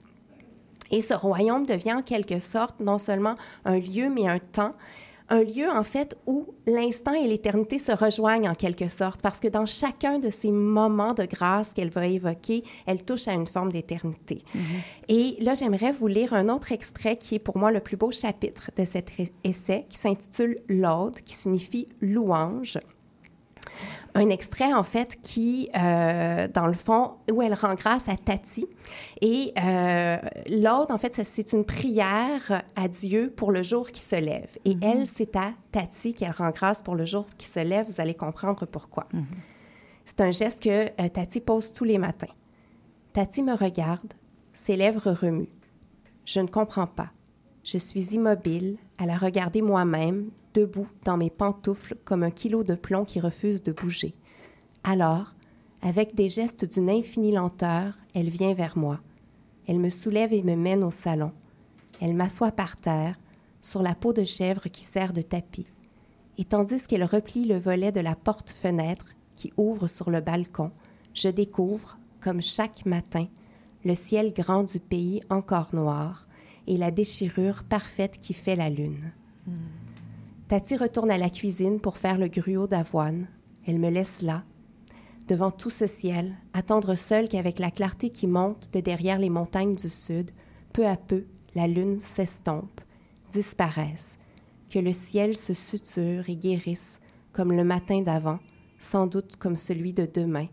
Et 0.91 1.01
ce 1.01 1.13
royaume 1.13 1.65
devient 1.65 1.93
en 1.93 2.01
quelque 2.01 2.39
sorte 2.39 2.79
non 2.79 2.97
seulement 2.97 3.35
un 3.65 3.77
lieu, 3.77 4.09
mais 4.09 4.27
un 4.27 4.39
temps, 4.39 4.73
un 5.29 5.43
lieu 5.43 5.69
en 5.69 5.83
fait 5.83 6.17
où 6.25 6.53
l'instant 6.67 7.13
et 7.13 7.27
l'éternité 7.27 7.79
se 7.79 7.91
rejoignent 7.91 8.49
en 8.49 8.55
quelque 8.55 8.87
sorte, 8.87 9.21
parce 9.21 9.39
que 9.39 9.47
dans 9.47 9.65
chacun 9.65 10.19
de 10.19 10.29
ces 10.29 10.51
moments 10.51 11.13
de 11.13 11.25
grâce 11.25 11.73
qu'elle 11.73 11.89
va 11.89 12.07
évoquer, 12.07 12.63
elle 12.85 13.03
touche 13.03 13.27
à 13.27 13.33
une 13.33 13.47
forme 13.47 13.71
d'éternité. 13.71 14.43
Et 15.07 15.37
là, 15.41 15.53
j'aimerais 15.53 15.91
vous 15.91 16.07
lire 16.07 16.33
un 16.33 16.49
autre 16.49 16.71
extrait 16.71 17.17
qui 17.17 17.35
est 17.35 17.39
pour 17.39 17.57
moi 17.57 17.71
le 17.71 17.79
plus 17.79 17.97
beau 17.97 18.11
chapitre 18.11 18.71
de 18.77 18.85
cet 18.85 19.11
essai, 19.43 19.85
qui 19.89 19.97
s'intitule 19.97 20.59
L'Aude, 20.67 21.19
qui 21.21 21.33
signifie 21.33 21.87
louange 22.01 22.79
un 24.15 24.29
extrait, 24.29 24.73
en 24.73 24.83
fait, 24.83 25.21
qui, 25.21 25.69
euh, 25.77 26.47
dans 26.47 26.67
le 26.67 26.73
fond, 26.73 27.15
où 27.31 27.41
elle 27.41 27.53
rend 27.53 27.75
grâce 27.75 28.07
à 28.07 28.15
Tati. 28.15 28.65
Et 29.21 29.53
euh, 29.61 30.17
l'autre, 30.49 30.93
en 30.93 30.97
fait, 30.97 31.21
c'est 31.23 31.51
une 31.51 31.65
prière 31.65 32.63
à 32.75 32.87
Dieu 32.87 33.31
pour 33.35 33.51
le 33.51 33.61
jour 33.61 33.91
qui 33.91 33.99
se 33.99 34.15
lève. 34.15 34.57
Et 34.63 34.77
elle, 34.81 35.05
c'est 35.05 35.35
à 35.35 35.51
Tati 35.71 36.13
qu'elle 36.13 36.31
rend 36.31 36.51
grâce 36.51 36.81
pour 36.81 36.95
le 36.95 37.03
jour 37.03 37.27
qui 37.37 37.47
se 37.47 37.59
lève. 37.59 37.85
Vous 37.87 37.99
allez 37.99 38.13
comprendre 38.13 38.65
pourquoi. 38.65 39.03
C'est 40.05 40.21
un 40.21 40.31
geste 40.31 40.63
que 40.63 40.85
euh, 41.01 41.09
Tati 41.09 41.41
pose 41.41 41.73
tous 41.73 41.83
les 41.83 41.97
matins. 41.97 42.33
Tati 43.11 43.43
me 43.43 43.53
regarde, 43.53 44.13
ses 44.53 44.77
lèvres 44.77 45.11
remuent. 45.11 45.49
Je 46.25 46.39
ne 46.39 46.47
comprends 46.47 46.87
pas. 46.87 47.11
Je 47.63 47.77
suis 47.77 48.13
immobile, 48.13 48.77
à 48.97 49.05
la 49.05 49.17
regarder 49.17 49.61
moi-même, 49.61 50.29
debout 50.55 50.87
dans 51.03 51.17
mes 51.17 51.29
pantoufles 51.29 51.97
comme 52.05 52.23
un 52.23 52.31
kilo 52.31 52.63
de 52.63 52.75
plomb 52.75 53.03
qui 53.03 53.19
refuse 53.19 53.61
de 53.61 53.73
bouger. 53.73 54.15
Alors, 54.83 55.35
avec 55.81 56.15
des 56.15 56.29
gestes 56.29 56.65
d'une 56.73 56.89
infinie 56.89 57.33
lenteur, 57.33 57.93
elle 58.15 58.29
vient 58.29 58.53
vers 58.53 58.77
moi. 58.77 58.99
Elle 59.67 59.79
me 59.79 59.89
soulève 59.89 60.33
et 60.33 60.43
me 60.43 60.55
mène 60.55 60.83
au 60.83 60.91
salon. 60.91 61.31
Elle 62.01 62.15
m'assoit 62.15 62.51
par 62.51 62.77
terre, 62.77 63.19
sur 63.61 63.81
la 63.81 63.95
peau 63.95 64.13
de 64.13 64.23
chèvre 64.23 64.69
qui 64.69 64.83
sert 64.83 65.11
de 65.11 65.21
tapis. 65.21 65.67
Et 66.37 66.45
tandis 66.45 66.87
qu'elle 66.87 67.03
replie 67.03 67.45
le 67.45 67.57
volet 67.57 67.91
de 67.91 67.99
la 67.99 68.15
porte-fenêtre 68.15 69.07
qui 69.35 69.51
ouvre 69.57 69.87
sur 69.87 70.09
le 70.09 70.21
balcon, 70.21 70.71
je 71.13 71.29
découvre, 71.29 71.97
comme 72.21 72.41
chaque 72.41 72.85
matin, 72.85 73.27
le 73.83 73.95
ciel 73.95 74.33
grand 74.33 74.63
du 74.63 74.79
pays 74.79 75.21
encore 75.29 75.73
noir 75.73 76.27
et 76.67 76.77
la 76.77 76.91
déchirure 76.91 77.63
parfaite 77.63 78.19
qui 78.19 78.33
fait 78.33 78.55
la 78.55 78.69
lune. 78.69 79.11
Tati 80.47 80.77
retourne 80.77 81.09
à 81.09 81.17
la 81.17 81.31
cuisine 81.31 81.81
pour 81.81 81.97
faire 81.97 82.19
le 82.19 82.27
gruau 82.27 82.67
d'avoine. 82.67 83.27
Elle 83.65 83.79
me 83.79 83.89
laisse 83.89 84.21
là, 84.21 84.43
devant 85.27 85.49
tout 85.49 85.71
ce 85.71 85.87
ciel, 85.87 86.35
attendre 86.53 86.93
seule 86.93 87.27
qu'avec 87.27 87.57
la 87.57 87.71
clarté 87.71 88.11
qui 88.11 88.27
monte 88.27 88.71
de 88.71 88.79
derrière 88.79 89.17
les 89.17 89.31
montagnes 89.31 89.73
du 89.73 89.89
sud, 89.89 90.29
peu 90.71 90.85
à 90.85 90.97
peu, 90.97 91.25
la 91.55 91.65
lune 91.65 91.99
s'estompe, 91.99 92.81
disparaisse, 93.31 94.19
que 94.69 94.77
le 94.77 94.93
ciel 94.93 95.35
se 95.35 95.55
suture 95.55 96.29
et 96.29 96.35
guérisse 96.35 96.99
comme 97.33 97.51
le 97.51 97.63
matin 97.63 98.01
d'avant, 98.01 98.39
sans 98.77 99.07
doute 99.07 99.37
comme 99.37 99.57
celui 99.57 99.93
de 99.93 100.05
demain, 100.05 100.47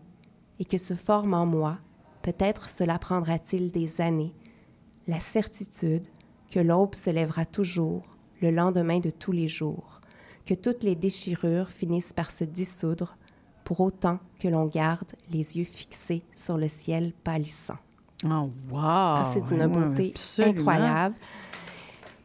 et 0.59 0.65
que 0.65 0.77
se 0.79 0.95
forme 0.95 1.35
en 1.35 1.45
moi, 1.45 1.77
peut-être 2.23 2.71
cela 2.71 2.97
prendra-t-il 2.97 3.71
des 3.71 4.01
années, 4.01 4.33
la 5.07 5.19
certitude 5.19 6.07
que 6.49 6.59
l'aube 6.59 6.95
se 6.95 7.11
lèvera 7.11 7.45
toujours, 7.45 8.03
le 8.43 8.51
lendemain 8.51 8.99
de 8.99 9.09
tous 9.09 9.31
les 9.31 9.47
jours, 9.47 10.01
que 10.45 10.53
toutes 10.53 10.83
les 10.83 10.95
déchirures 10.95 11.69
finissent 11.69 12.13
par 12.13 12.29
se 12.29 12.43
dissoudre, 12.43 13.15
pour 13.63 13.79
autant 13.79 14.19
que 14.39 14.49
l'on 14.49 14.65
garde 14.65 15.13
les 15.31 15.57
yeux 15.57 15.63
fixés 15.63 16.21
sur 16.33 16.57
le 16.57 16.67
ciel 16.67 17.13
pâlissant. 17.23 17.77
Oh, 18.25 18.49
wow! 18.69 18.79
Ah, 18.81 19.23
c'est 19.31 19.41
d'une 19.47 19.61
Ouais, 19.61 19.67
beauté 19.67 20.11
absolument. 20.13 20.59
incroyable. 20.59 21.15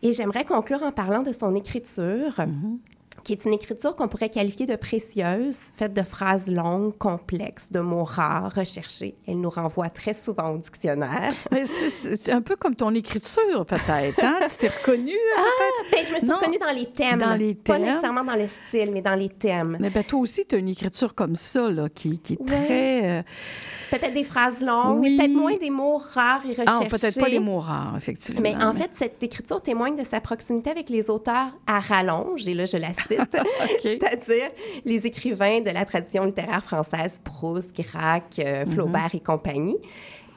Et 0.03 0.13
j'aimerais 0.13 0.45
conclure 0.45 0.83
en 0.83 0.91
parlant 0.93 1.23
de 1.23 1.31
son 1.33 1.55
écriture, 1.55 2.33
Mm-hmm. 2.37 2.79
Qui 3.25 3.33
est 3.33 3.45
une 3.45 3.53
écriture 3.53 3.95
qu'on 3.97 4.09
pourrait 4.09 4.29
qualifier 4.31 4.67
de 4.67 4.77
précieuse, 4.77 5.71
faite 5.75 5.93
de 5.95 6.03
phrases 6.03 6.51
longues, 6.51 6.97
complexes, 6.97 7.71
de 7.73 7.81
mots 7.81 8.05
rares, 8.05 8.53
recherchés. 8.55 9.15
Elle 9.27 9.41
nous 9.41 9.51
renvoie 9.51 9.91
très 9.91 10.15
souvent 10.15 10.51
au 10.51 10.59
dictionnaire. 10.59 11.33
Mais 11.53 11.65
c'est- 11.65 12.29
un 12.31 12.43
peu 12.43 12.57
comme 12.57 12.75
ton 12.75 12.95
écriture, 12.95 13.65
peut-être. 13.67 14.23
Hein? 14.25 14.39
tu 14.49 14.57
t'es 14.59 14.69
reconnue, 14.69 15.13
peut-être? 15.37 15.91
Ben, 15.93 16.05
je 16.09 16.15
me 16.15 16.19
suis 16.19 16.29
Non. 16.29 16.37
reconnue 16.37 16.59
dans 16.59 16.73
les 16.77 16.87
thèmes. 16.87 17.19
Dans 17.19 17.35
les 17.35 17.55
Pas 17.55 17.79
nécessairement 17.79 18.25
dans 18.25 18.37
le 18.37 18.47
style, 18.47 18.91
mais 18.93 19.03
dans 19.03 19.15
les 19.15 19.29
thèmes. 19.29 19.77
Mais 19.81 19.91
ben, 19.91 20.05
toi 20.05 20.21
aussi, 20.21 20.45
tu 20.47 20.55
as 20.55 20.59
une 20.59 20.69
écriture 20.69 21.15
comme 21.15 21.35
ça, 21.35 21.71
là, 21.71 21.89
qui, 21.89 22.19
qui 22.19 22.35
est 22.35 22.41
Ouais. 22.41 22.65
très... 22.67 23.11
euh, 23.19 23.23
Peut-être 23.91 24.13
des 24.15 24.25
phrases 24.25 24.61
longues, 24.61 25.01
Oui. 25.01 25.11
mais 25.17 25.17
peut-être 25.25 25.37
moins 25.37 25.57
des 25.57 25.71
mots 25.71 25.99
rares 25.99 26.45
et 26.47 26.51
recherchés. 26.51 26.85
Ah, 26.85 26.87
peut-être 26.89 27.21
pas 27.21 27.29
les 27.29 27.39
mots 27.41 27.61
rares, 27.61 27.95
effectivement. 27.97 28.41
Mais 28.43 28.55
en 28.63 28.73
fait, 28.73 28.91
cette 28.93 29.23
écriture 29.23 29.63
témoigne 29.63 29.97
de 29.97 30.05
sa 30.05 30.21
proximité 30.21 30.71
avec 30.71 30.91
les 30.91 31.11
auteurs 31.11 31.49
à 31.67 31.81
rallonge, 31.81 32.47
et 32.49 32.55
là, 32.55 32.67
je 32.67 32.77
la 32.77 32.93
cite, 32.95 33.37
c'est-à-dire 33.83 34.51
les 34.85 35.07
écrivains 35.07 35.61
de 35.61 35.71
la 35.71 35.85
tradition 35.85 36.25
littéraire 36.25 36.63
française, 36.65 37.21
Proust, 37.25 37.75
Gracq, 37.81 38.39
euh, 38.39 38.65
Mhm. 38.67 38.73
Flaubert 38.73 39.11
et 39.15 39.21
compagnie. 39.21 39.77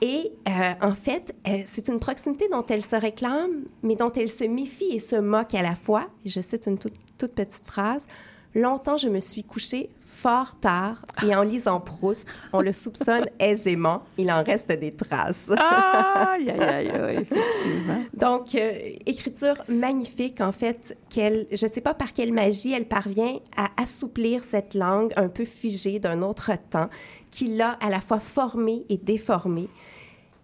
Et 0.03 0.31
euh, 0.47 0.51
en 0.81 0.95
fait, 0.95 1.31
euh, 1.47 1.61
c'est 1.65 1.87
une 1.87 1.99
proximité 1.99 2.47
dont 2.51 2.63
elle 2.67 2.81
se 2.81 2.95
réclame, 2.95 3.65
mais 3.83 3.95
dont 3.95 4.11
elle 4.11 4.29
se 4.29 4.43
méfie 4.45 4.93
et 4.95 4.99
se 4.99 5.15
moque 5.15 5.53
à 5.53 5.61
la 5.61 5.75
fois. 5.75 6.07
Je 6.25 6.39
cite 6.41 6.65
une 6.65 6.79
toute, 6.79 6.95
toute 7.19 7.35
petite 7.35 7.63
phrase. 7.67 8.07
Longtemps, 8.53 8.97
je 8.97 9.07
me 9.07 9.19
suis 9.19 9.45
couchée 9.45 9.89
fort 10.01 10.57
tard 10.59 11.01
et 11.25 11.33
en 11.33 11.41
lisant 11.41 11.79
Proust, 11.79 12.41
on 12.51 12.59
le 12.59 12.73
soupçonne 12.73 13.25
aisément, 13.39 14.03
il 14.17 14.29
en 14.29 14.43
reste 14.43 14.71
des 14.73 14.93
traces. 14.93 15.49
Aïe, 15.51 16.49
aïe, 16.49 16.89
aïe, 16.91 17.17
effectivement. 17.21 18.03
Donc, 18.13 18.53
euh, 18.55 18.73
écriture 19.05 19.55
magnifique, 19.69 20.41
en 20.41 20.51
fait, 20.51 20.97
qu'elle, 21.09 21.47
je 21.51 21.65
ne 21.65 21.71
sais 21.71 21.79
pas 21.79 21.93
par 21.93 22.11
quelle 22.11 22.33
magie 22.33 22.73
elle 22.73 22.87
parvient 22.87 23.39
à 23.55 23.69
assouplir 23.81 24.43
cette 24.43 24.73
langue 24.73 25.13
un 25.15 25.29
peu 25.29 25.45
figée 25.45 25.99
d'un 25.99 26.21
autre 26.21 26.51
temps, 26.69 26.89
qui 27.31 27.55
l'a 27.55 27.71
à 27.81 27.89
la 27.89 28.01
fois 28.01 28.19
formée 28.19 28.83
et 28.89 28.97
déformée. 28.97 29.69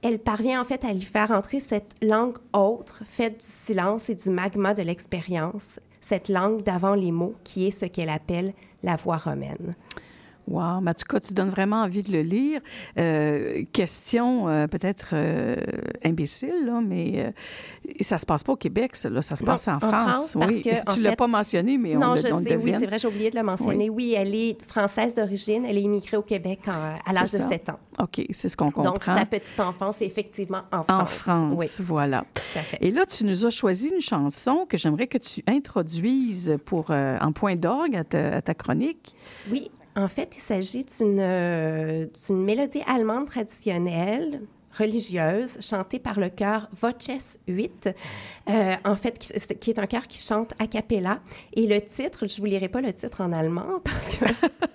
Elle 0.01 0.19
parvient 0.19 0.61
en 0.61 0.63
fait 0.63 0.85
à 0.85 0.93
lui 0.93 1.01
faire 1.01 1.31
entrer 1.31 1.59
cette 1.59 1.95
langue 2.01 2.37
autre, 2.53 3.03
faite 3.05 3.39
du 3.39 3.45
silence 3.45 4.09
et 4.09 4.15
du 4.15 4.29
magma 4.29 4.73
de 4.73 4.83
l'expérience, 4.83 5.79
cette 6.07 6.29
langue 6.29 6.63
d'avant 6.63 6.95
les 6.95 7.11
mots, 7.11 7.35
qui 7.43 7.67
est 7.67 7.71
ce 7.71 7.85
qu'elle 7.85 8.09
appelle 8.09 8.53
la 8.81 8.95
voix 8.95 9.17
romaine. 9.17 9.73
Wow, 10.47 10.79
mais 10.81 10.91
en 10.91 10.93
tout 10.93 11.05
cas, 11.09 11.19
tu 11.19 11.33
donnes 11.33 11.49
vraiment 11.49 11.81
envie 11.83 12.03
de 12.03 12.11
le 12.11 12.21
lire. 12.21 12.61
Euh, 12.97 13.63
question 13.73 14.47
euh, 14.47 14.67
peut-être 14.67 15.09
euh, 15.13 15.55
imbécile, 16.05 16.65
là, 16.65 16.79
mais 16.81 17.33
ça 17.99 18.17
se 18.17 18.25
passe 18.25 18.43
pas 18.43 18.53
au 18.53 18.57
Québec, 18.57 18.95
ça, 18.95 19.09
là, 19.09 19.21
ça 19.21 19.35
se 19.35 19.43
passe 19.43 19.67
en, 19.67 19.75
en 19.75 19.79
France. 19.79 19.91
France, 20.31 20.37
parce 20.39 20.51
oui. 20.53 20.61
que, 20.61 20.89
en 20.89 20.93
tu 20.93 21.01
l'as 21.01 21.11
fait- 21.11 21.15
pas 21.17 21.27
mentionné, 21.27 21.77
mais 21.77 21.97
on 21.97 21.99
non, 21.99 22.13
le, 22.13 22.17
je 22.21 22.33
on 22.33 22.37
le 22.39 22.43
sais, 22.43 22.55
oui, 22.55 22.73
c'est 22.77 22.85
vrai, 22.85 22.97
j'ai 22.97 23.07
oublié 23.07 23.29
de 23.29 23.35
le 23.35 23.43
mentionner. 23.43 23.89
Oui, 23.89 24.15
elle 24.17 24.33
est 24.33 24.61
française 24.65 25.15
d'origine, 25.15 25.65
elle 25.65 25.77
est 25.77 25.81
immigrée 25.81 26.17
au 26.17 26.21
Québec 26.21 26.59
en- 26.67 26.71
à 26.71 27.13
l'âge 27.13 27.23
de 27.23 27.37
C'est 27.37 27.39
ça. 27.39 27.49
7 27.49 27.69
ans. 27.69 27.79
OK, 27.99 28.25
c'est 28.31 28.47
ce 28.49 28.55
qu'on 28.55 28.71
comprend. 28.71 28.93
Donc, 28.93 29.03
sa 29.03 29.25
petite 29.25 29.59
enfance 29.59 30.01
est 30.01 30.05
effectivement 30.05 30.61
en 30.71 30.83
France. 30.83 31.01
En 31.01 31.05
France, 31.05 31.55
Oui. 31.59 31.67
voilà. 31.85 32.23
Tout 32.33 32.59
à 32.59 32.61
fait. 32.61 32.77
Et 32.81 32.91
là, 32.91 33.05
tu 33.05 33.25
nous 33.25 33.45
as 33.45 33.49
choisi 33.49 33.89
une 33.93 34.01
chanson 34.01 34.65
que 34.69 34.77
j'aimerais 34.77 35.07
que 35.07 35.17
tu 35.17 35.43
introduises 35.47 36.57
pour, 36.65 36.91
en 36.91 37.31
point 37.33 37.55
d'orgue 37.55 37.95
à 37.97 38.03
ta 38.41 38.53
chronique. 38.53 39.15
Oui, 39.51 39.69
En 39.97 40.07
fait, 40.07 40.37
il 40.37 40.41
s'agit 40.41 40.85
d'une 40.85 41.17
euh, 41.19 42.05
d'une 42.27 42.41
mélodie 42.43 42.83
allemande 42.87 43.25
traditionnelle 43.25 44.41
religieuse 44.77 45.57
chantée 45.59 45.97
par 45.97 46.19
le 46.19 46.29
chœur 46.29 46.69
Voces 46.79 47.39
8, 47.47 47.89
euh, 48.49 48.73
en 48.85 48.95
fait, 48.95 49.17
qui, 49.17 49.33
qui 49.57 49.69
est 49.71 49.79
un 49.79 49.87
chœur 49.87 50.05
qui 50.07 50.19
chante 50.19 50.53
a 50.59 50.67
cappella. 50.67 51.19
Et 51.55 51.65
le 51.65 51.81
titre, 51.81 52.27
je 52.27 52.37
vous 52.39 52.45
lirai 52.45 52.67
pas 52.67 52.81
le 52.81 52.93
titre 52.93 53.21
en 53.21 53.31
allemand 53.33 53.79
parce 53.83 54.15
que 54.17 54.25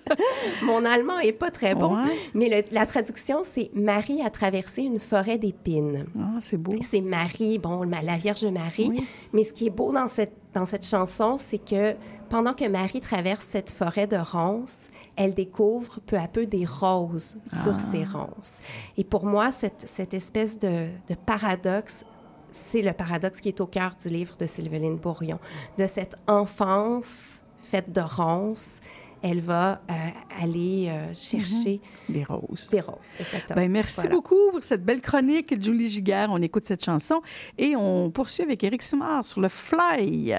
mon 0.65 0.83
allemand 0.83 1.19
est 1.19 1.31
pas 1.31 1.51
très 1.51 1.73
bon, 1.73 1.95
Ouais. 1.95 2.09
mais 2.33 2.49
le- 2.49 2.75
la 2.75 2.85
traduction, 2.85 3.43
c'est 3.43 3.69
Marie 3.73 4.21
a 4.21 4.29
traversé 4.29 4.81
une 4.81 4.99
forêt 4.99 5.37
d'épines. 5.37 6.03
Ah, 6.19 6.37
c'est 6.41 6.57
beau. 6.57 6.73
C'est 6.81 6.99
Marie, 7.01 7.57
bon, 7.57 7.83
la 7.83 8.17
Vierge 8.17 8.43
Marie. 8.45 8.91
Mais 9.31 9.45
ce 9.45 9.53
qui 9.53 9.67
est 9.67 9.75
beau 9.79 9.93
dans 9.93 10.07
cette, 10.07 10.33
dans 10.53 10.65
cette 10.65 10.85
chanson, 10.85 11.35
c'est 11.37 11.57
que 11.63 11.95
pendant 12.29 12.53
que 12.53 12.67
Marie 12.67 13.01
traverse 13.01 13.45
cette 13.45 13.69
forêt 13.69 14.07
de 14.07 14.17
ronces, 14.17 14.89
elle 15.15 15.33
découvre 15.33 15.99
peu 16.05 16.17
à 16.17 16.27
peu 16.27 16.45
des 16.45 16.65
roses 16.65 17.37
sur 17.45 17.73
Ah. 17.75 17.79
ces 17.79 18.03
ronces. 18.03 18.61
Et 18.97 19.03
pour 19.03 19.25
moi, 19.25 19.51
cette, 19.51 19.83
cette 19.87 20.13
espèce 20.13 20.57
de, 20.59 20.87
de 21.09 21.15
paradoxe, 21.15 22.05
c'est 22.51 22.81
le 22.81 22.93
paradoxe 22.93 23.39
qui 23.41 23.49
est 23.49 23.61
au 23.61 23.67
cœur 23.67 23.93
du 23.99 24.09
livre 24.09 24.35
de 24.37 24.45
Sylveline 24.45 24.97
Bourrion, 24.97 25.39
de 25.77 25.87
cette 25.87 26.15
enfance 26.27 27.41
faite 27.61 27.91
de 27.91 28.01
ronces. 28.01 28.81
Elle 29.23 29.39
va 29.39 29.81
euh, 29.89 29.93
aller 30.41 30.87
euh, 30.89 31.13
chercher 31.13 31.79
Des 32.09 32.23
roses. 32.25 32.69
des 32.69 32.81
roses. 32.81 33.11
Exactement. 33.19 33.55
Ben, 33.55 33.71
merci 33.71 34.01
Voilà. 34.01 34.15
beaucoup 34.15 34.51
pour 34.51 34.61
cette 34.63 34.83
belle 34.83 35.01
chronique, 35.01 35.55
Julie 35.63 35.87
Giguère. 35.87 36.27
On 36.31 36.41
écoute 36.41 36.65
cette 36.65 36.83
chanson 36.83 37.21
et 37.57 37.75
on 37.77 38.11
poursuit 38.11 38.43
avec 38.43 38.63
Éric 38.63 38.81
Simard 38.81 39.23
sur 39.23 39.39
le 39.39 39.47
Fly. 39.47 40.35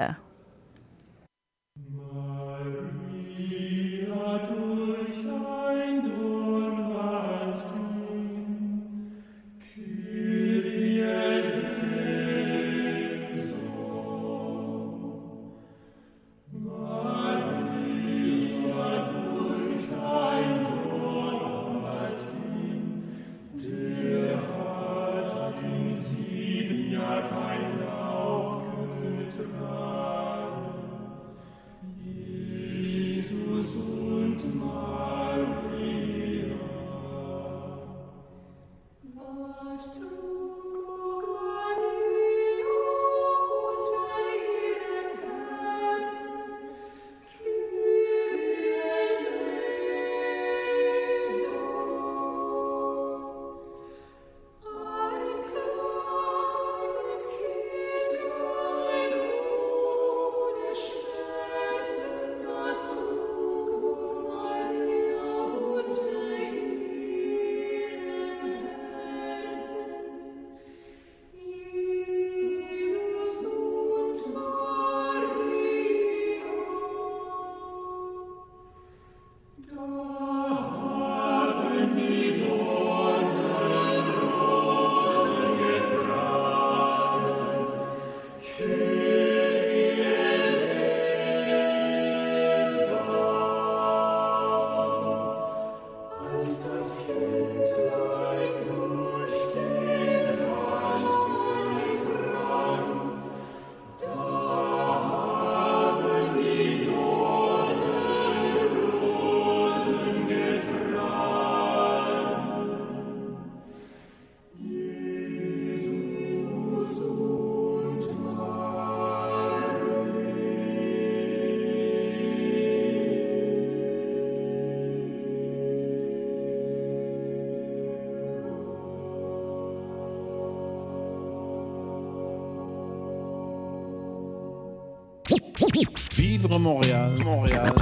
Vivre 136.44 136.58
Montréal, 136.58 137.14
Montréal. 137.24 137.72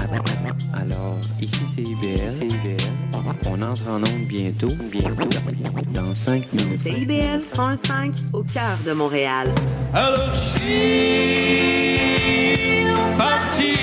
Alors, 0.72 1.18
ici 1.40 1.62
c'est 1.74 1.82
IBL. 1.82 2.38
CIBL. 2.38 2.76
On 3.50 3.60
entre 3.60 3.88
en 3.88 3.96
onde 3.96 4.28
bientôt, 4.28 4.68
bientôt, 4.88 5.28
dans 5.92 6.14
5 6.14 6.52
minutes. 6.52 6.80
CIBL 6.80 7.42
105 7.52 8.12
au 8.32 8.44
cœur 8.44 8.78
de 8.86 8.92
Montréal. 8.92 9.48
Alors 9.92 10.32
je 10.32 10.60
parti 13.18 13.74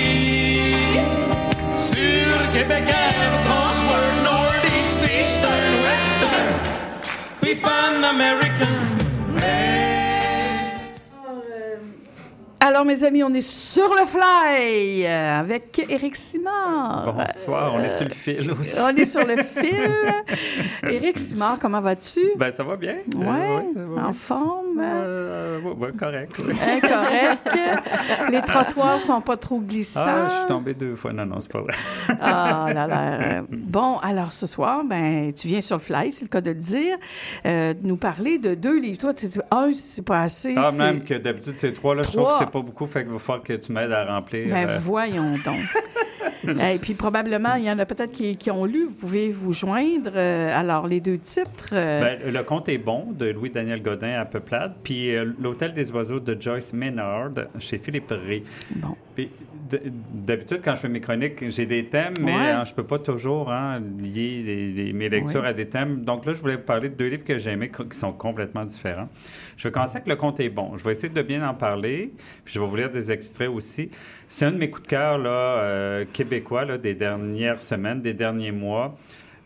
sur 1.76 2.52
Québec 2.54 2.84
Air, 2.86 3.30
Transworld, 3.44 4.24
Northeast, 4.24 5.00
Eastern, 5.02 5.74
Western, 5.84 6.54
puis 7.42 7.60
American. 7.62 8.50
Alors, 12.62 12.84
mes 12.84 13.04
amis, 13.04 13.24
on 13.24 13.32
est 13.32 13.40
sur 13.80 13.94
le 13.94 14.04
Fly 14.04 15.06
euh, 15.06 15.40
avec 15.40 15.86
Éric 15.88 16.14
Simard. 16.16 17.14
Bonsoir, 17.14 17.74
on 17.74 17.80
est 17.82 17.96
sur 17.96 18.04
le 18.06 18.10
fil 18.14 18.50
aussi. 18.50 18.76
On 18.82 18.94
est 18.96 19.04
sur 19.06 19.26
le 19.26 19.36
fil. 19.42 19.90
Éric 20.82 21.16
Simard, 21.16 21.58
comment 21.58 21.80
vas-tu? 21.80 22.20
Ben, 22.36 22.52
ça 22.52 22.62
va 22.62 22.76
bien. 22.76 22.96
Ouais, 23.16 23.24
Euh, 23.26 23.86
ouais, 23.86 23.94
ouais, 23.94 24.00
en 24.02 24.08
ouais. 24.08 24.12
forme. 24.12 24.80
Euh, 24.82 25.29
ouais, 25.64 25.86
ouais, 25.86 25.92
correct. 25.92 26.40
oui. 26.46 26.54
Incorrect. 26.76 27.48
Les 28.30 28.40
trottoirs 28.42 29.00
sont 29.00 29.20
pas 29.20 29.36
trop 29.36 29.60
glissants. 29.60 30.00
Ah, 30.06 30.26
je 30.28 30.34
suis 30.34 30.46
tombé 30.46 30.74
deux 30.74 30.94
fois. 30.94 31.12
Non, 31.12 31.26
non, 31.26 31.40
c'est 31.40 31.50
pas 31.52 31.60
vrai. 31.62 31.72
Ah 32.20 32.68
là 32.74 32.86
là. 32.86 33.42
Bon, 33.50 33.98
alors 33.98 34.32
ce 34.32 34.46
soir, 34.46 34.82
ben, 34.84 35.32
tu 35.32 35.48
viens 35.48 35.60
sur 35.60 35.76
le 35.76 35.82
Fly, 35.82 36.12
c'est 36.12 36.24
le 36.24 36.28
cas 36.28 36.40
de 36.40 36.50
le 36.50 36.56
dire, 36.56 36.96
euh, 37.46 37.74
nous 37.82 37.96
parler 37.96 38.38
de 38.38 38.54
deux 38.54 38.78
livres. 38.78 38.98
Toi, 38.98 39.14
tu 39.14 39.26
un, 39.50 39.72
c'est 39.72 40.04
pas 40.04 40.22
assez. 40.22 40.54
Ah, 40.56 40.70
même 40.78 41.02
que 41.04 41.14
d'habitude, 41.14 41.54
c'est 41.56 41.72
trois. 41.72 41.94
Là, 41.94 42.02
je 42.02 42.08
trouve 42.08 42.22
Trois. 42.22 42.38
que 42.38 42.44
c'est 42.44 42.50
pas 42.50 42.62
beaucoup, 42.62 42.86
fait 42.86 43.02
qu'il 43.04 43.12
va 43.12 43.18
falloir 43.18 43.42
que 43.44 43.52
tu 43.54 43.72
m'aides 43.72 43.92
à 43.92 44.04
remplir. 44.06 44.48
Ben, 44.48 44.68
euh, 44.68 44.78
voyons 44.80 45.32
donc. 45.44 45.56
Et 46.74 46.78
puis 46.78 46.94
probablement, 46.94 47.54
il 47.54 47.64
y 47.64 47.70
en 47.70 47.78
a 47.78 47.86
peut-être 47.86 48.12
qui, 48.12 48.36
qui 48.36 48.50
ont 48.50 48.64
lu. 48.64 48.86
Vous 48.86 48.94
pouvez 48.94 49.30
vous 49.30 49.52
joindre. 49.52 50.12
Euh, 50.14 50.50
alors, 50.58 50.86
les 50.86 51.00
deux 51.00 51.18
titres. 51.18 51.70
euh, 51.72 52.00
Ben, 52.00 52.32
le 52.32 52.42
conte 52.42 52.68
est 52.68 52.78
bon 52.78 53.06
de 53.12 53.26
Louis-Daniel 53.26 53.82
Godin 53.82 54.18
à 54.20 54.24
Peuplade, 54.24 54.74
puis 54.82 55.14
euh, 55.14 55.32
L'Hôtel 55.40 55.72
des 55.72 55.90
oiseaux 55.92 56.20
de 56.20 56.36
Joyce 56.40 56.72
Maynard 56.72 57.30
chez 57.58 57.78
Philippe 57.78 58.10
Ré. 58.10 58.42
Bon. 58.76 58.96
Puis, 59.14 59.30
d'habitude, 60.12 60.60
quand 60.64 60.74
je 60.74 60.80
fais 60.80 60.88
mes 60.88 61.00
chroniques, 61.00 61.48
j'ai 61.50 61.66
des 61.66 61.86
thèmes, 61.86 62.14
mais 62.20 62.34
Ouais. 62.34 62.52
euh, 62.52 62.64
je 62.64 62.74
peux 62.74 62.84
pas 62.84 62.98
toujours 62.98 63.50
hein, 63.50 63.80
lier 63.98 64.42
les- 64.44 64.72
les- 64.72 64.92
mes 64.92 65.08
lectures 65.08 65.42
Ouais. 65.42 65.48
à 65.48 65.52
des 65.52 65.66
thèmes. 65.66 66.02
Donc 66.04 66.26
là, 66.26 66.32
je 66.32 66.40
voulais 66.40 66.56
vous 66.56 66.62
parler 66.62 66.88
de 66.88 66.94
deux 66.94 67.08
livres 67.08 67.24
que 67.24 67.38
j'ai 67.38 67.50
aimés 67.50 67.70
qui 67.70 67.96
sont 67.96 68.12
complètement 68.12 68.64
différents. 68.64 69.08
Je 69.56 69.68
vais 69.68 69.72
commencer 69.72 69.96
avec 69.96 70.08
Le 70.08 70.16
conte 70.16 70.40
est 70.40 70.48
bon. 70.48 70.76
Je 70.76 70.84
vais 70.84 70.92
essayer 70.92 71.08
de 71.12 71.22
bien 71.22 71.46
en 71.48 71.54
parler, 71.54 72.12
puis 72.44 72.54
je 72.54 72.60
vais 72.60 72.66
vous 72.66 72.76
lire 72.76 72.90
des 72.90 73.10
extraits 73.12 73.48
aussi. 73.48 73.90
C'est 74.28 74.44
un 74.46 74.52
de 74.52 74.58
mes 74.58 74.70
coups 74.70 74.84
de 74.84 74.88
cœur 74.88 75.18
là, 75.18 75.30
euh, 75.30 76.04
québécois 76.12 76.64
là, 76.64 76.78
des 76.78 76.94
dernières 76.94 77.60
semaines, 77.60 78.00
des 78.00 78.14
derniers 78.14 78.52
mois. 78.52 78.96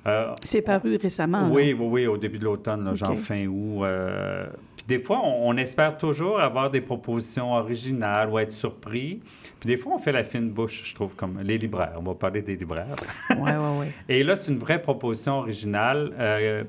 Euh, 0.06 0.30
C'est 0.42 0.60
paru 0.60 0.96
récemment. 0.96 1.48
oui, 1.50 1.70
là. 1.70 1.76
oui, 1.80 1.86
oui, 1.90 2.06
au 2.06 2.18
début 2.18 2.38
de 2.38 2.44
l'automne, 2.44 2.84
là, 2.84 2.94
genre 2.94 3.16
fin 3.16 3.46
août. 3.46 3.84
euh, 3.84 4.46
Puis 4.86 4.98
des 4.98 5.02
fois, 5.02 5.20
on, 5.24 5.48
on 5.50 5.56
espère 5.56 5.96
toujours 5.96 6.40
avoir 6.40 6.70
des 6.70 6.80
propositions 6.80 7.54
originales 7.54 8.30
ou 8.30 8.38
être 8.38 8.52
surpris. 8.52 9.20
Puis 9.60 9.66
des 9.68 9.76
fois, 9.76 9.94
on 9.94 9.98
fait 9.98 10.12
la 10.12 10.24
fine 10.24 10.50
bouche, 10.50 10.82
je 10.84 10.94
trouve, 10.94 11.14
comme 11.16 11.40
les 11.42 11.58
libraires. 11.58 11.94
On 11.98 12.02
va 12.02 12.14
parler 12.14 12.42
des 12.42 12.56
libraires. 12.56 12.96
Oui, 13.30 13.50
oui, 13.50 13.78
oui. 13.80 13.86
Et 14.08 14.22
là, 14.22 14.36
c'est 14.36 14.52
une 14.52 14.58
vraie 14.58 14.80
proposition 14.80 15.38
originale. 15.38 16.12
euh, 16.18 16.64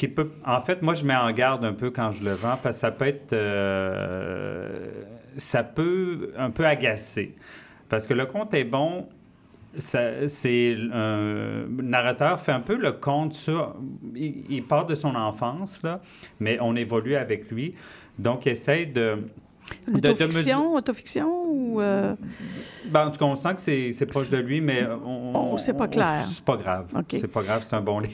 qui 0.00 0.08
peut, 0.08 0.30
en 0.46 0.60
fait, 0.60 0.80
moi, 0.80 0.94
je 0.94 1.04
mets 1.04 1.14
en 1.14 1.30
garde 1.30 1.62
un 1.62 1.74
peu 1.74 1.90
quand 1.90 2.10
je 2.10 2.24
le 2.24 2.30
vends 2.30 2.56
parce 2.62 2.76
que 2.76 2.80
ça 2.80 2.90
peut 2.90 3.06
être, 3.06 3.34
euh, 3.34 5.04
ça 5.36 5.62
peut 5.62 6.32
un 6.38 6.48
peu 6.50 6.64
agacer. 6.66 7.34
Parce 7.90 8.06
que 8.06 8.14
le 8.14 8.24
conte 8.24 8.54
est 8.54 8.64
bon, 8.64 9.10
c'est 9.78 10.76
un 10.92 11.64
le 11.76 11.82
narrateur 11.82 12.40
fait 12.40 12.52
un 12.52 12.60
peu 12.60 12.76
le 12.76 12.92
conte 12.92 13.32
sur, 13.34 13.76
il, 14.14 14.44
il 14.50 14.62
part 14.64 14.86
de 14.86 14.94
son 14.94 15.14
enfance 15.14 15.82
là, 15.82 16.00
mais 16.40 16.58
on 16.60 16.74
évolue 16.76 17.14
avec 17.16 17.50
lui, 17.50 17.74
donc 18.18 18.46
il 18.46 18.52
essaye 18.52 18.86
de 18.86 19.18
de- 19.86 20.00
de 20.00 20.08
mesurer- 20.08 20.24
Autofiction, 20.24 20.74
autofiction 20.74 21.44
ou... 21.46 21.80
euh, 21.80 22.16
ben, 22.86 23.06
en 23.06 23.10
tout 23.12 23.20
cas, 23.20 23.24
on 23.26 23.36
sent 23.36 23.54
que 23.54 23.60
c'est 23.92 24.06
proche 24.06 24.30
de 24.30 24.38
lui, 24.38 24.60
mais 24.60 24.84
on. 25.04 25.52
Oh, 25.52 25.58
c'est 25.58 25.76
pas 25.76 25.84
on- 25.84 25.88
clair. 25.88 26.24
C'est 26.26 26.44
pas 26.44 26.56
grave. 26.56 26.86
C'est 27.08 27.28
pas 27.30 27.42
grave, 27.44 27.64
c'est 27.64 27.76
un 27.76 27.80
bon 27.80 28.00
livre. 28.00 28.12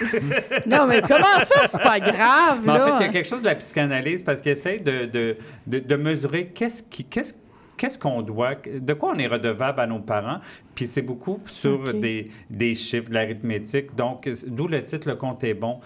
Non, 0.66 0.86
mais 0.88 1.00
comment 1.02 1.38
ça, 1.44 1.68
c'est 1.68 1.80
pas 1.80 2.00
grave, 2.00 2.58
Mais 2.64 2.72
en 2.72 2.84
fait, 2.86 2.92
il 2.96 3.06
y 3.06 3.08
a 3.08 3.12
quelque 3.12 3.28
chose 3.28 3.42
de 3.42 3.46
la 3.46 3.54
psychanalyse 3.54 4.22
parce 4.24 4.40
qu'il 4.40 4.50
essaie 4.50 4.80
de, 4.80 5.36
de 5.68 5.94
mesurer 5.96 6.48
qu'est-ce 6.48 6.82
qui. 6.82 7.04
Qu'est-ce 7.04 7.34
Qu'est-ce 7.76 7.98
qu'on 7.98 8.22
doit, 8.22 8.54
de 8.54 8.92
quoi 8.94 9.12
on 9.14 9.18
est 9.18 9.26
redevable 9.26 9.80
à 9.80 9.86
nos 9.86 9.98
parents, 10.00 10.38
puis 10.74 10.86
c'est 10.86 11.02
beaucoup 11.02 11.38
sur 11.46 11.92
des, 11.94 12.30
des 12.50 12.74
chiffres, 12.74 13.08
de 13.10 13.14
l'arithmétique, 13.14 13.94
donc 13.96 14.28
d'où 14.46 14.66
le 14.68 14.82
titre 14.82 15.08
Le 15.08 15.14
compte 15.16 15.44
est 15.44 15.54
bon. 15.54 15.80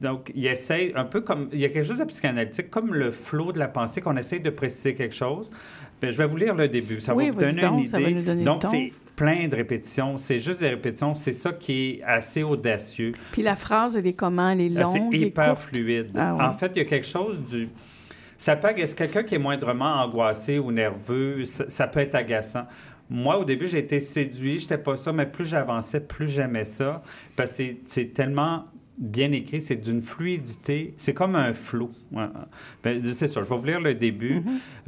Donc, 0.00 0.30
il 0.34 0.46
essaie 0.46 0.92
un 0.94 1.04
peu 1.04 1.20
comme, 1.22 1.48
il 1.52 1.58
y 1.60 1.64
a 1.64 1.68
quelque 1.68 1.86
chose 1.86 1.98
de 1.98 2.04
psychanalytique, 2.04 2.70
comme 2.70 2.94
le 2.94 3.10
flot 3.10 3.52
de 3.52 3.58
la 3.58 3.68
pensée, 3.68 4.00
qu'on 4.00 4.16
essaie 4.16 4.38
de 4.38 4.50
préciser 4.50 4.94
quelque 4.94 5.14
chose. 5.14 5.50
Ben, 6.00 6.10
je 6.12 6.18
vais 6.18 6.26
vous 6.26 6.36
lire 6.36 6.54
le 6.54 6.68
début, 6.68 7.00
ça 7.00 7.14
Oui, 7.14 7.30
va 7.30 7.32
vous 7.32 7.40
donner 7.40 7.62
une 7.64 7.76
donc, 7.76 7.86
ça 7.86 7.98
va 7.98 8.02
idée. 8.10 8.14
nous 8.14 8.22
donner 8.22 8.40
le 8.40 8.44
donc, 8.44 8.62
c'est 8.70 8.92
plein 9.16 9.48
de 9.48 9.56
répétitions, 9.56 10.18
c'est 10.18 10.38
juste 10.38 10.60
des 10.60 10.68
répétitions, 10.68 11.14
c'est 11.14 11.32
ça 11.32 11.52
qui 11.52 11.72
est 11.98 12.02
assez 12.04 12.42
audacieux. 12.42 13.12
Puis 13.32 13.42
la 13.42 13.56
phrase, 13.56 13.96
elle 13.96 14.06
est 14.06 14.12
comment? 14.12 14.50
Elle 14.50 14.60
est 14.60 14.72
Ah, 14.76 14.82
longue, 14.82 15.08
C'est 15.12 15.18
hyper 15.18 15.46
courte? 15.54 15.58
fluide. 15.62 16.10
Ah. 16.14 16.50
En 16.50 16.52
fait, 16.52 16.72
il 16.74 16.78
y 16.78 16.82
a 16.82 16.84
quelque 16.84 17.06
chose 17.06 17.42
du. 17.42 17.68
Ça 18.36 18.56
peut 18.56 18.68
agacer 18.68 18.94
quelqu'un 18.94 19.22
qui 19.22 19.34
est 19.34 19.38
moindrement 19.38 20.02
angoissé 20.02 20.58
ou 20.58 20.70
nerveux, 20.72 21.44
ça, 21.44 21.64
ça 21.68 21.86
peut 21.86 22.00
être 22.00 22.14
agaçant. 22.14 22.64
Moi, 23.08 23.38
au 23.38 23.44
début, 23.44 23.66
j'ai 23.68 23.78
été 23.78 24.00
séduit, 24.00 24.58
j'étais 24.58 24.78
pas 24.78 24.96
ça, 24.96 25.12
mais 25.12 25.26
plus 25.26 25.44
j'avançais, 25.44 26.00
plus 26.00 26.28
j'aimais 26.28 26.64
ça. 26.64 27.02
Parce 27.36 27.56
que 27.56 27.62
c'est- 27.86 28.12
tellement 28.12 28.64
bien 28.98 29.30
écrit, 29.32 29.60
c'est 29.60 29.76
d'une 29.76 30.00
fluidité, 30.00 30.94
c'est 30.96 31.12
comme 31.14 31.36
un 31.36 31.52
flot. 31.52 31.92
Ouais. 32.12 32.24
Ben, 32.82 33.00
c'est 33.14 33.28
ça, 33.28 33.42
je 33.42 33.48
vais 33.48 33.56
vous 33.56 33.66
lire 33.66 33.80
le 33.80 33.94
début. 33.94 34.42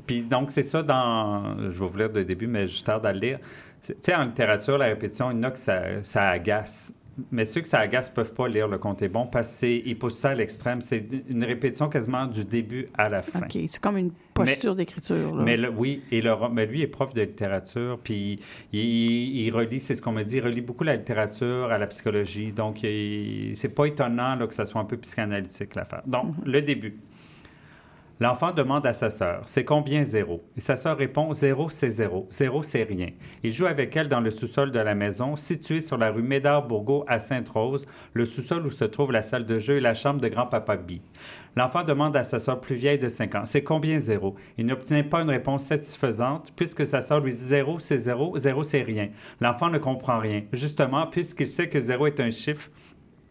Puis 0.06 0.22
donc, 0.22 0.50
c'est 0.50 0.62
ça 0.62 0.82
dans... 0.82 1.58
Je 1.70 1.78
vais 1.78 1.86
vous 1.86 1.98
lire 1.98 2.10
le 2.12 2.24
début, 2.24 2.46
mais 2.46 2.66
je 2.66 2.82
tarde 2.82 3.04
à 3.06 3.12
le 3.12 3.20
lire. 3.20 3.38
Tu 3.82 3.94
sais, 4.00 4.14
en 4.14 4.24
littérature, 4.24 4.78
la 4.78 4.86
répétition, 4.86 5.30
il 5.30 5.36
y 5.36 5.40
en 5.40 5.42
a 5.44 5.50
que 5.52 5.58
ça, 5.58 6.02
ça 6.02 6.28
agace. 6.30 6.92
Mais 7.32 7.44
ceux 7.44 7.60
que 7.60 7.68
ça 7.68 7.78
agace 7.80 8.10
ne 8.10 8.14
peuvent 8.14 8.32
pas 8.34 8.48
lire 8.48 8.68
Le 8.68 8.78
compte 8.78 9.02
est 9.02 9.08
bon 9.08 9.26
parce 9.26 9.58
qu'ils 9.58 9.98
poussent 9.98 10.18
ça 10.18 10.30
à 10.30 10.34
l'extrême. 10.34 10.80
C'est 10.80 11.06
une 11.28 11.44
répétition 11.44 11.88
quasiment 11.88 12.26
du 12.26 12.44
début 12.44 12.88
à 12.96 13.08
la 13.08 13.22
fin. 13.22 13.40
OK, 13.40 13.58
c'est 13.66 13.80
comme 13.82 13.96
une 13.96 14.12
posture 14.34 14.74
d'écriture. 14.76 15.34
Mais 15.34 15.56
le- 15.56 15.68
oui, 15.70 16.02
et 16.12 16.20
le, 16.20 16.32
mais 16.52 16.66
lui 16.66 16.82
est 16.82 16.86
prof 16.86 17.12
de 17.14 17.22
littérature, 17.22 17.98
puis 18.02 18.38
il, 18.72 18.78
il- 18.80 19.46
il 19.46 19.50
relie, 19.54 19.80
c'est 19.80 19.94
ce 19.96 20.02
qu'on 20.02 20.12
me 20.12 20.22
dit, 20.22 20.36
il 20.36 20.44
relie 20.44 20.60
beaucoup 20.60 20.84
la 20.84 20.94
littérature 20.96 21.70
à 21.72 21.78
la 21.78 21.86
psychologie. 21.88 22.52
Donc, 22.52 22.78
c'est 22.82 23.74
pas 23.74 23.86
étonnant 23.86 24.36
là, 24.36 24.46
que 24.46 24.54
ça 24.54 24.64
soit 24.66 24.80
un 24.80 24.84
peu 24.84 24.96
psychanalytique 24.96 25.74
l'affaire. 25.74 26.02
Donc, 26.06 26.34
le 26.44 26.62
début. 26.62 26.96
L'enfant 28.20 28.50
demande 28.50 28.84
à 28.84 28.92
sa 28.92 29.10
sœur, 29.10 29.42
c'est 29.44 29.64
combien 29.64 30.02
zéro? 30.02 30.42
Et 30.56 30.60
sa 30.60 30.74
sœur 30.74 30.98
répond, 30.98 31.32
zéro, 31.32 31.70
c'est 31.70 31.90
zéro. 31.90 32.26
Zéro, 32.30 32.64
c'est 32.64 32.82
rien. 32.82 33.10
Il 33.44 33.52
joue 33.52 33.66
avec 33.66 33.94
elle 33.96 34.08
dans 34.08 34.20
le 34.20 34.32
sous-sol 34.32 34.72
de 34.72 34.80
la 34.80 34.96
maison, 34.96 35.36
située 35.36 35.80
sur 35.80 35.96
la 35.98 36.10
rue 36.10 36.22
Médard-Bourgault 36.22 37.04
à 37.06 37.20
Sainte-Rose, 37.20 37.86
le 38.14 38.26
sous-sol 38.26 38.66
où 38.66 38.70
se 38.70 38.84
trouve 38.84 39.12
la 39.12 39.22
salle 39.22 39.46
de 39.46 39.60
jeu 39.60 39.76
et 39.76 39.80
la 39.80 39.94
chambre 39.94 40.20
de 40.20 40.26
grand-papa 40.26 40.76
Bi. 40.76 41.00
L'enfant 41.54 41.84
demande 41.84 42.16
à 42.16 42.24
sa 42.24 42.40
sœur 42.40 42.60
plus 42.60 42.74
vieille 42.74 42.98
de 42.98 43.08
5 43.08 43.34
ans, 43.36 43.46
c'est 43.46 43.62
combien 43.62 44.00
zéro? 44.00 44.34
Il 44.58 44.66
n'obtient 44.66 45.04
pas 45.04 45.22
une 45.22 45.30
réponse 45.30 45.62
satisfaisante, 45.64 46.52
puisque 46.56 46.86
sa 46.86 47.02
sœur 47.02 47.20
lui 47.20 47.34
dit 47.34 47.40
zéro, 47.40 47.78
c'est 47.78 47.98
zéro, 47.98 48.36
zéro, 48.36 48.64
c'est 48.64 48.82
rien. 48.82 49.10
L'enfant 49.40 49.70
ne 49.70 49.78
comprend 49.78 50.18
rien. 50.18 50.42
Justement, 50.52 51.06
puisqu'il 51.06 51.48
sait 51.48 51.68
que 51.68 51.80
zéro 51.80 52.08
est 52.08 52.18
un 52.18 52.30
chiffre, 52.30 52.68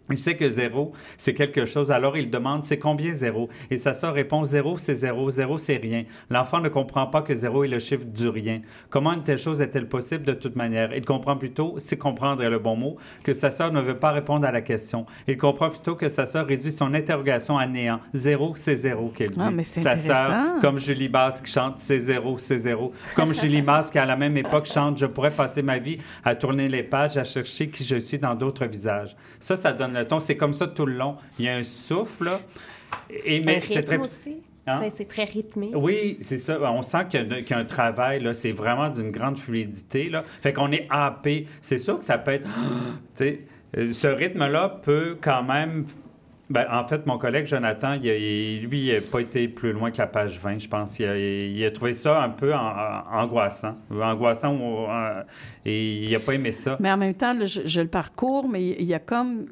il 0.10 0.18
sait 0.18 0.36
que 0.36 0.50
zéro, 0.50 0.94
c'est 1.18 1.34
quelque 1.34 1.66
chose. 1.66 1.92
Alors 1.92 2.18
il 2.18 2.30
demande, 2.30 2.66
c'est 2.66 2.80
combien 2.80 3.14
zéro? 3.14 3.50
Et 3.70 3.78
sa 3.78 3.94
sœur 3.94 4.14
répond, 4.14 4.44
zéro, 4.44 4.78
c'est 4.78 4.96
zéro, 4.96 5.30
zéro, 5.30 5.58
c'est 5.58 5.78
rien. 5.78 6.06
L'enfant 6.30 6.60
ne 6.60 6.70
comprend 6.70 7.08
pas 7.08 7.22
que 7.22 7.36
zéro 7.36 7.64
est 7.64 7.68
le 7.68 7.80
chiffre 7.80 8.06
du 8.06 8.28
rien. 8.28 8.62
Comment 8.90 9.14
une 9.14 9.24
telle 9.24 9.38
chose 9.38 9.62
est-elle 9.62 9.88
possible 9.88 10.24
de 10.24 10.34
toute 10.34 10.56
manière? 10.56 10.96
Il 10.96 11.06
comprend 11.06 11.38
plutôt, 11.38 11.76
si 11.78 11.98
comprendre 11.98 12.44
est 12.44 12.50
le 12.50 12.60
bon 12.60 12.76
mot, 12.76 12.98
que 13.24 13.34
sa 13.34 13.52
sœur 13.52 13.72
ne 13.72 13.82
veut 13.82 13.98
pas 13.98 14.12
répondre 14.12 14.46
à 14.48 14.52
la 14.52 14.62
question. 14.62 15.06
Il 15.28 15.38
comprend 15.38 15.70
plutôt 15.70 15.96
que 15.96 16.10
sa 16.10 16.26
sœur 16.26 16.48
réduit 16.48 16.72
son 16.72 16.94
interrogation 16.94 17.58
à 17.58 17.68
néant. 17.68 18.00
Zéro, 18.14 18.54
c'est 18.56 18.76
zéro 18.76 19.10
qu'elle 19.10 19.32
dit. 19.32 19.36
Ah, 19.40 19.52
mais 19.52 19.64
sa 19.64 19.98
sœur, 19.98 20.60
comme 20.62 20.80
Julie 20.80 21.10
Basse 21.10 21.42
qui 21.42 21.52
chante, 21.52 21.80
c'est 21.80 22.00
zéro, 22.00 22.38
c'est 22.38 22.60
zéro. 22.60 22.94
Comme 23.16 23.34
Julie 23.34 23.62
Basse 23.62 23.92
qui, 23.92 24.00
à 24.00 24.06
la 24.06 24.16
même 24.16 24.38
époque, 24.38 24.66
chante, 24.66 24.98
je 24.98 25.06
pourrais 25.06 25.32
passer 25.32 25.62
ma 25.62 25.78
vie 25.78 25.98
à 26.24 26.36
tourner 26.36 26.70
les 26.70 26.84
pages, 26.84 27.18
à 27.18 27.24
chercher 27.24 27.70
qui 27.70 27.84
je 27.84 27.98
suis 27.98 28.20
dans 28.20 28.36
d'autres 28.36 28.66
visages. 28.66 29.16
Ça, 29.40 29.58
ça 29.58 29.74
donne 29.74 29.97
le 30.00 30.08
ton. 30.08 30.20
C'est 30.20 30.38
comme 30.38 30.54
ça 30.54 30.68
tout 30.68 30.86
le 30.86 30.94
long. 30.94 31.16
Il 31.40 31.46
y 31.46 31.50
a 31.50 31.56
un 31.56 31.64
souffle. 31.64 32.30
Et, 33.10 33.42
mais 33.42 33.62
c'est 33.62 33.84
très... 33.84 33.98
aussi. 33.98 34.42
Hein? 34.70 34.82
C'est- 34.90 35.06
très 35.06 35.24
rythmé. 35.24 35.72
Oui, 35.74 36.18
c'est 36.22 36.38
ça. 36.40 36.60
On 36.62 36.82
sent 36.82 37.06
qu'il 37.10 37.22
y, 37.22 37.24
a- 37.34 37.42
qu'il 37.42 37.52
y 37.52 37.54
a 37.54 37.58
un 37.60 37.66
travail, 37.66 38.22
là. 38.22 38.34
C'est 38.34 38.52
vraiment 38.52 38.90
d'une 38.90 39.12
grande 39.12 39.38
fluidité, 39.38 40.10
là. 40.10 40.24
Fait 40.42 40.52
qu'on 40.54 40.72
est 40.72 40.88
happé. 40.90 41.48
C'est 41.62 41.78
sûr 41.78 41.98
que 42.00 42.04
ça 42.06 42.18
peut 42.18 42.32
être... 42.32 42.48
tu 43.16 43.24
sais, 43.26 43.40
euh, 43.78 43.94
ce 43.94 44.08
rythme-là 44.08 44.80
peut 44.84 45.18
quand 45.22 45.44
même... 45.44 45.86
Ben, 46.50 46.66
en 46.72 46.88
fait, 46.88 47.06
mon 47.06 47.18
collègue 47.18 47.46
Jonathan, 47.46 47.94
il 48.02 48.10
a- 48.10 48.16
il- 48.18 48.64
lui, 48.68 48.88
il 48.88 48.94
n'a 48.94 49.02
pas 49.02 49.20
été 49.22 49.48
plus 49.50 49.74
loin 49.74 49.92
que 49.92 49.98
la 49.98 50.08
page 50.08 50.40
20, 50.40 50.60
je 50.60 50.68
pense. 50.70 50.98
Il 51.00 51.06
a, 51.06 51.18
il 51.18 51.64
a 51.66 51.72
trouvé 51.72 51.94
ça 51.94 52.22
un 52.24 52.30
peu 52.30 52.54
en- 52.54 52.58
en- 52.58 53.02
angoissant. 53.22 53.76
Angoissant 53.92 54.58
euh, 54.90 55.24
et 55.66 55.98
il 56.04 56.12
n'a 56.12 56.20
pas 56.20 56.34
aimé 56.36 56.52
ça. 56.54 56.78
Mais 56.80 56.92
en 56.92 56.96
même 56.98 57.14
temps, 57.16 57.34
là, 57.34 57.44
je, 57.46 57.62
je 57.66 57.82
le 57.82 57.88
parcours, 57.88 58.48
mais 58.50 58.66
il 58.66 58.86
y 58.86 58.94
a 58.94 59.00
comme... 59.00 59.46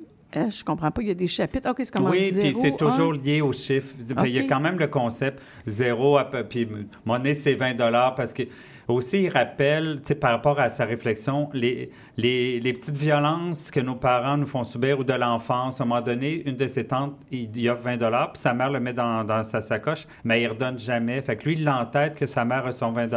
je 0.50 0.64
comprends 0.64 0.92
pas, 0.92 1.02
il 1.02 1.08
y 1.08 1.12
a 1.12 1.16
des 1.16 1.28
chapitres. 1.28 1.70
OK, 1.70 1.78
c'est 1.84 1.94
comme 1.94 2.10
Oui, 2.10 2.32
puis 2.40 2.54
c'est 2.56 2.76
toujours 2.78 3.14
lié 3.14 3.42
aux 3.42 3.52
chiffres. 3.52 3.96
Il 4.26 4.30
y 4.32 4.40
a 4.40 4.44
quand 4.44 4.60
même 4.60 4.78
le 4.80 4.88
concept 4.88 5.42
zéro, 5.66 6.18
à 6.18 6.26
peu- 6.30 6.44
puis 6.44 6.68
monnaie, 7.06 7.34
c'est 7.34 7.56
20 7.56 7.76
parce 8.16 8.34
que 8.34 8.44
aussi, 8.88 9.24
il 9.24 9.30
rappelle, 9.30 9.96
tu 9.98 10.10
sais, 10.10 10.16
par 10.16 10.32
rapport 10.32 10.60
à 10.60 10.70
sa 10.70 10.86
réflexion, 10.86 11.50
les, 11.54 11.90
les, 12.18 12.60
les 12.60 12.74
petites 12.74 12.96
violences 12.96 13.72
que 13.72 13.80
nos 13.80 13.96
parents 13.96 14.38
nous 14.38 14.46
font 14.46 14.64
subir 14.64 15.00
ou 15.00 15.04
de 15.04 15.14
l'enfance. 15.14 15.82
À 15.82 15.84
un 15.84 15.88
moment 15.88 16.02
donné, 16.02 16.48
une 16.48 16.56
de 16.56 16.68
ses 16.68 16.86
tantes, 16.86 17.16
il, 17.32 17.50
il 17.58 17.70
offre 17.70 17.84
20 17.84 17.98
puis 17.98 18.42
sa 18.42 18.54
mère 18.54 18.70
le 18.70 18.80
met 18.80 18.94
dans, 18.94 19.24
dans 19.24 19.42
sa 19.44 19.62
sacoche, 19.64 20.06
mais 20.24 20.42
il 20.42 20.46
ne 20.46 20.50
redonne 20.54 20.78
jamais. 20.78 21.20
Fait 21.24 21.36
que 21.36 21.46
lui, 21.46 21.56
il 21.58 21.68
a 21.68 21.80
en 21.82 21.86
tête 21.88 22.16
que 22.16 22.28
sa 22.28 22.46
mère 22.46 22.68
a 22.68 22.72
son 22.72 22.92
20 22.92 23.12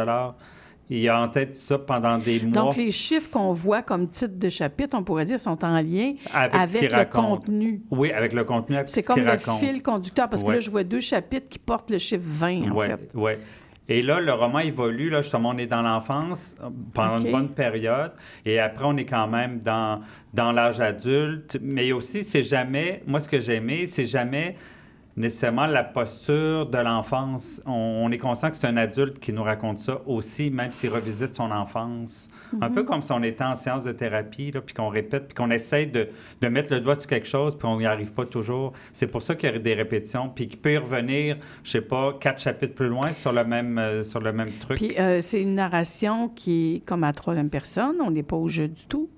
Il 0.91 1.07
a 1.07 1.21
en 1.21 1.27
tête 1.27 1.55
ça 1.55 1.77
pendant 1.77 2.17
des 2.17 2.41
mois. 2.41 2.51
Donc, 2.51 2.75
les 2.77 2.89
chiffres 2.89 3.29
qu'on 3.29 3.53
voit 3.53 3.83
comme 3.83 4.07
titre 4.07 4.37
de 4.39 4.49
chapitre, 4.49 4.97
on 4.97 5.03
pourrait 5.03 5.25
dire, 5.25 5.39
sont 5.39 5.63
en 5.63 5.81
lien 5.81 6.13
avec, 6.33 6.89
le 6.91 6.95
raconte. 6.97 7.41
contenu. 7.45 7.83
Oui, 7.91 8.11
avec 8.11 8.33
le 8.33 8.43
contenu, 8.43 8.75
avec 8.75 8.89
C'est 8.89 9.03
ce 9.03 9.07
comme 9.07 9.19
le 9.19 9.29
raconte. 9.29 9.59
fil 9.59 9.83
conducteur, 9.83 10.27
parce 10.29 10.43
que 10.43 10.51
là, 10.51 10.59
je 10.59 10.69
vois 10.69 10.83
deux 10.83 10.99
chapitres 10.99 11.47
qui 11.47 11.59
portent 11.59 11.91
le 11.91 11.99
chiffre 11.99 12.23
20, 12.25 12.71
en 12.71 12.75
ouais, 12.75 12.87
fait. 12.87 13.15
ouais. 13.15 13.39
Et 13.91 14.03
là, 14.03 14.19
le 14.19 14.31
roman 14.33 14.59
évolue. 14.59 15.09
Là, 15.09 15.21
justement, 15.21 15.49
on 15.49 15.57
est 15.57 15.65
dans 15.65 15.81
l'enfance 15.81 16.55
pendant 16.93 17.17
une 17.17 17.31
bonne 17.31 17.49
période. 17.49 18.11
Et 18.45 18.59
après, 18.59 18.85
on 18.85 18.95
est 18.97 19.05
quand 19.05 19.27
même 19.27 19.59
dans, 19.59 19.99
dans 20.33 20.51
l'âge 20.51 20.79
adulte. 20.79 21.57
Mais 21.61 21.91
aussi, 21.91 22.23
c'est 22.23 22.43
jamais... 22.43 23.01
Moi, 23.07 23.19
ce 23.19 23.27
que 23.27 23.39
j'ai 23.39 23.55
aimé, 23.55 23.87
c'est 23.87 24.05
jamais 24.05 24.55
nécessairement 25.17 25.65
la 25.65 25.83
posture 25.83 26.65
de 26.67 26.77
l'enfance. 26.77 27.61
On, 27.65 27.71
on 28.05 28.11
est 28.11 28.17
conscient 28.17 28.49
que 28.49 28.57
c'est 28.57 28.67
un 28.67 28.77
adulte 28.77 29.19
qui 29.19 29.33
nous 29.33 29.43
raconte 29.43 29.79
ça 29.79 29.99
aussi, 30.05 30.49
même 30.49 30.71
s'il 30.71 30.89
revisite 30.91 31.33
son 31.35 31.51
enfance. 31.51 32.29
Un 32.61 32.69
Mhm. 32.69 32.75
peu 32.75 32.83
comme 32.83 33.01
si 33.01 33.11
on 33.11 33.21
était 33.23 33.43
en 33.43 33.55
séance 33.55 33.83
de 33.83 33.91
thérapie, 33.91 34.51
là, 34.51 34.61
puis 34.61 34.73
qu'on 34.73 34.87
répète, 34.89 35.27
puis 35.27 35.35
qu'on 35.35 35.51
essaye 35.51 35.87
de, 35.87 36.07
de 36.41 36.47
mettre 36.47 36.73
le 36.73 36.79
doigt 36.79 36.95
sur 36.95 37.07
quelque 37.07 37.27
chose, 37.27 37.57
puis 37.57 37.67
on 37.67 37.77
n'y 37.77 37.85
arrive 37.85 38.13
pas 38.13 38.25
toujours. 38.25 38.73
C'est 38.93 39.07
pour 39.07 39.21
ça 39.21 39.35
qu'il 39.35 39.51
y 39.51 39.55
a 39.55 39.59
des 39.59 39.73
répétitions, 39.73 40.29
puis 40.29 40.47
qu'il 40.47 40.59
peut 40.59 40.73
y 40.73 40.77
revenir, 40.77 41.37
je 41.63 41.71
sais 41.71 41.81
pas, 41.81 42.13
quatre 42.19 42.41
chapitres 42.41 42.75
plus 42.75 42.87
loin 42.89 43.11
sur 43.13 43.33
le 43.33 43.43
même, 43.43 43.77
euh, 43.77 44.03
sur 44.03 44.19
le 44.21 44.31
même 44.31 44.51
truc. 44.51 44.77
Puis, 44.77 44.97
euh, 44.99 45.21
c'est 45.21 45.41
une 45.41 45.53
narration 45.55 46.29
qui 46.29 46.75
est 46.75 46.79
comme 46.85 47.03
à 47.03 47.11
troisième 47.13 47.49
personne, 47.49 47.95
on 48.03 48.11
n'est 48.11 48.23
pas 48.23 48.35
au 48.37 48.47
jeu 48.47 48.67
du 48.67 48.85
tout. 48.85 49.09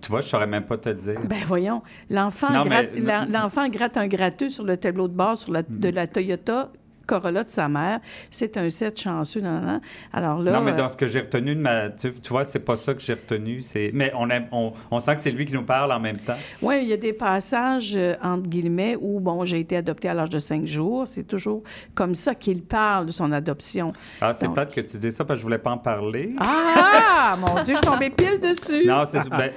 Tu 0.00 0.08
vois, 0.10 0.20
je 0.22 0.28
saurais 0.28 0.46
même 0.46 0.64
pas 0.64 0.78
te 0.78 0.88
dire. 0.88 1.20
Ben 1.28 1.38
voyons, 1.46 1.82
l'enfant 2.10 2.48
gratte, 2.64 2.90
mais- 2.94 3.32
gratte 3.68 3.96
un 3.96 4.06
gratteux 4.08 4.48
sur 4.48 4.64
le 4.64 4.76
tableau 4.76 5.08
de 5.08 5.14
bord 5.14 5.36
sur 5.36 5.52
la- 5.52 5.62
de 5.62 5.88
la 5.90 6.06
Toyota 6.06 6.70
Corolla 7.08 7.42
de 7.42 7.48
sa 7.48 7.68
mère. 7.68 7.98
C'est 8.30 8.56
un 8.58 8.68
set 8.70 9.00
chanceux. 9.00 9.40
nan, 9.40 9.54
nan, 9.54 9.66
nan. 9.66 9.80
Alors 10.12 10.38
là, 10.40 10.52
non, 10.52 10.60
mais 10.60 10.72
euh, 10.72 10.76
dans 10.76 10.88
ce 10.88 10.96
que 10.96 11.06
j'ai 11.08 11.20
retenu 11.20 11.56
de 11.56 11.60
ma. 11.60 11.88
Tu, 11.90 12.12
tu 12.12 12.28
vois, 12.28 12.44
c'est 12.44 12.60
pas 12.60 12.76
ça 12.76 12.94
que 12.94 13.00
j'ai 13.00 13.14
retenu. 13.14 13.62
c'est- 13.62 13.90
Mais 13.94 14.12
on, 14.14 14.28
aime- 14.30 14.46
on, 14.52 14.72
on 14.90 15.00
sent 15.00 15.16
que 15.16 15.22
c'est 15.22 15.30
lui 15.32 15.44
qui 15.46 15.54
nous 15.54 15.64
parle 15.64 15.90
en 15.90 15.98
même 15.98 16.18
temps. 16.18 16.36
Oui, 16.62 16.80
il 16.82 16.88
y 16.88 16.92
a 16.92 16.96
des 16.98 17.12
passages, 17.14 17.94
euh, 17.96 18.14
entre 18.22 18.48
guillemets, 18.48 18.96
où, 19.00 19.18
bon, 19.20 19.44
j'ai 19.44 19.58
été 19.60 19.76
adoptée 19.76 20.08
à 20.08 20.14
l'âge 20.14 20.30
de 20.30 20.38
cinq 20.38 20.66
jours. 20.66 21.08
C'est 21.08 21.24
toujours 21.24 21.62
comme 21.94 22.14
ça 22.14 22.34
qu'il 22.34 22.62
parle 22.62 23.06
de 23.06 23.10
son 23.10 23.32
adoption. 23.32 23.90
Ah, 24.20 24.34
c'est 24.34 24.44
Donc- 24.46 24.54
plate 24.54 24.74
que 24.74 24.80
tu 24.82 24.98
dis 24.98 25.10
ça 25.10 25.24
parce 25.24 25.38
que 25.38 25.40
je 25.40 25.44
voulais 25.44 25.58
pas 25.58 25.70
en 25.70 25.78
parler. 25.78 26.34
Ah, 26.38 27.36
mon 27.40 27.62
Dieu, 27.62 27.74
je 27.74 27.80
tombais 27.80 28.10
pile 28.10 28.38
dessus. 28.40 28.84
Non, 28.86 29.04
c'est. 29.06 29.26
ben, 29.30 29.50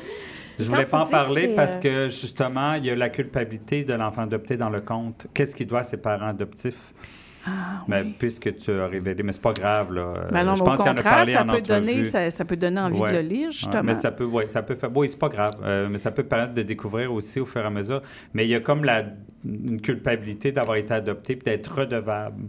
je 0.59 0.65
voulais 0.69 0.85
pas 0.85 0.99
en 0.99 1.05
que 1.05 1.11
parler 1.11 1.53
parce 1.55 1.75
euh, 1.77 1.79
que 1.79 2.09
justement, 2.09 2.73
il 2.75 2.85
y 2.85 2.89
a 2.91 2.95
la 2.95 3.09
culpabilité 3.09 3.83
de 3.83 3.93
l'enfant 3.93 4.21
adopté 4.23 4.55
dans 4.57 4.69
le 4.69 4.81
compte. 4.81 5.27
Qu'est-ce 5.33 5.55
qu'il 5.55 5.67
doit 5.67 5.79
à 5.79 5.83
ses 5.83 5.97
parents 5.97 6.27
adoptifs? 6.27 6.93
Ah, 7.47 7.83
Mais 7.87 8.03
puisque 8.03 8.55
tu 8.57 8.71
as 8.71 8.87
révélé, 8.87 9.23
mais 9.23 9.33
c'est 9.33 9.41
pas 9.41 9.53
grave 9.53 9.93
là. 9.93 10.13
Ben 10.31 10.43
non, 10.43 10.55
je 10.55 10.63
pense 10.63 10.79
qu'il 10.81 10.89
en 10.91 10.95
a 10.95 11.01
parlé 11.01 11.31
ça 11.31 11.43
en 11.43 11.47
peut, 11.47 11.61
donner, 11.61 12.03
ça, 12.03 12.29
ça 12.29 12.45
peut 12.45 12.55
donner 12.55 12.79
envie 12.79 12.99
Ouais. 13.01 13.11
de 13.11 13.15
le 13.17 13.21
lire, 13.23 13.45
Ouais, 13.47 13.51
justement. 13.51 13.83
mais 13.83 13.95
ça 13.95 14.11
peut, 14.11 14.25
ouais, 14.25 14.47
ça 14.47 14.61
peut 14.61 14.75
faire. 14.75 14.89
Oui, 14.95 15.07
c'est 15.09 15.19
pas 15.19 15.29
grave, 15.29 15.53
euh, 15.63 15.87
mais 15.89 15.97
ça 15.97 16.11
peut 16.11 16.23
permettre 16.23 16.53
de 16.53 16.61
découvrir 16.61 17.11
aussi 17.11 17.39
au 17.39 17.45
fur 17.45 17.61
et 17.61 17.65
à 17.65 17.69
mesure. 17.69 18.01
Mais 18.33 18.45
il 18.45 18.49
y 18.49 18.55
a 18.55 18.59
comme 18.59 18.83
la 18.83 19.03
une 19.43 19.81
culpabilité 19.81 20.51
d'avoir 20.51 20.77
été 20.77 20.93
adopté 20.93 21.33
d'être 21.35 21.73
redevable. 21.79 22.43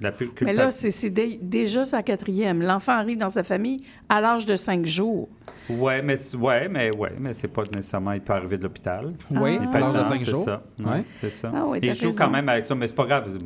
La 0.00 0.12
Mais 0.42 0.52
là, 0.52 0.70
c'est 0.70 0.90
c'est 0.90 1.10
dé- 1.10 1.38
déjà 1.42 1.84
sa 1.84 2.02
quatrième. 2.02 2.62
L'enfant 2.62 2.92
arrive 2.92 3.18
dans 3.18 3.28
sa 3.30 3.42
famille 3.42 3.82
à 4.08 4.20
l'âge 4.20 4.46
de 4.46 4.54
cinq 4.56 4.86
jours. 4.86 5.28
Ouais, 5.68 6.00
mais 6.00 6.14
ouais, 6.36 6.68
mais 6.68 6.96
ouais, 6.96 7.10
mais 7.18 7.34
c'est 7.34 7.48
pas 7.48 7.64
nécessairement. 7.74 8.12
Il 8.12 8.20
peut 8.20 8.34
arriver 8.34 8.56
de 8.56 8.62
l'hôpital. 8.62 9.12
Oui, 9.32 9.56
Il 9.60 9.66
à 9.66 9.70
peut 9.72 9.78
l'âge 9.80 9.96
de 9.96 10.02
cinq 10.04 10.18
c'est 10.20 10.30
jours. 10.30 10.44
ça. 10.44 10.62
Ouais, 10.84 11.02
c'est 11.20 11.30
ça. 11.30 11.50
Ah 11.52 11.64
oui, 11.66 11.78
il 11.82 11.92
joue 11.92 12.06
raison. 12.06 12.18
quand 12.24 12.30
même 12.30 12.48
avec 12.48 12.64
ça, 12.66 12.76
mais 12.76 12.86
c'est 12.86 12.94
pas 12.94 13.04
grave. 13.04 13.36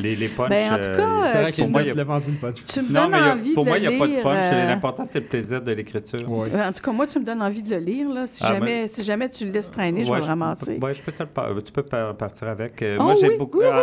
Les, 0.00 0.14
les 0.14 0.28
punchs. 0.28 0.50
Ben, 0.50 0.72
en 0.72 0.76
tout 0.78 0.82
euh, 0.90 0.94
cas, 0.94 1.02
euh, 1.48 1.50
pour 1.58 1.68
moi, 1.68 1.82
il 1.82 1.88
y 1.88 1.98
a- 2.00 2.04
vendu 2.04 2.30
le 2.30 2.36
punch. 2.36 2.64
Tu 2.64 2.80
me 2.80 2.86
Non, 2.92 2.92
donnes 3.02 3.10
mais 3.10 3.18
il 3.18 3.24
y 3.24 3.28
a- 3.28 3.32
envie 3.32 3.52
pour 3.54 3.64
de 3.64 3.68
moi, 3.70 3.78
il 3.78 3.88
n'y 3.88 3.94
a 3.94 3.98
pas 3.98 4.06
de 4.06 4.22
punch. 4.22 4.44
euh, 4.52 4.68
L'important, 4.68 5.04
c'est 5.04 5.18
le 5.18 5.26
plaisir 5.26 5.60
de 5.62 5.72
l'écriture. 5.72 6.30
En 6.30 6.44
tout 6.72 6.82
cas, 6.82 6.92
moi, 6.92 7.08
tu 7.08 7.18
me 7.18 7.24
donnes 7.24 7.42
envie 7.42 7.62
de 7.64 7.74
le 7.74 7.80
lire. 7.80 8.08
Là. 8.08 8.28
Si, 8.28 8.44
Ah, 8.46 8.54
jamais, 8.54 8.82
ben- 8.82 8.88
si 8.88 9.02
jamais 9.02 9.28
tu 9.28 9.44
le 9.44 9.50
laisses 9.50 9.70
traîner, 9.72 10.04
je 10.04 10.12
vais 10.12 10.20
le 10.20 10.24
ramasser. 10.24 10.78
ouais, 10.80 10.94
je 10.94 11.02
peux 11.02 11.10
te 11.10 11.24
le 11.24 11.28
par- 11.28 11.48
tu 11.64 11.72
peux 11.72 11.82
par- 11.82 12.14
partir 12.16 12.48
avec. 12.50 12.80
Euh, 12.82 12.98
Oh 13.00 13.02
moi, 13.02 13.14
j'ai 13.20 13.30
oui, 13.30 13.36
beaucoup. 13.36 13.60
ah, 13.64 13.82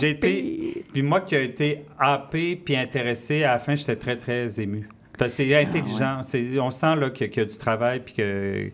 j'ai 0.00 0.10
été. 0.10 0.84
Puis 0.92 1.02
moi 1.02 1.20
qui 1.32 1.36
ai 1.36 1.44
été 1.44 1.84
happé 1.98 2.56
puis 2.56 2.76
intéressé, 2.76 3.44
à 3.44 3.52
la 3.52 3.58
fin, 3.58 3.74
j'étais 3.74 3.96
très, 3.96 4.16
très 4.18 4.60
ému. 4.60 4.88
Parce 5.18 5.36
que 5.36 5.42
Ah, 5.42 5.46
c'est 5.46 5.54
intelligent. 5.56 6.22
C'est- 6.22 6.58
On 6.58 6.70
sent 6.70 6.96
là, 6.96 7.10
qu'il 7.10 7.26
y 7.26 7.30
a- 7.30 7.32
qu'il 7.32 7.42
y 7.42 7.46
a 7.46 7.48
du 7.48 7.56
travail 7.58 8.00
puis 8.04 8.14
que. 8.14 8.70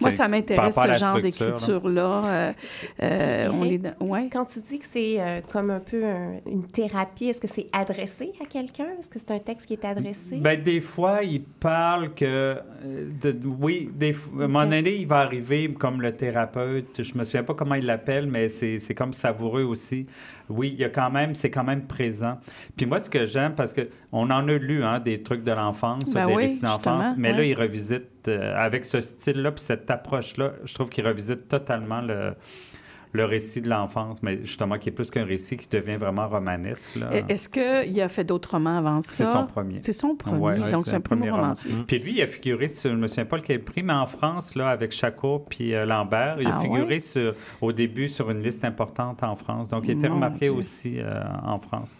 Moi, 0.00 0.10
ça 0.10 0.26
m'intéresse 0.26 0.74
ce 0.74 0.92
genre 0.98 1.20
d'écriture-là. 1.20 2.24
Euh, 2.26 2.52
euh, 3.02 3.48
on 4.00 4.06
ouais. 4.08 4.28
Quand 4.32 4.44
tu 4.44 4.58
dis 4.60 4.78
que 4.80 4.84
c'est 4.84 5.20
euh, 5.20 5.40
comme 5.52 5.70
un 5.70 5.78
peu 5.78 6.04
un- 6.04 6.40
une 6.50 6.66
thérapie, 6.66 7.26
est-ce 7.28 7.40
que 7.40 7.46
c'est 7.46 7.68
adressé 7.72 8.32
à 8.42 8.46
quelqu'un? 8.46 8.88
Est-ce 8.98 9.08
que 9.08 9.18
c'est 9.20 9.30
un 9.30 9.38
texte 9.38 9.66
qui 9.68 9.74
est 9.74 9.84
adressé? 9.84 10.36
Ben, 10.38 10.60
des 10.60 10.80
fois, 10.80 11.22
il 11.22 11.42
parle 11.42 12.12
que. 12.14 12.24
euh, 12.24 12.56
de- 13.22 13.36
oui, 13.60 13.90
des, 13.94 14.12
fois- 14.14 14.42
à 14.42 14.44
un 14.46 14.48
moment 14.48 14.64
donné, 14.66 14.96
il 14.96 15.06
va 15.06 15.18
arriver 15.18 15.70
comme 15.78 16.00
le 16.02 16.10
thérapeute. 16.12 17.02
Je 17.02 17.16
me 17.16 17.22
souviens 17.24 17.44
pas 17.44 17.54
comment 17.54 17.76
il 17.76 17.86
l'appelle, 17.86 18.26
mais 18.26 18.48
c'est 18.48 18.78
c'est 18.80 18.94
comme 18.94 19.12
savoureux 19.12 19.62
aussi. 19.64 20.06
Oui, 20.50 20.70
il 20.74 20.80
y 20.80 20.84
a 20.84 20.88
quand 20.88 21.10
même, 21.10 21.34
c'est 21.34 21.50
quand 21.50 21.64
même 21.64 21.86
présent. 21.86 22.38
Puis 22.76 22.86
moi, 22.86 23.00
ce 23.00 23.08
que 23.08 23.24
j'aime, 23.26 23.54
parce 23.54 23.72
que 23.72 23.88
on 24.12 24.30
en 24.30 24.48
a 24.48 24.52
lu 24.52 24.84
hein, 24.84 25.00
des 25.00 25.22
trucs 25.22 25.44
de 25.44 25.52
l'enfance, 25.52 26.12
Ben 26.12 26.26
des 26.26 26.34
oui, 26.34 26.42
récits 26.42 26.60
d'enfance, 26.60 27.14
mais 27.16 27.32
là, 27.32 27.38
ouais. 27.38 27.50
il 27.50 27.54
revisite 27.54 28.28
euh, 28.28 28.54
avec 28.56 28.84
ce 28.84 29.00
style-là, 29.00 29.52
puis 29.52 29.62
cette 29.62 29.90
approche-là. 29.90 30.52
Je 30.64 30.74
trouve 30.74 30.90
qu'il 30.90 31.06
revisite 31.06 31.48
totalement 31.48 32.00
le. 32.00 32.34
Le 33.12 33.24
récit 33.24 33.60
de 33.60 33.68
l'enfance, 33.68 34.18
mais 34.22 34.38
justement 34.42 34.78
qui 34.78 34.88
est 34.88 34.92
plus 34.92 35.10
qu'un 35.10 35.24
récit 35.24 35.56
qui 35.56 35.68
devient 35.68 35.96
vraiment 35.96 36.28
romanesque. 36.28 36.98
Est-ce 37.28 37.48
qu'il 37.48 38.00
a 38.00 38.08
fait 38.08 38.22
d'autres 38.22 38.52
romans 38.52 38.78
avant 38.78 39.00
ça? 39.00 39.12
C'est 39.12 39.24
son 39.32 39.46
premier. 39.46 39.78
C'est 39.82 39.92
son 39.92 40.14
premier, 40.14 40.38
Ouais, 40.60 40.68
donc 40.70 40.86
c'est 40.86 40.94
un 40.94 41.00
premier 41.00 41.28
roman. 41.30 41.42
romancier. 41.42 41.72
Puis 41.88 41.98
lui, 41.98 42.12
il 42.18 42.22
a 42.22 42.28
figuré 42.28 42.68
sur, 42.68 42.90
je 42.92 42.96
me 42.96 43.08
souviens 43.08 43.24
pas 43.24 43.36
lequel 43.38 43.64
prix, 43.64 43.82
mais 43.82 43.92
en 43.92 44.06
France, 44.06 44.54
là, 44.54 44.68
avec 44.68 44.92
Chaco 44.92 45.44
puis 45.48 45.74
euh, 45.74 45.86
Lambert, 45.86 46.36
il 46.40 46.46
a 46.46 46.52
Ah 46.56 46.60
figuré 46.60 46.84
ouais? 46.94 47.00
sur, 47.00 47.34
au 47.60 47.72
début 47.72 48.08
sur 48.08 48.30
une 48.30 48.42
liste 48.42 48.64
importante 48.64 49.22
en 49.24 49.34
France. 49.34 49.70
Donc, 49.70 49.84
il 49.88 49.92
était 49.92 50.08
Mon 50.08 50.14
remarqué 50.14 50.48
Dieu. 50.48 50.52
aussi 50.52 51.00
euh, 51.00 51.22
en 51.44 51.58
France. 51.58 51.96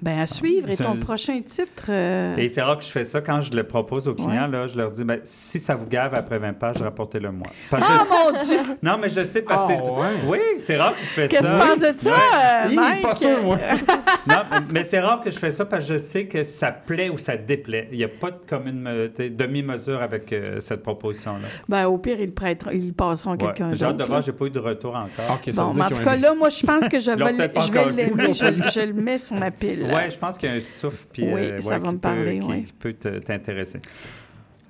Ben, 0.00 0.20
à 0.20 0.26
suivre. 0.26 0.70
Et 0.70 0.76
ton 0.76 0.92
un- 0.92 0.96
prochain 0.96 1.40
titre? 1.44 1.86
euh, 1.88 2.36
Et 2.36 2.48
c'est 2.48 2.62
rare 2.62 2.78
que 2.78 2.84
je 2.84 2.88
fais 2.90 3.04
ça 3.04 3.20
quand 3.20 3.40
je 3.40 3.52
le 3.52 3.64
propose 3.64 4.06
aux 4.08 4.14
clients. 4.14 4.46
Là, 4.46 4.66
je 4.66 4.76
leur 4.76 4.90
dis, 4.90 5.04
ben, 5.04 5.20
si 5.24 5.58
ça 5.60 5.74
vous 5.74 5.86
gave 5.86 6.14
après 6.14 6.38
20 6.38 6.52
pages, 6.52 6.80
rapportez-le 6.82 7.30
moi. 7.32 7.46
Parce 7.70 7.84
Ah, 7.86 8.04
je- 8.04 8.08
mon 8.34 8.44
Dieu! 8.44 8.74
Non, 8.82 8.98
mais 9.00 9.08
je 9.08 9.20
sais 9.22 9.42
parce 9.42 9.66
que... 9.66 9.72
Ouais. 9.72 10.06
Oui, 10.26 10.38
c'est 10.60 10.76
rare 10.76 10.92
que 10.94 11.00
je 11.00 11.04
fais 11.06 11.28
ça. 11.28 11.36
Qu'est-ce 11.36 11.52
que 11.52 11.60
tu 11.60 11.66
penses 11.68 11.80
de 11.94 11.98
ça, 11.98 12.10
euh, 12.10 12.68
Hi, 12.70 12.76
Mike? 12.76 13.02
pas 13.02 13.14
sûr, 13.14 13.42
moi. 13.42 13.58
Non, 14.28 14.36
mais 14.72 14.84
c'est 14.84 15.00
rare 15.00 15.20
que 15.20 15.30
je 15.30 15.38
fais 15.38 15.50
ça 15.50 15.64
parce 15.64 15.86
que 15.86 15.94
je 15.94 15.98
sais 15.98 16.26
que 16.26 16.44
ça 16.44 16.70
plaît 16.70 17.08
ou 17.08 17.16
ça 17.18 17.36
déplaît. 17.36 17.88
Il 17.92 17.98
n'y 17.98 18.04
a 18.04 18.08
pas 18.08 18.30
de 18.30 18.36
commune 18.48 18.84
demi-mesure 19.30 20.02
avec 20.02 20.32
euh, 20.32 20.60
cette 20.60 20.82
proposition-là. 20.82 21.46
Ben, 21.68 21.86
au 21.86 21.98
pire, 21.98 22.20
ils, 22.20 22.32
prêteront, 22.32 22.70
ils 22.72 22.92
passeront 22.92 23.32
Ouais. 23.32 23.38
quelqu'un 23.38 23.70
J'ai 23.72 23.84
hâte 23.84 23.92
de 23.94 23.98
d'autre. 23.98 24.10
voir, 24.10 24.22
j'ai 24.22 24.32
pas 24.32 24.44
eu 24.46 24.50
de 24.50 24.58
retour 24.58 24.94
encore. 24.96 25.40
Ça 25.52 25.64
Bon, 25.64 25.80
en 25.80 25.88
tout 25.88 26.02
cas, 26.04 26.16
là, 26.16 26.34
moi, 26.34 26.48
je 26.50 26.64
pense 26.66 26.88
que 26.88 26.98
je 26.98 27.10
vais, 27.10 27.18
je 27.60 27.72
vais. 27.72 28.32
Je, 28.32 28.70
je 28.72 28.80
le 28.86 28.92
mets 28.92 29.18
sur 29.18 29.36
ma 29.36 29.50
pile. 29.50 29.87
Ouais, 29.94 30.10
je 30.10 30.18
pense 30.18 30.36
qu'il 30.38 30.48
y 30.48 30.52
a 30.52 30.56
un 30.56 30.60
souffle 30.60 31.06
puis, 31.12 31.22
Oui, 31.24 31.40
euh, 31.44 31.60
ça 31.60 31.70
ouais, 31.70 31.78
va 31.78 31.86
qui 31.88 31.88
me 31.88 31.92
peut- 31.94 31.98
parler, 32.00 32.38
qui, 32.38 32.46
ouais. 32.48 32.62
qui 32.62 32.72
peut 32.72 32.92
t'intéresser. 32.94 33.80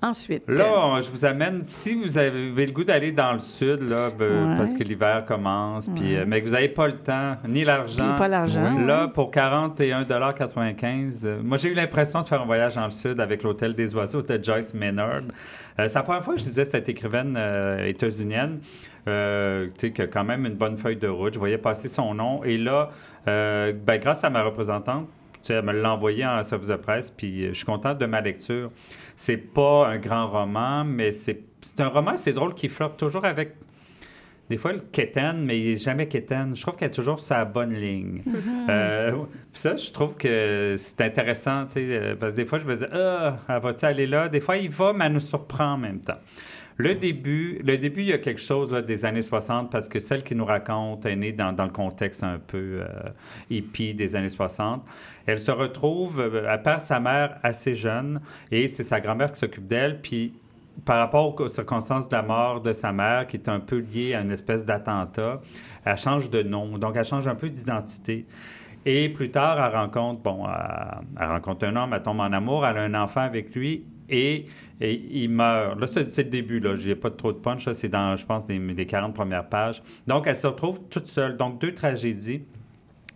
Ensuite. 0.01 0.45
Là, 0.49 1.01
je 1.03 1.11
vous 1.11 1.25
amène, 1.25 1.63
si 1.65 1.95
vous 1.95 2.19
avez 2.19 2.67
le 2.67 2.73
goût 2.73 2.85
d'aller 2.85 3.11
dans 3.11 3.33
le 3.33 3.41
sud, 3.41 3.81
là, 3.91 4.11
ben, 4.17 4.51
Ouais. 4.53 4.57
parce 4.57 4.73
que 4.73 4.85
l'hiver 4.85 5.25
commence, 5.27 5.89
puis, 5.89 6.15
Ouais. 6.15 6.19
euh, 6.21 6.25
mais 6.27 6.41
que 6.41 6.47
vous 6.47 6.53
n'avez 6.53 6.69
pas 6.69 6.87
le 6.87 6.95
temps, 6.99 7.37
ni 7.49 7.65
l'argent. 7.65 8.15
Pas 8.17 8.29
l'argent, 8.29 8.79
Là, 8.79 9.09
pour 9.09 9.31
41,95 9.33 11.25
euh, 11.27 11.41
moi, 11.43 11.57
j'ai 11.57 11.71
eu 11.71 11.75
l'impression 11.75 12.23
de 12.23 12.27
faire 12.29 12.43
un 12.43 12.47
voyage 12.47 12.77
dans 12.77 12.85
le 12.85 12.91
sud 12.91 13.21
avec 13.21 13.43
l'Hôtel 13.43 13.75
des 13.75 13.95
Oiseaux 13.95 14.23
de 14.23 14.43
Joyce 14.43 14.73
Maynard. 14.75 15.23
Euh, 15.81 15.89
c'est 15.89 15.95
la 15.95 16.03
première 16.03 16.23
fois 16.25 16.35
que 16.35 16.41
je 16.41 16.45
disais 16.45 16.65
cette 16.65 16.89
écrivaine 16.89 17.35
euh, 17.37 17.85
états-unienne, 17.87 18.59
euh, 19.09 19.67
tu 19.79 19.87
sais, 19.89 19.93
qui 19.93 20.03
a 20.03 20.07
quand 20.07 20.25
même 20.25 20.45
une 20.47 20.55
bonne 20.55 20.77
feuille 20.77 20.97
de 20.97 21.09
route. 21.09 21.35
Je 21.35 21.39
voyais 21.39 21.59
passer 21.59 21.89
son 21.89 22.15
nom. 22.15 22.43
Et 22.45 22.59
là, 22.59 22.91
euh, 23.29 23.73
ben, 23.73 23.99
grâce 23.99 24.25
à 24.25 24.31
ma 24.31 24.43
représentante, 24.43 25.09
elle 25.51 25.65
me 25.65 25.73
l'a 25.73 25.93
envoyé 25.93 26.27
en 26.27 26.43
service 26.43 26.69
de 26.69 26.77
presse, 26.77 27.11
puis 27.11 27.45
euh, 27.45 27.49
je 27.49 27.55
suis 27.55 27.67
contente 27.67 27.99
de 27.99 28.07
ma 28.07 28.21
lecture. 28.21 28.71
C'est 29.17 29.37
pas 29.37 29.89
un 29.89 29.99
grand 29.99 30.29
roman, 30.29 30.85
mais 30.85 31.13
c'est 31.13 31.43
un 31.79 31.89
roman, 31.89 32.17
c'est 32.17 32.33
drôle, 32.33 32.55
qui 32.55 32.69
flirte 32.69 32.99
toujours 32.99 33.25
avec 33.25 33.55
des 34.49 34.57
fois 34.57 34.73
le 34.73 34.81
quétaine, 34.81 35.45
mais 35.45 35.61
il 35.61 35.71
n'est 35.71 35.77
jamais 35.77 36.09
quétaine. 36.09 36.57
Je 36.57 36.63
trouve 36.63 36.77
qu'elle 36.77 36.89
est 36.89 36.95
toujours 36.95 37.21
sa 37.21 37.45
bonne 37.45 37.75
ligne. 37.75 38.23
Euh, 38.69 39.13
puis 39.51 39.61
ça, 39.61 39.77
je 39.77 39.91
trouve 39.91 40.17
que 40.17 40.75
c'est 40.77 41.01
intéressant, 41.01 41.67
euh, 41.77 42.15
parce 42.17 42.33
que 42.33 42.37
des 42.37 42.45
fois, 42.45 42.59
je 42.59 42.67
me 42.67 42.77
dis, 42.77 42.85
ah, 42.93 43.59
va-tu 43.61 43.87
aller 43.87 44.05
là? 44.05 44.29
Des 44.29 44.41
fois, 44.41 44.59
il 44.59 44.69
va, 44.69 44.93
mais 44.93 45.07
elle 45.07 45.13
nous 45.13 45.21
surprend 45.21 45.73
en 45.73 45.79
même 45.79 46.03
temps. 46.03 46.19
Le 46.81 46.95
début, 46.95 47.61
le 47.65 47.77
début, 47.77 48.03
il 48.03 48.07
y 48.07 48.13
a 48.13 48.19
quelque 48.19 48.41
chose 48.41 48.71
des 48.71 49.05
années 49.05 49.23
60 49.23 49.69
parce 49.69 49.89
que 49.89 49.99
celle 49.99 50.23
qui 50.23 50.37
nous 50.37 50.45
raconte 50.45 51.05
est 51.07 51.17
née 51.17 51.33
dans, 51.33 51.51
le 51.51 51.71
contexte 51.71 52.23
un 52.23 52.39
peu 52.39 52.83
euh, 52.83 52.87
hippie 53.51 53.95
des 53.95 54.15
années 54.15 54.29
60. 54.29 54.85
Elle 55.27 55.41
se 55.41 55.51
retrouve, 55.51 56.21
euh, 56.21 56.47
elle 56.49 56.63
perd 56.63 56.81
sa 56.81 57.01
mère 57.01 57.37
assez 57.43 57.75
jeune 57.75 58.21
et 58.53 58.69
c'est 58.69 58.85
sa 58.85 59.01
grand-mère 59.01 59.33
qui 59.33 59.41
s'occupe 59.41 59.67
d'elle. 59.67 60.01
Puis 60.01 60.33
par 60.85 60.99
rapport 60.99 61.41
aux 61.41 61.49
circonstances 61.49 62.09
de 62.09 62.15
la 62.15 62.23
mort 62.23 62.61
de 62.61 62.73
sa 62.73 62.93
mère, 62.93 63.27
qui 63.27 63.39
est 63.39 63.49
un 63.49 63.59
peu 63.59 63.79
liée 63.79 64.15
à 64.15 64.21
une 64.21 64.31
espèce 64.31 64.65
d'attentat, 64.65 65.41
elle 65.85 65.97
change 65.97 66.31
de 66.31 66.45
nom. 66.45 66.79
Donc, 66.79 66.97
elle 66.97 67.05
change 67.05 67.27
un 67.27 67.35
peu 67.35 67.51
d'identité. 67.51 68.25
Et 68.87 69.09
plus 69.09 69.33
tard, 69.33 69.59
elle 69.61 69.77
rencontre, 69.77 70.21
bon, 70.23 70.47
elle 71.21 71.27
rencontre 71.27 71.67
un 71.67 71.75
homme, 71.75 71.93
elle 71.93 72.03
tombe 72.03 72.21
en 72.21 72.33
amour, 72.33 72.65
elle 72.65 72.79
a 72.79 72.83
un 72.83 72.95
enfant 72.95 73.23
avec 73.23 73.53
lui 73.57 73.85
et, 74.09 74.47
et 74.81 74.95
il 74.95 75.29
meurt. 75.31 75.79
Là, 75.81 75.87
c'est 75.87 76.25
le 76.25 76.31
début, 76.31 76.61
là. 76.61 76.77
J'ai 76.77 76.95
pas 76.95 77.11
trop 77.11 77.33
de 77.33 77.39
punch, 77.39 77.67
là. 77.67 77.75
C'est 77.75 77.89
dans, 77.89 78.17
je 78.17 78.25
pense, 78.27 78.49
les, 78.49 78.59
les 78.59 78.87
40 78.87 79.15
premières 79.15 79.49
pages. 79.49 79.83
Donc, 80.07 80.27
elle 80.27 80.37
se 80.37 80.47
retrouve 80.47 80.81
toute 80.89 81.07
seule. 81.07 81.37
Donc, 81.37 81.61
deux 81.61 81.75
tragédies. 81.75 82.43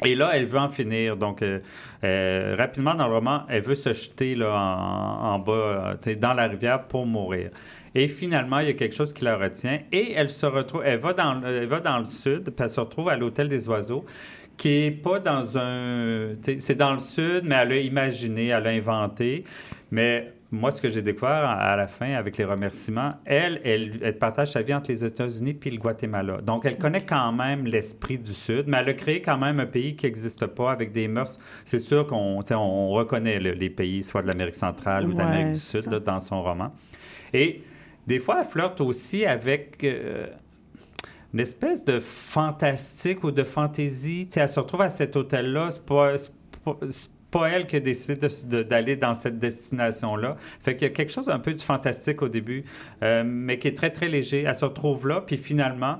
Et 0.05 0.17
là, 0.17 0.31
elle 0.35 0.47
veut 0.47 0.59
en 0.59 0.69
finir. 0.69 1.17
Donc, 1.17 1.43
euh, 1.43 1.61
euh, 2.03 2.57
rapidement 2.59 2.95
dans 2.95 3.07
le 3.07 3.15
roman, 3.15 3.43
elle 3.49 3.63
veut 3.63 3.77
se 3.77 3.93
jeter 3.93 4.35
là, 4.35 4.53
en, 4.53 5.39
bas, 5.39 5.97
euh, 6.07 6.15
dans 6.17 6.35
la 6.35 6.49
rivière 6.49 6.89
pour 6.89 7.07
mourir. 7.07 7.51
Et 7.95 8.09
finalement, 8.09 8.59
il 8.59 8.67
y 8.67 8.71
a 8.71 8.73
quelque 8.73 8.95
chose 8.97 9.13
qui 9.13 9.23
la 9.25 9.37
retient. 9.37 9.79
Et 9.93 10.13
elle 10.15 10.31
se 10.31 10.47
retrouve, 10.47 10.83
elle 10.85 10.99
va 10.99 11.13
dans, 11.13 11.35
le- 11.35 11.47
elle 11.47 11.67
va 11.69 11.79
dans 11.79 11.99
le 11.99 12.07
sud, 12.07 12.45
puis 12.45 12.55
elle 12.65 12.71
se 12.71 12.81
retrouve 12.81 13.11
à 13.11 13.17
l'hôtel 13.17 13.49
des 13.49 13.69
oiseaux, 13.69 14.05
qui 14.57 14.87
est 14.87 14.91
pas 14.91 15.21
dans 15.21 15.57
un, 15.59 16.31
c'est 16.59 16.75
dans 16.75 16.95
le 16.95 17.01
sud, 17.01 17.43
mais 17.45 17.55
elle 17.57 17.73
a 17.73 17.77
imaginé, 17.79 18.49
elle 18.49 18.67
a 18.67 18.71
inventé. 18.71 19.45
Mais 19.91 20.33
moi, 20.53 20.71
ce 20.71 20.81
que 20.83 20.89
j'ai 20.91 21.03
découvert 21.03 21.49
à 21.49 21.75
la 21.77 21.87
fin 21.87 22.13
avec 22.15 22.37
les 22.37 22.45
remerciements, 22.45 23.11
elle, 23.25 23.61
elle, 23.65 23.99
elle 24.03 24.19
partage 24.19 24.53
sa 24.53 24.63
vie 24.63 24.75
entre 24.75 24.91
les 24.91 25.05
États-Unis 25.05 25.55
puis 25.55 25.71
le 25.71 25.79
Guatemala. 25.79 26.41
Donc, 26.43 26.65
elle 26.67 26.77
connaît 26.79 27.05
quand 27.05 27.33
même 27.33 27.65
l'esprit 27.67 28.19
du 28.19 28.33
Sud, 28.35 28.65
mais 28.67 28.79
elle 28.79 28.89
a 28.91 28.95
créé 28.95 29.23
quand 29.23 29.39
même 29.39 29.61
un 29.61 29.67
pays 29.67 29.97
qui 29.97 30.07
n'existe 30.07 30.47
pas 30.47 30.71
avec 30.73 30.93
des 30.93 31.09
mœurs. 31.09 31.39
C'est 31.65 31.79
sûr 31.79 32.07
qu'on 32.07 32.43
on 32.51 32.89
reconnaît 32.91 33.39
le- 33.41 33.53
les 33.53 33.71
pays, 33.71 34.03
soit 34.05 34.23
de 34.23 34.29
l'Amérique 34.29 34.55
centrale 34.57 35.05
ou 35.07 35.09
Ouais, 35.09 35.15
d'Amérique 35.15 35.53
du 35.53 35.59
c'est 35.61 35.83
Sud, 35.83 35.93
là, 35.93 36.01
dans 36.01 36.21
son 36.21 36.43
roman. 36.43 36.73
Et 37.33 37.63
des 38.07 38.21
fois, 38.21 38.39
elle 38.41 38.47
flirte 38.47 38.81
aussi 38.81 39.25
avec. 39.27 39.83
euh, 39.85 40.27
une 41.35 41.41
espèce 41.41 41.83
de 41.87 41.99
fantastique 41.99 43.25
ou 43.25 43.31
de 43.31 43.43
fantaisie. 43.43 44.27
Tu 44.27 44.35
sais, 44.35 44.41
elle 44.41 44.49
se 44.51 44.61
retrouve 44.61 44.83
à 44.83 44.91
cet 44.91 45.17
hôtel-là. 45.17 45.71
C'est 45.71 45.83
pas, 45.87 46.13
c'est 46.91 47.09
pas, 47.33 47.49
elle 47.49 47.67
qui 47.67 47.77
a 47.77 47.81
décidé 47.81 48.29
d'aller 48.63 48.97
dans 48.97 49.15
cette 49.15 49.39
destination-là. 49.39 50.37
Fait 50.61 50.77
qu'il 50.77 50.87
y 50.87 50.91
a 50.91 50.95
quelque 50.95 51.11
chose 51.11 51.29
un 51.29 51.39
peu 51.39 51.53
du 51.53 51.65
fantastique 51.65 52.23
au 52.23 52.29
début, 52.29 52.65
euh, 53.03 53.25
mais 53.27 53.59
qui 53.59 53.69
est 53.69 53.77
très, 53.77 53.91
très 53.91 54.09
léger. 54.09 54.45
Elle 54.47 54.55
se 54.55 54.67
retrouve 54.67 55.09
là, 55.09 55.23
puis 55.23 55.39
finalement, 55.39 55.99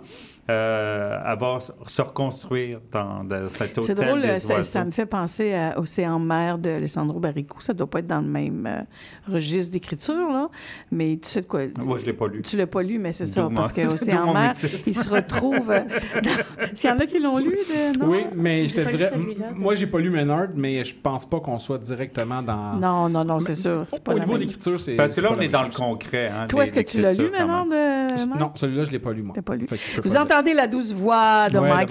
euh, 0.51 1.19
s- 1.59 1.73
se 1.87 2.03
reconstruire 2.03 2.81
dans, 2.91 3.23
dans 3.25 3.49
cet 3.49 3.79
hôtel 3.79 3.85
C'est 3.85 3.95
drôle, 3.95 4.23
des 4.23 4.39
ça, 4.41 4.85
me 4.85 4.91
fait 4.91 5.07
penser 5.07 5.55
à 5.55 5.79
Océan 5.79 6.19
mer 6.19 6.59
de 6.59 6.71
Alessandro 6.71 7.21
Barrico. 7.21 7.57
Ça 7.61 7.73
doit 7.75 7.87
pas 7.89 8.01
être 8.01 8.07
dans 8.07 8.21
le 8.21 8.27
même 8.27 8.67
euh, 8.67 9.33
registre 9.33 9.73
d'écriture, 9.73 10.31
là. 10.33 10.49
Mais 10.91 11.19
tu 11.23 11.29
sais 11.29 11.43
de 11.43 11.47
quoi? 11.47 11.61
Moi, 11.85 11.97
je 11.99 12.07
l'ai 12.07 12.13
pas 12.13 12.27
lu. 12.29 12.43
Tu 12.43 12.57
l'as 12.57 12.67
pas 12.67 12.83
lu, 12.83 12.99
mais 12.99 13.13
c'est 13.13 13.25
ça, 13.27 13.49
parce 13.55 13.77
mon- 13.77 13.83
que 13.89 13.93
Océan 13.95 14.21
d'où 14.21 14.27
mon 14.27 14.33
mer, 14.35 14.53
il 14.87 14.95
se 14.97 15.09
retrouve. 15.09 15.71
euh, 15.71 15.81
dans- 16.23 16.67
S'il 16.75 16.91
y 16.91 16.93
en 16.93 16.99
a 16.99 17.07
qui 17.07 17.21
l'ont 17.21 17.39
lu, 17.39 17.51
de... 17.51 17.99
non? 17.99 18.09
Oui, 18.11 18.25
mais 18.35 18.67
je 18.69 18.77
te 18.77 18.89
dirais, 18.97 19.11
moi, 19.55 19.75
j'ai 19.77 19.87
pas 19.87 20.01
lu 20.01 20.11
Ménard, 20.11 20.49
mais 20.57 20.85
je 20.85 20.95
pense 20.95 21.25
pas 21.29 21.41
qu'on 21.41 21.59
soit 21.59 21.79
directement 21.79 22.43
dans. 22.43 22.75
Non, 22.75 23.09
non, 23.09 23.25
non, 23.25 23.39
c'est 23.39 23.55
sûr. 23.55 23.85
c'est 23.89 24.03
pas 24.03 24.15
Au 24.15 24.19
niveau 24.19 24.37
l'écriture, 24.37 24.81
c'est. 24.81 24.97
Parce 24.97 25.11
que 25.11 25.17
c'est 25.17 25.23
là, 25.23 25.31
on 25.37 25.41
est 25.41 25.49
dans 25.49 25.63
le 25.63 25.71
concret. 25.71 26.29
Hein, 26.29 26.47
Toi, 26.49 26.65
est-ce 26.65 26.73
que 26.73 26.81
tu 26.81 27.01
l'as 27.01 27.15
lu. 27.15 27.31
Mike? 27.31 28.41
Non, 28.41 28.53
celui-là, 28.55 28.85
je 28.85 28.91
l'ai 28.91 28.99
pas 28.99 29.13
lu, 29.13 29.23
moi. 29.23 29.35
Pas 29.45 29.55
lu. 29.55 29.67
Vous 30.03 30.13
pas 30.13 30.19
entendez 30.33 30.55
la 30.55 30.67
douce 30.67 30.93
voix 30.93 31.49
de 31.51 31.59
Ouais, 31.59 31.69
Mike 31.69 31.89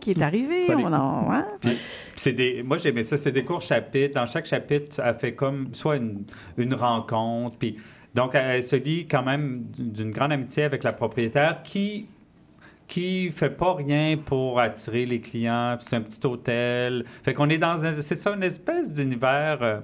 qui 0.00 0.10
est 0.12 0.22
arrivé. 0.22 0.64
Salut. 0.64 0.84
On 0.86 0.92
en- 0.92 1.30
hein? 1.32 1.46
Puis, 2.16 2.32
des, 2.32 2.62
moi, 2.62 2.78
j'aimais 2.78 3.02
ça. 3.02 3.16
C'est 3.16 3.32
des 3.32 3.44
courts 3.44 3.60
chapitres. 3.62 4.14
Dans 4.14 4.26
chaque 4.26 4.46
chapitre, 4.46 5.00
elle 5.04 5.14
fait 5.14 5.34
comme 5.34 5.68
soit 5.72 5.96
une, 5.96 6.24
une 6.56 6.74
rencontre. 6.74 7.56
Puis, 7.58 7.76
donc, 8.14 8.34
elle 8.34 8.62
se 8.62 8.76
lie 8.76 9.06
quand 9.06 9.22
même 9.22 9.64
d'une 9.78 10.10
grande 10.10 10.32
amitié 10.32 10.64
avec 10.64 10.84
la 10.84 10.92
propriétaire 10.92 11.62
qui 11.62 12.06
qui 12.88 13.30
fait 13.30 13.48
pas 13.56 13.72
rien 13.74 14.18
pour 14.22 14.60
attirer 14.60 15.06
les 15.06 15.18
clients. 15.20 15.78
C'est 15.80 15.96
un 15.96 16.02
petit 16.02 16.20
hôtel. 16.26 17.04
Fait 17.22 17.32
qu'on 17.32 17.48
est 17.48 17.56
dans 17.56 17.82
un, 17.86 17.98
c'est 18.02 18.16
ça 18.16 18.32
une 18.34 18.42
espèce 18.42 18.92
d'univers. 18.92 19.58
euh, 19.62 19.80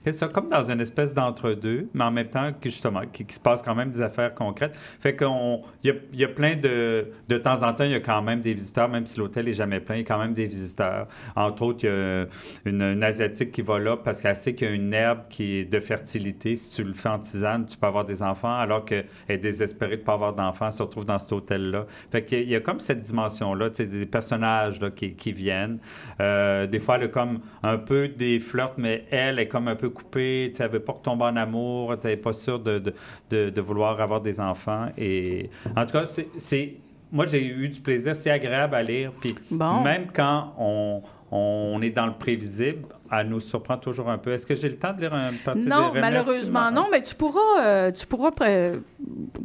c'est 0.00 0.12
ça, 0.12 0.28
comme 0.28 0.48
dans 0.48 0.62
une 0.62 0.80
espèce 0.80 1.12
d'entre-deux, 1.12 1.88
mais 1.92 2.04
en 2.04 2.10
même 2.10 2.28
temps, 2.28 2.50
justement, 2.64 3.02
qui, 3.12 3.26
se 3.28 3.38
passe 3.38 3.60
quand 3.60 3.74
même 3.74 3.90
des 3.90 4.00
affaires 4.00 4.34
concrètes. 4.34 4.78
Fait 4.98 5.14
qu'on, 5.14 5.60
il 5.84 5.94
y 6.14 6.24
a, 6.24 6.28
plein 6.28 6.56
de, 6.56 7.08
de 7.28 7.36
temps 7.36 7.62
en 7.62 7.74
temps, 7.74 7.84
il 7.84 7.90
y 7.90 7.94
a 7.94 8.00
quand 8.00 8.22
même 8.22 8.40
des 8.40 8.54
visiteurs, 8.54 8.88
même 8.88 9.04
si 9.04 9.18
l'hôtel 9.18 9.46
est 9.48 9.52
jamais 9.52 9.78
plein, 9.78 9.96
il 9.96 9.98
y 9.98 10.00
a 10.00 10.06
quand 10.06 10.18
même 10.18 10.32
des 10.32 10.46
visiteurs. 10.46 11.06
Entre 11.36 11.62
autres, 11.62 11.84
il 11.84 11.88
y 11.88 11.90
a 11.90 12.26
une, 12.64 13.04
asiatique 13.04 13.52
qui 13.52 13.60
va 13.60 13.78
là 13.78 13.98
parce 13.98 14.22
qu'elle 14.22 14.36
sait 14.36 14.54
qu'il 14.54 14.68
y 14.68 14.70
a 14.70 14.74
une 14.74 14.94
herbe 14.94 15.20
qui 15.28 15.56
est 15.56 15.64
de 15.66 15.80
fertilité. 15.80 16.56
Si 16.56 16.76
tu 16.76 16.84
le 16.84 16.94
fais 16.94 17.10
en 17.10 17.18
tisane, 17.18 17.66
tu 17.66 17.76
peux 17.76 17.86
avoir 17.86 18.06
des 18.06 18.22
enfants, 18.22 18.56
alors 18.56 18.86
qu'elle 18.86 19.04
est 19.28 19.38
désespérée 19.38 19.98
de 19.98 20.02
pas 20.02 20.14
avoir 20.14 20.34
d'enfants, 20.34 20.66
elle 20.66 20.72
se 20.72 20.82
retrouve 20.82 21.04
dans 21.04 21.18
cet 21.18 21.32
hôtel-là. 21.32 21.84
Fait 22.10 22.24
qu'il 22.24 22.48
y 22.48 22.56
a 22.56 22.60
comme 22.60 22.80
cette 22.80 23.02
dimension-là, 23.02 23.68
tu 23.68 23.76
sais, 23.76 23.86
des 23.86 24.06
personnages 24.06 24.80
là, 24.80 24.90
qui, 24.90 25.14
qui 25.14 25.32
viennent. 25.32 25.78
Euh, 26.20 26.66
des 26.66 26.78
fois, 26.78 26.96
elle 26.96 27.04
a 27.04 27.08
comme 27.08 27.40
un 27.62 27.76
peu 27.76 28.08
des 28.08 28.38
flirts, 28.38 28.74
mais 28.78 29.04
elle 29.10 29.38
est 29.38 29.48
comme 29.48 29.68
un 29.68 29.76
peu 29.76 29.89
coupée. 29.90 30.48
Tu 30.50 30.56
sais, 30.58 30.64
elle 30.64 30.70
veut 30.70 30.80
pas 30.80 30.92
retomber 30.92 31.24
en 31.24 31.36
amour. 31.36 31.96
Tu 31.98 32.06
n'est 32.06 32.16
pas 32.16 32.32
sûre 32.32 32.58
de, 32.60 32.78
de, 32.78 32.94
de- 33.30 33.50
de 33.50 33.60
vouloir 33.60 34.00
avoir 34.00 34.20
des 34.20 34.40
enfants. 34.40 34.88
Et 34.96 35.50
en 35.76 35.84
tout 35.86 35.92
cas, 35.92 36.04
c'est- 36.06 36.28
c'est... 36.38 36.74
Moi, 37.12 37.26
j'ai 37.26 37.44
eu 37.44 37.68
du 37.68 37.80
plaisir. 37.80 38.14
C'est 38.14 38.30
agréable 38.30 38.74
à 38.74 38.82
lire. 38.82 39.12
Puis 39.20 39.34
Bon. 39.50 39.80
même 39.82 40.06
quand 40.14 40.54
on, 40.58 41.02
on 41.32 41.80
est 41.82 41.90
dans 41.90 42.06
le 42.06 42.12
prévisible, 42.14 42.88
elle 43.12 43.28
nous 43.28 43.40
surprend 43.40 43.76
toujours 43.76 44.08
un 44.10 44.18
peu. 44.18 44.32
Est-ce 44.32 44.46
que 44.46 44.54
j'ai 44.54 44.68
le 44.68 44.76
temps 44.76 44.92
de 44.92 45.00
lire 45.00 45.14
un 45.14 45.30
partie 45.44 45.66
Non, 45.66 45.92
des 45.92 46.00
malheureusement, 46.00 46.60
remerciements? 46.60 46.70
non, 46.82 46.88
mais 46.90 47.02
tu 47.02 47.14
pourras, 47.14 47.60
euh, 47.62 47.92
tu 47.92 48.06
pourras 48.06 48.30
euh, 48.42 48.78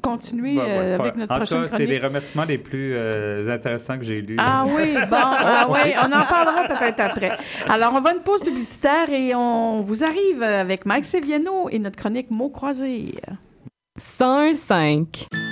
continuer 0.02 0.58
Ouais, 0.58 0.64
ouais, 0.64 0.92
euh, 0.92 1.00
avec 1.00 1.16
notre 1.16 1.32
en 1.32 1.36
tout 1.36 1.46
prochaine 1.46 1.68
cas, 1.70 1.78
c'est 1.78 1.86
les 1.86 2.00
remerciements 2.00 2.46
les 2.46 2.58
plus 2.58 2.94
euh, 2.96 3.54
intéressants 3.54 3.98
que 3.98 4.04
j'ai 4.04 4.22
lus. 4.22 4.36
Ah 4.40 4.66
oui, 4.68 4.94
bon, 5.10 5.18
ah 5.18 5.68
oui, 5.70 5.94
on 5.98 6.06
en 6.06 6.26
parlera 6.26 6.68
peut-être 6.68 7.00
après. 7.00 7.32
Alors, 7.70 7.94
on 7.94 8.02
va 8.02 8.12
à 8.12 8.14
une 8.14 8.22
pause 8.22 8.42
publicitaire 8.42 9.10
et 9.12 9.34
on 9.36 9.82
vous 9.82 10.04
arrive 10.04 10.42
avec 10.42 10.86
Mike 10.86 11.06
Seviano 11.06 11.70
et 11.70 11.80
notre 11.80 11.98
chronique 11.98 12.32
Mots 12.32 12.50
croisés. 12.50 13.16
101.5. 14.00 15.45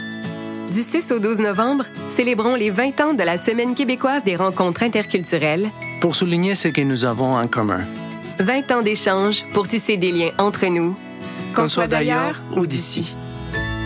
Du 0.74 0.82
6 0.82 1.12
au 1.12 1.20
12 1.20 1.40
novembre, 1.41 1.86
célébrons 2.10 2.56
les 2.56 2.72
20 2.72 3.00
ans 3.02 3.14
de 3.14 3.22
la 3.22 3.38
Semaine 3.38 3.76
québécoise 3.76 4.24
des 4.24 4.36
rencontres 4.36 4.82
interculturelles. 4.82 5.70
pour 6.02 6.16
souligner 6.16 6.56
ce 6.56 6.68
que 6.68 6.82
nous 6.82 7.06
avons 7.06 7.36
en 7.38 7.48
commun. 7.48 7.82
20 8.40 8.72
ans 8.72 8.82
d'échanges 8.82 9.44
pour 9.54 9.68
tisser 9.68 9.98
des 9.98 10.12
liens 10.12 10.32
entre 10.40 10.66
nous. 10.66 10.95
Qu'on 11.56 11.68
soit 11.68 11.86
d'ailleurs 11.86 12.41
ou 12.56 12.66
d'ici. 12.66 13.14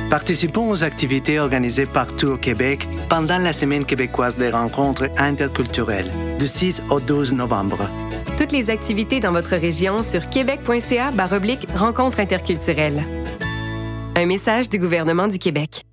Participons 0.09 0.69
aux 0.69 0.85
activités 0.85 1.41
organisées 1.41 1.85
partout 1.85 2.27
au 2.27 2.37
Québec 2.37 2.87
pendant 3.09 3.37
la 3.37 3.51
Semaine 3.51 3.83
québécoise 3.83 4.37
des 4.37 4.49
rencontres 4.49 5.09
interculturelles 5.17 6.09
du 6.39 6.47
6 6.47 6.83
au 6.89 7.01
12 7.01 7.33
novembre. 7.33 7.89
Toutes 8.37 8.53
les 8.53 8.69
activités 8.69 9.19
dans 9.19 9.33
votre 9.33 9.57
région 9.57 10.03
sur 10.03 10.29
québec.ca 10.29 11.11
rencontres 11.75 12.21
interculturelles. 12.21 13.03
Un 14.15 14.25
message 14.25 14.69
du 14.69 14.79
gouvernement 14.79 15.27
du 15.27 15.37
Québec. 15.37 15.86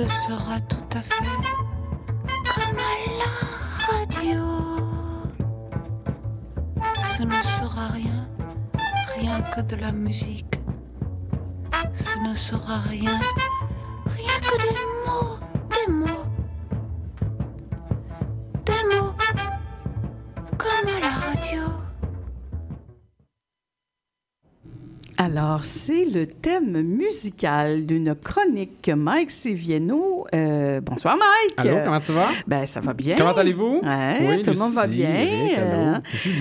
Ce 0.00 0.08
sera 0.08 0.58
tout 0.60 0.96
à 0.96 1.02
fait 1.02 1.24
comme 2.54 2.78
à 2.78 2.94
la 3.20 3.30
radio. 3.86 4.46
Ce 7.14 7.22
ne 7.22 7.42
sera 7.42 7.88
rien, 7.88 8.26
rien 9.14 9.42
que 9.42 9.60
de 9.60 9.76
la 9.76 9.92
musique. 9.92 10.58
Ce 11.94 12.18
ne 12.26 12.34
sera 12.34 12.78
rien, 12.88 13.20
rien 14.06 14.40
que 14.40 14.56
des 14.62 14.78
mots, 15.04 15.38
des 15.68 15.92
mots. 15.92 16.26
Des 18.64 18.96
mots 18.96 19.12
comme 20.56 20.88
à 20.96 20.98
la 20.98 21.10
radio. 21.10 21.79
Alors, 25.24 25.64
c'est 25.64 26.06
le 26.06 26.26
thème 26.26 26.80
musical 26.80 27.84
d'une 27.84 28.14
chronique 28.14 28.80
que 28.82 28.92
Mike 28.92 29.30
Seviano. 29.30 30.26
euh, 30.34 30.80
bonsoir, 30.80 31.18
Mike. 31.18 31.58
Allô, 31.58 31.76
comment 31.84 32.00
tu 32.00 32.12
vas? 32.12 32.28
Ben, 32.46 32.64
ça 32.64 32.80
va 32.80 32.94
bien. 32.94 33.16
Comment 33.18 33.34
allez-vous? 33.34 33.82
Ouais, 33.84 34.16
Oui, 34.22 34.40
tout 34.42 34.52
le 34.52 34.58
monde 34.58 34.72
va 34.72 34.86
bien. 34.86 35.10
Euh, 35.58 35.94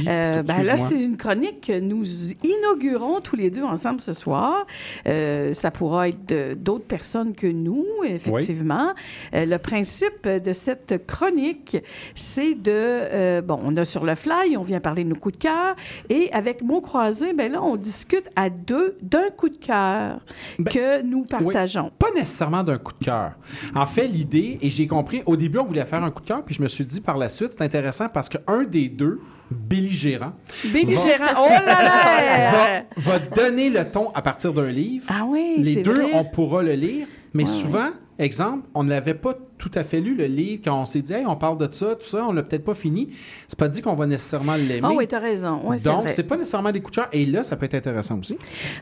euh, 0.07 0.43
ben 0.43 0.63
là, 0.63 0.77
c'est 0.77 0.97
une 1.01 1.17
chronique 1.17 1.59
que 1.67 1.77
nous 1.77 2.05
inaugurons 2.45 3.19
tous 3.19 3.35
les 3.35 3.49
deux 3.49 3.63
ensemble 3.63 3.99
ce 3.99 4.13
soir. 4.13 4.65
Euh, 5.09 5.53
ça 5.53 5.71
pourra 5.71 6.07
être 6.07 6.29
de- 6.29 6.53
d'autres 6.53 6.85
personnes 6.85 7.35
que 7.35 7.47
nous, 7.47 7.83
effectivement. 8.05 8.93
Euh, 9.33 9.45
le 9.45 9.57
principe 9.57 10.25
de 10.25 10.53
cette 10.53 11.05
chronique, 11.05 11.75
c'est 12.15 12.55
de... 12.55 12.71
euh, 12.71 13.41
bon, 13.41 13.59
on 13.61 13.75
a 13.75 13.83
sur 13.83 14.05
le 14.05 14.15
fly, 14.15 14.55
on 14.55 14.63
vient 14.63 14.79
parler 14.79 15.03
de 15.03 15.09
nos 15.09 15.15
coups 15.17 15.35
de 15.35 15.41
cœur. 15.41 15.75
Et 16.09 16.31
avec 16.31 16.61
mots 16.61 16.79
croisés, 16.79 17.33
ben 17.33 17.51
là, 17.51 17.61
on 17.61 17.75
discute 17.75 18.23
à 18.37 18.49
deux 18.69 18.97
d'un 19.01 19.29
coup 19.35 19.49
de 19.49 19.57
cœur 19.57 20.19
que 20.65 21.01
nous 21.01 21.25
Ben, 21.29 21.37
Oui, 21.41 21.53
partageons. 21.53 21.91
pas 21.97 22.11
nécessairement 22.15 22.63
d'un 22.63 22.77
coup 22.77 22.93
de 22.99 23.03
cœur. 23.05 23.31
En 23.75 23.85
fait, 23.87 24.07
l'idée, 24.07 24.59
et 24.61 24.69
j'ai 24.69 24.85
compris, 24.87 25.23
au 25.25 25.35
début, 25.35 25.57
on 25.57 25.65
voulait 25.65 25.85
faire 25.85 26.03
un 26.03 26.11
coup 26.11 26.21
de 26.21 26.27
cœur, 26.27 26.43
puis 26.43 26.55
je 26.55 26.61
me 26.61 26.67
suis 26.67 26.85
dit 26.85 27.01
par 27.01 27.17
la 27.17 27.29
suite, 27.29 27.51
c'est 27.51 27.63
intéressant 27.63 28.07
parce 28.09 28.29
qu'un 28.29 28.63
des 28.63 28.87
deux, 28.89 29.19
belligérant, 29.51 30.33
Belligérant. 30.71 31.33
Oh 31.39 31.47
là 31.49 31.83
là! 31.83 32.83
va, 32.97 33.13
va 33.17 33.19
donner 33.19 33.69
le 33.69 33.83
ton 33.89 34.11
à 34.11 34.21
partir 34.21 34.53
d'un 34.53 34.69
livre. 34.69 35.05
Ah 35.09 35.25
oui, 35.27 35.55
Les 35.57 35.77
deux, 35.77 35.93
vrai. 36.03 36.11
on 36.13 36.23
pourra 36.23 36.61
le 36.61 36.73
lire, 36.73 37.07
mais 37.33 37.43
Ouais, 37.43 37.49
souvent, 37.49 37.89
exemple, 38.19 38.67
on 38.75 38.83
ne 38.83 38.89
l'avait 38.91 39.13
pas 39.15 39.33
tout 39.59 39.69
à 39.75 39.83
fait 39.83 39.99
lu, 39.99 40.15
le 40.15 40.25
livre, 40.25 40.61
quand 40.65 40.81
on 40.81 40.85
s'est 40.87 41.01
dit, 41.01 41.13
hey, 41.13 41.25
on 41.27 41.35
parle 41.35 41.57
de 41.57 41.67
ça, 41.71 41.95
tout 41.95 42.07
ça, 42.07 42.25
on 42.27 42.31
l'a 42.31 42.41
peut-être 42.43 42.63
pas 42.65 42.73
fini. 42.73 43.09
C'est 43.47 43.59
pas 43.59 43.67
dit 43.67 43.81
qu'on 43.81 43.93
va 43.93 44.05
nécessairement 44.07 44.55
l'aimer. 44.55 44.79
Ah 44.83 44.91
oui, 44.95 45.05
t'as 45.07 45.19
raison. 45.19 45.61
Ouais, 45.65 45.77
c'est 45.77 45.89
Donc, 45.89 46.09
c'est 46.09 46.23
pas 46.23 46.37
nécessairement 46.37 46.71
des 46.71 46.79
coups 46.81 46.95
de 46.97 47.01
cœur. 47.01 47.09
Et 47.11 47.25
là, 47.25 47.43
ça 47.43 47.57
peut 47.57 47.65
être 47.65 47.75
intéressant 47.75 48.17
aussi. 48.17 48.37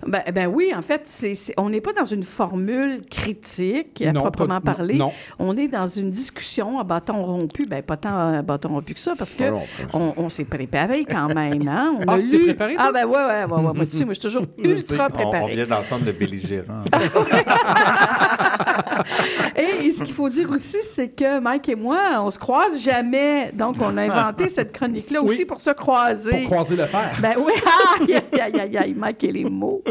Ben, 0.06 0.22
ben 0.34 0.48
oui, 0.48 0.72
en 0.76 0.82
fait, 0.84 1.10
on 1.58 1.70
n'est 1.70 1.82
pas 1.82 1.94
dans 1.94 2.06
une 2.06 2.24
formule 2.24 3.02
critique 3.10 4.02
à 4.04 4.14
Non, 4.14 4.22
proprement 4.22 4.62
pas- 4.62 4.76
parler. 4.76 4.96
non. 4.96 5.12
On 5.40 5.58
est 5.58 5.68
dans 5.68 5.88
une 5.88 6.12
discussion 6.12 6.80
à 6.80 6.84
bâton 6.84 7.26
rompu. 7.26 7.66
Ben, 7.68 7.82
pas 7.82 7.98
tant 7.98 8.16
à 8.16 8.42
bâton 8.44 8.70
rompu 8.70 8.94
que 8.94 9.00
ça, 9.00 9.14
parce 9.18 9.34
que 9.34 9.46
on, 9.94 10.14
on 10.16 10.30
s'est 10.30 10.46
préparé 10.46 11.06
quand 11.10 11.34
même. 11.34 11.68
Hein? 11.68 11.96
On 12.00 12.04
Ah, 12.08 12.14
a 12.14 12.20
tu 12.20 12.30
t'es 12.30 12.38
lu... 12.38 12.44
préparé, 12.46 12.76
toi? 12.76 12.84
Ah, 12.88 12.92
ben 12.92 13.06
ouais, 13.06 13.16
ouais, 13.16 13.46
ouais. 13.46 13.68
ouais. 13.68 13.74
Moi, 13.74 13.86
tu 13.86 13.98
sais, 13.98 14.06
moi, 14.06 14.14
je 14.14 14.20
suis 14.20 14.30
toujours 14.30 14.46
ultra 14.64 15.08
On, 15.10 15.18
on 15.26 15.30
préparée. 15.32 15.56
vient 15.56 15.68
d'entendre 15.68 16.06
le 16.06 16.12
belligérant. 16.12 16.84
Et 19.58 19.92
ce 19.92 20.04
qu'il 20.04 20.14
faut 20.14 20.30
dire 20.30 20.50
aussi, 20.52 20.78
c'est 20.82 21.10
que 21.10 21.40
Mike 21.40 21.70
et 21.70 21.76
moi, 21.76 22.00
on 22.22 22.32
se 22.32 22.40
croise 22.40 22.82
jamais. 22.84 23.52
Donc, 23.54 23.76
on 23.82 23.98
a 23.98 24.04
inventé 24.04 24.50
cette 24.50 24.72
chronique-là 24.72 25.22
aussi 25.22 25.46
pour 25.46 25.60
se 25.60 25.72
croiser. 25.72 26.32
Pour 26.42 26.52
croiser 26.52 26.76
le 26.76 26.86
fer. 26.86 27.10
Ben 27.22 27.34
oui, 27.38 27.54
aïe, 28.02 28.22
aïe, 28.42 28.60
aïe, 28.62 28.78
aïe, 28.78 28.94
Mike 28.96 29.24
et 29.24 29.32
les 29.32 29.46
mots. 29.46 29.84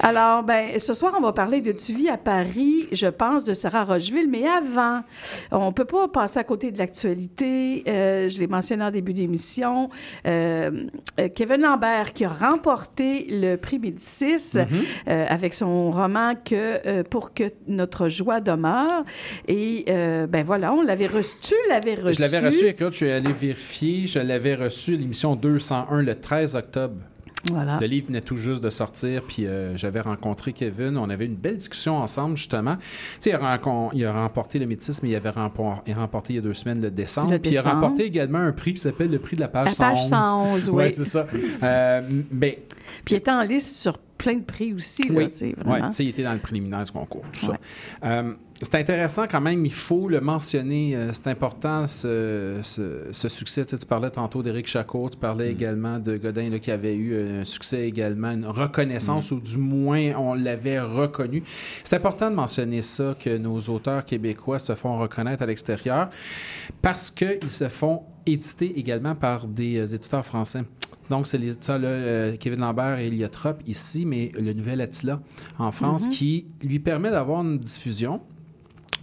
Alors, 0.00 0.42
ben, 0.42 0.78
ce 0.78 0.92
soir, 0.92 1.14
on 1.18 1.22
va 1.22 1.32
parler 1.32 1.60
de 1.60 1.72
Tu 1.72 1.92
vis 1.92 2.08
à 2.08 2.16
Paris, 2.18 2.88
je 2.92 3.06
pense, 3.06 3.44
de 3.44 3.52
Sarah 3.52 3.84
Rocheville. 3.84 4.28
Mais 4.28 4.46
avant, 4.46 5.00
on 5.50 5.72
peut 5.72 5.84
pas 5.84 6.08
passer 6.08 6.38
à 6.38 6.44
côté 6.44 6.70
de 6.70 6.78
l'actualité 6.78 7.82
euh, 7.88 8.28
je 8.28 8.38
l'ai 8.38 8.46
mentionné 8.46 8.84
en 8.84 8.90
début 8.90 9.12
d'émission, 9.12 9.88
euh, 10.26 10.70
euh, 11.20 11.28
Kevin 11.34 11.62
Lambert 11.62 12.12
qui 12.12 12.24
a 12.24 12.28
remporté 12.28 13.26
le 13.30 13.56
prix 13.56 13.78
Médicis 13.78 14.54
Mhm. 14.54 14.64
euh, 15.08 15.26
avec 15.28 15.54
son 15.54 15.90
roman 15.90 16.34
que 16.34 16.54
euh, 16.86 17.02
pour 17.04 17.34
que 17.34 17.44
notre 17.66 18.08
joie 18.08 18.40
demeure. 18.40 18.83
Et 19.48 19.84
euh, 19.88 20.26
ben 20.26 20.44
voilà, 20.44 20.72
on 20.72 20.82
l'avait 20.82 21.06
reçu. 21.06 21.36
Tu 21.40 21.54
l'avais 21.68 21.94
reçu. 21.94 22.14
Je 22.16 22.20
l'avais 22.20 22.46
reçu, 22.46 22.66
écoute, 22.66 22.92
je 22.92 22.96
suis 22.96 23.10
allé 23.10 23.32
vérifier. 23.32 24.06
Je 24.06 24.18
l'avais 24.18 24.54
reçu 24.54 24.96
l'émission 24.96 25.36
201 25.36 26.02
le 26.02 26.14
13 26.14 26.56
octobre. 26.56 26.96
Voilà. 27.52 27.78
Le 27.78 27.86
livre 27.86 28.06
venait 28.06 28.22
tout 28.22 28.38
juste 28.38 28.64
de 28.64 28.70
sortir, 28.70 29.22
puis 29.28 29.46
euh, 29.46 29.76
j'avais 29.76 30.00
rencontré 30.00 30.54
Kevin. 30.54 30.96
On 30.96 31.10
avait 31.10 31.26
une 31.26 31.34
belle 31.34 31.58
discussion 31.58 31.98
ensemble, 31.98 32.38
justement. 32.38 32.76
Tu 32.76 32.84
sais, 33.20 33.30
il, 33.30 33.32
a 33.34 33.38
rencon- 33.58 33.90
il 33.92 34.02
a 34.06 34.12
remporté 34.14 34.58
le 34.58 34.64
métis, 34.64 35.02
mais 35.02 35.10
il 35.10 35.14
avait 35.16 35.28
rempo- 35.28 35.74
il 35.86 35.92
a 35.92 35.96
remporté 35.96 36.32
il 36.32 36.36
y 36.36 36.38
a 36.38 36.42
deux 36.42 36.54
semaines 36.54 36.80
le 36.80 36.90
décembre. 36.90 37.32
Le 37.32 37.38
puis 37.38 37.50
il 37.50 37.58
a 37.58 37.60
décembre. 37.60 37.82
remporté 37.82 38.04
également 38.06 38.38
un 38.38 38.52
prix 38.52 38.72
qui 38.72 38.80
s'appelle 38.80 39.10
le 39.10 39.18
prix 39.18 39.36
de 39.36 39.42
la 39.42 39.48
page 39.48 39.78
La 39.78 39.88
page 39.90 40.06
111. 40.06 40.24
111, 40.64 40.70
oui. 40.70 40.74
Ouais, 40.76 40.90
c'est 40.90 41.04
ça. 41.04 41.26
Euh, 41.62 42.00
mais 42.30 42.62
Puis 43.04 43.14
il 43.14 43.18
était 43.18 43.30
en 43.30 43.42
liste 43.42 43.76
sur 43.76 43.98
plein 43.98 44.36
de 44.36 44.44
prix 44.44 44.72
aussi. 44.72 45.02
Là, 45.08 45.14
oui, 45.14 45.24
Ouais, 45.42 45.54
vraiment. 45.66 45.88
tu 45.90 45.96
sais, 45.98 46.04
il 46.04 46.08
était 46.08 46.22
dans 46.22 46.32
le 46.32 46.38
préliminaire 46.38 46.84
du 46.84 46.92
concours, 46.92 47.24
tout 47.34 47.44
ça. 47.46 47.58
Euh, 48.06 48.32
c'est 48.64 48.76
intéressant 48.76 49.26
quand 49.30 49.40
même, 49.40 49.64
il 49.64 49.72
faut 49.72 50.08
le 50.08 50.20
mentionner. 50.20 50.96
euh, 50.96 51.12
c'est 51.12 51.28
important 51.28 51.86
ce, 51.86 52.58
ce- 52.62 53.06
ce 53.12 53.28
succès. 53.28 53.64
Tu, 53.64 53.70
sais, 53.70 53.78
tu 53.78 53.86
parlais 53.86 54.10
tantôt 54.10 54.42
d'Éric 54.42 54.66
Chacot, 54.66 55.08
tu 55.10 55.18
parlais 55.18 55.50
également 55.50 55.98
de 55.98 56.16
Godin 56.16 56.50
là, 56.50 56.58
qui 56.58 56.70
avait 56.70 56.94
eu 56.96 57.40
un 57.40 57.44
succès 57.44 57.86
également, 57.88 58.30
une 58.32 58.46
reconnaissance, 58.46 59.30
ou 59.32 59.40
du 59.40 59.56
moins 59.58 60.12
on 60.16 60.34
l'avait 60.34 60.80
reconnu. 60.80 61.42
C'est 61.84 61.96
important 61.96 62.30
de 62.30 62.34
mentionner 62.36 62.82
ça, 62.82 63.14
que 63.22 63.36
nos 63.36 63.58
auteurs 63.60 64.04
québécois 64.04 64.58
se 64.58 64.74
font 64.74 64.98
reconnaître 64.98 65.42
à 65.42 65.46
l'extérieur 65.46 66.08
parce 66.82 67.10
qu'ils 67.10 67.50
se 67.50 67.68
font 67.68 68.02
éditer 68.26 68.78
également 68.78 69.14
par 69.14 69.46
des 69.46 69.76
euh, 69.78 69.86
éditeurs 69.94 70.24
français. 70.24 70.60
Donc, 71.10 71.26
c'est 71.26 71.36
là, 71.36 71.44
euh, 71.84 72.36
Kevin 72.38 72.60
Lambert 72.60 72.98
et 72.98 73.08
Eliotrop 73.08 73.58
ici, 73.66 74.06
mais 74.06 74.30
le 74.40 74.54
Nouvel 74.54 74.80
Attila 74.80 75.20
en 75.58 75.70
France 75.70 76.06
Mhm. 76.06 76.12
qui 76.12 76.46
lui 76.62 76.78
permet 76.78 77.10
d'avoir 77.10 77.42
une 77.42 77.58
diffusion 77.58 78.22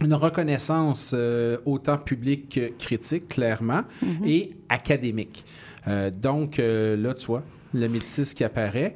une 0.04 0.14
reconnaissance 0.14 1.12
euh, 1.14 1.58
autant 1.64 1.98
publique 1.98 2.48
que 2.54 2.72
critique, 2.78 3.28
clairement, 3.28 3.82
Mhm. 4.02 4.24
et 4.26 4.50
académique. 4.68 5.44
Euh, 5.88 6.10
donc, 6.10 6.58
euh, 6.58 6.96
là, 6.96 7.14
tu 7.14 7.26
vois, 7.26 7.42
le 7.74 7.88
métis 7.88 8.34
qui 8.34 8.44
apparaît. 8.44 8.94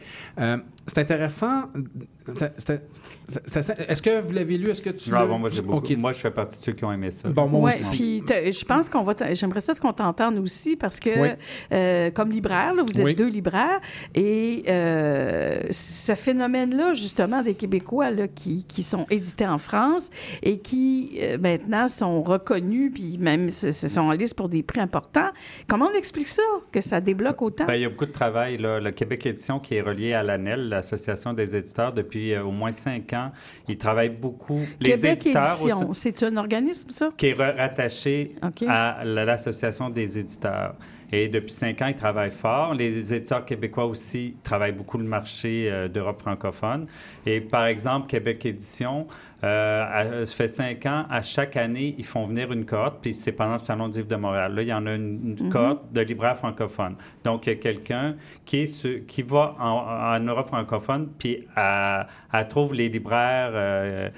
C'est 0.87 0.99
intéressant. 0.99 1.63
Est-ce 3.89 4.03
que 4.03 4.21
vous 4.21 4.33
l'avez 4.33 4.57
lu? 4.59 4.71
Est-ce 4.71 4.83
que 4.83 4.91
tu 4.91 5.11
Ah, 5.13 5.21
l'as- 5.21 5.27
bon, 5.27 5.39
moi, 5.39 5.49
j'ai 5.49 5.63
beaucoup- 5.63 5.79
Ok. 5.79 5.97
moi, 5.99 6.13
je 6.13 6.19
fais 6.19 6.31
partie 6.31 6.59
de 6.59 6.63
ceux 6.65 6.73
qui 6.73 6.85
ont 6.85 6.93
aimé 6.93 7.11
ça. 7.11 7.29
Bon, 7.29 7.47
moi 7.49 7.61
Ouais, 7.63 7.73
aussi. 7.75 8.23
puis 8.27 8.53
je 8.53 8.65
pense 8.65 8.89
qu'on 8.89 9.03
va. 9.03 9.15
J'aimerais 9.33 9.61
ça 9.61 9.75
qu'on 9.75 9.93
t'entende 9.93 10.39
aussi 10.39 10.77
parce 10.77 11.01
que, 11.01 11.11
Oui. 11.21 11.29
euh, 11.73 12.11
comme 12.11 12.31
libraire, 12.31 12.75
là, 12.75 12.83
vous 12.89 12.99
êtes 13.01 13.05
Oui. 13.05 13.15
deux 13.15 13.29
libraires 13.29 13.81
et 14.15 14.65
euh, 14.69 15.59
ce 15.71 16.15
phénomène-là, 16.15 16.95
justement, 16.95 17.43
des 17.43 17.55
Québécois 17.55 18.11
là, 18.11 18.29
qui, 18.29 18.65
qui 18.65 18.83
sont 18.83 19.07
édités 19.11 19.47
en 19.47 19.59
France 19.59 20.11
et 20.43 20.59
qui 20.59 21.19
euh, 21.21 21.39
maintenant 21.39 21.89
sont 21.89 22.23
reconnus 22.23 22.93
puis 22.95 23.19
même 23.19 23.51
se, 23.51 23.71
se 23.73 23.89
sont 23.89 24.03
en 24.03 24.13
liste 24.13 24.35
pour 24.37 24.49
des 24.49 24.63
prix 24.63 24.81
importants. 24.81 25.31
Comment 25.69 25.91
on 25.93 25.99
explique 25.99 26.29
ça 26.29 26.43
que 26.73 26.81
ça 26.81 27.01
débloque 27.01 27.43
autant? 27.43 27.65
Ben, 27.67 27.75
il 27.75 27.83
y 27.83 27.85
a 27.85 27.89
beaucoup 27.89 28.07
de 28.07 28.13
travail. 28.13 28.57
Là. 28.59 28.79
Le 28.81 28.91
Québec 28.93 29.27
Édition, 29.27 29.59
qui 29.59 29.75
est 29.77 29.81
relié 29.81 30.13
à 30.13 30.23
l'ANEL, 30.23 30.76
l'Association 30.77 31.33
des 31.33 31.57
éditeurs, 31.57 31.93
depuis 31.93 32.33
euh, 32.33 32.45
au 32.45 32.51
moins 32.53 32.73
cinq 32.73 33.13
ans, 33.13 33.33
ils 33.69 33.77
travaillent 33.79 34.11
beaucoup. 34.11 34.61
Les 34.81 34.93
Québec 34.93 35.19
éditeurs 35.27 35.43
Édition, 35.61 35.91
aussi- 35.91 36.01
c'est 36.17 36.23
un 36.23 36.37
organisme 36.37 36.91
ça? 36.91 37.11
Qui 37.17 37.29
est 37.29 37.33
ra- 37.35 37.53
rattaché 37.53 38.35
à 38.69 39.03
l'Association 39.05 39.91
des 39.91 40.19
éditeurs. 40.19 40.75
Et 41.13 41.29
depuis 41.29 41.53
cinq 41.53 41.83
ans, 41.83 41.87
ils 41.87 41.95
travaillent 41.95 42.31
fort. 42.31 42.75
Les 42.75 43.15
éditeurs 43.15 43.45
québécois 43.45 43.87
aussi 43.87 44.37
travaillent 44.43 44.73
beaucoup 44.73 44.99
le 44.99 45.05
marché 45.05 45.69
euh, 45.71 45.87
d'Europe 45.89 46.21
francophone. 46.21 46.87
Et 47.25 47.41
par 47.41 47.67
exemple, 47.67 48.09
Québec 48.09 48.45
Édition, 48.45 49.07
euh, 49.45 49.85
à- 50.23 50.27
ça 50.27 50.35
fait 50.35 50.49
cinq 50.49 50.85
ans, 50.87 51.05
à 51.09 51.23
chaque 51.23 51.57
année, 51.57 51.95
ils 51.99 52.05
font 52.05 52.27
venir 52.27 52.51
une 52.53 52.65
cohorte, 52.65 52.99
puis 53.01 53.15
c'est 53.15 53.33
pendant 53.33 53.53
le 53.55 53.59
Salon 53.61 53.89
du 53.89 53.99
livre 53.99 54.09
de 54.09 54.17
Montréal. 54.17 54.55
Là, 54.55 54.63
il 54.63 54.69
y 54.69 54.73
en 54.73 54.85
a 54.87 54.95
une, 54.95 55.37
une 55.39 55.45
Mhm. 55.47 55.49
cohorte 55.51 55.93
de 55.93 56.01
libraires 56.01 56.37
francophones. 56.37 56.97
Donc, 57.23 57.47
il 57.47 57.51
y 57.51 57.53
a 57.53 57.57
quelqu'un 57.57 58.17
qui, 58.45 58.59
est 58.63 58.67
sur- 58.67 59.07
qui 59.07 59.23
va 59.23 59.55
en, 59.61 60.17
en 60.17 60.21
Europe 60.21 60.49
francophone, 60.49 61.09
puis 61.19 61.47
elle, 61.57 62.07
elle 62.33 62.49
trouve 62.49 62.75
les 62.75 62.89
libraires... 62.89 63.51
euh, 63.55 64.09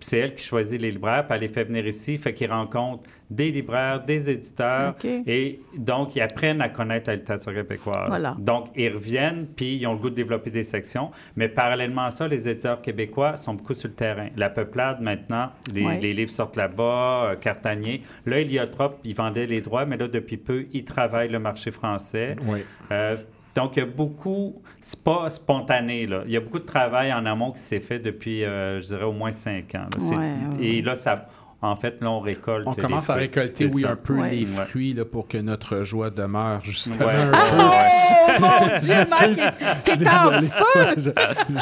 c'est 0.00 0.18
elle 0.18 0.34
qui 0.34 0.44
choisit 0.44 0.80
les 0.80 0.90
libraires, 0.90 1.26
puis 1.26 1.34
elle 1.34 1.42
les 1.42 1.48
fait 1.48 1.64
venir 1.64 1.86
ici, 1.86 2.16
fait 2.18 2.32
qu'ils 2.32 2.50
rencontrent 2.50 3.04
des 3.30 3.52
libraires, 3.52 4.00
des 4.00 4.28
éditeurs, 4.30 4.96
et 5.04 5.60
donc 5.76 6.16
ils 6.16 6.20
apprennent 6.20 6.60
à 6.60 6.68
connaître 6.68 7.10
la 7.10 7.16
littérature 7.16 7.52
québécoise. 7.54 8.08
Voilà. 8.08 8.36
Donc 8.38 8.68
ils 8.74 8.92
reviennent, 8.92 9.46
puis 9.54 9.76
ils 9.76 9.86
ont 9.86 9.92
le 9.92 9.98
goût 9.98 10.10
de 10.10 10.14
développer 10.16 10.50
des 10.50 10.64
sections, 10.64 11.10
mais 11.36 11.48
parallèlement 11.48 12.06
à 12.06 12.10
ça, 12.10 12.26
les 12.26 12.48
éditeurs 12.48 12.80
québécois 12.82 13.36
sont 13.36 13.54
beaucoup 13.54 13.74
sur 13.74 13.88
le 13.88 13.94
terrain. 13.94 14.28
La 14.36 14.50
peuplade, 14.50 15.00
maintenant, 15.00 15.50
les, 15.74 15.84
Ouais. 15.84 16.00
les 16.00 16.12
livres 16.12 16.30
sortent 16.30 16.56
là-bas, 16.56 17.30
euh, 17.32 17.36
Cartanier. 17.36 18.02
Là, 18.26 18.40
il 18.40 18.50
y 18.52 18.58
a 18.58 18.66
trop, 18.66 18.90
ils 19.04 19.14
vendaient 19.14 19.46
les 19.46 19.60
droits, 19.60 19.86
mais 19.86 19.96
là, 19.96 20.08
depuis 20.08 20.36
peu, 20.36 20.66
ils 20.72 20.84
travaillent 20.84 21.28
le 21.30 21.38
marché 21.38 21.70
français. 21.70 22.34
Oui. 22.46 22.60
Euh, 22.90 23.16
donc, 23.54 23.76
il 23.76 23.80
y 23.80 23.82
a 23.82 23.86
beaucoup, 23.86 24.62
c'est 24.80 25.02
pas 25.02 25.28
spontané, 25.30 26.06
là. 26.06 26.22
Il 26.26 26.32
y 26.32 26.36
a 26.36 26.40
beaucoup 26.40 26.58
de 26.58 26.64
travail 26.64 27.12
en 27.12 27.26
amont 27.26 27.50
qui 27.52 27.60
s'est 27.60 27.80
fait 27.80 27.98
depuis, 27.98 28.44
euh, 28.44 28.80
je 28.80 28.86
dirais, 28.86 29.04
au 29.04 29.12
moins 29.12 29.32
cinq 29.32 29.74
ans. 29.74 29.86
là. 29.98 30.04
Ouais, 30.04 30.16
ouais, 30.16 30.64
Et 30.64 30.82
là, 30.82 30.94
ça, 30.94 31.26
en 31.62 31.76
fait, 31.76 32.00
là, 32.00 32.10
on 32.10 32.20
récolte. 32.20 32.66
On 32.66 32.72
les 32.72 32.80
commence 32.82 33.10
à 33.10 33.14
récolter, 33.14 33.66
oui, 33.66 33.82
ça. 33.82 33.92
un 33.92 33.96
peu 33.96 34.14
Ouais. 34.18 34.30
les 34.30 34.46
fruits 34.46 34.94
là, 34.94 35.04
pour 35.04 35.28
que 35.28 35.36
notre 35.38 35.84
joie 35.84 36.08
demeure, 36.10 36.64
justement. 36.64 37.06
Ouais. 37.06 37.14
un 37.14 37.30
peu. 37.30 37.36
oh, 37.58 38.40
mon 38.40 38.78
Dieu, 38.78 38.94
t'es 39.04 39.34
je 39.34 39.94
suis 39.94 40.08
en 40.08 40.30
désolé. 40.30 40.46
feu! 40.48 40.94
je, 40.96 41.10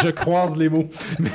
je 0.07 0.09
croise 0.11 0.57
les 0.57 0.69
mots. 0.69 0.89
Mais, 1.19 1.31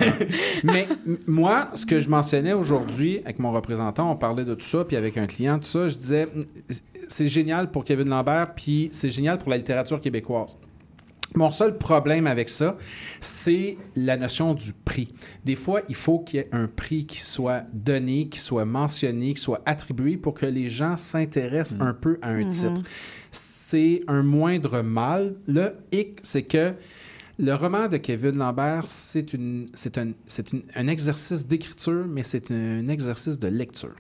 mais 0.64 0.88
moi, 1.28 1.70
ce 1.76 1.86
que 1.86 2.00
je 2.00 2.10
mentionnais 2.10 2.54
aujourd'hui 2.54 3.20
avec 3.26 3.40
mon 3.40 3.52
représentant, 3.52 4.10
on 4.12 4.16
parlait 4.16 4.46
de 4.46 4.56
tout 4.56 4.66
ça, 4.66 4.86
puis 4.86 4.96
avec 4.96 5.18
un 5.18 5.26
client, 5.28 5.60
tout 5.60 5.66
ça, 5.68 5.88
je 5.90 5.98
disais, 5.98 6.28
c'est 7.10 7.28
génial 7.28 7.70
pour 7.70 7.84
Kevin 7.84 8.10
Lambert, 8.10 8.54
puis 8.56 8.90
c'est 8.94 9.10
génial 9.10 9.38
pour 9.40 9.50
la 9.50 9.58
littérature 9.58 10.00
québécoise. 10.00 10.58
Mon 11.36 11.50
seul 11.52 11.78
problème 11.78 12.28
avec 12.28 12.48
ça, 12.50 12.78
c'est 13.20 13.78
la 13.96 14.18
notion 14.18 14.54
du 14.54 14.72
prix. 14.74 15.14
Des 15.44 15.56
fois, 15.56 15.82
il 15.90 15.96
faut 15.96 16.20
qu'il 16.20 16.38
y 16.40 16.44
ait 16.44 16.50
un 16.52 16.68
prix 16.68 17.06
qui 17.06 17.20
soit 17.20 17.64
donné, 17.74 18.28
qui 18.30 18.40
soit 18.40 18.66
mentionné, 18.66 19.34
qui 19.34 19.42
soit 19.42 19.62
attribué 19.66 20.18
pour 20.18 20.36
que 20.36 20.46
les 20.46 20.70
gens 20.70 20.96
s'intéressent 20.98 21.80
un 21.82 21.94
peu 21.94 22.20
à 22.22 22.30
un 22.30 22.44
Mhm. 22.44 22.50
titre. 22.50 22.82
C'est 23.32 24.02
un 24.08 24.22
moindre 24.22 24.82
mal. 24.82 25.34
Le 25.48 25.74
hic, 25.92 26.20
c'est 26.22 26.44
que 26.44 26.74
le 27.40 27.54
roman 27.56 27.88
de 27.88 27.98
Kevin 27.98 28.38
Lambert, 28.38 28.84
c'est 28.88 29.34
un 29.98 30.88
exercice 30.88 31.48
d'écriture, 31.48 32.06
mais 32.08 32.22
c'est 32.24 32.52
un 32.52 32.88
exercice 32.88 33.40
de 33.40 33.48
lecture. 33.48 33.96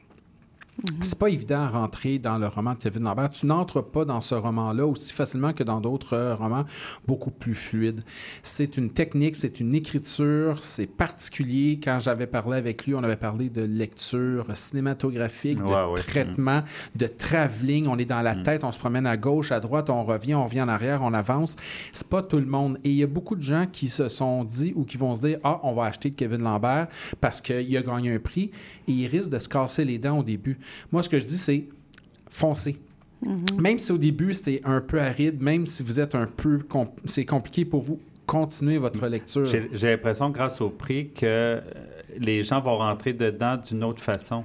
C'est 1.02 1.20
pas 1.20 1.28
évident 1.30 1.62
à 1.62 1.68
rentrer 1.68 2.18
dans 2.18 2.40
le 2.40 2.48
roman 2.48 2.74
de 2.74 2.80
Kevin 2.80 3.04
Lambert. 3.04 3.30
Tu 3.30 3.46
n'entres 3.46 3.84
pas 3.84 4.06
dans 4.06 4.22
ce 4.22 4.34
roman-là 4.34 4.88
aussi 4.88 5.14
facilement 5.14 5.54
que 5.54 5.64
dans 5.64 5.80
d'autres 5.80 6.14
euh, 6.14 6.36
romans 6.36 6.66
beaucoup 7.06 7.30
plus 7.30 7.54
fluides. 7.54 8.02
C'est 8.42 8.76
une 8.76 8.90
technique, 8.90 9.36
c'est 9.36 9.60
une 9.60 9.76
écriture, 9.76 10.64
c'est 10.64 10.88
particulier. 10.88 11.80
Quand 11.82 12.00
j'avais 12.00 12.26
parlé 12.26 12.58
avec 12.58 12.88
lui, 12.88 12.96
on 12.96 13.04
avait 13.04 13.18
parlé 13.18 13.50
de 13.50 13.62
lecture 13.62 14.46
cinématographique, 14.56 15.60
de 15.60 15.64
Ouais, 15.64 16.02
traitement, 16.08 16.64
de 16.96 17.06
travelling. 17.06 17.86
On 17.88 18.00
est 18.00 18.06
dans 18.06 18.22
la 18.22 18.36
tête, 18.36 18.64
on 18.64 18.72
se 18.72 18.80
promène 18.80 19.06
à 19.06 19.16
gauche, 19.16 19.52
à 19.52 19.60
droite, 19.60 19.92
on 19.92 20.04
revient, 20.04 20.34
on 20.34 20.46
revient 20.46 20.64
en 20.64 20.70
arrière, 20.70 21.02
on 21.04 21.14
avance. 21.14 21.56
C'est 21.92 22.10
pas 22.10 22.24
tout 22.24 22.40
le 22.40 22.48
monde. 22.48 22.80
Et 22.84 22.90
il 22.90 22.96
y 22.96 23.04
a 23.04 23.08
beaucoup 23.08 23.36
de 23.36 23.44
gens 23.44 23.68
qui 23.72 23.90
se 23.90 24.10
sont 24.10 24.44
dit 24.44 24.74
ou 24.76 24.86
qui 24.86 24.98
vont 24.98 25.14
se 25.14 25.22
dire 25.22 25.38
Ah, 25.44 25.60
on 25.64 25.74
va 25.74 25.86
acheter 25.86 26.10
de 26.10 26.16
Kevin 26.16 26.42
Lambert 26.42 26.88
parce 27.22 27.42
qu'il 27.42 27.78
a 27.78 27.82
gagné 27.82 28.16
un 28.16 28.20
prix 28.20 28.50
et 28.88 28.92
il 28.92 29.08
risque 29.08 29.30
de 29.30 29.40
se 29.40 29.48
casser 29.48 29.86
les 29.86 30.00
dents 30.00 30.18
au 30.18 30.24
début. 30.24 30.58
Moi, 30.92 31.04
ce 31.04 31.10
que 31.10 31.20
je 31.20 31.26
dis, 31.26 31.38
c'est 31.38 31.66
foncez. 32.30 32.78
Même 33.58 33.80
si 33.80 33.92
au 33.94 33.98
début 33.98 34.34
c'était 34.34 34.60
un 34.66 34.82
peu 34.82 35.00
aride, 35.00 35.42
même 35.42 35.66
si 35.66 35.82
vous 35.82 36.00
êtes 36.02 36.14
un 36.14 36.26
peu. 36.28 36.60
com- 36.60 36.90
c'est 37.06 37.24
compliqué 37.26 37.64
pour 37.64 37.82
vous, 37.82 38.00
continuez 38.26 38.78
votre 38.78 39.08
lecture. 39.08 39.46
J'ai 39.46 39.70
j'ai 39.72 39.92
l'impression, 39.92 40.30
grâce 40.30 40.60
au 40.60 40.70
prix, 40.70 41.10
que 41.12 41.22
euh, 41.26 41.62
les 42.20 42.44
gens 42.44 42.60
vont 42.60 42.78
rentrer 42.78 43.14
dedans 43.14 43.56
d'une 43.58 43.84
autre 43.86 44.02
façon. 44.04 44.44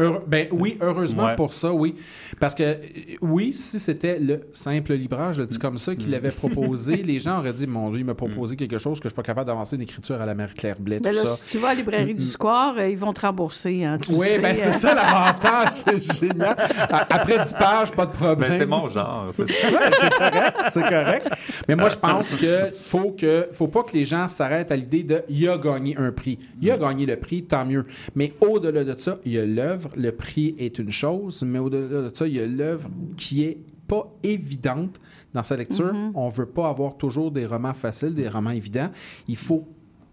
Heure- 0.00 0.22
ben 0.26 0.46
oui, 0.52 0.76
heureusement 0.80 1.26
Ouais. 1.26 1.36
pour 1.36 1.52
ça, 1.52 1.72
oui. 1.72 1.94
Parce 2.38 2.54
que, 2.54 2.62
euh, 2.62 2.74
oui, 3.20 3.52
si 3.52 3.78
c'était 3.78 4.18
le 4.18 4.40
simple 4.52 4.94
libraire, 4.94 5.32
je 5.32 5.42
le 5.42 5.46
dis 5.48 5.58
comme 5.58 5.78
ça, 5.78 5.94
qu'il 5.94 6.14
avait 6.14 6.30
proposé, 6.30 6.96
les 7.04 7.20
gens 7.20 7.38
auraient 7.38 7.52
dit, 7.52 7.66
mon 7.66 7.90
Dieu, 7.90 8.00
il 8.00 8.04
m'a 8.04 8.14
proposé 8.14 8.56
quelque 8.56 8.78
chose 8.78 8.98
que 8.98 9.04
je 9.04 9.10
suis 9.10 9.16
pas 9.16 9.22
capable 9.22 9.46
d'avancer 9.48 9.76
une 9.76 9.82
écriture 9.82 10.20
à 10.20 10.26
la 10.26 10.34
Marie-Claire 10.34 10.76
Blais, 10.80 11.00
Ben 11.00 11.10
tout 11.10 11.16
là, 11.16 11.22
ça. 11.22 11.36
si 11.44 11.52
tu 11.52 11.58
vas 11.58 11.68
à 11.68 11.70
la 11.74 11.76
librairie 11.80 12.14
du 12.14 12.24
Square, 12.24 12.76
euh, 12.78 12.88
ils 12.88 12.96
vont 12.98 13.12
te 13.12 13.20
rembourser. 13.20 13.84
Hein, 13.84 13.98
tu 14.00 14.12
Oui, 14.12 14.26
sais, 14.26 14.40
ben 14.40 14.54
c'est 14.54 14.68
euh. 14.68 14.72
ça 14.72 14.94
l'avantage, 14.94 15.72
c'est 15.74 16.14
génial. 16.20 16.56
Après 16.88 17.38
10 17.38 17.52
pages, 17.54 17.90
pas 17.92 18.06
de 18.06 18.12
problème. 18.12 18.50
Ben, 18.50 18.58
c'est 18.58 18.66
mon 18.66 18.88
genre. 18.88 19.30
c'est. 19.34 19.42
Ouais, 19.42 20.10
correct, 20.18 20.56
c'est 20.68 20.82
correct. 20.82 21.28
Mais 21.68 21.76
moi, 21.76 21.88
je 21.88 21.96
pense 21.96 22.34
que 22.34 22.70
faut 22.80 23.10
que 23.12 23.46
faut 23.52 23.68
pas 23.68 23.82
que 23.82 23.92
les 23.92 24.04
gens 24.04 24.28
s'arrêtent 24.28 24.72
à 24.72 24.76
l'idée 24.76 25.02
de 25.02 25.22
il 25.28 25.48
a 25.48 25.58
gagné 25.58 25.96
un 25.96 26.10
prix. 26.12 26.38
Il 26.60 26.70
a 26.70 26.76
gagné 26.78 27.06
le 27.06 27.16
prix, 27.16 27.42
tant 27.44 27.64
mieux. 27.64 27.82
Mais 28.14 28.32
au-delà 28.40 28.84
de 28.84 28.94
ça, 28.98 29.18
il 29.24 29.32
y 29.32 29.38
a 29.38 29.44
l'œuvre, 29.44 29.89
le 29.96 30.10
prix 30.12 30.54
est 30.58 30.78
une 30.78 30.90
chose, 30.90 31.42
mais 31.42 31.58
au-delà 31.58 32.02
de 32.02 32.10
ça, 32.14 32.26
il 32.26 32.34
y 32.36 32.40
a 32.40 32.46
l'œuvre 32.46 32.88
qui 33.16 33.44
est 33.44 33.58
pas 33.88 34.08
évidente 34.22 34.98
dans 35.34 35.42
sa 35.42 35.56
lecture. 35.56 35.92
Mhm. 35.92 36.12
On 36.14 36.28
veut 36.28 36.46
pas 36.46 36.68
avoir 36.68 36.96
toujours 36.96 37.30
des 37.32 37.44
romans 37.46 37.74
faciles, 37.74 38.14
des 38.14 38.28
romans 38.28 38.50
évidents. 38.50 38.90
Il 39.26 39.36
faut, 39.36 39.66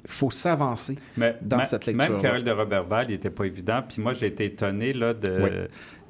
faut 0.05 0.31
s'avancer 0.31 0.95
dans 1.41 1.63
cette 1.63 1.85
lecture. 1.85 2.11
Même 2.13 2.21
Carole 2.21 2.43
de 2.43 2.51
Robertval, 2.51 3.05
il 3.09 3.13
n'était 3.13 3.29
pas 3.29 3.45
évident. 3.45 3.81
Puis 3.87 4.01
moi, 4.01 4.13
j'ai 4.13 4.27
été 4.27 4.45
étonné 4.45 4.93
là, 4.93 5.13
de, 5.13 5.39
Oui. 5.43 5.49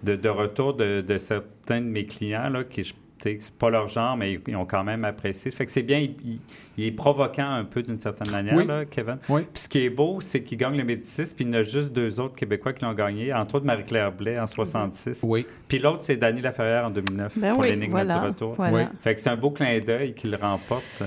de, 0.04 0.16
de 0.16 0.30
retour 0.30 0.76
de, 0.76 1.02
de 1.02 1.18
certains 1.18 1.82
de 1.82 1.88
mes 1.88 2.06
clients 2.06 2.50
là, 2.50 2.64
qui, 2.64 2.84
je- 2.86 2.94
c'est 3.20 3.52
pas 3.58 3.70
leur 3.70 3.88
genre, 3.88 4.16
mais 4.18 4.34
ils, 4.34 4.42
ils 4.48 4.56
ont 4.56 4.66
quand 4.66 4.84
même 4.84 5.04
apprécié. 5.06 5.52
Ça 5.52 5.58
fait 5.58 5.66
que 5.66 5.72
c'est 5.72 5.84
bien, 5.84 6.00
il, 6.00 6.16
il- 6.26 6.40
il 6.80 6.86
est 6.86 6.92
provoquant 6.92 7.50
un 7.50 7.64
peu 7.64 7.82
d'une 7.82 8.00
certaine 8.00 8.32
manière, 8.32 8.54
Oui. 8.56 8.68
là, 8.68 8.86
Kevin. 8.86 9.18
Oui. 9.30 9.42
Puis 9.52 9.64
ce 9.64 9.68
qui 9.70 9.80
est 9.80 9.90
beau, 9.90 10.22
c'est 10.22 10.44
qu'il 10.44 10.60
gagne 10.60 10.78
le 10.78 10.84
Médicis, 10.84 11.34
puis 11.36 11.44
il 11.44 11.48
y 11.48 11.50
en 11.58 11.60
a 11.60 11.64
juste 11.64 11.92
deux 11.92 12.20
autres 12.20 12.36
Québécois 12.36 12.72
qui 12.74 12.86
l'ont 12.86 12.94
gagné, 12.94 13.34
entre 13.34 13.56
autres 13.56 13.66
Marie-Claire 13.66 14.12
Blais 14.12 14.40
en 14.40 14.46
66. 14.46 15.22
Oui. 15.24 15.48
Puis 15.68 15.80
l'autre, 15.80 16.04
c'est 16.04 16.18
Dany 16.18 16.40
Laferrière 16.42 16.86
en 16.86 16.92
2009 16.92 17.40
Ben 17.40 17.54
pour 17.54 17.64
oui, 17.64 17.70
l'énigme 17.70 17.90
voilà, 17.92 18.20
du 18.20 18.26
retour. 18.28 18.54
voilà. 18.54 18.78
Oui. 18.78 18.84
Fait 19.02 19.16
que 19.16 19.20
c'est 19.22 19.30
un 19.32 19.36
beau 19.38 19.50
clin 19.50 19.80
d'œil 19.80 20.14
qu'il 20.14 20.36
remporte. 20.36 20.84
euh, 21.02 21.06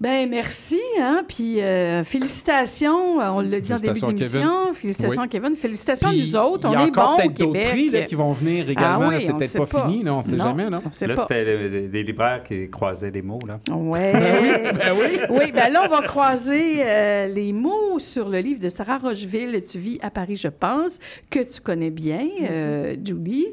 Ben 0.00 0.30
merci, 0.30 0.80
hein, 0.98 1.22
puis 1.28 1.60
euh, 1.60 2.02
félicitations, 2.04 3.20
euh, 3.20 3.28
on 3.32 3.40
l'a 3.40 3.60
dit 3.60 3.70
en 3.70 3.76
début 3.76 4.00
d'émission, 4.00 4.72
félicitations 4.72 5.20
Oui. 5.20 5.26
à 5.26 5.28
Kevin, 5.28 5.52
félicitations 5.52 6.08
à 6.08 6.14
nous 6.14 6.36
autres, 6.36 6.68
on 6.68 6.72
il 6.72 6.74
y 6.74 6.76
a 6.76 6.86
est 6.86 6.88
encore 6.88 7.10
bons 7.10 7.16
peut-être 7.18 7.38
d'autres 7.38 7.68
prix 7.68 7.90
là, 7.90 8.02
qui 8.04 8.14
vont 8.14 8.32
venir 8.32 8.70
également. 8.70 8.98
Ah 9.02 9.08
oui, 9.08 9.14
là, 9.16 9.20
c'est 9.20 9.36
peut-être 9.36 9.58
pas, 9.58 9.66
pas. 9.66 9.86
fini, 9.90 10.02
là, 10.02 10.14
on 10.14 10.18
ne 10.18 10.22
sait 10.22 10.36
Non, 10.36 10.44
jamais. 10.44 10.64
Non? 10.70 10.78
là, 10.78 11.14
pas. 11.14 11.22
c'était 11.28 11.44
le- 11.44 11.88
des 11.88 12.02
libraires 12.02 12.42
qui 12.42 12.70
croisaient 12.70 13.10
les 13.10 13.20
mots. 13.20 13.40
Là. 13.46 13.58
Ouais. 13.74 14.12
Ben 14.14 14.94
oui. 14.98 15.18
oui, 15.38 15.52
ben 15.52 15.70
là, 15.70 15.82
on 15.84 15.88
va 15.94 16.00
croiser 16.00 16.76
euh, 16.78 17.26
les 17.28 17.52
mots 17.52 17.98
sur 17.98 18.30
le 18.30 18.38
livre 18.38 18.58
de 18.60 18.70
Sarah 18.70 18.96
Rocheville, 18.96 19.62
Tu 19.68 19.78
vis 19.78 19.98
à 20.00 20.08
Paris, 20.10 20.36
je 20.36 20.48
pense, 20.48 20.98
que 21.28 21.40
tu 21.40 21.60
connais 21.60 21.90
bien, 21.90 22.26
euh, 22.50 22.94
Julie, 23.04 23.48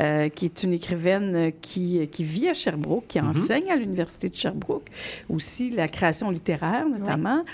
euh, 0.00 0.28
qui 0.30 0.46
est 0.46 0.64
une 0.64 0.72
écrivaine 0.72 1.52
qui, 1.60 2.08
qui 2.08 2.24
vit 2.24 2.48
à 2.48 2.54
Sherbrooke, 2.54 3.04
qui 3.06 3.20
enseigne 3.20 3.70
à 3.70 3.76
l'Université 3.76 4.28
de 4.28 4.34
Sherbrooke, 4.34 4.88
aussi 5.30 5.70
la 5.70 5.86
création 5.92 6.30
littéraire 6.30 6.86
notamment. 6.88 7.44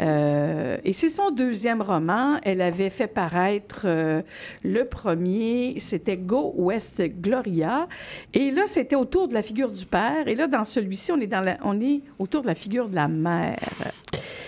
Euh, 0.00 0.76
et 0.84 0.92
c'est 0.92 1.08
son 1.08 1.30
deuxième 1.30 1.82
roman. 1.82 2.38
Elle 2.44 2.60
avait 2.60 2.90
fait 2.90 3.08
paraître 3.08 3.82
euh, 3.86 4.22
le 4.62 4.84
premier, 4.84 5.74
c'était 5.78 6.16
Go 6.16 6.52
West 6.56 7.02
Gloria. 7.20 7.88
Et 8.34 8.50
là, 8.52 8.62
c'était 8.66 8.96
autour 8.96 9.26
de 9.28 9.34
la 9.34 9.42
figure 9.42 9.70
du 9.72 9.86
père. 9.86 10.28
Et 10.28 10.34
là, 10.36 10.46
dans 10.46 10.64
celui-ci, 10.64 11.10
on 11.12 11.20
est, 11.20 11.26
dans 11.26 11.40
la, 11.40 11.56
on 11.64 11.80
est 11.80 12.02
autour 12.18 12.42
de 12.42 12.46
la 12.46 12.54
figure 12.54 12.88
de 12.88 12.94
la 12.94 13.08
mère. 13.08 13.56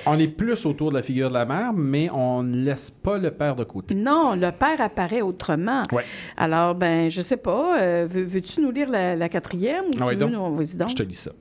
On 0.07 0.19
est 0.19 0.29
plus 0.29 0.65
autour 0.65 0.91
de 0.91 0.95
la 0.97 1.03
figure 1.03 1.29
de 1.29 1.35
la 1.35 1.45
mère, 1.45 1.73
mais 1.75 2.09
on 2.15 2.43
ne 2.43 2.57
laisse 2.65 2.91
pas 2.91 3.19
le 3.19 3.31
père 3.31 3.57
de 3.57 3.65
côté. 3.65 3.95
Non, 3.95 4.35
le 4.37 4.51
père 4.53 4.81
apparaît 4.81 5.21
autrement. 5.21 5.83
Ouais. 5.93 6.05
Alors, 6.37 6.75
ben, 6.75 7.11
je 7.11 7.21
sais 7.21 7.37
pas. 7.37 7.79
euh, 7.81 8.07
veux- 8.09 8.25
Veux-tu 8.25 8.61
nous 8.63 8.71
lire 8.71 8.89
la, 8.89 9.17
la 9.17 9.29
quatrième 9.29 9.85
ou 9.87 9.91
Ah 9.95 9.97
tu 9.99 10.03
ouais, 10.05 10.11
veux 10.13 10.17
donc. 10.17 10.31
nous- 10.33 10.77
donc. 10.79 10.89
Je 10.89 10.95
te 10.95 11.03
lis 11.03 11.15
ça. 11.15 11.33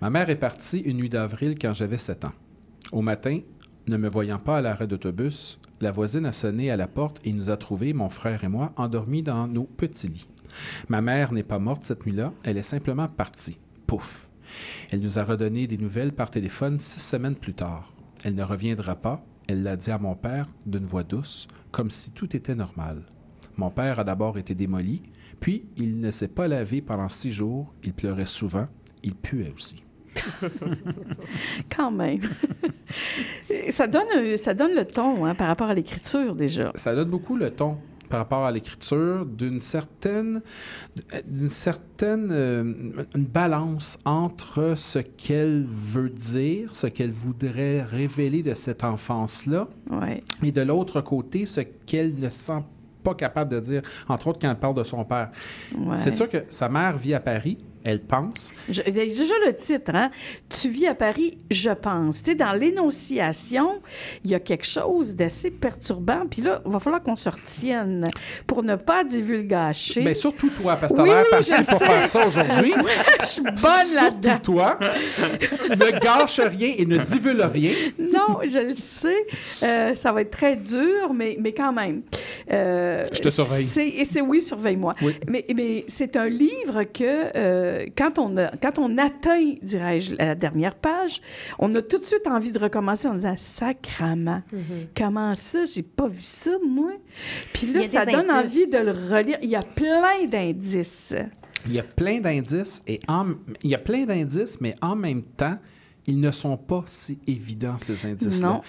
Ma 0.00 0.10
mère 0.10 0.28
est 0.28 0.36
partie 0.36 0.80
une 0.80 0.98
nuit 0.98 1.08
d'avril 1.08 1.56
quand 1.58 1.72
j'avais 1.72 1.96
7 1.96 2.26
ans. 2.26 2.32
Au 2.92 3.00
matin, 3.00 3.40
ne 3.88 3.96
me 3.96 4.08
voyant 4.08 4.38
pas 4.38 4.58
à 4.58 4.60
l'arrêt 4.60 4.86
d'autobus, 4.86 5.58
la 5.80 5.90
voisine 5.90 6.26
a 6.26 6.32
sonné 6.32 6.70
à 6.70 6.76
la 6.76 6.86
porte 6.86 7.20
et 7.24 7.32
nous 7.32 7.48
a 7.48 7.56
trouvés, 7.56 7.94
mon 7.94 8.10
frère 8.10 8.44
et 8.44 8.48
moi, 8.48 8.72
endormis 8.76 9.22
dans 9.22 9.46
nos 9.48 9.64
petits 9.64 10.08
lits. 10.08 10.28
Ma 10.88 11.00
mère 11.00 11.32
n'est 11.32 11.42
pas 11.42 11.58
morte 11.58 11.84
cette 11.84 12.04
nuit-là, 12.04 12.32
elle 12.44 12.58
est 12.58 12.62
simplement 12.62 13.08
partie. 13.08 13.58
Pouf. 13.86 14.28
Elle 14.92 15.00
nous 15.00 15.18
a 15.18 15.24
redonné 15.24 15.66
des 15.66 15.78
nouvelles 15.78 16.12
par 16.12 16.30
téléphone 16.30 16.78
six 16.78 17.00
semaines 17.00 17.34
plus 17.34 17.54
tard. 17.54 17.90
Elle 18.22 18.34
ne 18.34 18.42
reviendra 18.42 18.96
pas, 18.96 19.24
elle 19.48 19.62
l'a 19.62 19.76
dit 19.76 19.90
à 19.90 19.98
mon 19.98 20.14
père 20.14 20.46
d'une 20.66 20.86
voix 20.86 21.04
douce, 21.04 21.48
comme 21.70 21.90
si 21.90 22.12
tout 22.12 22.36
était 22.36 22.54
normal. 22.54 23.02
Mon 23.56 23.70
père 23.70 23.98
a 23.98 24.04
d'abord 24.04 24.36
été 24.36 24.54
démoli, 24.54 25.02
puis 25.40 25.66
il 25.78 26.00
ne 26.00 26.10
s'est 26.10 26.28
pas 26.28 26.48
lavé 26.48 26.82
pendant 26.82 27.08
six 27.08 27.32
jours, 27.32 27.72
il 27.82 27.94
pleurait 27.94 28.26
souvent, 28.26 28.68
il 29.02 29.14
puait 29.14 29.52
aussi. 29.54 29.85
Quand 31.76 31.90
même. 31.90 32.20
ça, 33.70 33.86
donne, 33.86 34.36
ça 34.36 34.54
donne 34.54 34.74
le 34.74 34.84
ton 34.84 35.24
hein, 35.24 35.34
par 35.34 35.48
rapport 35.48 35.68
à 35.68 35.74
l'écriture 35.74 36.34
déjà. 36.34 36.72
Ça 36.74 36.94
donne 36.94 37.08
beaucoup 37.10 37.36
le 37.36 37.50
ton 37.50 37.76
par 38.08 38.20
rapport 38.20 38.44
à 38.44 38.52
l'écriture 38.52 39.26
d'une 39.26 39.60
certaine, 39.60 40.40
d'une 41.26 41.48
certaine 41.48 42.28
euh, 42.30 42.72
une 43.16 43.24
balance 43.24 43.98
entre 44.04 44.74
ce 44.76 45.00
qu'elle 45.00 45.66
veut 45.68 46.08
dire, 46.10 46.72
ce 46.72 46.86
qu'elle 46.86 47.10
voudrait 47.10 47.82
révéler 47.82 48.44
de 48.44 48.54
cette 48.54 48.84
enfance-là, 48.84 49.66
Ouais. 49.90 50.22
et 50.44 50.52
de 50.52 50.62
l'autre 50.62 51.00
côté, 51.00 51.46
ce 51.46 51.62
qu'elle 51.62 52.14
ne 52.14 52.28
sent 52.30 52.62
pas 53.02 53.14
capable 53.14 53.50
de 53.50 53.58
dire, 53.58 53.82
entre 54.08 54.28
autres 54.28 54.38
quand 54.40 54.50
elle 54.52 54.56
parle 54.60 54.76
de 54.76 54.84
son 54.84 55.04
père. 55.04 55.30
Ouais. 55.76 55.98
C'est 55.98 56.12
sûr 56.12 56.28
que 56.28 56.44
sa 56.48 56.68
mère 56.68 56.96
vit 56.96 57.14
à 57.14 57.20
Paris, 57.20 57.58
elle 57.86 58.00
pense, 58.00 58.52
Je- 58.68 58.82
déjà 58.82 59.34
le 59.46 59.54
titre, 59.54 59.92
hein? 59.94 60.10
Tu 60.48 60.68
vis 60.68 60.86
à 60.86 60.94
Paris, 60.94 61.38
je 61.50 61.70
pense. 61.70 62.22
Tu 62.22 62.30
sais, 62.30 62.34
dans 62.34 62.52
l'énonciation, 62.52 63.80
il 64.24 64.30
y 64.30 64.34
a 64.34 64.40
quelque 64.40 64.66
chose 64.66 65.14
d'assez 65.14 65.50
perturbant. 65.50 66.26
Puis 66.30 66.42
là, 66.42 66.60
il 66.66 66.72
va 66.72 66.80
falloir 66.80 67.02
qu'on 67.02 67.16
se 67.16 67.28
retienne 67.28 68.08
pour 68.46 68.62
ne 68.62 68.76
pas 68.76 69.04
divulgacher. 69.04 70.02
Ben, 70.02 70.14
surtout 70.14 70.48
toi, 70.50 70.76
parce 70.76 70.92
que 70.92 70.96
t'as 70.98 71.02
Oui, 71.04 71.08
l'air 71.10 71.24
parti 71.30 71.50
je 71.52 71.56
pour 71.56 71.64
sais. 71.78 71.86
faire 71.86 72.06
ça 72.06 72.26
aujourd'hui. 72.26 72.74
je 73.20 73.26
suis 73.26 73.42
bonne 73.42 73.52
là-dedans. 73.94 74.30
Surtout 74.32 74.52
toi. 74.52 74.78
ne 75.70 75.98
gâche 76.00 76.40
rien 76.40 76.74
et 76.76 76.86
ne 76.86 76.98
divulgue 76.98 77.40
rien. 77.52 77.72
Non, 77.98 78.38
je 78.44 78.58
le 78.66 78.72
sais. 78.72 79.16
Euh, 79.62 79.94
ça 79.94 80.12
va 80.12 80.22
être 80.22 80.30
très 80.30 80.56
dur, 80.56 81.12
mais, 81.14 81.36
mais 81.40 81.52
quand 81.52 81.72
même. 81.72 82.02
Euh, 82.50 83.06
Je 83.12 83.20
te 83.20 83.28
surveille. 83.28 83.64
c'est- 83.64 83.88
et 83.88 84.04
c'est 84.04 84.20
oui, 84.20 84.40
surveille-moi. 84.40 84.94
Oui. 85.02 85.14
Mais, 85.28 85.44
mais 85.54 85.84
c'est 85.88 86.16
un 86.16 86.28
livre 86.28 86.84
que 86.84 87.36
euh, 87.36 87.86
quand, 87.96 88.18
on 88.18 88.36
a- 88.36 88.50
quand 88.56 88.78
on 88.78 88.96
atteint, 88.98 89.54
dirais-je, 89.62 90.14
la 90.16 90.34
dernière 90.34 90.74
page, 90.74 91.20
on 91.58 91.74
a 91.74 91.82
tout 91.82 91.98
de 91.98 92.04
suite 92.04 92.26
envie 92.26 92.50
de 92.50 92.58
recommencer 92.58 93.08
en 93.08 93.14
disant 93.14 93.34
sacrament. 93.36 94.42
Comment 94.96 95.34
ça? 95.34 95.64
J'ai 95.64 95.82
pas 95.82 96.08
vu 96.08 96.22
ça, 96.22 96.52
moi? 96.66 96.92
Puis 97.52 97.66
là, 97.72 97.82
ça 97.82 98.04
donne 98.06 98.30
indices. 98.30 98.52
envie 98.60 98.70
de 98.70 98.78
le 98.78 98.90
relire. 98.92 99.38
Il 99.42 99.50
y 99.50 99.56
a 99.56 99.62
plein 99.62 100.26
d'indices. 100.28 101.14
Il 101.66 101.72
y 101.72 101.78
a 101.78 101.82
plein 101.82 102.20
d'indices 102.20 102.82
et 102.86 103.00
en- 103.08 103.26
il 103.62 103.70
y 103.70 103.74
a 103.74 103.78
plein 103.78 104.04
d'indices, 104.04 104.60
mais 104.60 104.74
en 104.80 104.94
même 104.94 105.22
temps, 105.22 105.58
ils 106.06 106.20
ne 106.20 106.30
sont 106.30 106.56
pas 106.56 106.84
si 106.86 107.18
évidents 107.26 107.76
ces 107.78 108.06
indices-là, 108.06 108.48
Non. 108.48 108.60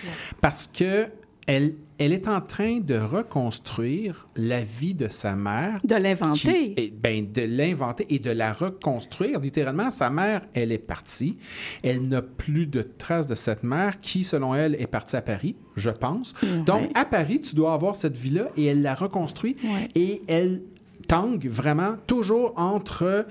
parce 0.41 0.65
que 0.65 1.05
elle, 1.45 1.75
elle 1.99 2.13
est 2.13 2.27
en 2.27 2.41
train 2.41 2.79
de 2.79 2.95
reconstruire 2.95 4.27
la 4.35 4.61
vie 4.61 4.93
de 4.93 5.07
sa 5.09 5.35
mère. 5.35 5.79
De 5.83 5.95
l'inventer. 5.95 6.91
ben, 7.01 7.31
de 7.31 7.41
l'inventer 7.41 8.05
et 8.09 8.19
de 8.19 8.31
la 8.31 8.53
reconstruire. 8.53 9.39
Littéralement, 9.39 9.89
sa 9.91 10.09
mère, 10.09 10.41
elle 10.53 10.71
est 10.71 10.77
partie. 10.77 11.37
Elle 11.83 12.07
n'a 12.07 12.21
plus 12.21 12.67
de 12.67 12.81
traces 12.81 13.27
de 13.27 13.35
cette 13.35 13.63
mère 13.63 13.99
qui, 13.99 14.23
selon 14.23 14.53
elle, 14.53 14.75
est 14.79 14.87
partie 14.87 15.15
à 15.15 15.21
Paris, 15.21 15.55
je 15.75 15.89
pense. 15.89 16.33
Donc, 16.65 16.89
à 16.95 17.05
Paris, 17.05 17.41
tu 17.41 17.55
dois 17.55 17.73
avoir 17.73 17.95
cette 17.95 18.17
vie-là 18.17 18.49
et 18.57 18.65
elle 18.65 18.81
la 18.81 18.93
reconstruit 18.95 19.55
Ouais. 19.63 19.87
et 19.95 20.21
elle 20.27 20.61
tangue 21.07 21.47
vraiment 21.47 21.95
toujours 22.05 22.53
entre 22.57 23.25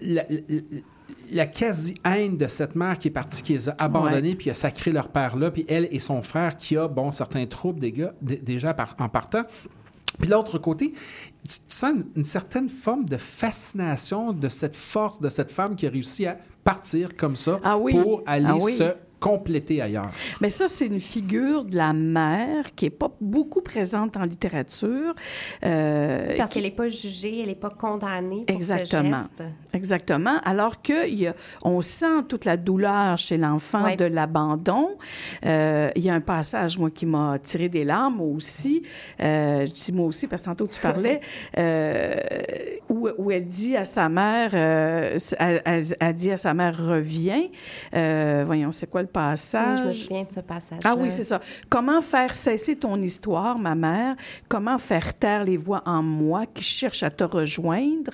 la, 0.00 0.24
la- 0.30 0.36
la 1.32 1.46
quasi-haine 1.46 2.36
de 2.36 2.46
cette 2.48 2.74
mère 2.74 2.98
qui 2.98 3.08
est 3.08 3.10
partie, 3.10 3.42
qui 3.42 3.52
les 3.54 3.68
a 3.68 3.76
abandonnés, 3.78 4.34
puis 4.34 4.44
qui 4.44 4.50
a 4.50 4.54
sacré 4.54 4.92
leur 4.92 5.08
père 5.08 5.36
là, 5.36 5.50
puis 5.50 5.64
elle 5.68 5.88
et 5.90 6.00
son 6.00 6.22
frère 6.22 6.56
qui 6.56 6.76
a, 6.76 6.88
bon, 6.88 7.12
certains 7.12 7.46
troubles 7.46 7.80
des 7.80 7.92
gars, 7.92 8.14
dé- 8.22 8.36
déjà 8.36 8.74
en 8.98 9.08
partant. 9.08 9.42
Puis 10.18 10.28
de 10.28 10.32
l'autre 10.34 10.58
côté, 10.58 10.92
tu 10.92 11.58
tu 11.58 11.60
sens 11.68 11.92
une, 11.92 12.04
une 12.16 12.24
certaine 12.24 12.68
forme 12.68 13.04
de 13.04 13.16
fascination 13.16 14.32
de 14.32 14.48
cette 14.48 14.76
force 14.76 15.20
de 15.20 15.28
cette 15.28 15.50
femme 15.52 15.74
qui 15.76 15.86
a 15.86 15.90
réussi 15.90 16.26
à 16.26 16.38
partir 16.62 17.14
comme 17.16 17.36
ça 17.36 17.58
Ah 17.64 17.76
oui. 17.76 17.92
pour 17.92 18.22
aller 18.26 18.46
Ah 18.48 18.56
oui. 18.60 18.72
se 18.72 18.94
compléter 19.28 19.80
ailleurs. 19.80 20.10
Mais 20.42 20.50
ça, 20.50 20.68
c'est 20.68 20.86
une 20.86 21.00
figure 21.00 21.64
de 21.64 21.76
la 21.76 21.92
mère 21.94 22.74
qui 22.76 22.84
n'est 22.84 22.90
pas 22.90 23.10
beaucoup 23.22 23.62
présente 23.62 24.16
en 24.18 24.24
littérature. 24.24 25.14
euh, 25.64 26.36
Parce 26.36 26.50
qui- 26.50 26.54
qu'elle 26.60 26.64
n'est 26.70 26.76
pas 26.76 26.88
jugée, 26.88 27.40
elle 27.40 27.46
n'est 27.46 27.54
pas 27.54 27.70
condamnée 27.70 28.44
pour 28.46 28.54
Exactement. 28.56 29.16
ce 29.16 29.22
geste. 29.22 29.44
Exactement. 29.72 30.36
Alors 30.44 30.74
qu'on 30.82 31.80
sent 31.80 32.24
toute 32.28 32.44
la 32.44 32.56
douleur 32.58 33.16
chez 33.16 33.38
l'enfant 33.38 33.84
Ouais. 33.84 33.96
de 33.96 34.04
l'abandon. 34.04 34.88
Euh, 35.46 35.90
Il 35.96 36.02
y 36.04 36.10
a 36.10 36.14
un 36.14 36.20
passage, 36.20 36.78
moi, 36.78 36.90
qui 36.90 37.06
m'a 37.06 37.38
tiré 37.38 37.68
des 37.70 37.84
larmes 37.84 38.20
aussi. 38.20 38.82
Euh, 39.22 39.64
je 39.66 39.72
dis 39.72 39.92
moi 39.92 40.06
aussi, 40.06 40.26
parce 40.26 40.42
que 40.42 40.46
tantôt 40.48 40.66
tu 40.66 40.80
parlais, 40.80 41.20
euh, 41.58 42.14
où, 42.88 43.08
où 43.18 43.30
elle 43.30 43.46
dit 43.46 43.76
à 43.76 43.84
sa 43.84 44.08
mère, 44.08 44.50
euh, 44.54 45.18
elle, 45.38 45.62
elle- 45.64 45.96
elle 46.00 46.14
dit 46.14 46.30
à 46.30 46.36
sa 46.36 46.52
mère, 46.54 46.76
reviens. 46.76 47.44
Euh, 47.94 48.42
voyons, 48.46 48.72
c'est 48.72 48.90
quoi 48.90 49.02
le 49.02 49.08
passage? 49.14 49.78
Oui, 49.78 49.82
je 49.84 49.88
me 49.88 49.92
souviens 49.92 50.24
de 50.24 50.32
ce 50.32 50.40
passage. 50.40 50.80
Ah 50.84 50.94
oui, 50.98 51.10
c'est 51.10 51.24
ça. 51.24 51.40
Comment 51.70 52.00
faire 52.02 52.34
cesser 52.34 52.76
ton 52.76 53.00
histoire, 53.00 53.58
ma 53.58 53.74
mère? 53.74 54.16
Comment 54.48 54.78
faire 54.78 55.14
taire 55.14 55.44
les 55.44 55.56
voix 55.56 55.82
en 55.86 56.02
moi 56.02 56.44
qui 56.52 56.62
cherchent 56.62 57.04
à 57.04 57.10
te 57.10 57.24
rejoindre? 57.24 58.12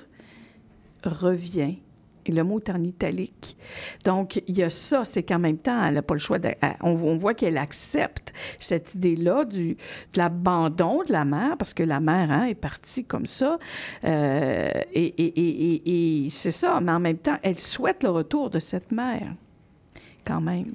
Reviens. 1.03 1.75
Et 2.27 2.31
le 2.31 2.43
mot 2.43 2.59
est 2.59 2.69
en 2.69 2.83
italique. 2.83 3.57
Donc, 4.05 4.43
il 4.47 4.55
y 4.55 4.61
a 4.61 4.69
ça, 4.69 5.03
c'est 5.05 5.23
qu'en 5.23 5.39
même 5.39 5.57
temps, 5.57 5.83
elle 5.83 5.95
n'a 5.95 6.03
pas 6.03 6.13
le 6.13 6.19
choix. 6.19 6.37
De, 6.37 6.49
elle- 6.49 6.75
on, 6.81 6.91
on 6.91 7.15
voit 7.17 7.33
qu'elle 7.33 7.57
accepte 7.57 8.31
cette 8.59 8.93
idée-là 8.93 9.45
de 9.45 9.75
l'abandon 10.15 11.01
de 11.07 11.11
la 11.11 11.25
mère, 11.25 11.57
parce 11.57 11.73
que 11.73 11.81
la 11.81 11.99
mère 11.99 12.29
hein, 12.31 12.45
est 12.45 12.53
partie 12.53 13.05
comme 13.05 13.25
ça. 13.25 13.57
Euh, 14.03 14.69
et 14.93 15.03
et- 15.03 15.39
et- 15.39 15.73
et- 15.73 16.25
et 16.25 16.29
c'est 16.29 16.51
ça, 16.51 16.79
mais 16.79 16.91
en 16.91 16.99
même 16.99 17.17
temps, 17.17 17.37
elle 17.41 17.57
souhaite 17.57 18.03
le 18.03 18.11
retour 18.11 18.51
de 18.51 18.59
cette 18.59 18.91
mère, 18.91 19.33
quand 20.25 20.41
même. 20.41 20.65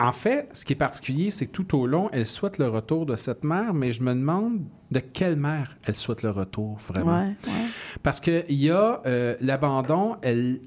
En 0.00 0.12
fait, 0.12 0.48
ce 0.52 0.64
qui 0.64 0.72
est 0.72 0.76
particulier, 0.76 1.30
c'est 1.30 1.46
que 1.46 1.52
tout 1.52 1.78
au 1.78 1.86
long, 1.86 2.10
elle 2.12 2.26
souhaite 2.26 2.58
le 2.58 2.68
retour 2.68 3.06
de 3.06 3.14
cette 3.14 3.44
mère, 3.44 3.72
mais 3.72 3.92
je 3.92 4.02
me 4.02 4.12
demande 4.12 4.62
de 4.90 4.98
quelle 4.98 5.36
mère 5.36 5.76
elle 5.86 5.94
souhaite 5.94 6.22
le 6.22 6.30
retour, 6.30 6.78
vraiment. 6.88 7.20
Ouais, 7.20 7.36
ouais. 7.46 7.68
Parce 8.02 8.20
qu'il 8.20 8.44
y 8.48 8.70
a 8.70 9.00
euh, 9.06 9.36
l'abandon, 9.40 10.16
elle, 10.22 10.60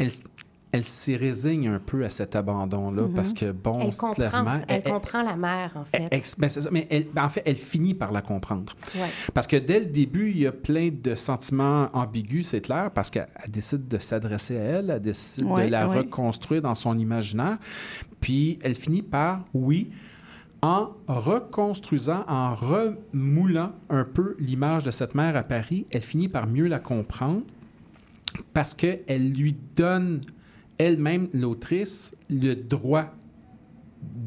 elle, 0.00 0.10
elle 0.72 0.84
s'y 0.84 1.16
résigne 1.16 1.66
un 1.68 1.80
peu 1.80 2.04
à 2.04 2.10
cet 2.10 2.36
abandon-là, 2.36 3.02
Mhm. 3.02 3.14
parce 3.14 3.32
que, 3.32 3.50
bon, 3.50 3.72
elle 3.80 3.90
comprend, 3.90 4.10
clairement... 4.12 4.60
elle, 4.68 4.84
comprend 4.84 5.22
la 5.22 5.34
mère, 5.34 5.72
en 5.76 5.84
fait. 5.84 6.06
elle- 6.12 6.22
ben, 6.38 6.48
ça, 6.48 6.70
mais 6.70 6.86
elle- 6.90 7.08
ben, 7.12 7.24
en 7.24 7.28
fait, 7.28 7.42
elle 7.44 7.56
finit 7.56 7.94
par 7.94 8.12
la 8.12 8.22
comprendre. 8.22 8.72
Ouais. 8.94 9.08
Parce 9.34 9.48
que 9.48 9.56
dès 9.56 9.80
le 9.80 9.86
début, 9.86 10.30
il 10.30 10.38
y 10.38 10.46
a 10.46 10.52
plein 10.52 10.90
de 10.92 11.14
sentiments 11.16 11.88
ambigus, 11.92 12.46
c'est 12.48 12.60
clair, 12.60 12.92
parce 12.92 13.10
qu'elle 13.10 13.26
elle 13.44 13.50
décide 13.50 13.88
de 13.88 13.98
s'adresser 13.98 14.58
à 14.58 14.62
elle, 14.62 14.90
elle 14.90 15.00
décide 15.02 15.44
Ouais, 15.44 15.66
de 15.66 15.72
la 15.72 15.88
ouais. 15.88 15.98
reconstruire 15.98 16.62
dans 16.62 16.76
son 16.76 16.96
imaginaire. 16.98 17.58
Puis 18.20 18.58
elle 18.62 18.76
finit 18.76 19.02
par, 19.02 19.44
oui, 19.54 19.90
en 20.62 20.90
reconstruisant, 21.08 22.22
en 22.28 22.54
remoulant 22.54 23.72
un 23.88 24.04
peu 24.04 24.36
l'image 24.38 24.84
de 24.84 24.90
cette 24.92 25.14
mère 25.14 25.34
à 25.34 25.42
Paris, 25.42 25.86
elle 25.90 26.02
finit 26.02 26.28
par 26.28 26.46
mieux 26.46 26.68
la 26.68 26.78
comprendre 26.78 27.42
parce 28.52 28.74
qu'elle 28.74 29.32
lui 29.32 29.56
donne 29.74 30.20
elle-même, 30.80 31.28
l'autrice, 31.34 32.16
le 32.30 32.54
droit 32.54 33.14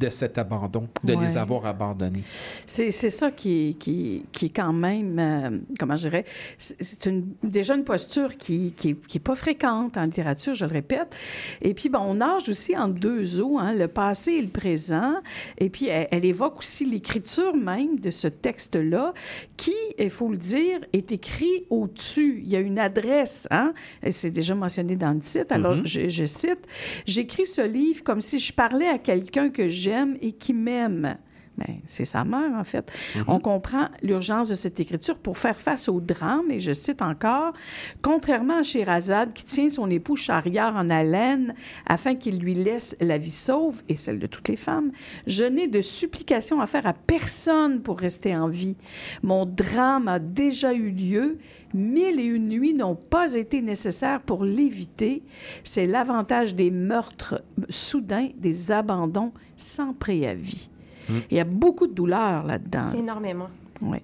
de 0.03 0.09
cet 0.09 0.37
abandon, 0.37 0.87
de 1.03 1.13
les 1.13 1.37
avoir 1.37 1.65
abandonnés. 1.65 2.23
C'est 2.65 2.91
c'est 2.91 3.09
ça 3.09 3.31
qui 3.31 3.69
est, 3.69 3.73
qui, 3.73 4.23
qui 4.31 4.45
est 4.47 4.55
quand 4.61 4.73
même, 4.73 5.17
euh, 5.19 5.59
comment 5.79 5.95
je 5.95 6.09
dirais, 6.09 6.25
c'est 6.57 7.05
une, 7.05 7.25
déjà 7.41 7.75
une 7.75 7.83
posture 7.85 8.35
qui 8.37 8.57
n'est 8.65 8.71
qui, 8.71 8.95
qui 8.95 9.17
est 9.17 9.21
pas 9.31 9.35
fréquente 9.35 9.95
en 9.97 10.03
littérature, 10.03 10.53
je 10.53 10.65
le 10.65 10.71
répète. 10.71 11.15
Et 11.61 11.73
puis, 11.73 11.89
bon, 11.89 11.99
on 11.99 12.15
nage 12.15 12.49
aussi 12.49 12.75
en 12.75 12.87
deux 12.89 13.39
eaux, 13.41 13.57
hein, 13.59 13.71
le 13.73 13.87
passé 13.87 14.31
et 14.33 14.41
le 14.41 14.49
présent. 14.49 15.13
Et 15.57 15.69
puis, 15.69 15.87
elle, 15.87 16.07
elle 16.11 16.25
évoque 16.25 16.57
aussi 16.59 16.85
l'écriture 16.85 17.55
même 17.55 17.99
de 17.99 18.11
ce 18.11 18.27
texte-là, 18.27 19.13
qui, 19.55 19.73
il 19.97 20.09
faut 20.09 20.29
le 20.29 20.37
dire, 20.37 20.79
est 20.91 21.11
écrit 21.11 21.65
au-dessus. 21.69 22.41
Il 22.43 22.49
y 22.51 22.55
a 22.55 22.59
une 22.59 22.79
adresse, 22.79 23.47
hein, 23.51 23.73
et 24.03 24.11
c'est 24.11 24.31
déjà 24.31 24.55
mentionné 24.55 24.95
dans 24.95 25.11
le 25.11 25.19
titre. 25.19 25.53
Alors, 25.53 25.75
Mhm. 25.75 25.85
je, 25.85 26.09
je 26.09 26.25
cite, 26.25 26.63
J'écris 27.05 27.45
ce 27.45 27.61
livre 27.61 28.03
comme 28.03 28.21
si 28.21 28.39
je 28.39 28.51
parlais 28.53 28.87
à 28.87 28.97
quelqu'un 28.97 29.49
que 29.49 29.67
j'aime 29.67 29.92
et 30.21 30.33
qui 30.33 30.53
m'aime. 30.53 31.17
Ben, 31.57 31.75
c'est 31.85 32.05
sa 32.05 32.25
mère, 32.25 32.51
en 32.55 32.63
fait. 32.63 32.91
On 33.27 33.39
comprend 33.39 33.87
l'urgence 34.01 34.49
de 34.49 34.55
cette 34.55 34.79
écriture 34.79 35.19
pour 35.19 35.37
faire 35.37 35.59
face 35.59 35.87
au 35.87 36.01
drame, 36.01 36.49
et 36.49 36.59
je 36.59 36.73
cite 36.73 37.01
encore, 37.01 37.53
Contrairement 38.01 38.57
à 38.57 38.63
Sherazade, 38.63 39.33
qui 39.33 39.45
tient 39.45 39.69
son 39.69 39.89
époux 39.89 40.15
Shahriar 40.15 40.75
en 40.75 40.89
haleine 40.89 41.53
afin 41.85 42.15
qu'il 42.15 42.39
lui 42.39 42.55
laisse 42.55 42.97
la 42.99 43.17
vie 43.17 43.29
sauve, 43.29 43.83
et 43.87 43.95
celle 43.95 44.19
de 44.19 44.27
toutes 44.27 44.49
les 44.49 44.55
femmes, 44.55 44.91
je 45.27 45.43
n'ai 45.43 45.67
de 45.67 45.81
supplication 45.81 46.59
à 46.59 46.65
faire 46.65 46.87
à 46.87 46.93
personne 46.93 47.81
pour 47.81 47.99
rester 47.99 48.35
en 48.35 48.47
vie. 48.47 48.75
Mon 49.21 49.45
drame 49.45 50.07
a 50.07 50.19
déjà 50.19 50.73
eu 50.73 50.89
lieu. 50.89 51.37
Mille 51.73 52.19
et 52.19 52.25
une 52.25 52.49
nuits 52.49 52.73
n'ont 52.73 52.95
pas 52.95 53.33
été 53.33 53.61
nécessaires 53.61 54.21
pour 54.21 54.43
l'éviter. 54.43 55.23
C'est 55.63 55.87
l'avantage 55.87 56.55
des 56.55 56.71
meurtres 56.71 57.43
soudains, 57.69 58.29
des 58.37 58.71
abandons 58.71 59.31
sans 59.55 59.93
préavis. 59.93 60.69
Il 61.09 61.37
y 61.37 61.39
a 61.39 61.43
beaucoup 61.43 61.87
de 61.87 61.93
douleur 61.93 62.43
là-dedans. 62.43 62.91
Énormément. 62.91 63.49
Oui. 63.81 63.99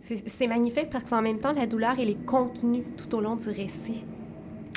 C'est 0.00 0.46
magnifique 0.46 0.90
parce 0.90 1.04
qu'en 1.04 1.22
même 1.22 1.40
temps, 1.40 1.52
la 1.52 1.66
douleur, 1.66 1.94
elle 1.98 2.10
est 2.10 2.26
contenue 2.26 2.84
tout 2.96 3.14
au 3.14 3.20
long 3.20 3.36
du 3.36 3.48
récit. 3.48 4.04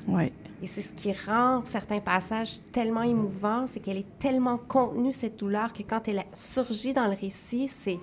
Oui. 0.07 0.31
Et 0.63 0.67
c'est 0.67 0.81
ce 0.81 0.93
qui 0.93 1.11
rend 1.11 1.63
certains 1.65 1.99
passages 1.99 2.61
tellement 2.71 3.03
émouvants, 3.03 3.65
c'est 3.67 3.79
qu'elle 3.79 3.97
est 3.97 4.19
tellement 4.19 4.57
contenue, 4.57 5.13
cette 5.13 5.37
douleur, 5.37 5.71
que 5.71 5.83
quand 5.83 6.07
elle 6.07 6.23
surgit 6.33 6.93
dans 6.93 7.05
le 7.05 7.15
récit, 7.15 7.67
c'est 7.67 7.99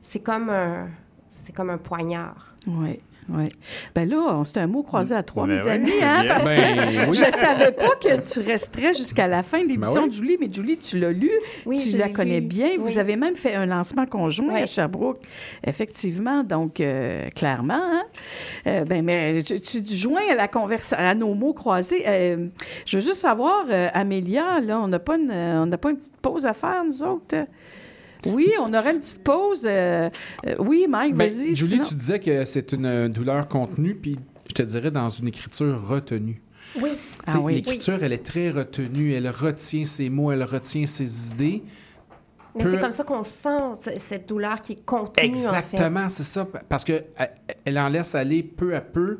c'est 0.00 0.20
comme 0.20 0.50
un 0.50 0.88
c'est 1.28 1.54
comme 1.54 1.70
un 1.70 1.78
poignard. 1.78 2.54
Oui, 2.68 3.00
oui. 3.28 3.44
Ben 3.94 4.08
là, 4.08 4.42
c'est 4.44 4.58
un 4.58 4.66
mot 4.66 4.82
croisé 4.82 5.14
à 5.14 5.22
trois, 5.22 5.46
Ben 5.46 5.54
mes 5.54 5.70
amis, 5.70 5.90
hein, 6.02 6.24
parce 6.28 6.50
Ben 6.50 6.76
que 7.06 7.10
oui. 7.10 7.14
je 7.16 7.30
savais 7.30 7.70
pas 7.72 7.90
que 8.00 8.20
tu 8.32 8.40
resterais 8.40 8.92
jusqu'à 8.92 9.26
la 9.28 9.42
fin 9.42 9.62
de 9.62 9.68
l'émission 9.68 9.94
Ben 9.94 10.02
oui. 10.04 10.08
de 10.08 10.14
Julie, 10.14 10.36
mais 10.40 10.48
Julie, 10.52 10.76
tu 10.78 10.98
l'as 10.98 11.12
lu, 11.12 11.30
Oui, 11.64 11.80
tu 11.90 11.96
la 11.96 12.08
connais 12.08 12.40
lu. 12.40 12.46
bien. 12.46 12.70
Vous 12.78 12.98
avez 12.98 13.16
même 13.16 13.36
fait 13.36 13.54
un 13.54 13.66
lancement 13.66 14.06
conjoint 14.06 14.54
à 14.62 14.66
Sherbrooke, 14.66 15.20
effectivement, 15.66 16.42
donc 16.44 16.80
euh, 16.80 17.28
clairement. 17.30 17.74
Hein? 17.80 18.02
Euh, 18.66 18.84
ben, 18.84 19.04
mais 19.04 19.42
tu, 19.42 19.60
tu 19.60 19.82
te 19.82 19.92
joins 19.92 20.20
à 20.30 20.34
la 20.34 20.48
conversa- 20.48 20.96
à 20.96 21.14
nos 21.14 21.34
mots 21.34 21.54
croisés. 21.54 22.02
Euh, 22.06 22.48
je 22.86 22.96
veux 22.96 23.02
juste 23.02 23.20
savoir, 23.20 23.66
euh, 23.70 23.88
Amélia, 23.94 24.60
là, 24.60 24.80
on 24.80 24.88
n'a 24.88 24.98
pas 24.98 25.16
une, 25.16 25.30
on 25.32 25.66
n'a 25.66 25.78
pas 25.78 25.90
une 25.90 25.96
petite 25.96 26.16
pause 26.20 26.44
à 26.46 26.52
faire, 26.52 26.84
nous 26.84 27.02
autres? 27.02 27.36
Oui, 28.26 28.48
on 28.60 28.72
aurait 28.74 28.92
une 28.92 28.98
petite 28.98 29.22
pause. 29.24 29.62
euh, 29.66 30.08
euh, 30.46 30.54
oui, 30.58 30.86
Mike, 30.88 31.14
Ben, 31.14 31.26
vas-y. 31.28 31.54
Julie, 31.54 31.70
sinon- 31.76 31.84
tu 31.84 31.94
disais 31.94 32.20
que 32.20 32.44
c'est 32.44 32.72
une 32.72 32.86
euh, 32.86 33.08
douleur 33.08 33.48
contenue, 33.48 33.94
puis 33.94 34.18
je 34.48 34.54
te 34.54 34.62
dirais 34.62 34.90
dans 34.90 35.08
une 35.08 35.28
écriture 35.28 35.80
retenue. 35.88 36.40
Oui. 36.80 36.90
Tu 37.26 37.32
sais, 37.32 37.38
L'écriture, 37.48 37.98
elle 38.02 38.12
est 38.12 38.24
très 38.24 38.50
retenue. 38.50 39.12
Elle 39.12 39.28
retient 39.28 39.84
ses 39.84 40.08
mots, 40.08 40.32
elle 40.32 40.44
retient 40.44 40.86
ses 40.86 41.30
idées. 41.32 41.62
Mais 42.54 42.64
Peu- 42.64 42.72
c'est 42.72 42.80
comme 42.80 42.92
ça 42.92 43.04
qu'on 43.04 43.22
sent 43.22 43.74
ce- 43.82 43.98
cette 43.98 44.28
douleur 44.28 44.60
qui 44.60 44.72
est 44.72 44.84
contenue, 44.84 45.26
Exactement, 45.26 46.04
en 46.04 46.08
c'est 46.10 46.22
ça. 46.22 46.46
Parce 46.68 46.84
qu'elle 46.84 47.04
elle 47.64 47.78
en 47.78 47.88
laisse 47.88 48.14
aller 48.14 48.42
peu 48.42 48.74
à 48.74 48.80
peu 48.82 49.18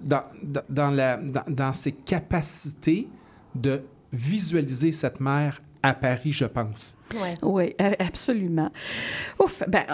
dans, 0.00 0.22
dans, 0.42 0.62
dans 0.68 0.90
la, 0.90 1.16
dans, 1.16 1.44
dans 1.48 1.72
ses 1.74 1.92
capacités 1.92 3.08
de 3.54 3.82
visualiser 4.12 4.92
cette 4.92 5.20
mère 5.20 5.60
à 5.82 5.94
Paris, 5.94 6.32
je 6.32 6.44
pense. 6.44 6.96
Oui, 7.42 7.74
euh, 7.80 7.92
absolument. 7.98 8.70
Ouf, 9.38 9.62
ben, 9.68 9.84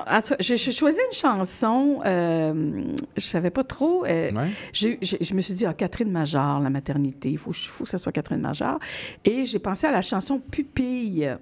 j'ai 0.40 0.56
choisi 0.56 0.98
une 1.10 1.16
chanson, 1.16 2.00
euh, 2.06 2.84
je 3.16 3.22
savais 3.22 3.50
pas 3.50 3.64
trop. 3.64 4.04
euh, 4.06 4.30
je 4.72 5.34
me 5.34 5.40
suis 5.40 5.54
dit, 5.54 5.66
ah, 5.66 5.74
Catherine 5.74 6.10
Major, 6.10 6.60
la 6.60 6.70
maternité, 6.70 7.30
il 7.30 7.38
faut, 7.38 7.52
faut 7.52 7.84
que 7.84 7.90
ça 7.90 7.98
soit 7.98 8.12
Catherine 8.12 8.40
Major. 8.40 8.78
Et 9.24 9.44
j'ai 9.44 9.58
pensé 9.58 9.86
à 9.86 9.90
la 9.90 10.02
chanson 10.02 10.40
Pupille, 10.40 11.36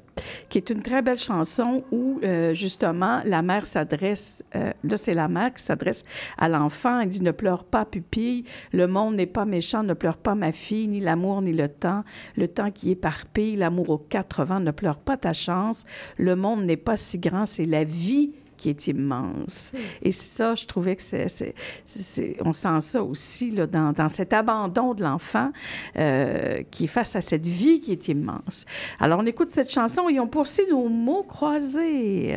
qui 0.48 0.59
est 0.59 0.70
une 0.70 0.82
très 0.82 1.02
belle 1.02 1.18
chanson 1.18 1.84
où, 1.92 2.18
euh, 2.24 2.52
justement, 2.52 3.20
la 3.24 3.42
mère 3.42 3.66
s'adresse, 3.66 4.44
euh, 4.56 4.72
là, 4.82 4.97
c'est 4.97 5.14
la 5.14 5.28
mère 5.28 5.55
qui 5.55 5.62
s'adresse 5.62 6.05
à 6.36 6.48
l'enfant. 6.48 7.01
Elle 7.01 7.09
dit, 7.09 7.22
ne 7.22 7.30
pleure 7.30 7.64
pas, 7.64 7.84
Pupille, 7.84 8.44
le 8.72 8.86
monde 8.86 9.14
n'est 9.14 9.26
pas 9.26 9.44
méchant, 9.44 9.82
ne 9.82 9.94
pleure 9.94 10.16
pas, 10.18 10.34
ma 10.34 10.52
fille, 10.52 10.88
ni 10.88 11.01
l'amour, 11.01 11.42
ni 11.42 11.52
le 11.52 11.68
temps, 11.68 12.02
le 12.36 12.48
temps 12.48 12.70
qui 12.70 12.90
éparpille, 12.90 13.56
l'amour 13.56 13.90
aux 13.90 13.98
quatre 13.98 14.44
vents, 14.44 14.60
ne 14.60 14.72
pleure 14.72 14.98
pas 14.98 15.16
ta 15.16 15.32
le 16.16 16.37
monde 16.37 16.65
n'est 16.65 16.77
pas 16.77 16.97
si 16.97 17.19
grand, 17.19 17.47
c'est 17.47 17.66
la 17.66 17.85
vie 17.85 18.32
qui 18.57 18.69
est 18.69 18.89
immense. 18.89 19.73
Et 20.03 20.12
ça, 20.12 20.55
je 20.55 20.66
trouvais 20.66 20.95
que 20.95 21.01
c'est- 21.03 21.55
on 22.45 22.53
sent 22.53 22.81
ça 22.81 23.03
aussi 23.03 23.53
là, 23.53 23.66
dans, 23.66 23.93
dans 23.93 24.11
cet 24.11 24.35
abandon 24.35 24.93
de 24.93 25.03
l'enfant 25.03 25.51
euh, 25.97 26.62
qui 26.70 26.85
est 26.85 26.87
face 26.99 27.16
à 27.16 27.23
cette 27.23 27.47
vie 27.47 27.81
qui 27.81 27.93
est 27.93 28.09
immense. 28.09 28.66
Alors, 28.99 29.20
on 29.20 29.27
écoute 29.27 29.51
cette 29.51 29.70
chanson 29.73 30.11
et 30.11 30.20
on 30.20 30.28
poursuit 30.28 30.66
nos 30.70 30.89
mots 30.91 31.23
croisés. 31.23 32.37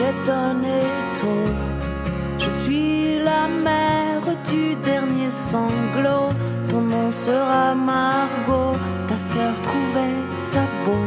Est 0.00 0.30
un 0.30 0.56
étau. 0.60 1.52
Je 2.38 2.50
suis 2.50 3.18
la 3.18 3.46
mère 3.48 4.24
du 4.50 4.74
dernier 4.76 5.30
sanglot. 5.30 6.30
Ton 6.68 6.80
nom 6.80 7.12
sera 7.12 7.74
Margot, 7.74 8.76
ta 9.06 9.18
sœur 9.18 9.54
trouvait 9.62 10.20
ça 10.38 10.64
beau. 10.84 11.04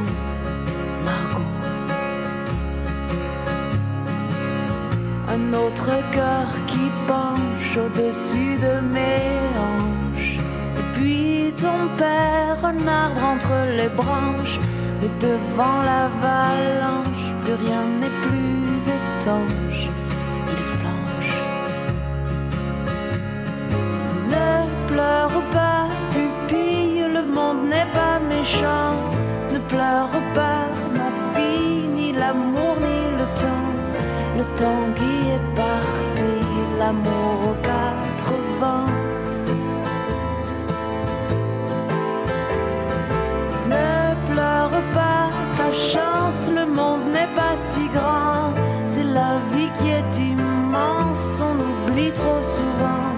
Margot. 1.04 1.52
Un 5.36 5.54
autre 5.54 5.90
cœur 6.12 6.48
qui 6.68 6.86
penche 7.08 7.78
au-dessus 7.78 8.58
de 8.66 8.74
mes 8.94 9.32
hanches. 9.64 10.38
Et 10.80 10.86
puis 10.94 11.54
ton 11.60 11.88
père, 11.98 12.58
un 12.64 12.88
arbre 12.88 13.24
entre 13.34 13.56
les 13.78 13.90
branches. 13.90 14.60
Mais 15.02 15.10
devant 15.20 15.82
l'avalanche, 15.84 17.26
plus 17.44 17.54
rien 17.66 17.84
n'est 18.00 18.18
plus 18.28 18.55
Ne 18.88 18.92
pleure 24.88 25.42
pas, 25.52 25.88
pupille, 26.12 27.04
le 27.12 27.24
monde 27.24 27.68
n'est 27.68 27.92
pas 27.94 28.20
méchant. 28.20 28.94
Ne 29.52 29.58
pleure 29.58 30.10
pas, 30.36 30.68
ma 30.94 31.10
fille, 31.34 31.88
ni 31.96 32.12
l'amour, 32.14 32.76
ni 32.80 33.00
le 33.18 33.26
temps. 33.42 33.74
Le 34.38 34.44
temps 34.60 34.86
qui 34.96 35.14
éparpille 35.40 36.64
l'amour 36.78 37.38
aux 37.50 37.58
quatre 37.64 38.34
vents. 38.60 38.92
Ne 43.68 44.32
pleure 44.32 44.78
pas 44.94 45.30
ta 45.58 45.70
chance, 45.74 46.42
le 46.54 46.66
monde 46.68 47.06
n'est 47.12 47.34
pas 47.36 47.56
si 47.56 47.88
grand. 47.88 48.35
La 49.16 49.40
vie 49.54 49.70
qui 49.78 49.88
est 50.00 50.18
immense, 50.32 51.42
on 51.50 51.56
oublie 51.72 52.12
trop 52.12 52.44
souvent. 52.44 53.14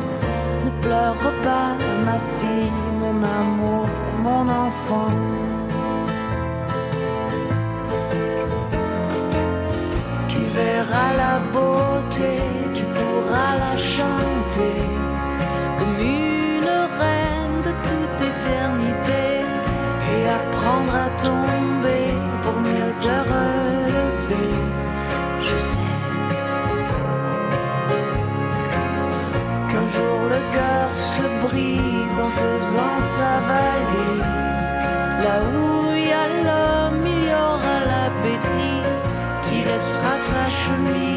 Ne 0.63 0.69
pleure 0.83 1.15
pas 1.43 1.71
ma 2.05 2.19
fille, 2.37 2.71
mon 3.01 3.17
amour, 3.39 3.87
mon 4.25 4.43
enfant. 4.65 5.11
Tu 10.29 10.41
verras 10.59 11.11
la 11.23 11.35
beauté, 11.55 12.33
tu 12.75 12.83
pourras 12.97 13.53
la 13.65 13.75
chanter 13.95 14.79
comme 15.79 15.99
une 15.99 16.73
reine 17.01 17.57
de 17.67 17.73
toute 17.89 18.19
éternité 18.33 19.23
et 20.11 20.21
apprendre 20.39 20.93
à 21.07 21.09
en 31.53 32.29
faisant 32.29 32.99
sa 32.99 33.39
valise. 33.47 34.69
Là 35.23 35.39
où 35.53 35.93
il 35.95 36.07
y 36.07 36.11
a 36.11 36.27
l'homme, 36.43 37.05
il 37.05 37.23
y 37.23 37.33
aura 37.33 37.79
la 37.85 38.09
bêtise 38.21 39.07
qui 39.43 39.63
laissera 39.63 40.15
ta 40.29 40.49
chemise. 40.49 41.16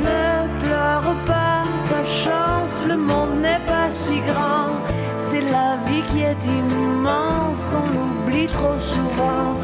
Ne 0.00 0.46
pleure 0.60 1.14
pas 1.26 1.64
ta 1.90 2.04
chance, 2.04 2.86
le 2.86 2.96
monde 2.96 3.40
n'est 3.42 3.64
pas 3.66 3.90
si 3.90 4.20
grand. 4.20 4.70
C'est 5.28 5.40
la 5.40 5.76
vie 5.86 6.02
qui 6.10 6.20
est 6.20 6.44
immense, 6.46 7.74
on 7.74 7.86
l'oublie 7.94 8.46
trop 8.46 8.78
souvent. 8.78 9.56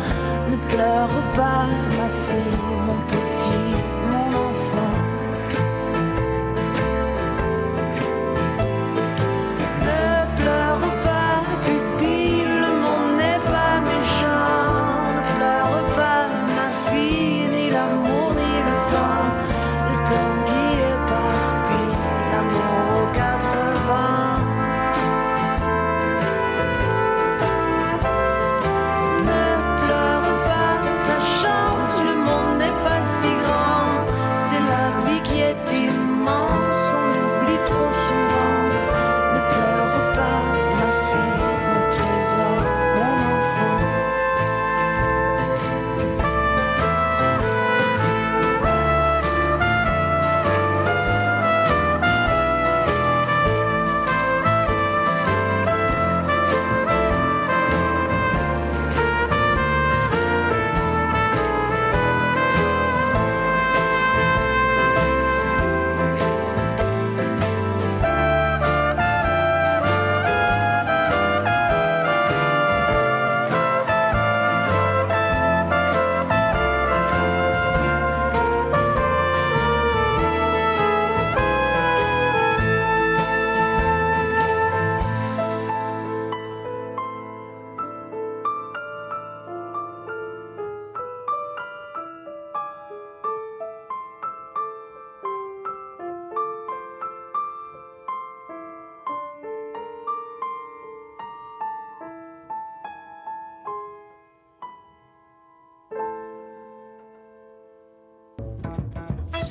Ne 0.51 0.57
pleure 0.75 1.17
pas, 1.37 1.67
ma 1.97 2.09
fille, 2.27 2.62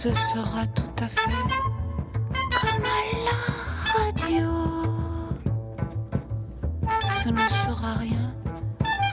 Ce 0.04 0.10
sera 0.16 0.66
tout 0.66 0.96
à 1.00 1.08
fait 1.08 1.30
comme 2.60 2.84
à 2.84 3.02
la 3.28 3.38
radio. 3.94 4.50
Ce 7.22 7.30
ne 7.30 7.48
sera 7.48 7.94
rien, 8.00 8.34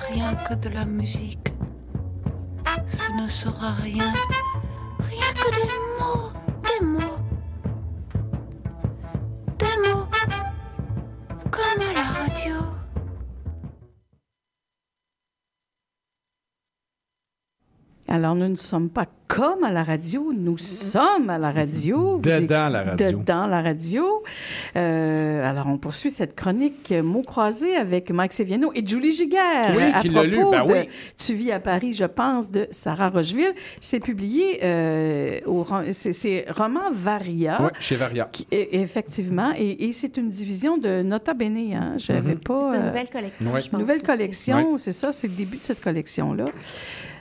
rien 0.08 0.34
que 0.34 0.54
de 0.54 0.70
la 0.70 0.86
musique. 0.86 1.52
Ce 2.88 3.12
ne 3.22 3.28
sera 3.28 3.72
rien, 3.82 4.07
Alors, 18.18 18.34
nous 18.34 18.48
ne 18.48 18.56
sommes 18.56 18.88
pas 18.90 19.06
comme 19.28 19.62
à 19.62 19.70
la 19.70 19.84
radio, 19.84 20.32
nous 20.36 20.58
sommes 20.58 21.30
à 21.30 21.38
la 21.38 21.52
radio. 21.52 22.18
Dedans 22.22 22.68
la 22.68 22.82
radio. 22.82 23.18
Dedans 23.18 23.46
la 23.46 23.62
radio. 23.62 24.24
Euh, 24.74 25.48
alors, 25.48 25.68
on 25.68 25.78
poursuit 25.78 26.10
cette 26.10 26.34
chronique 26.34 26.90
euh, 26.90 27.04
mots 27.04 27.22
croisés 27.22 27.76
avec 27.76 28.10
Mike 28.10 28.32
Seviano 28.32 28.72
et 28.74 28.84
Julie 28.84 29.12
Giguère. 29.12 29.66
Oui, 29.76 29.82
à 29.94 30.00
qui 30.00 30.08
l'a 30.08 30.24
lu, 30.24 30.32
propos 30.32 30.50
ben 30.50 30.66
de 30.66 30.72
oui. 30.72 30.88
Tu 31.16 31.34
vis 31.34 31.52
à 31.52 31.60
Paris, 31.60 31.92
je 31.92 32.06
pense, 32.06 32.50
de 32.50 32.66
Sarah 32.72 33.10
Rocheville. 33.10 33.54
C'est 33.80 34.00
publié 34.00 34.58
euh, 34.64 35.38
au 35.46 35.64
c'est- 35.92 36.12
c'est 36.12 36.44
Roman 36.50 36.90
Varia. 36.92 37.56
Oui, 37.60 37.68
chez 37.78 37.94
Varia. 37.94 38.28
Qui- 38.32 38.48
effectivement, 38.50 39.52
et, 39.56 39.84
et 39.86 39.92
c'est 39.92 40.16
une 40.16 40.28
division 40.28 40.76
de 40.76 41.02
Nota 41.02 41.34
Bene. 41.34 41.72
Hein? 41.72 41.92
J'avais 41.98 42.32
Mhm. 42.34 42.40
pas. 42.40 42.68
C'est 42.72 42.78
une 42.78 42.86
nouvelle 42.86 43.10
collection, 43.10 43.52
Ouais. 43.52 43.60
je 43.60 43.70
pense. 43.70 43.78
Nouvelle 43.80 43.96
aussi. 43.98 44.04
collection, 44.04 44.76
c'est 44.78 44.90
ça, 44.92 45.12
c'est 45.12 45.28
le 45.28 45.34
début 45.34 45.58
de 45.58 45.62
cette 45.62 45.80
collection-là. 45.80 46.46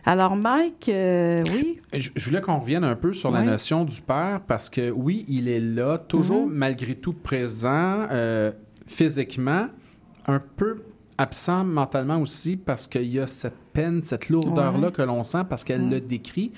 Alors, 0.08 0.38
Mike, 0.38 0.88
euh, 0.88 1.42
oui. 1.54 1.80
Je, 1.94 2.10
je 2.16 2.26
voulais 2.30 2.40
qu'on 2.42 2.60
revienne 2.60 2.86
un 2.86 2.96
peu 2.96 3.14
sur 3.14 3.30
la 3.30 3.42
notion 3.44 3.84
du 3.84 4.00
père 4.02 4.40
parce 4.48 4.70
que 4.70 4.90
oui, 4.90 5.26
il 5.28 5.50
est 5.50 5.60
là, 5.60 5.98
toujours 5.98 6.48
Mhm. 6.48 6.54
malgré 6.54 6.96
tout 6.96 7.12
présent 7.14 8.08
euh, 8.12 8.52
physiquement, 8.86 9.68
un 10.28 10.40
peu 10.40 10.84
absent 11.18 11.66
mentalement 11.66 12.18
aussi 12.22 12.56
parce 12.56 12.88
qu'il 12.88 13.04
y 13.14 13.20
a 13.20 13.28
cette 13.28 13.58
peine, 13.74 14.02
cette 14.02 14.30
lourdeur-là 14.30 14.92
que 14.92 15.02
l'on 15.02 15.24
sent 15.26 15.44
parce 15.50 15.64
qu'elle 15.66 15.90
le 15.90 16.00
décrit. 16.00 16.52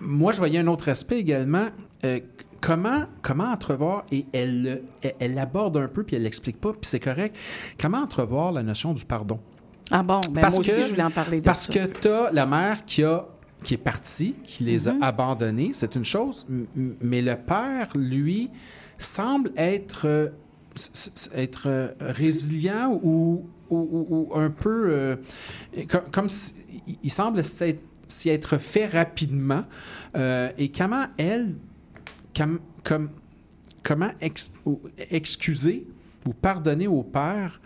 Moi, 0.00 0.32
je 0.34 0.38
voyais 0.38 0.58
un 0.58 0.66
autre 0.66 0.88
aspect 0.90 1.18
également. 1.18 1.66
euh, 2.04 2.20
comment, 2.60 3.04
comment 3.22 3.44
entrevoir, 3.44 4.04
et 4.12 4.26
elle, 4.32 4.82
elle, 5.02 5.14
elle 5.20 5.34
l'aborde 5.34 5.76
un 5.76 5.88
peu, 5.88 6.02
puis 6.04 6.16
elle 6.16 6.24
l'explique 6.24 6.60
pas, 6.60 6.72
puis 6.72 6.80
c'est 6.82 7.00
correct, 7.00 7.36
comment 7.80 7.98
entrevoir 7.98 8.50
la 8.52 8.62
notion 8.62 8.92
du 8.92 9.04
pardon? 9.04 9.38
Ah 9.90 10.02
bon, 10.02 10.20
ben 10.30 10.40
moi 10.50 10.58
aussi, 10.60 10.70
je 10.82 10.90
voulais 10.90 11.02
en 11.02 11.10
parler 11.10 11.40
de 11.40 11.44
Parce 11.44 11.66
ça. 11.66 11.72
que 11.72 11.86
tu 11.86 12.08
as 12.08 12.30
la 12.32 12.44
mère 12.46 12.84
qui, 12.84 13.04
a, 13.04 13.24
qui 13.62 13.74
est 13.74 13.78
partie, 13.78 14.34
qui 14.42 14.64
les 14.64 14.86
Mhm. 14.88 15.02
a 15.02 15.06
abandonnés, 15.06 15.70
c'est 15.74 15.94
une 15.94 16.04
chose, 16.04 16.46
mais 16.74 17.22
le 17.22 17.36
père, 17.36 17.88
lui, 17.94 18.50
semble 18.98 19.52
être, 19.56 20.06
euh, 20.06 20.28
être 21.34 21.64
euh, 21.68 21.88
résilient 22.00 22.98
ou, 23.02 23.46
ou- 23.70 23.76
ou- 23.76 24.06
ou 24.32 24.38
un 24.38 24.50
peu. 24.50 24.88
euh, 24.90 25.16
comme, 25.88 26.10
comme 26.10 26.28
si- 26.28 26.54
il- 27.02 27.10
semble 27.10 27.42
s'y 27.44 28.28
être 28.28 28.58
fait 28.58 28.86
rapidement. 28.86 29.64
Et 30.58 30.70
comment 30.70 31.04
elle, 31.18 31.54
comme, 32.36 32.60
comme- 32.84 33.10
comment 33.82 34.10
ex- 34.20 34.52
excuser 35.10 35.86
ou 36.26 36.32
pardonner 36.32 36.86
au 36.86 37.02
père 37.02 37.60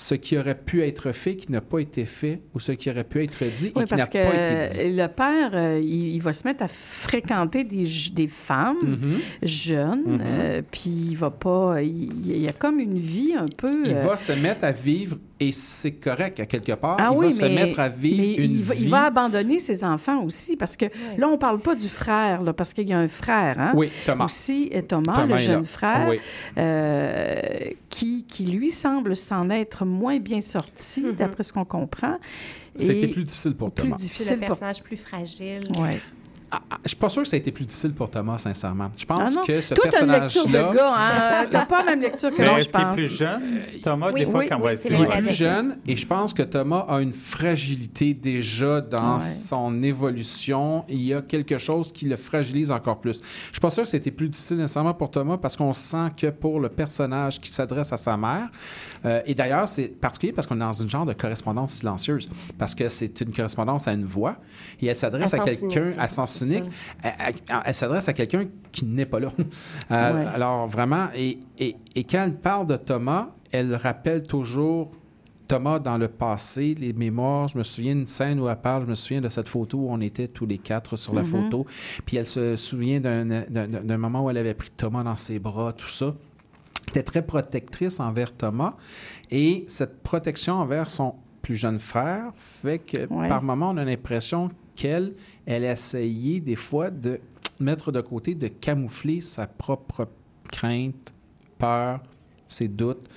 ce 0.00 0.14
qui 0.14 0.38
aurait 0.38 0.54
pu 0.54 0.82
être 0.84 1.10
fait, 1.10 1.34
qui 1.34 1.50
n'a 1.50 1.60
pas 1.60 1.80
été 1.80 2.04
fait, 2.04 2.40
ou 2.54 2.60
ce 2.60 2.70
qui 2.70 2.88
aurait 2.88 3.02
pu 3.02 3.24
être 3.24 3.42
dit 3.44 3.72
Oui, 3.74 3.82
et 3.82 3.84
qui 3.84 3.94
n'a 3.94 3.96
parce 3.96 4.08
pas 4.10 4.18
été 4.20 4.78
que 4.78 4.84
dit. 4.84 4.96
le 4.96 5.06
père, 5.08 5.50
euh, 5.54 5.80
il, 5.82 6.14
il 6.14 6.22
va 6.22 6.32
se 6.32 6.46
mettre 6.46 6.62
à 6.62 6.68
fréquenter 6.68 7.64
des, 7.64 7.84
femmes 8.28 8.76
Mhm. 8.82 9.18
jeunes, 9.42 10.02
Mhm. 10.06 10.20
euh, 10.22 10.62
puis 10.70 10.90
il 11.10 11.16
va 11.16 11.30
pas... 11.32 11.82
Il, 11.82 12.12
il 12.30 12.40
y 12.40 12.46
a 12.48 12.52
comme 12.52 12.78
une 12.78 12.96
vie 12.98 13.34
un 13.36 13.46
peu... 13.56 13.82
Il 13.86 13.90
euh, 13.96 14.02
va 14.04 14.16
se 14.16 14.30
mettre 14.40 14.64
à 14.64 14.70
vivre, 14.70 15.16
et 15.40 15.52
c'est 15.52 15.92
correct 15.92 16.40
à 16.40 16.46
quelque 16.46 16.72
part, 16.72 16.96
Ah 16.98 17.10
il 17.12 17.18
oui, 17.18 17.26
va 17.26 17.32
se 17.32 17.44
mettre 17.44 17.78
à 17.80 17.88
vivre 17.88 18.16
mais 18.18 18.34
une 18.44 18.50
il, 18.56 18.62
va, 18.62 18.74
il 18.74 18.80
vie. 18.84 18.88
va 18.88 19.04
abandonner 19.04 19.58
ses 19.58 19.84
enfants 19.84 20.22
aussi, 20.24 20.56
parce 20.56 20.76
que 20.76 20.86
là, 21.16 21.28
on 21.28 21.38
parle 21.38 21.60
pas 21.60 21.74
du 21.74 21.88
frère, 21.88 22.42
là, 22.42 22.52
parce 22.52 22.72
qu'il 22.74 22.88
y 22.88 22.92
a 22.92 22.98
un 22.98 23.08
frère, 23.08 23.58
hein? 23.58 23.72
Oui, 23.76 23.88
Thomas. 24.04 24.24
Aussi, 24.24 24.70
euh, 24.74 24.82
Thomas, 24.82 25.12
Thomas 25.14 25.36
le 25.36 25.38
jeune 25.38 25.60
là. 25.60 25.66
frère, 25.66 26.06
Oui. 26.08 26.18
euh, 26.58 27.40
qui, 27.88 28.24
qui, 28.24 28.44
lui, 28.46 28.70
semble 28.70 29.16
s'en 29.16 29.48
être 29.50 29.84
moins 29.84 30.18
bien 30.18 30.40
sorti, 30.40 31.04
d'après 31.16 31.42
ce 31.42 31.52
qu'on 31.52 31.64
comprend. 31.64 32.16
C'était 32.74 33.08
plus 33.08 33.24
difficile 33.24 33.54
pour 33.54 33.70
plus 33.72 33.84
Thomas. 33.84 33.96
C'est 33.98 34.04
difficile 34.06 34.32
le 34.34 34.38
pour... 34.40 34.46
personnage 34.48 34.82
plus 34.82 34.96
fragile. 34.96 35.60
Ouais. 35.80 35.98
Ah, 36.50 36.60
je 36.84 36.88
suis 36.88 36.96
pas 36.96 37.08
sûr 37.10 37.22
que 37.22 37.28
ça 37.28 37.36
a 37.36 37.38
été 37.38 37.52
plus 37.52 37.64
difficile 37.66 37.92
pour 37.92 38.08
Thomas, 38.10 38.38
sincèrement. 38.38 38.90
Je 38.96 39.04
pense 39.04 39.36
Ah 39.38 39.42
que 39.46 39.60
ce 39.60 39.74
Toi, 39.74 39.84
t'as 39.90 40.04
une 40.04 40.12
lecture 40.12 40.46
de 40.46 40.52
personnage-là... 40.52 40.74
gars, 40.74 40.94
hein? 41.42 41.46
T'as 41.50 41.66
pas 41.66 41.78
la 41.84 41.90
même 41.90 42.00
lecture 42.00 42.30
que 42.30 42.40
Mais 42.40 42.48
moi, 42.48 42.54
je 42.54 42.64
est-ce 42.64 42.68
qu'il 42.72 42.80
est 42.80 42.84
pense. 42.84 42.94
plus 42.96 43.08
jeune, 43.10 43.42
Thomas, 43.82 44.10
Oui, 44.12 44.20
des 44.20 44.30
fois, 44.30 44.40
oui, 44.40 44.46
quand 44.48 44.56
on 44.56 44.60
va 44.62 44.72
Il 44.72 44.76
est 44.94 45.06
plus 45.18 45.32
jeune 45.34 45.78
et 45.86 45.94
je 45.96 46.06
pense 46.06 46.32
que 46.32 46.42
Thomas 46.42 46.86
a 46.88 47.00
une 47.00 47.12
fragilité 47.12 48.14
déjà 48.14 48.80
dans 48.80 49.14
Ouais. 49.14 49.20
son 49.20 49.80
évolution. 49.82 50.84
Il 50.88 51.02
y 51.02 51.12
a 51.14 51.22
quelque 51.22 51.58
chose 51.58 51.92
qui 51.92 52.06
le 52.06 52.16
fragilise 52.16 52.70
encore 52.70 53.00
plus. 53.00 53.20
Je 53.48 53.52
suis 53.52 53.60
pas 53.60 53.70
sûr 53.70 53.82
que 53.82 53.88
c'était 53.88 54.10
plus 54.10 54.28
difficile 54.28 54.56
nécessairement 54.58 54.94
pour 54.94 55.10
Thomas 55.10 55.36
parce 55.36 55.56
qu'on 55.56 55.74
sent 55.74 56.08
que 56.16 56.28
pour 56.28 56.60
le 56.60 56.68
personnage 56.68 57.40
qui 57.40 57.52
s'adresse 57.52 57.92
à 57.92 57.96
sa 57.96 58.16
mère, 58.16 58.48
euh, 59.04 59.20
et 59.26 59.34
d'ailleurs 59.34 59.68
c'est 59.68 59.98
particulier 60.00 60.32
parce 60.32 60.46
qu'on 60.46 60.56
est 60.56 60.60
dans 60.60 60.72
une 60.72 60.88
genre 60.90 61.06
de 61.06 61.12
correspondance 61.12 61.74
silencieuse 61.74 62.28
parce 62.58 62.74
que 62.74 62.88
c'est 62.88 63.20
une 63.20 63.32
correspondance 63.32 63.86
à 63.88 63.92
une 63.92 64.04
voix 64.04 64.36
et 64.80 64.86
elle 64.86 64.96
s'adresse 64.96 65.34
À 65.34 65.42
à, 65.42 65.44
quelqu'un 65.44 65.92
à 65.98 66.08
sens 66.08 66.37
c'est 66.38 66.58
unique. 66.58 66.70
Elle, 67.02 67.12
elle- 67.18 67.34
elle 67.64 67.74
s'adresse 67.74 68.08
à 68.08 68.12
quelqu'un 68.12 68.46
qui 68.72 68.84
n'est 68.84 69.06
pas 69.06 69.20
là. 69.20 69.28
Euh, 69.90 70.12
Ouais. 70.14 70.26
Alors 70.34 70.66
vraiment, 70.66 71.08
et, 71.14 71.38
et, 71.58 71.76
et 71.94 72.04
quand 72.04 72.22
elle 72.24 72.34
parle 72.36 72.66
de 72.66 72.76
Thomas, 72.76 73.28
elle 73.52 73.74
rappelle 73.74 74.22
toujours 74.22 74.92
Thomas 75.46 75.78
dans 75.78 75.96
le 75.96 76.08
passé, 76.08 76.74
les 76.78 76.92
mémoires. 76.92 77.48
Je 77.48 77.56
me 77.56 77.62
souviens 77.62 77.94
d'une 77.94 78.04
scène 78.06 78.38
où 78.38 78.48
elle 78.48 78.56
parle, 78.60 78.82
je 78.84 78.90
me 78.90 78.94
souviens 78.94 79.22
de 79.22 79.30
cette 79.30 79.48
photo 79.48 79.78
où 79.78 79.86
on 79.90 80.00
était 80.02 80.28
tous 80.28 80.44
les 80.44 80.58
quatre 80.58 80.96
sur 80.96 81.14
la 81.14 81.22
Mhm. 81.22 81.26
photo. 81.26 81.66
Puis 82.04 82.18
elle 82.18 82.26
se 82.26 82.54
souvient 82.56 83.00
d'un- 83.00 83.96
moment 83.96 84.24
où 84.24 84.30
elle 84.30 84.36
avait 84.36 84.52
pris 84.54 84.68
Thomas 84.76 85.02
dans 85.02 85.16
ses 85.16 85.38
bras, 85.38 85.72
tout 85.72 85.88
ça. 85.88 86.14
Était 86.88 87.02
très 87.02 87.22
protectrice 87.24 87.98
envers 88.00 88.32
Thomas. 88.36 88.74
Et 89.30 89.64
cette 89.68 90.02
protection 90.02 90.54
envers 90.54 90.90
son 90.90 91.14
plus 91.40 91.56
jeune 91.56 91.78
frère 91.78 92.26
fait 92.34 92.78
que 92.78 93.06
Ouais. 93.12 93.28
par 93.28 93.42
moment, 93.42 93.70
on 93.70 93.76
a 93.78 93.84
l'impression 93.86 94.50
qu'elle, 94.78 95.12
elle 95.44 95.64
a 95.64 95.72
essayé 95.72 96.38
des 96.38 96.54
fois 96.54 96.90
de 96.90 97.20
mettre 97.58 97.90
de 97.90 98.00
côté, 98.00 98.36
de 98.36 98.46
camoufler 98.46 99.20
sa 99.20 99.48
propre 99.48 100.08
crainte, 100.52 101.12
peur, 101.58 102.00
ses 102.46 102.68
doutes 102.68 103.08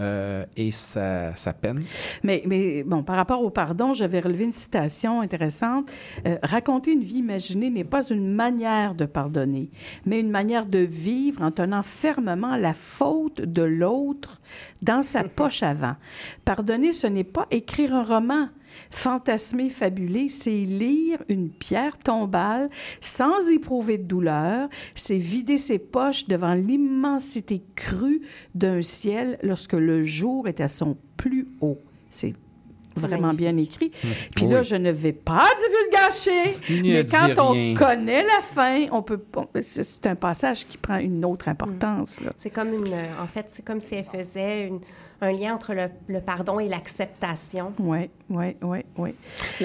euh, 0.00 0.44
et 0.56 0.72
sa, 0.72 1.36
sa 1.36 1.52
peine. 1.52 1.84
Mais, 2.24 2.42
mais 2.46 2.82
bon, 2.82 3.04
par 3.04 3.14
rapport 3.14 3.44
au 3.44 3.50
pardon, 3.50 3.94
j'avais 3.94 4.18
relevé 4.18 4.42
une 4.42 4.52
citation 4.52 5.20
intéressante. 5.20 5.88
Euh, 6.26 6.36
raconter 6.42 6.92
une 6.92 7.04
vie 7.04 7.18
imaginée 7.18 7.70
n'est 7.70 7.84
pas 7.84 8.04
une 8.08 8.34
manière 8.34 8.96
de 8.96 9.04
pardonner, 9.04 9.70
mais 10.06 10.18
une 10.18 10.30
manière 10.30 10.66
de 10.66 10.80
vivre 10.80 11.42
en 11.42 11.52
tenant 11.52 11.84
fermement 11.84 12.56
la 12.56 12.74
faute 12.74 13.40
de 13.40 13.62
l'autre 13.62 14.40
dans 14.82 15.02
sa 15.02 15.22
poche 15.36 15.62
avant. 15.62 15.94
Pardonner, 16.44 16.92
ce 16.92 17.06
n'est 17.06 17.22
pas 17.22 17.46
écrire 17.52 17.94
un 17.94 18.02
roman. 18.02 18.48
Fantasmer, 18.90 19.70
fabuler, 19.70 20.28
c'est 20.28 20.50
lire 20.50 21.18
une 21.28 21.50
pierre 21.50 21.98
tombale 21.98 22.70
sans 23.00 23.50
éprouver 23.50 23.98
de 23.98 24.04
douleur, 24.04 24.68
c'est 24.94 25.18
vider 25.18 25.56
ses 25.56 25.78
poches 25.78 26.26
devant 26.28 26.54
l'immensité 26.54 27.62
crue 27.74 28.22
d'un 28.54 28.82
ciel 28.82 29.38
lorsque 29.42 29.72
le 29.74 30.02
jour 30.02 30.48
est 30.48 30.60
à 30.60 30.68
son 30.68 30.96
plus 31.16 31.48
haut. 31.60 31.78
C'est 32.10 32.34
vraiment 32.96 33.34
bien 33.34 33.56
écrit. 33.56 33.90
Puis 34.36 34.46
là, 34.46 34.62
je 34.62 34.76
ne 34.76 34.92
vais 34.92 35.12
pas 35.12 35.44
divulgacher, 35.58 36.56
Ne 36.70 36.82
mais 36.94 37.06
quand 37.06 37.42
on 37.44 37.50
rien. 37.50 37.74
connaît 37.74 38.22
la 38.22 38.40
fin, 38.40 38.86
on 38.92 39.02
peut. 39.02 39.20
c'est 39.60 40.06
un 40.06 40.14
passage 40.14 40.66
qui 40.68 40.78
prend 40.78 40.98
une 40.98 41.24
autre 41.24 41.48
importance. 41.48 42.20
C'est 42.36 42.50
comme 42.50 42.72
une. 42.72 42.94
En 43.20 43.26
fait, 43.26 43.46
c'est 43.48 43.64
comme 43.64 43.80
si 43.80 43.96
elle 43.96 44.04
faisait 44.04 44.68
une- 44.68 44.80
un 45.20 45.32
lien 45.32 45.54
entre 45.54 45.74
le, 45.74 45.88
le 46.08 46.20
pardon 46.20 46.58
et 46.60 46.68
l'acceptation. 46.68 47.72
Oui, 47.78 48.10
oui, 48.30 48.56
oui, 48.62 48.78
oui. 48.96 49.14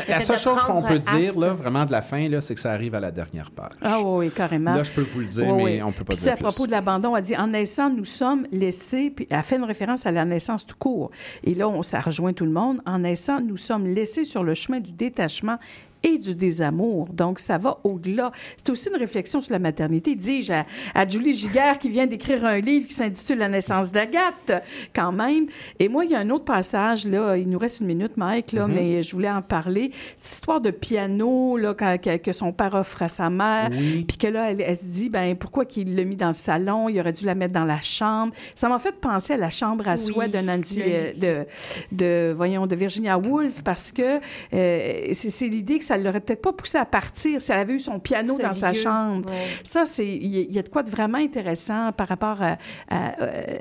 La, 0.08 0.22
seule 0.22 0.38
chose 0.38 0.64
qu'on 0.64 0.82
peut 0.82 1.00
dire, 1.00 1.38
là, 1.38 1.54
vraiment 1.54 1.86
de 1.86 1.92
la 1.92 2.02
fin, 2.02 2.28
là, 2.30 2.42
c'est 2.42 2.56
que 2.56 2.62
ça 2.62 2.72
arrive 2.72 2.96
à 2.96 3.00
la 3.00 3.12
dernière 3.12 3.52
page. 3.52 3.72
Ah 3.82 4.00
oui, 4.02 4.26
oui, 4.28 4.32
carrément. 4.32 4.74
Là, 4.76 4.84
je 4.84 4.92
peux 4.92 5.02
vous 5.02 5.20
le 5.22 5.26
dire, 5.28 5.48
Oui, 5.48 5.54
mais 5.58 5.64
oui. 5.64 5.84
on 5.84 5.92
peut 5.92 6.04
pas 6.04 6.14
Puis 6.14 6.18
dire 6.18 6.24
c'est 6.24 6.30
à 6.32 6.36
plus. 6.36 6.44
propos 6.44 6.66
de 6.68 6.72
l'abandon, 6.72 7.16
elle 7.16 7.24
dit 7.24 7.36
en 7.38 7.48
naissant, 7.48 7.90
nous 7.90 8.06
sommes 8.06 8.46
laissés, 8.52 9.10
puis 9.10 9.28
elle 9.30 9.44
fait 9.44 9.56
une 9.58 9.64
référence 9.64 10.06
à 10.06 10.12
la 10.12 10.26
naissance 10.26 10.66
tout 10.66 10.76
court. 10.78 11.12
Et 11.44 11.54
là, 11.56 11.68
on, 11.68 11.84
ça 11.84 12.00
rejoint 12.00 12.34
tout 12.34 12.46
le 12.46 12.52
monde. 12.52 12.82
En 12.86 13.00
naissant, 13.00 13.40
nous 13.42 13.58
sommes 13.58 13.86
laissés 13.86 14.26
sur 14.26 14.44
le 14.44 14.54
chemin 14.54 14.80
du 14.80 14.92
détachement 14.92 15.58
et 16.04 16.18
du 16.18 16.36
désamour. 16.36 17.08
Donc, 17.12 17.40
ça 17.40 17.58
va 17.58 17.78
au-delà. 17.84 18.32
C'est 18.58 18.70
aussi 18.70 18.90
une 18.90 18.98
réflexion 19.00 19.42
sur 19.42 19.52
la 19.54 19.60
maternité, 19.60 20.16
dis-je, 20.16 20.54
à, 20.54 20.66
à 20.96 21.08
Julie 21.08 21.34
Giguère 21.34 21.78
qui 21.80 21.90
vient 21.90 22.08
d'écrire 22.08 22.46
un 22.46 22.60
livre 22.60 22.88
qui 22.88 22.94
s'intitule 22.94 23.38
La 23.40 23.50
naissance 23.50 23.92
d'Agathe, 23.92 24.64
quand 24.96 25.12
même. 25.12 25.48
Et 25.80 25.90
moi, 25.90 26.06
il 26.06 26.12
y 26.12 26.16
a 26.16 26.20
un 26.20 26.30
autre 26.30 26.46
passage, 26.46 27.06
là, 27.06 27.36
il 27.38 27.50
nous 27.50 27.60
reste 27.60 27.80
une 27.82 27.88
minute, 27.88 28.18
Mike, 28.18 28.52
là, 28.54 28.68
Mhm. 28.68 28.74
mais 28.76 29.02
je 29.02 29.12
voulais 29.12 29.30
en 29.30 29.42
parler. 29.42 29.92
Cette 30.18 30.34
histoire 30.34 30.60
de 30.62 30.72
piano, 30.72 31.58
là, 31.58 31.74
quand- 31.78 31.98
que, 32.00 32.32
son 32.32 32.52
père 32.52 32.76
offre 32.76 33.02
à 33.04 33.10
sa 33.10 33.30
mère, 33.30 33.70
Oui. 33.72 34.06
puis 34.08 34.18
que 34.18 34.28
là, 34.28 34.52
elle, 34.52 34.62
elle 34.62 34.76
se 34.76 34.86
dit, 34.86 35.10
ben 35.10 35.36
pourquoi 35.36 35.66
qu'il 35.66 35.96
l'a 35.96 36.04
mis 36.06 36.16
dans 36.16 36.28
le 36.28 36.34
salon? 36.34 36.90
Il 36.90 37.00
aurait 37.00 37.14
dû 37.14 37.26
la 37.26 37.36
mettre 37.36 37.54
dans 37.54 37.66
la 37.66 37.82
chambre. 37.82 38.34
Ça 38.56 38.70
m'a 38.70 38.80
fait 38.80 38.96
penser 38.96 39.34
à 39.34 39.38
la 39.38 39.50
chambre 39.50 39.88
à 39.88 39.96
Oui, 40.16 40.30
de 40.30 40.38
Nancy, 40.40 40.82
euh, 40.86 41.12
de, 41.16 41.46
de, 41.92 42.34
voyons, 42.34 42.68
de 42.68 42.76
Virginia 42.76 43.18
Woolf, 43.18 43.64
parce 43.64 43.92
que 43.92 44.20
euh, 44.54 45.08
c'est 45.12 45.48
l'idée 45.48 45.80
que 45.80 45.86
ça 45.90 45.98
l'aurait 45.98 46.20
peut-être 46.22 46.42
pas 46.42 46.54
poussé 46.54 46.78
à 46.78 46.86
partir 46.86 47.42
si 47.42 47.52
elle 47.52 47.60
avait 47.60 47.74
eu 47.74 47.80
son 47.80 48.00
piano 48.00 48.38
dans 48.44 48.54
sa 48.54 48.72
chambre. 48.74 49.30
ouais. 49.30 49.36
Ça, 49.64 49.86
c'est 49.86 50.08
il 50.08 50.28
y, 50.28 50.38
a- 50.40 50.42
il 50.42 50.54
y 50.54 50.60
a 50.60 50.64
de 50.64 50.70
quoi 50.70 50.84
de 50.84 50.90
vraiment 50.90 51.18
intéressant 51.18 51.92
par 51.92 52.08
rapport 52.08 52.42
à, 52.42 52.58
à- 52.90 53.14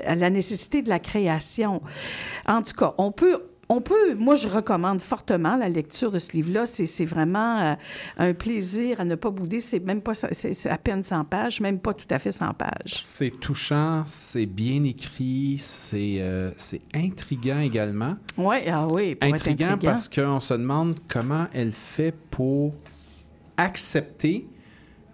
à 0.07 0.15
la 0.15 0.29
nécessité 0.29 0.81
de 0.81 0.89
la 0.89 0.99
création. 0.99 1.81
En 2.47 2.61
tout 2.61 2.75
cas, 2.75 2.93
on 2.97 3.11
peut 3.11 3.43
on 3.71 3.81
peut, 3.81 4.15
moi, 4.15 4.33
je 4.33 4.47
recommande 4.47 4.99
fortement 4.99 5.55
la 5.55 5.69
lecture 5.69 6.11
de 6.11 6.17
ce 6.17 6.31
livre-là. 6.31 6.65
C'est 6.65 7.05
vraiment 7.05 7.59
euh, 7.59 7.75
un 8.17 8.33
plaisir 8.33 8.99
à 8.99 9.05
ne 9.05 9.13
pas 9.13 9.29
bouder. 9.29 9.59
C'est 9.59 9.79
même 9.79 10.01
pas, 10.01 10.13
c'est 10.15 10.69
à 10.69 10.77
peine 10.79 11.03
100 11.03 11.25
pages, 11.25 11.61
même 11.61 11.77
pas 11.77 11.93
tout 11.93 12.07
à 12.09 12.17
fait 12.17 12.31
100 12.31 12.55
pages. 12.55 12.71
C'est 12.87 13.39
touchant, 13.39 14.01
c'est 14.07 14.47
bien 14.47 14.81
écrit, 14.81 15.57
c'est 15.59 16.17
euh, 16.19 16.51
intriguant 16.95 17.59
également. 17.59 18.15
Oui, 18.39 18.57
ah 18.67 18.87
oui, 18.87 19.13
pour 19.13 19.27
être 19.27 19.35
Intriguant 19.35 19.67
intriguant. 19.67 19.91
parce 19.91 20.09
qu'on 20.09 20.39
se 20.39 20.55
demande 20.55 20.95
comment 21.07 21.45
elle 21.53 21.71
fait 21.71 22.15
pour 22.31 22.73
accepter 23.55 24.47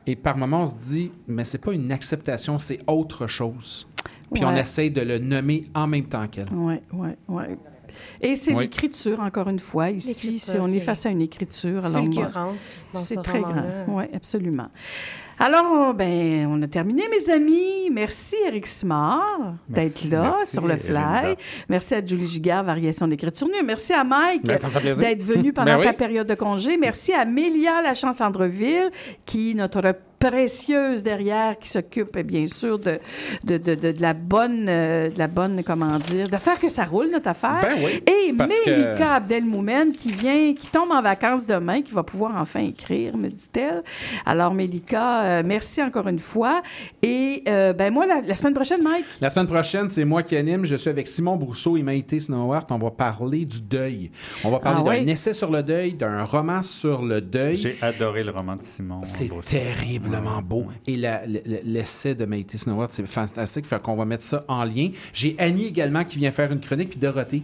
et 0.07 0.15
par 0.15 0.38
moments 0.38 0.61
on 0.61 0.68
se 0.68 0.76
dit 0.76 1.11
mais 1.27 1.44
c'est 1.44 1.57
pas 1.57 1.73
une 1.73 1.91
acceptation, 1.91 2.57
c'est 2.60 2.80
autre 2.88 3.27
chose. 3.27 3.86
Puis 4.34 4.45
on 4.45 4.56
essaye 4.56 4.91
de 4.91 5.02
le 5.02 5.19
nommer 5.19 5.65
en 5.73 5.88
même 5.88 6.06
temps 6.06 6.27
qu'elle. 6.27 6.48
Oui, 6.53 6.76
oui, 6.94 7.10
oui. 7.27 7.44
Et 8.22 8.36
c'est 8.36 8.54
Oui. 8.54 8.64
l'écriture, 8.64 9.20
encore 9.20 9.50
une 9.50 9.60
fois. 9.60 9.90
Ici, 9.90 10.40
c'est- 10.40 10.60
on 10.60 10.68
est 10.68 10.80
face 10.80 11.06
à 11.06 11.10
une 11.10 11.22
écriture. 11.22 11.86
alors 11.86 12.04
C'est 12.94 13.16
ce 13.16 13.20
très 13.20 13.42
grand. 13.42 13.64
Oui, 13.88 14.04
absolument. 14.14 14.68
Alors, 15.38 15.94
ben, 15.94 16.48
on 16.50 16.62
a 16.62 16.68
terminé, 16.68 17.04
mes 17.12 17.30
amis. 17.30 17.90
Merci, 17.92 18.36
Eric 18.48 18.66
Simard, 18.66 19.56
d'être 19.68 20.06
là 20.10 20.32
Merci, 20.34 20.54
sur 20.56 20.66
le 20.66 20.78
fly. 20.78 20.94
Linda. 20.94 21.36
Merci 21.68 21.96
à 21.96 22.06
Julie 22.06 22.26
Gigard, 22.26 22.64
Variation 22.64 23.06
d'écriture 23.06 23.48
nue. 23.48 23.62
Merci 23.66 23.92
à 23.92 24.06
Mike 24.06 24.44
Ben, 24.46 24.56
d'être 24.98 25.24
venu 25.24 25.52
pendant 25.52 25.74
Ben 25.74 25.80
oui. 25.80 25.86
ta 25.86 25.92
période 25.94 26.28
de 26.28 26.36
congé. 26.36 26.78
Merci 26.78 27.12
à 27.12 27.26
Mélia 27.26 27.82
Lachance-Andreville, 27.82 28.90
qui, 29.26 29.54
notre 29.56 29.82
précieuse 30.20 31.04
derrière, 31.04 31.58
qui 31.60 31.70
s'occupe, 31.70 32.18
bien 32.20 32.48
sûr, 32.48 32.80
de, 32.80 33.00
de, 33.44 33.58
de, 33.58 33.76
de, 33.76 33.92
de 33.92 34.02
la 34.02 34.14
bonne, 34.14 34.66
euh, 34.68 35.10
de 35.10 35.18
la 35.20 35.28
bonne, 35.28 35.62
comment 35.66 35.98
dire, 36.00 36.30
de 36.30 36.38
faire 36.38 36.60
que 36.60 36.70
ça 36.70 36.84
roule, 36.84 37.10
notre 37.12 37.30
affaire. 37.30 37.60
Ben 37.62 37.76
oui, 37.84 38.04
Et 38.08 38.34
parce 38.34 38.52
que- 38.66 38.70
Mélika 38.70 39.14
Abdelmoumen, 39.16 39.92
qui 39.92 40.12
vient, 40.12 40.54
qui 40.54 40.70
tombe 40.72 40.92
en 40.92 41.02
vacances 41.02 41.46
demain, 41.46 41.82
qui 41.82 41.92
va 41.92 42.04
pouvoir 42.04 42.34
enfin 42.42 42.62
écrire, 42.62 43.18
me 43.18 43.30
dit-elle. 43.30 43.84
Alors, 44.26 44.54
Mélika, 44.54 45.24
euh, 45.24 45.44
merci 45.46 45.82
encore 45.84 46.08
une 46.08 46.20
fois. 46.20 46.62
Et, 47.02 47.44
euh, 47.48 47.74
ben 47.74 47.94
moi, 47.94 48.06
la, 48.06 48.20
la 48.26 48.36
semaine 48.36 48.54
prochaine, 48.54 48.82
Mike, 48.84 49.06
La 49.22 49.30
semaine 49.30 49.48
prochaine, 49.48 49.90
c'est 49.90 50.06
moi 50.06 50.24
qui 50.24 50.36
anime. 50.36 50.66
Je 50.66 50.76
suis 50.76 50.90
avec 50.90 51.08
Simon 51.08 51.36
Brousseau 51.36 51.78
et 51.78 51.84
Maïté 51.84 52.20
Snowhart. 52.20 52.66
On 52.72 52.78
va 52.78 52.92
parler 52.92 53.46
du 53.46 53.62
deuil. 53.62 54.12
On 54.44 54.50
va 54.50 54.60
parler 54.60 54.82
Ah 54.82 54.90
d'un 54.96 55.04
oui? 55.06 55.12
essai 55.12 55.34
sur 55.34 55.52
le 55.52 55.62
deuil, 55.64 55.94
d'un 55.94 56.24
roman 56.24 56.62
sur 56.64 57.02
le 57.02 57.22
deuil. 57.22 57.58
J'ai 57.58 57.78
adoré 57.82 58.24
le 58.24 58.32
roman 58.32 58.56
de 58.56 58.64
Simon. 58.64 59.00
C'est 59.04 59.30
beau. 60.44 60.65
Et 60.88 60.98
l'essai 61.64 62.15
de 62.15 62.26
Maïté 62.26 62.57
Snowhart, 62.57 62.90
c'est 62.91 63.07
fantastique. 63.07 63.65
Fait 63.65 63.82
qu'on 63.82 63.95
va 63.95 64.06
mettre 64.06 64.23
ça 64.23 64.44
en 64.48 64.64
lien. 64.64 64.90
J'ai 65.14 65.36
Annie 65.40 65.68
également 65.68 66.03
qui 66.03 66.18
vient 66.18 66.32
faire 66.32 66.52
une 66.52 66.60
chronique, 66.60 66.90
puis 66.91 66.99
Dorothée. 66.99 67.44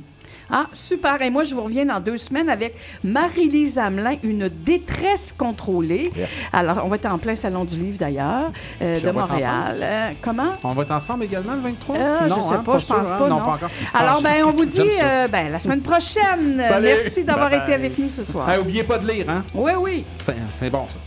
Ah, 0.50 0.68
super. 0.74 1.22
Et 1.22 1.30
moi, 1.30 1.44
je 1.44 1.54
vous 1.56 1.62
reviens 1.62 1.86
dans 1.86 2.00
deux 2.00 2.18
semaines 2.18 2.50
avec 2.50 2.76
Marie-Lise 3.04 3.78
Hamelin, 3.78 4.16
une 4.24 4.50
détresse 4.50 5.34
contrôlée. 5.38 6.10
Yes. 6.16 6.46
Alors, 6.52 6.82
on 6.86 6.88
va 6.90 6.96
être 6.98 7.06
en 7.06 7.18
plein 7.18 7.36
Salon 7.36 7.66
du 7.66 7.76
Livre, 7.78 7.98
d'ailleurs, 7.98 8.52
euh, 8.82 9.00
de 9.00 9.12
Montréal. 9.12 9.78
Euh, 9.82 10.12
comment? 10.22 10.54
On 10.64 10.74
va 10.74 10.84
être 10.84 10.92
ensemble 10.92 11.24
également 11.24 11.54
le 11.56 11.62
23? 11.62 11.96
Ah, 11.98 12.20
je 12.24 12.30
Non, 12.30 12.42
sais 12.42 12.56
hein, 12.56 12.64
pas, 12.66 12.78
je 12.78 12.86
pense 12.86 13.08
sûr, 13.08 13.16
hein? 13.16 13.20
pas. 13.20 13.30
Non, 13.30 13.40
non. 13.40 13.46
pas 13.46 13.52
encore. 13.54 13.70
Alors, 13.94 14.18
Ah, 14.20 14.24
ben, 14.24 14.44
on 14.46 14.52
vous 14.52 14.66
dit 14.66 14.82
euh, 15.04 15.28
ben, 15.28 15.52
la 15.52 15.60
semaine 15.60 15.82
prochaine. 15.82 16.64
Merci 16.82 17.24
d'avoir 17.24 17.54
été 17.54 17.74
avec 17.74 17.98
nous 17.98 18.10
ce 18.10 18.24
soir. 18.24 18.50
Hey, 18.50 18.60
oubliez 18.60 18.84
pas 18.84 18.98
de 19.00 19.10
lire, 19.10 19.26
hein? 19.30 19.44
Oui, 19.54 19.72
oui. 19.80 20.06
C'est 20.18 20.70
bon, 20.70 20.86
ça. 20.88 20.98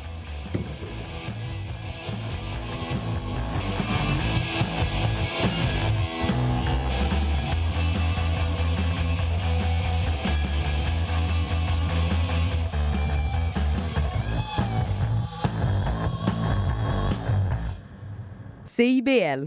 CIBL. 18.74 19.46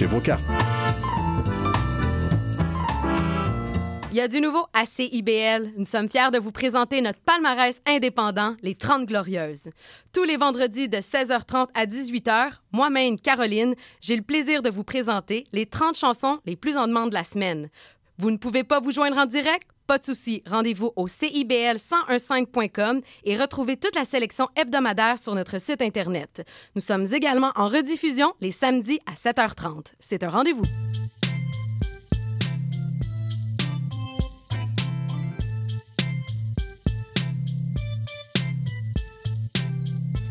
Il 4.11 4.17
y 4.17 4.19
a 4.19 4.27
du 4.27 4.41
nouveau 4.41 4.65
à 4.73 4.85
CIBL. 4.85 5.73
Nous 5.77 5.85
sommes 5.85 6.09
fiers 6.09 6.31
de 6.33 6.39
vous 6.39 6.51
présenter 6.51 7.01
notre 7.01 7.19
palmarès 7.19 7.79
indépendant, 7.85 8.55
les 8.63 8.73
30 8.73 9.05
Glorieuses. 9.05 9.69
Tous 10.11 10.23
les 10.23 10.37
vendredis 10.37 10.89
de 10.89 10.97
16h30 10.97 11.67
à 11.75 11.85
18h, 11.85 12.53
moi-même, 12.71 13.19
Caroline, 13.19 13.75
j'ai 14.01 14.15
le 14.15 14.23
plaisir 14.23 14.63
de 14.63 14.71
vous 14.71 14.83
présenter 14.83 15.43
les 15.53 15.67
30 15.67 15.95
chansons 15.95 16.39
les 16.47 16.55
plus 16.55 16.77
en 16.77 16.87
demande 16.87 17.11
de 17.11 17.15
la 17.15 17.23
semaine. 17.23 17.69
Vous 18.17 18.31
ne 18.31 18.37
pouvez 18.37 18.63
pas 18.63 18.79
vous 18.79 18.91
joindre 18.91 19.17
en 19.17 19.27
direct? 19.27 19.70
Pas 19.91 19.97
de 19.97 20.05
souci, 20.05 20.41
rendez-vous 20.49 20.93
au 20.95 21.07
CIBL1015.com 21.09 23.01
et 23.25 23.35
retrouvez 23.35 23.75
toute 23.75 23.93
la 23.95 24.05
sélection 24.05 24.47
hebdomadaire 24.55 25.19
sur 25.19 25.35
notre 25.35 25.59
site 25.59 25.81
Internet. 25.81 26.47
Nous 26.75 26.81
sommes 26.81 27.05
également 27.11 27.51
en 27.55 27.67
rediffusion 27.67 28.31
les 28.39 28.51
samedis 28.51 29.01
à 29.05 29.15
7h30. 29.15 29.87
C'est 29.99 30.23
un 30.23 30.29
rendez-vous. 30.29 30.63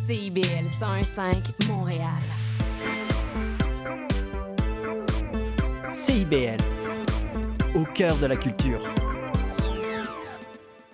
CIBL 0.06 0.68
101.5 0.80 1.68
Montréal. 1.68 2.18
CIBL, 5.90 6.56
au 7.74 7.84
cœur 7.92 8.16
de 8.16 8.24
la 8.24 8.36
culture. 8.36 8.80